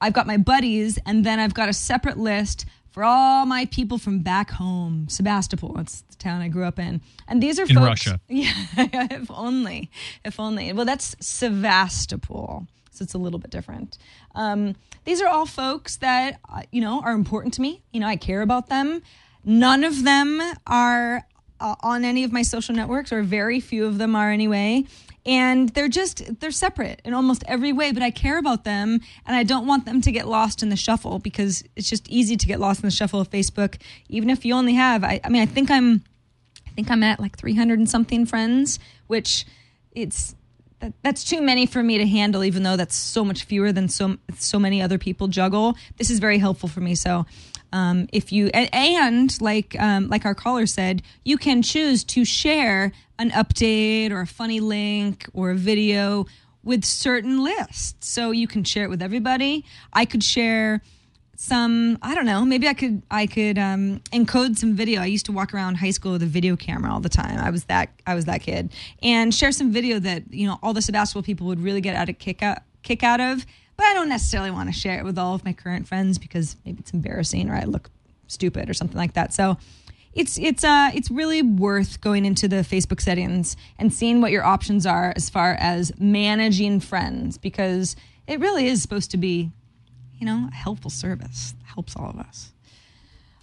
I've 0.03 0.11
got 0.11 0.27
my 0.27 0.35
buddies, 0.35 0.99
and 1.05 1.25
then 1.25 1.39
I've 1.39 1.53
got 1.53 1.69
a 1.69 1.73
separate 1.73 2.17
list 2.17 2.65
for 2.91 3.05
all 3.05 3.45
my 3.45 3.65
people 3.67 3.97
from 3.97 4.19
back 4.19 4.51
home, 4.51 5.07
Sebastopol. 5.07 5.71
That's 5.77 6.01
the 6.01 6.15
town 6.17 6.41
I 6.41 6.49
grew 6.49 6.65
up 6.65 6.77
in, 6.77 6.99
and 7.25 7.41
these 7.41 7.57
are 7.57 7.63
In 7.63 7.75
folks, 7.75 8.05
Russia. 8.05 8.19
Yeah, 8.27 8.51
if 8.75 9.31
only, 9.31 9.89
if 10.25 10.41
only. 10.41 10.73
Well, 10.73 10.85
that's 10.85 11.15
Sevastopol, 11.21 12.67
so 12.93 13.03
it's 13.03 13.13
a 13.13 13.17
little 13.17 13.39
bit 13.39 13.51
different. 13.51 13.97
Um, 14.35 14.75
these 15.05 15.21
are 15.21 15.27
all 15.27 15.45
folks 15.45 15.97
that 15.97 16.39
uh, 16.49 16.61
you 16.71 16.81
know 16.81 17.01
are 17.01 17.13
important 17.13 17.53
to 17.55 17.61
me. 17.61 17.81
You 17.91 17.99
know, 17.99 18.07
I 18.07 18.15
care 18.15 18.41
about 18.41 18.69
them. 18.69 19.01
None 19.43 19.83
of 19.83 20.03
them 20.03 20.41
are 20.67 21.25
uh, 21.59 21.75
on 21.81 22.05
any 22.05 22.23
of 22.23 22.31
my 22.31 22.43
social 22.43 22.75
networks, 22.75 23.11
or 23.11 23.23
very 23.23 23.59
few 23.59 23.85
of 23.85 23.97
them 23.97 24.15
are 24.15 24.31
anyway. 24.31 24.85
And 25.25 25.69
they're 25.69 25.89
just 25.89 26.39
they're 26.41 26.51
separate 26.51 27.01
in 27.05 27.13
almost 27.13 27.43
every 27.47 27.71
way, 27.71 27.91
but 27.93 28.03
I 28.03 28.11
care 28.11 28.37
about 28.37 28.65
them, 28.65 28.99
and 29.25 29.35
I 29.35 29.43
don't 29.43 29.65
want 29.65 29.85
them 29.85 30.01
to 30.01 30.11
get 30.11 30.27
lost 30.27 30.61
in 30.61 30.69
the 30.69 30.75
shuffle 30.75 31.19
because 31.19 31.63
it's 31.75 31.89
just 31.89 32.07
easy 32.09 32.35
to 32.35 32.45
get 32.45 32.59
lost 32.59 32.81
in 32.81 32.87
the 32.87 32.91
shuffle 32.91 33.21
of 33.21 33.29
Facebook. 33.29 33.79
Even 34.09 34.29
if 34.29 34.43
you 34.43 34.53
only 34.53 34.73
have, 34.73 35.03
I, 35.03 35.21
I 35.23 35.29
mean, 35.29 35.41
I 35.41 35.45
think 35.45 35.71
I'm 35.71 36.03
I 36.67 36.71
think 36.71 36.91
I'm 36.91 37.03
at 37.03 37.19
like 37.19 37.37
300 37.37 37.79
and 37.79 37.89
something 37.89 38.25
friends, 38.25 38.79
which 39.07 39.45
it's 39.91 40.35
that's 41.01 41.23
too 41.23 41.41
many 41.41 41.65
for 41.65 41.81
me 41.81 41.97
to 41.97 42.07
handle. 42.07 42.43
Even 42.43 42.63
though 42.63 42.75
that's 42.75 42.95
so 42.95 43.23
much 43.23 43.43
fewer 43.43 43.71
than 43.71 43.89
so 43.89 44.17
so 44.37 44.59
many 44.59 44.81
other 44.81 44.97
people 44.97 45.27
juggle. 45.27 45.75
This 45.97 46.09
is 46.09 46.19
very 46.19 46.37
helpful 46.37 46.69
for 46.69 46.81
me. 46.81 46.95
So. 46.95 47.25
Um, 47.71 48.07
if 48.13 48.31
you 48.31 48.51
and, 48.53 48.69
and 48.71 49.41
like 49.41 49.75
um, 49.79 50.07
like 50.07 50.27
our 50.27 50.35
caller 50.35 50.67
said, 50.67 51.01
you 51.25 51.39
can 51.39 51.63
choose 51.63 52.03
to 52.03 52.23
share 52.23 52.91
an 53.17 53.31
update 53.31 54.11
or 54.11 54.21
a 54.21 54.27
funny 54.27 54.59
link 54.59 55.27
or 55.33 55.49
a 55.49 55.55
video 55.55 56.27
with 56.63 56.85
certain 56.85 57.43
lists. 57.43 58.07
So 58.07 58.29
you 58.29 58.47
can 58.47 58.63
share 58.63 58.83
it 58.83 58.89
with 58.89 59.01
everybody. 59.01 59.65
I 59.91 60.05
could 60.05 60.23
share 60.23 60.81
some 61.43 61.97
i 62.01 62.15
don't 62.15 62.25
know 62.25 62.45
maybe 62.45 62.69
i 62.69 62.73
could 62.73 63.01
i 63.11 63.27
could 63.27 63.57
um, 63.57 63.99
encode 64.13 64.57
some 64.57 64.75
video. 64.75 65.01
I 65.01 65.07
used 65.07 65.25
to 65.25 65.33
walk 65.33 65.53
around 65.53 65.75
high 65.75 65.91
school 65.91 66.13
with 66.13 66.23
a 66.23 66.27
video 66.27 66.55
camera 66.55 66.91
all 66.91 67.01
the 67.01 67.09
time. 67.09 67.37
I 67.37 67.49
was 67.49 67.65
that 67.65 67.89
i 68.07 68.15
was 68.15 68.25
that 68.25 68.41
kid. 68.41 68.71
And 69.01 69.33
share 69.33 69.51
some 69.51 69.71
video 69.71 69.99
that 69.99 70.23
you 70.31 70.47
know 70.47 70.57
all 70.63 70.73
the 70.73 70.81
sebastopol 70.81 71.21
people 71.21 71.47
would 71.47 71.59
really 71.59 71.81
get 71.81 71.95
out 71.95 72.07
a 72.07 72.13
kick 72.13 72.41
out 72.41 72.59
kick 72.81 73.03
out 73.03 73.19
of. 73.19 73.45
But 73.75 73.87
i 73.87 73.93
don't 73.93 74.07
necessarily 74.07 74.51
want 74.51 74.69
to 74.69 74.73
share 74.73 74.99
it 74.99 75.03
with 75.03 75.17
all 75.17 75.35
of 75.35 75.43
my 75.43 75.51
current 75.51 75.87
friends 75.87 76.17
because 76.17 76.55
maybe 76.65 76.79
it's 76.79 76.91
embarrassing 76.91 77.49
or 77.49 77.55
i 77.55 77.63
look 77.65 77.89
stupid 78.27 78.69
or 78.69 78.73
something 78.73 78.97
like 78.97 79.13
that. 79.13 79.33
So 79.33 79.57
it's 80.13 80.37
it's 80.37 80.63
uh 80.63 80.91
it's 80.93 81.11
really 81.11 81.41
worth 81.41 81.99
going 81.99 82.23
into 82.23 82.47
the 82.47 82.57
Facebook 82.57 83.01
settings 83.01 83.57
and 83.77 83.91
seeing 83.91 84.21
what 84.21 84.31
your 84.31 84.45
options 84.45 84.85
are 84.85 85.11
as 85.15 85.29
far 85.29 85.57
as 85.59 85.91
managing 85.99 86.79
friends 86.79 87.37
because 87.37 87.97
it 88.27 88.39
really 88.39 88.67
is 88.67 88.81
supposed 88.81 89.11
to 89.11 89.17
be 89.17 89.51
you 90.23 90.29
know, 90.29 90.47
a 90.49 90.55
helpful 90.55 90.89
service. 90.89 91.53
Helps 91.65 91.97
all 91.97 92.09
of 92.09 92.17
us. 92.17 92.53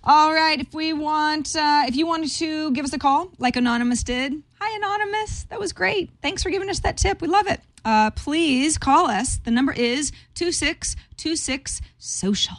All 0.03 0.33
right, 0.33 0.59
if 0.59 0.73
we 0.73 0.95
want, 0.95 1.55
uh, 1.55 1.85
if 1.87 1.95
you 1.95 2.07
wanted 2.07 2.31
to 2.39 2.71
give 2.71 2.87
us 2.87 2.95
a 2.95 2.99
call, 2.99 3.31
like 3.39 3.55
Anonymous 3.55 4.03
did. 4.03 4.33
Hi, 4.59 4.77
Anonymous. 4.79 5.43
That 5.51 5.61
was 5.61 5.75
great. 5.75 6.09
Thanks 6.23 6.43
for 6.43 6.49
giving 6.49 6.71
us 6.71 6.81
that 6.81 6.97
tip. 6.97 7.21
We 7.21 7.29
love 7.29 7.47
it. 7.49 7.61
Uh, 7.85 8.13
please 8.13 8.79
call 8.79 9.11
us. 9.11 9.37
The 9.45 9.51
number 9.51 9.73
is 9.73 10.11
2626 10.37 11.83
social. 11.99 12.57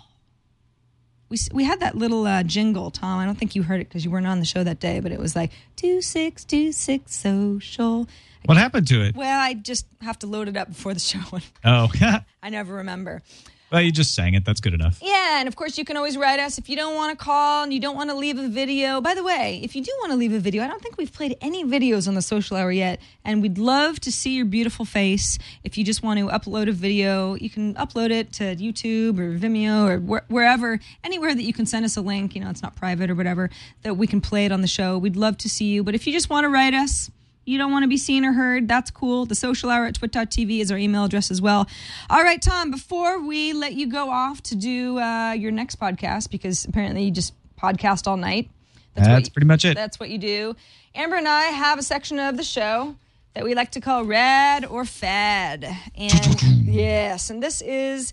We, 1.30 1.38
we 1.52 1.64
had 1.64 1.80
that 1.80 1.96
little 1.96 2.28
uh, 2.28 2.44
jingle, 2.44 2.92
Tom. 2.92 3.18
I 3.18 3.26
don't 3.26 3.40
think 3.40 3.56
you 3.56 3.64
heard 3.64 3.82
it 3.82 3.90
because 3.90 4.06
you 4.06 4.12
weren't 4.12 4.28
on 4.28 4.38
the 4.38 4.46
show 4.46 4.64
that 4.64 4.80
day, 4.80 5.00
but 5.00 5.12
it 5.12 5.18
was 5.20 5.36
like 5.36 5.50
2626 5.78 7.12
social. 7.12 8.08
What 8.46 8.58
happened 8.58 8.88
to 8.90 9.02
it? 9.02 9.16
Well, 9.16 9.40
I 9.40 9.56
just 9.56 9.88
have 10.02 10.20
to 10.20 10.28
load 10.28 10.48
it 10.48 10.58
up 10.58 10.68
before 10.68 10.94
the 10.94 11.00
show. 11.00 11.22
Oh, 11.66 11.92
I 12.44 12.50
never 12.52 12.76
remember. 12.76 13.24
Well, 13.72 13.82
you 13.82 13.92
just 13.92 14.14
sang 14.14 14.34
it. 14.34 14.44
That's 14.44 14.60
good 14.60 14.74
enough. 14.74 15.00
Yeah, 15.02 15.40
and 15.40 15.48
of 15.48 15.56
course 15.56 15.78
you 15.78 15.86
can 15.86 15.96
always 15.96 16.18
write 16.18 16.40
us 16.40 16.58
if 16.58 16.70
you 16.70 16.76
don't 16.76 16.94
want 16.96 17.18
to 17.18 17.24
call 17.24 17.64
and 17.64 17.74
you 17.74 17.80
don't 17.80 17.96
want 17.96 18.10
to 18.10 18.16
leave 18.16 18.38
a 18.38 18.50
video. 18.50 19.00
By 19.00 19.14
the 19.14 19.24
way, 19.24 19.62
if 19.64 19.76
you 19.76 19.84
do 19.84 19.92
want 20.00 20.12
to 20.12 20.18
leave 20.18 20.34
a 20.34 20.40
video, 20.40 20.62
I 20.64 20.68
don't 20.68 20.82
think 20.82 20.98
we've 20.98 21.14
played 21.14 21.38
any 21.40 21.64
videos 21.64 22.08
on 22.08 22.16
the 22.16 22.22
social 22.22 22.58
hour 22.58 22.72
yet, 22.72 23.00
and 23.24 23.42
we'd 23.42 23.58
love 23.58 24.00
to 24.02 24.12
see 24.12 24.36
your 24.36 24.46
beautiful 24.46 24.84
face. 24.84 25.40
If 25.64 25.78
you 25.78 25.86
just 25.86 26.04
want 26.04 26.20
to 26.20 26.28
upload 26.28 26.68
a 26.68 26.74
video, 26.74 27.36
you 27.36 27.50
can 27.50 27.76
upload 27.76 28.12
it 28.12 28.34
to 28.34 28.56
YouTube 28.58 29.20
or 29.20 29.38
Vimeo 29.38 29.88
or 29.90 30.00
where, 30.00 30.24
wherever, 30.28 30.80
anywhere 31.04 31.34
that 31.34 31.44
you 31.44 31.54
can 31.54 31.66
send 31.66 31.86
us 31.86 31.96
a 31.96 32.02
link. 32.02 32.36
You 32.36 32.42
know, 32.42 32.50
it's 32.50 32.62
not 32.62 32.76
private 32.76 33.10
or 33.10 33.16
whatever 33.16 33.50
that 33.84 33.96
we 33.96 34.06
can 34.06 34.20
play 34.20 34.46
it 34.46 34.52
on 34.52 34.62
the 34.62 34.68
show. 34.68 34.98
We'd 34.98 35.16
love 35.16 35.38
to 35.40 35.50
see 35.50 35.66
you. 35.66 35.84
But 35.84 35.96
if 35.96 36.06
you 36.06 36.12
just 36.12 36.30
want 36.30 36.44
to 36.44 36.50
write 36.50 36.74
us, 36.74 37.10
you 37.46 37.58
don't 37.58 37.72
want 37.72 37.84
to 37.84 37.90
be 37.90 37.98
seen 37.98 38.24
or 38.26 38.34
heard, 38.34 38.68
that's 38.68 38.92
cool. 38.92 39.26
The 39.26 39.36
social 39.36 39.70
hour 39.70 39.86
at 39.86 39.96
twit.tv 39.96 40.60
is 40.60 40.72
our 40.72 40.78
email 40.78 41.06
address 41.06 41.32
as 41.32 41.42
well. 41.42 41.68
All 42.10 42.24
right, 42.24 42.42
Tom, 42.42 42.72
before 42.72 43.20
we 43.20 43.54
let 43.54 43.74
you 43.74 43.88
go 43.88 44.10
off 44.10 44.42
to 44.44 44.56
do 44.56 45.00
uh, 45.00 45.32
your 45.32 45.52
next 45.52 45.80
podcast, 45.80 46.30
because 46.30 46.66
apparently 46.66 47.04
you 47.04 47.12
just 47.12 47.34
podcast 47.60 48.08
all 48.08 48.18
night. 48.18 48.50
That's 48.96 49.08
what 49.08 49.34
pretty 49.34 49.48
much 49.48 49.66
it. 49.66 49.76
That's 49.76 50.00
what 50.00 50.10
you 50.10 50.18
do. 50.18 50.56
Amber 50.94 51.16
and 51.16 51.28
I 51.28 51.44
have 51.44 51.80
a 51.80 51.84
section 51.84 52.20
of 52.20 52.38
the 52.38 52.44
show 52.44 52.96
that 53.34 53.44
we 53.44 53.56
like 53.56 53.72
to 53.72 53.82
call 53.82 54.04
Rad 54.04 54.66
or 54.66 54.86
Fad. 54.86 55.64
And 55.96 56.44
yes, 56.66 57.30
and 57.30 57.42
this 57.42 57.62
is 57.62 58.12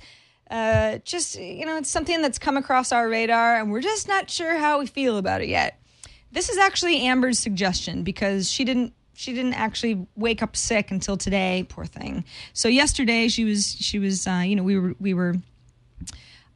uh, 0.51 0.99
just, 0.99 1.39
you 1.39 1.67
know, 1.67 1.77
it's 1.77 1.91
something 1.91 2.23
that's 2.23 2.39
come 2.39 2.57
across 2.57 2.93
our 2.93 3.09
radar, 3.09 3.57
and 3.57 3.71
we're 3.71 3.81
just 3.81 4.09
not 4.09 4.31
sure 4.31 4.57
how 4.57 4.79
we 4.79 4.87
feel 4.87 5.19
about 5.19 5.41
it 5.43 5.49
yet. 5.49 5.81
This 6.31 6.49
is 6.49 6.59
actually 6.59 7.01
Amber's 7.01 7.39
suggestion 7.39 8.03
because 8.03 8.51
she 8.51 8.65
didn't 8.65 8.93
she 9.19 9.33
didn't 9.33 9.55
actually 9.55 10.07
wake 10.15 10.45
up 10.45 10.55
sick 10.55 10.93
until 10.93 11.17
today, 11.17 11.67
poor 11.69 11.85
thing. 11.85 12.25
So 12.53 12.69
yesterday 12.69 13.27
she 13.27 13.45
was 13.45 13.67
she 13.67 13.99
was 13.99 14.29
uh, 14.29 14.45
you 14.47 14.55
know 14.55 14.63
we 14.63 14.79
were 14.79 14.95
we 15.01 15.13
were 15.13 15.35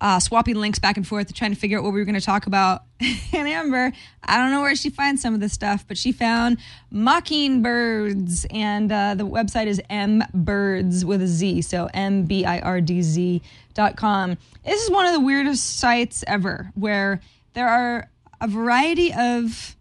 uh, 0.00 0.20
swapping 0.20 0.54
links 0.54 0.78
back 0.78 0.96
and 0.96 1.06
forth, 1.06 1.34
trying 1.34 1.52
to 1.52 1.58
figure 1.58 1.78
out 1.78 1.82
what 1.82 1.92
we 1.92 1.98
were 1.98 2.04
going 2.04 2.14
to 2.14 2.20
talk 2.20 2.46
about. 2.46 2.84
and 3.00 3.48
Amber, 3.48 3.92
I 4.22 4.36
don't 4.36 4.52
know 4.52 4.60
where 4.60 4.76
she 4.76 4.90
finds 4.90 5.20
some 5.20 5.34
of 5.34 5.40
this 5.40 5.52
stuff, 5.52 5.84
but 5.88 5.98
she 5.98 6.12
found 6.12 6.58
mockingbirds, 6.92 8.46
and 8.52 8.92
uh, 8.92 9.16
the 9.16 9.26
website 9.26 9.66
is 9.66 9.80
mbirds 9.90 11.02
with 11.02 11.20
a 11.20 11.26
Z, 11.26 11.62
so 11.62 11.88
m 11.92 12.26
b 12.26 12.44
i 12.44 12.60
r 12.60 12.80
d 12.80 13.02
z 13.02 13.42
dot 13.74 13.96
com. 13.96 14.38
This 14.64 14.80
is 14.80 14.88
one 14.88 15.06
of 15.06 15.14
the 15.14 15.20
weirdest 15.20 15.80
sites 15.80 16.22
ever, 16.28 16.70
where 16.76 17.20
there 17.54 17.68
are 17.68 18.08
a 18.40 18.46
variety 18.46 19.12
of 19.12 19.76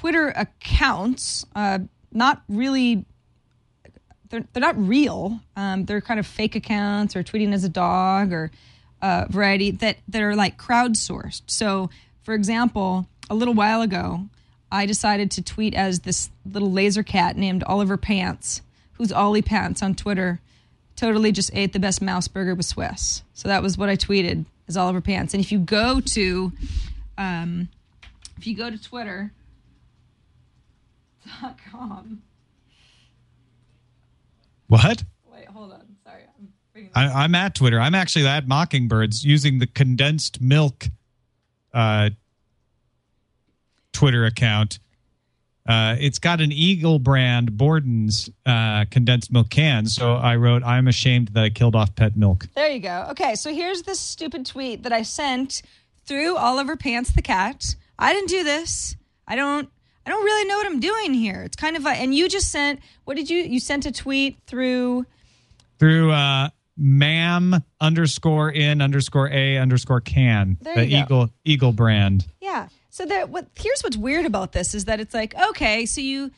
Twitter 0.00 0.28
accounts, 0.28 1.46
uh, 1.54 1.78
not 2.12 2.42
really 2.48 3.06
they're, 4.28 4.44
they're 4.52 4.60
not 4.60 4.76
real. 4.76 5.40
Um, 5.56 5.86
they're 5.86 6.02
kind 6.02 6.20
of 6.20 6.26
fake 6.26 6.54
accounts 6.54 7.16
or 7.16 7.22
tweeting 7.22 7.54
as 7.54 7.64
a 7.64 7.68
dog 7.70 8.30
or 8.30 8.50
uh, 9.00 9.24
variety 9.30 9.70
that, 9.70 9.96
that 10.08 10.20
are 10.20 10.36
like 10.36 10.58
crowdsourced. 10.58 11.42
So, 11.46 11.88
for 12.22 12.34
example, 12.34 13.06
a 13.30 13.34
little 13.34 13.54
while 13.54 13.80
ago, 13.80 14.26
I 14.70 14.84
decided 14.84 15.30
to 15.32 15.42
tweet 15.42 15.74
as 15.74 16.00
this 16.00 16.28
little 16.44 16.70
laser 16.70 17.02
cat 17.02 17.38
named 17.38 17.64
Oliver 17.64 17.96
Pants, 17.96 18.60
who's 18.94 19.12
Ollie 19.12 19.40
Pants 19.40 19.82
on 19.82 19.94
Twitter. 19.94 20.40
Totally 20.96 21.32
just 21.32 21.50
ate 21.54 21.72
the 21.72 21.78
best 21.78 22.02
mouse 22.02 22.28
burger 22.28 22.54
with 22.54 22.66
Swiss. 22.66 23.22
So 23.32 23.48
that 23.48 23.62
was 23.62 23.78
what 23.78 23.88
I 23.88 23.96
tweeted 23.96 24.44
as 24.68 24.76
Oliver 24.76 25.00
Pants. 25.00 25.32
And 25.32 25.42
if 25.42 25.52
you 25.52 25.58
go 25.58 26.00
to, 26.00 26.52
um, 27.16 27.68
if 28.36 28.46
you 28.46 28.54
go 28.54 28.68
to 28.68 28.82
Twitter, 28.82 29.32
com. 31.70 32.22
What? 34.68 35.04
Wait, 35.32 35.46
hold 35.46 35.72
on. 35.72 35.86
Sorry. 36.04 36.22
I'm 36.36 36.88
I, 36.94 37.24
I'm 37.24 37.34
at 37.34 37.54
Twitter. 37.54 37.78
I'm 37.78 37.94
actually 37.94 38.26
at 38.26 38.48
Mockingbirds 38.48 39.24
using 39.24 39.58
the 39.58 39.66
condensed 39.66 40.40
milk 40.40 40.86
uh, 41.72 42.10
Twitter 43.92 44.24
account. 44.24 44.78
Uh, 45.68 45.96
it's 45.98 46.18
got 46.20 46.40
an 46.40 46.52
Eagle 46.52 46.98
brand 46.98 47.56
Borden's 47.56 48.30
uh, 48.44 48.84
condensed 48.90 49.32
milk 49.32 49.50
can. 49.50 49.86
So 49.86 50.14
I 50.14 50.36
wrote, 50.36 50.62
I'm 50.62 50.86
ashamed 50.86 51.28
that 51.28 51.42
I 51.42 51.50
killed 51.50 51.74
off 51.74 51.94
pet 51.96 52.16
milk. 52.16 52.46
There 52.54 52.68
you 52.68 52.78
go. 52.78 53.08
Okay, 53.10 53.34
so 53.34 53.52
here's 53.52 53.82
this 53.82 53.98
stupid 53.98 54.46
tweet 54.46 54.84
that 54.84 54.92
I 54.92 55.02
sent 55.02 55.62
through 56.04 56.36
Oliver 56.36 56.76
Pants 56.76 57.12
the 57.12 57.22
cat. 57.22 57.74
I 57.98 58.12
didn't 58.12 58.28
do 58.28 58.44
this. 58.44 58.96
I 59.26 59.34
don't. 59.34 59.68
I 60.06 60.10
don't 60.10 60.24
really 60.24 60.48
know 60.48 60.56
what 60.56 60.66
I'm 60.66 60.80
doing 60.80 61.14
here. 61.14 61.42
It's 61.42 61.56
kind 61.56 61.76
of 61.76 61.84
a, 61.84 61.90
and 61.90 62.14
you 62.14 62.28
just 62.28 62.52
sent. 62.52 62.80
What 63.04 63.16
did 63.16 63.28
you? 63.28 63.38
You 63.38 63.58
sent 63.58 63.86
a 63.86 63.92
tweet 63.92 64.38
through. 64.46 65.04
Through 65.78 66.12
uh, 66.12 66.50
ma'am 66.76 67.62
underscore 67.80 68.50
in 68.50 68.80
underscore 68.80 69.28
a 69.30 69.58
underscore 69.58 70.00
can. 70.00 70.58
There 70.60 70.76
the. 70.76 70.86
Eagle 70.86 71.30
Eagle 71.44 71.72
brand. 71.72 72.26
Yeah. 72.40 72.68
So 72.90 73.04
that 73.04 73.30
what 73.30 73.48
here's 73.56 73.82
what's 73.82 73.96
weird 73.96 74.26
about 74.26 74.52
this 74.52 74.74
is 74.74 74.86
that 74.86 75.00
it's 75.00 75.12
like 75.12 75.34
okay, 75.50 75.86
so 75.86 76.00
you 76.00 76.30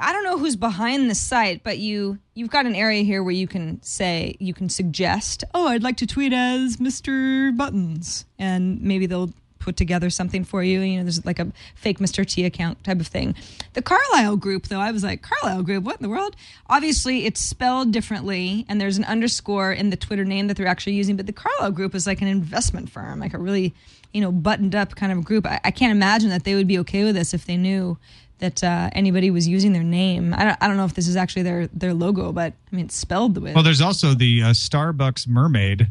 I 0.00 0.12
don't 0.12 0.24
know 0.24 0.38
who's 0.38 0.56
behind 0.56 1.10
the 1.10 1.14
site, 1.14 1.62
but 1.62 1.78
you 1.78 2.18
you've 2.34 2.50
got 2.50 2.66
an 2.66 2.74
area 2.74 3.02
here 3.02 3.22
where 3.22 3.34
you 3.34 3.46
can 3.46 3.82
say 3.82 4.36
you 4.38 4.54
can 4.54 4.68
suggest, 4.68 5.44
"Oh, 5.54 5.68
I'd 5.68 5.82
like 5.82 5.96
to 5.98 6.06
tweet 6.06 6.32
as 6.32 6.76
Mr. 6.76 7.56
Buttons." 7.56 8.24
And 8.38 8.80
maybe 8.82 9.06
they'll 9.06 9.30
put 9.68 9.76
together 9.76 10.08
something 10.08 10.44
for 10.44 10.62
you. 10.62 10.80
You 10.80 10.96
know, 10.98 11.02
there's 11.02 11.26
like 11.26 11.38
a 11.38 11.52
fake 11.74 11.98
Mr. 11.98 12.24
T 12.24 12.46
account 12.46 12.82
type 12.84 13.00
of 13.00 13.06
thing. 13.06 13.34
The 13.74 13.82
Carlyle 13.82 14.36
group 14.36 14.68
though, 14.68 14.80
I 14.80 14.92
was 14.92 15.04
like, 15.04 15.20
"Carlyle 15.22 15.62
group, 15.62 15.84
what 15.84 15.96
in 15.96 16.02
the 16.02 16.08
world?" 16.08 16.36
Obviously, 16.70 17.26
it's 17.26 17.40
spelled 17.40 17.92
differently 17.92 18.64
and 18.68 18.80
there's 18.80 18.96
an 18.96 19.04
underscore 19.04 19.72
in 19.72 19.90
the 19.90 19.96
Twitter 19.96 20.24
name 20.24 20.46
that 20.46 20.56
they're 20.56 20.66
actually 20.74 20.94
using, 20.94 21.16
but 21.16 21.26
the 21.26 21.34
Carlyle 21.34 21.72
group 21.72 21.94
is 21.94 22.06
like 22.06 22.22
an 22.22 22.28
investment 22.28 22.88
firm, 22.88 23.20
like 23.20 23.34
a 23.34 23.38
really 23.38 23.74
you 24.12 24.20
know, 24.20 24.32
buttoned 24.32 24.74
up 24.74 24.96
kind 24.96 25.12
of 25.12 25.22
group. 25.24 25.46
I, 25.46 25.60
I 25.64 25.70
can't 25.70 25.92
imagine 25.92 26.30
that 26.30 26.44
they 26.44 26.54
would 26.54 26.66
be 26.66 26.78
okay 26.78 27.04
with 27.04 27.14
this 27.14 27.34
if 27.34 27.44
they 27.44 27.56
knew 27.56 27.98
that 28.38 28.62
uh, 28.62 28.88
anybody 28.92 29.30
was 29.30 29.48
using 29.48 29.72
their 29.72 29.82
name. 29.82 30.32
I 30.34 30.44
don't, 30.44 30.58
I 30.60 30.68
don't 30.68 30.76
know 30.76 30.84
if 30.84 30.94
this 30.94 31.08
is 31.08 31.16
actually 31.16 31.42
their 31.42 31.66
their 31.68 31.94
logo, 31.94 32.32
but 32.32 32.52
I 32.72 32.76
mean, 32.76 32.86
it's 32.86 32.94
spelled 32.94 33.34
the 33.34 33.40
way. 33.40 33.52
Well, 33.52 33.64
there's 33.64 33.80
also 33.80 34.14
the 34.14 34.42
uh, 34.42 34.46
Starbucks 34.50 35.28
mermaid. 35.28 35.88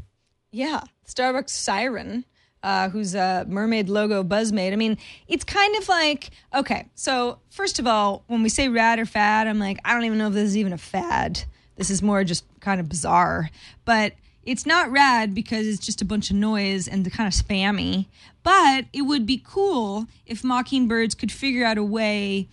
yeah, 0.52 0.82
Starbucks 1.06 1.50
siren. 1.50 2.26
Uh, 2.68 2.90
who's 2.90 3.16
a 3.16 3.46
mermaid 3.48 3.88
logo 3.88 4.26
buzzmade. 4.26 4.74
I 4.74 4.76
mean, 4.76 4.98
it's 5.30 5.46
kind 5.46 5.74
of 5.78 5.88
like 5.88 6.32
okay. 6.54 6.90
So 6.96 7.40
first 7.50 7.80
of 7.80 7.88
all, 7.88 8.26
when 8.28 8.44
we 8.44 8.50
say 8.50 8.68
rad 8.68 9.00
or 9.00 9.06
fad, 9.06 9.48
I'm 9.48 9.58
like, 9.58 9.80
I 9.86 9.94
don't 9.94 10.04
even 10.04 10.18
know 10.18 10.28
if 10.28 10.34
this 10.34 10.50
is 10.50 10.58
even 10.58 10.74
a 10.74 10.78
fad. 10.78 11.46
This 11.78 11.90
is 11.90 12.02
more 12.02 12.26
just 12.26 12.44
kind 12.60 12.82
of 12.82 12.90
bizarre. 12.90 13.52
But 13.86 14.16
it's 14.44 14.66
not 14.66 14.92
rad 14.92 15.34
because 15.34 15.66
it's 15.66 15.80
just 15.80 16.02
a 16.02 16.06
bunch 16.06 16.30
of 16.30 16.36
noise 16.36 16.90
and 16.90 17.10
kind 17.10 17.26
of 17.26 17.34
spammy. 17.34 18.08
But 18.44 18.88
it 18.92 19.04
would 19.04 19.26
be 19.26 19.42
cool 19.46 20.08
if 20.26 20.44
Mockingbirds 20.44 21.16
could 21.16 21.32
figure 21.32 21.66
out 21.66 21.78
a 21.78 21.84
way 21.86 22.50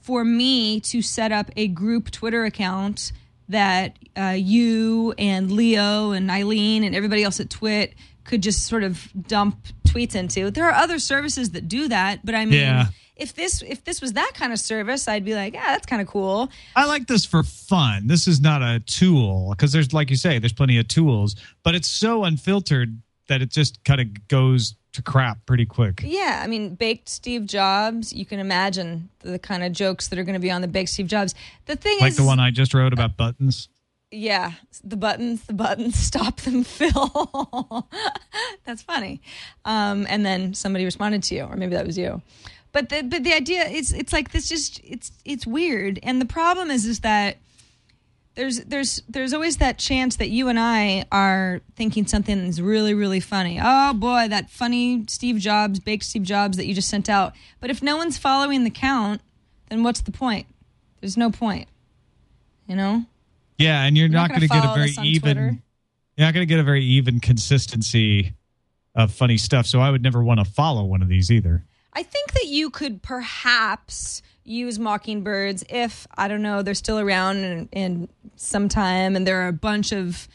for 0.00 0.24
me 0.24 0.80
to 0.80 1.02
set 1.02 1.32
up 1.32 1.50
a 1.54 1.68
group 1.68 2.10
Twitter 2.10 2.46
account 2.46 3.12
that 3.50 3.98
uh, 4.16 4.36
you 4.38 5.12
and 5.18 5.52
Leo 5.52 6.12
and 6.12 6.30
Eileen 6.30 6.82
and 6.82 6.94
everybody 6.94 7.22
else 7.22 7.40
at 7.40 7.50
TWiT 7.50 7.92
could 8.24 8.42
just 8.42 8.66
sort 8.66 8.82
of 8.82 9.08
dump 9.28 9.56
tweets 9.86 10.14
into. 10.14 10.50
There 10.50 10.66
are 10.66 10.72
other 10.72 10.98
services 10.98 11.50
that 11.50 11.68
do 11.68 11.88
that, 11.88 12.24
but 12.24 12.34
I 12.34 12.44
mean, 12.44 12.60
Yeah. 12.60 12.86
if 13.16 13.34
this 13.34 13.62
if 13.62 13.84
this 13.84 14.00
was 14.00 14.14
that 14.14 14.32
kind 14.34 14.52
of 14.52 14.58
service, 14.58 15.06
I'd 15.06 15.24
be 15.24 15.34
like, 15.34 15.54
yeah, 15.54 15.72
that's 15.72 15.86
kind 15.86 16.02
of 16.02 16.08
cool. 16.08 16.50
I 16.74 16.86
like 16.86 17.06
this 17.06 17.24
for 17.24 17.42
fun. 17.42 18.06
This 18.06 18.26
is 18.26 18.40
not 18.40 18.62
a 18.62 18.80
tool 18.80 19.50
because 19.50 19.72
there's, 19.72 19.92
like 19.92 20.10
you 20.10 20.16
say, 20.16 20.38
there's 20.38 20.52
plenty 20.52 20.78
of 20.78 20.88
tools, 20.88 21.36
but 21.62 21.74
it's 21.74 21.88
so 21.88 22.24
unfiltered 22.24 23.00
that 23.28 23.40
it 23.40 23.50
just 23.50 23.82
kind 23.84 24.00
of 24.00 24.28
goes 24.28 24.74
to 24.92 25.02
crap 25.02 25.44
pretty 25.46 25.66
quick. 25.66 26.02
Yeah, 26.04 26.40
I 26.44 26.46
mean, 26.46 26.74
baked 26.76 27.08
Steve 27.08 27.46
Jobs. 27.46 28.12
You 28.12 28.24
can 28.24 28.38
imagine 28.38 29.08
the 29.20 29.38
kind 29.40 29.64
of 29.64 29.72
jokes 29.72 30.08
that 30.08 30.18
are 30.18 30.22
going 30.24 30.34
to 30.34 30.40
be 30.40 30.50
on 30.52 30.60
the 30.60 30.68
baked 30.68 30.90
Steve 30.90 31.08
Jobs. 31.08 31.34
The 31.66 31.74
thing 31.74 31.98
Like 32.00 32.10
is, 32.12 32.16
the 32.16 32.24
one 32.24 32.38
I 32.38 32.50
just 32.52 32.74
wrote 32.74 32.92
about 32.92 33.16
buttons. 33.16 33.68
Yeah, 34.14 34.52
the 34.82 34.96
buttons, 34.96 35.44
the 35.44 35.52
buttons, 35.52 35.96
stop 35.98 36.40
them, 36.40 36.64
Phil. 36.64 37.88
That's 38.64 38.82
funny. 38.82 39.20
Um, 39.64 40.06
and 40.08 40.24
then 40.24 40.54
somebody 40.54 40.84
responded 40.84 41.22
to 41.24 41.34
you, 41.34 41.44
or 41.44 41.56
maybe 41.56 41.74
that 41.74 41.86
was 41.86 41.98
you. 41.98 42.22
But 42.72 42.88
the 42.88 43.02
but 43.02 43.22
the 43.22 43.32
idea 43.32 43.64
is 43.64 43.92
it's 43.92 44.12
like 44.12 44.32
this 44.32 44.48
just 44.48 44.80
it's 44.82 45.12
it's 45.24 45.46
weird. 45.46 46.00
And 46.02 46.20
the 46.20 46.26
problem 46.26 46.70
is 46.70 46.86
is 46.86 47.00
that 47.00 47.36
there's 48.34 48.60
there's 48.64 49.00
there's 49.08 49.32
always 49.32 49.58
that 49.58 49.78
chance 49.78 50.16
that 50.16 50.30
you 50.30 50.48
and 50.48 50.58
I 50.58 51.04
are 51.12 51.60
thinking 51.76 52.04
something 52.06 52.36
is 52.36 52.60
really 52.60 52.92
really 52.92 53.20
funny. 53.20 53.60
Oh 53.62 53.94
boy, 53.94 54.26
that 54.28 54.50
funny 54.50 55.04
Steve 55.06 55.36
Jobs, 55.38 55.78
baked 55.78 56.02
Steve 56.02 56.24
Jobs 56.24 56.56
that 56.56 56.66
you 56.66 56.74
just 56.74 56.88
sent 56.88 57.08
out. 57.08 57.34
But 57.60 57.70
if 57.70 57.80
no 57.80 57.96
one's 57.96 58.18
following 58.18 58.64
the 58.64 58.70
count, 58.70 59.20
then 59.68 59.84
what's 59.84 60.00
the 60.00 60.12
point? 60.12 60.46
There's 61.00 61.16
no 61.16 61.30
point. 61.30 61.68
You 62.66 62.74
know? 62.74 63.04
Yeah, 63.58 63.82
and 63.84 63.96
you're, 63.96 64.06
You're 64.06 64.14
not 64.14 64.30
not 64.30 64.38
going 64.38 64.48
gonna 64.48 64.60
get 64.60 64.70
a 64.70 64.74
very 64.74 65.08
even. 65.08 65.36
Twitter? 65.36 65.58
You're 66.16 66.26
not 66.28 66.34
going 66.34 66.46
to 66.46 66.52
get 66.52 66.60
a 66.60 66.64
very 66.64 66.84
even 66.84 67.18
consistency 67.20 68.34
of 68.94 69.12
funny 69.12 69.36
stuff. 69.36 69.66
So 69.66 69.80
I 69.80 69.90
would 69.90 70.02
never 70.02 70.22
want 70.22 70.38
to 70.38 70.44
follow 70.44 70.84
one 70.84 71.02
of 71.02 71.08
these 71.08 71.30
either. 71.30 71.64
I 71.92 72.02
think 72.02 72.32
that 72.32 72.46
you 72.46 72.70
could 72.70 73.02
perhaps 73.02 74.22
use 74.44 74.78
mockingbirds 74.78 75.64
if 75.68 76.06
I 76.16 76.28
don't 76.28 76.42
know 76.42 76.62
they're 76.62 76.74
still 76.74 76.98
around 76.98 77.38
in, 77.38 77.68
in 77.72 78.08
some 78.36 78.68
time, 78.68 79.16
and 79.16 79.26
there 79.26 79.42
are 79.42 79.48
a 79.48 79.52
bunch 79.52 79.92
of 79.92 80.28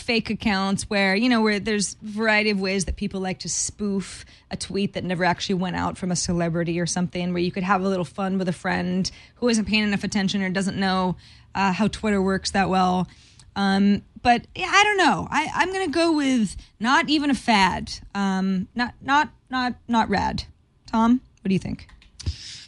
fake 0.00 0.30
accounts 0.30 0.84
where 0.84 1.14
you 1.14 1.28
know 1.28 1.40
where 1.40 1.60
there's 1.60 1.94
a 1.94 2.06
variety 2.06 2.50
of 2.50 2.60
ways 2.60 2.84
that 2.86 2.96
people 2.96 3.20
like 3.20 3.38
to 3.38 3.48
spoof 3.48 4.24
a 4.50 4.56
tweet 4.56 4.94
that 4.94 5.04
never 5.04 5.24
actually 5.24 5.54
went 5.54 5.76
out 5.76 5.96
from 5.98 6.10
a 6.10 6.16
celebrity 6.16 6.80
or 6.80 6.86
something 6.86 7.32
where 7.32 7.42
you 7.42 7.52
could 7.52 7.62
have 7.62 7.82
a 7.82 7.88
little 7.88 8.04
fun 8.04 8.38
with 8.38 8.48
a 8.48 8.52
friend 8.52 9.10
who 9.36 9.48
isn't 9.48 9.66
paying 9.66 9.84
enough 9.84 10.04
attention 10.04 10.42
or 10.42 10.50
doesn't 10.50 10.78
know 10.78 11.16
uh, 11.54 11.72
how 11.72 11.88
twitter 11.88 12.20
works 12.20 12.50
that 12.50 12.68
well 12.68 13.08
um, 13.56 14.02
but 14.22 14.46
yeah, 14.54 14.70
I 14.70 14.84
don't 14.84 14.96
know. 14.96 15.26
I, 15.28 15.50
I'm 15.54 15.72
gonna 15.72 15.88
go 15.88 16.12
with 16.12 16.56
not 16.78 17.08
even 17.08 17.30
a 17.30 17.34
fad. 17.34 17.92
Um, 18.14 18.68
not 18.74 18.94
not 19.02 19.30
not 19.50 19.74
not 19.88 20.08
rad. 20.08 20.44
Tom, 20.86 21.20
what 21.42 21.48
do 21.48 21.52
you 21.52 21.58
think? 21.58 21.88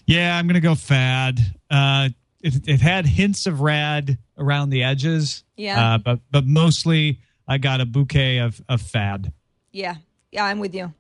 Yeah, 0.07 0.37
I'm 0.37 0.47
going 0.47 0.55
to 0.55 0.61
go 0.61 0.75
fad. 0.75 1.39
Uh, 1.71 2.09
it, 2.41 2.69
it 2.69 2.81
had 2.81 3.07
hints 3.07 3.47
of 3.47 3.61
rad 3.61 4.19
around 4.37 4.71
the 4.71 4.83
edges. 4.83 5.45
Yeah. 5.63 5.95
Uh, 5.95 5.99
but 5.99 6.21
but 6.31 6.45
mostly 6.45 7.21
I 7.47 7.59
got 7.59 7.81
a 7.81 7.87
bouquet 7.87 8.39
of, 8.39 8.61
of 8.69 8.83
fad. 8.83 9.33
Yeah, 9.71 9.97
yeah, 10.33 10.45
I'm 10.45 10.59
with 10.59 10.75
you. 10.75 10.93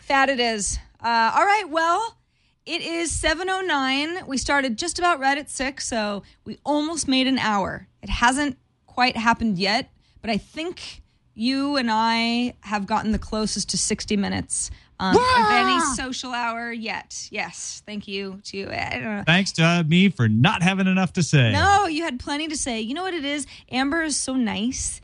Fad 0.00 0.30
it 0.30 0.40
is. 0.40 0.78
Uh, 1.00 1.32
all 1.36 1.44
right, 1.44 1.68
well, 1.68 2.16
it 2.64 2.80
is 2.80 3.12
7:09. 3.12 4.26
We 4.26 4.38
started 4.38 4.78
just 4.78 4.98
about 4.98 5.20
right 5.20 5.36
at 5.36 5.50
six, 5.50 5.86
so 5.86 6.22
we 6.44 6.58
almost 6.64 7.06
made 7.06 7.26
an 7.26 7.38
hour. 7.38 7.88
It 8.02 8.08
hasn't 8.08 8.56
quite 8.86 9.18
happened 9.18 9.58
yet, 9.58 9.90
but 10.22 10.30
I 10.30 10.38
think 10.38 11.02
you 11.34 11.76
and 11.76 11.90
I 11.90 12.54
have 12.60 12.86
gotten 12.86 13.12
the 13.12 13.18
closest 13.18 13.68
to 13.70 13.76
60 13.76 14.16
minutes 14.16 14.70
um, 14.98 15.16
of 15.16 15.50
any 15.50 15.80
social 15.94 16.32
hour 16.32 16.72
yet. 16.72 17.28
Yes, 17.30 17.82
thank 17.86 18.08
you 18.08 18.40
to 18.44 18.56
you. 18.56 18.70
I 18.70 18.90
don't 18.92 19.02
know. 19.02 19.22
Thanks 19.26 19.52
to 19.52 19.84
me 19.86 20.08
for 20.08 20.28
not 20.28 20.62
having 20.62 20.86
enough 20.86 21.12
to 21.14 21.22
say. 21.22 21.52
No, 21.52 21.86
you 21.86 22.02
had 22.02 22.18
plenty 22.18 22.48
to 22.48 22.56
say. 22.56 22.80
You 22.80 22.94
know 22.94 23.02
what 23.02 23.14
it 23.14 23.24
is? 23.24 23.46
Amber 23.70 24.02
is 24.02 24.16
so 24.16 24.34
nice 24.34 25.00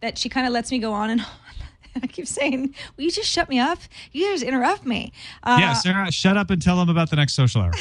that 0.00 0.18
she 0.18 0.28
kind 0.28 0.46
of 0.46 0.52
lets 0.52 0.70
me 0.70 0.78
go 0.78 0.92
on 0.92 1.10
and 1.10 1.20
on. 1.20 1.26
I 2.02 2.06
keep 2.06 2.26
saying, 2.26 2.74
"Will 2.96 3.04
you 3.04 3.10
just 3.10 3.30
shut 3.30 3.48
me 3.48 3.58
up? 3.58 3.78
You 4.12 4.26
just 4.32 4.42
interrupt 4.42 4.84
me." 4.84 5.12
Uh, 5.42 5.58
yeah, 5.60 5.74
Sarah, 5.74 6.10
shut 6.10 6.36
up 6.36 6.50
and 6.50 6.60
tell 6.60 6.76
them 6.76 6.88
about 6.88 7.10
the 7.10 7.16
next 7.16 7.34
social 7.34 7.62
hour. 7.62 7.72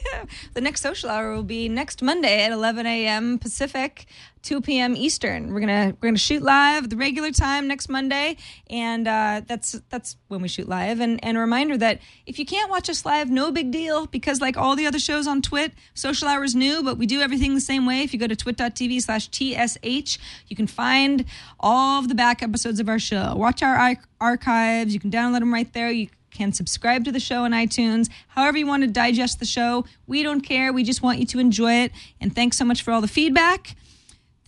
the 0.54 0.60
next 0.60 0.80
social 0.80 1.10
hour 1.10 1.34
will 1.34 1.42
be 1.42 1.68
next 1.68 2.02
Monday 2.02 2.44
at 2.44 2.52
11 2.52 2.86
a.m. 2.86 3.38
Pacific, 3.38 4.06
2 4.42 4.60
p.m. 4.60 4.96
Eastern. 4.96 5.52
We're 5.52 5.60
gonna 5.60 5.96
we're 6.00 6.08
gonna 6.08 6.18
shoot 6.18 6.42
live 6.42 6.90
the 6.90 6.96
regular 6.96 7.30
time 7.30 7.68
next 7.68 7.88
Monday, 7.88 8.36
and 8.68 9.06
uh, 9.06 9.42
that's 9.46 9.72
that's 9.88 10.16
when 10.28 10.42
we 10.42 10.48
shoot 10.48 10.68
live. 10.68 11.00
And 11.00 11.22
and 11.24 11.36
a 11.36 11.40
reminder 11.40 11.76
that 11.78 12.00
if 12.26 12.38
you 12.38 12.46
can't 12.46 12.70
watch 12.70 12.88
us 12.88 13.04
live, 13.04 13.30
no 13.30 13.50
big 13.52 13.70
deal 13.70 14.06
because 14.06 14.40
like 14.40 14.56
all 14.56 14.76
the 14.76 14.86
other 14.86 14.98
shows 14.98 15.26
on 15.26 15.42
TWiT, 15.42 15.72
social 15.94 16.28
hour 16.28 16.44
is 16.44 16.54
new, 16.54 16.82
but 16.82 16.98
we 16.98 17.06
do 17.06 17.20
everything 17.20 17.54
the 17.54 17.60
same 17.60 17.86
way. 17.86 18.02
If 18.02 18.12
you 18.12 18.18
go 18.18 18.26
to 18.26 18.36
twit.tv 18.36 19.02
slash 19.02 19.28
tsh, 19.28 20.18
you 20.48 20.56
can 20.56 20.66
find 20.66 21.24
all 21.60 22.00
of 22.00 22.08
the 22.08 22.14
back 22.14 22.42
episodes 22.42 22.80
of 22.80 22.88
our 22.88 22.98
show. 22.98 23.34
Watch 23.36 23.62
our 23.62 23.76
ar- 23.76 24.04
archives. 24.20 24.94
You 24.94 25.00
can 25.00 25.10
download 25.10 25.40
them 25.40 25.52
right 25.52 25.72
there. 25.72 25.90
You 25.90 26.08
can 26.30 26.52
subscribe 26.52 27.04
to 27.04 27.12
the 27.12 27.20
show 27.20 27.44
on 27.44 27.52
iTunes. 27.52 28.08
However, 28.28 28.58
you 28.58 28.66
want 28.66 28.82
to 28.84 28.88
digest 28.88 29.40
the 29.40 29.44
show, 29.44 29.84
we 30.06 30.22
don't 30.22 30.42
care. 30.42 30.72
We 30.72 30.84
just 30.84 31.02
want 31.02 31.18
you 31.18 31.26
to 31.26 31.38
enjoy 31.38 31.72
it. 31.74 31.92
And 32.20 32.34
thanks 32.34 32.56
so 32.56 32.64
much 32.64 32.82
for 32.82 32.92
all 32.92 33.00
the 33.00 33.08
feedback. 33.08 33.76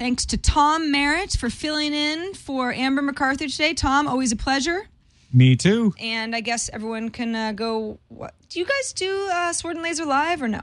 Thanks 0.00 0.24
to 0.26 0.38
Tom 0.38 0.90
Merritt 0.90 1.32
for 1.32 1.50
filling 1.50 1.92
in 1.92 2.32
for 2.32 2.72
Amber 2.72 3.02
MacArthur 3.02 3.46
today. 3.48 3.74
Tom, 3.74 4.08
always 4.08 4.32
a 4.32 4.36
pleasure. 4.36 4.88
me 5.30 5.56
too. 5.56 5.92
And 6.00 6.34
I 6.34 6.40
guess 6.40 6.70
everyone 6.72 7.10
can 7.10 7.34
uh, 7.36 7.52
go. 7.52 7.98
What, 8.08 8.32
do 8.48 8.58
you 8.60 8.64
guys 8.64 8.94
do 8.94 9.28
uh, 9.30 9.52
Sword 9.52 9.76
and 9.76 9.82
Laser 9.82 10.06
live 10.06 10.40
or 10.40 10.48
no? 10.48 10.60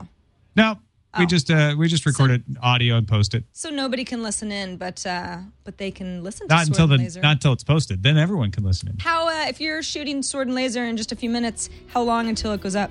No, 0.56 0.80
We 1.20 1.26
Oh. 1.26 1.28
just 1.28 1.52
uh, 1.52 1.76
we 1.78 1.88
just 1.88 2.08
record 2.08 2.32
it 2.32 2.42
audio 2.64 2.96
and 2.98 3.08
post 3.08 3.36
it. 3.36 3.44
So 3.54 3.70
nobody 3.70 4.04
can 4.04 4.24
listen 4.24 4.52
in, 4.52 4.76
but 4.78 5.06
uh, 5.06 5.38
but 5.64 5.78
they 5.78 5.92
can 5.92 6.24
listen 6.24 6.48
to 6.48 6.56
Not 6.56 6.66
Sword 6.66 6.70
until 6.70 6.84
and 6.94 7.00
the 7.00 7.04
Laser. 7.04 7.22
not 7.22 7.32
until 7.34 7.54
it's 7.54 7.64
posted. 7.64 8.02
Then 8.02 8.18
everyone 8.18 8.50
can 8.50 8.64
listen 8.64 8.90
in. 8.90 8.98
how 8.98 9.28
uh, 9.28 9.46
if 9.48 9.62
you're 9.62 9.84
shooting 9.84 10.24
Sword 10.24 10.48
and 10.48 10.56
Laser 10.56 10.84
in 10.84 10.98
just 10.98 11.12
a 11.12 11.16
few 11.16 11.30
minutes, 11.30 11.70
how 11.94 12.02
long 12.02 12.28
until 12.28 12.54
it 12.54 12.62
goes 12.62 12.76
up? 12.76 12.90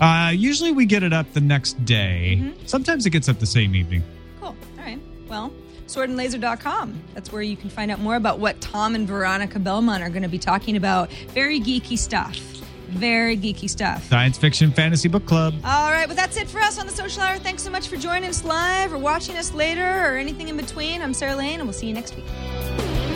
Uh, 0.00 0.30
usually 0.32 0.70
we 0.70 0.86
get 0.86 1.02
it 1.02 1.12
up 1.12 1.32
the 1.32 1.40
next 1.40 1.84
day. 1.84 2.38
Mm-hmm. 2.40 2.66
Sometimes 2.66 3.06
it 3.06 3.10
gets 3.10 3.28
up 3.28 3.40
the 3.40 3.46
same 3.46 3.74
evening. 3.74 4.04
Cool. 5.32 5.38
All 5.38 5.48
right. 5.48 5.52
Well, 5.52 5.52
swordandlaser.com. 5.86 7.02
That's 7.14 7.32
where 7.32 7.42
you 7.42 7.56
can 7.56 7.70
find 7.70 7.90
out 7.90 8.00
more 8.00 8.16
about 8.16 8.38
what 8.38 8.60
Tom 8.60 8.94
and 8.94 9.06
Veronica 9.06 9.58
Belmont 9.58 10.02
are 10.02 10.08
going 10.08 10.22
to 10.22 10.28
be 10.28 10.38
talking 10.38 10.76
about. 10.76 11.12
Very 11.28 11.60
geeky 11.60 11.98
stuff. 11.98 12.36
Very 12.88 13.36
geeky 13.36 13.68
stuff. 13.70 14.04
Science 14.04 14.36
Fiction 14.36 14.70
Fantasy 14.70 15.08
Book 15.08 15.24
Club. 15.24 15.54
All 15.64 15.90
right, 15.90 16.06
well, 16.06 16.16
that's 16.16 16.36
it 16.36 16.48
for 16.48 16.60
us 16.60 16.78
on 16.78 16.86
the 16.86 16.92
Social 16.92 17.22
Hour. 17.22 17.38
Thanks 17.38 17.62
so 17.62 17.70
much 17.70 17.88
for 17.88 17.96
joining 17.96 18.28
us 18.28 18.44
live 18.44 18.92
or 18.92 18.98
watching 18.98 19.36
us 19.36 19.54
later 19.54 19.82
or 19.82 20.18
anything 20.18 20.48
in 20.48 20.58
between. 20.58 21.00
I'm 21.00 21.14
Sarah 21.14 21.34
Lane, 21.34 21.60
and 21.60 21.64
we'll 21.64 21.72
see 21.72 21.86
you 21.86 21.94
next 21.94 22.14
week. 22.14 23.11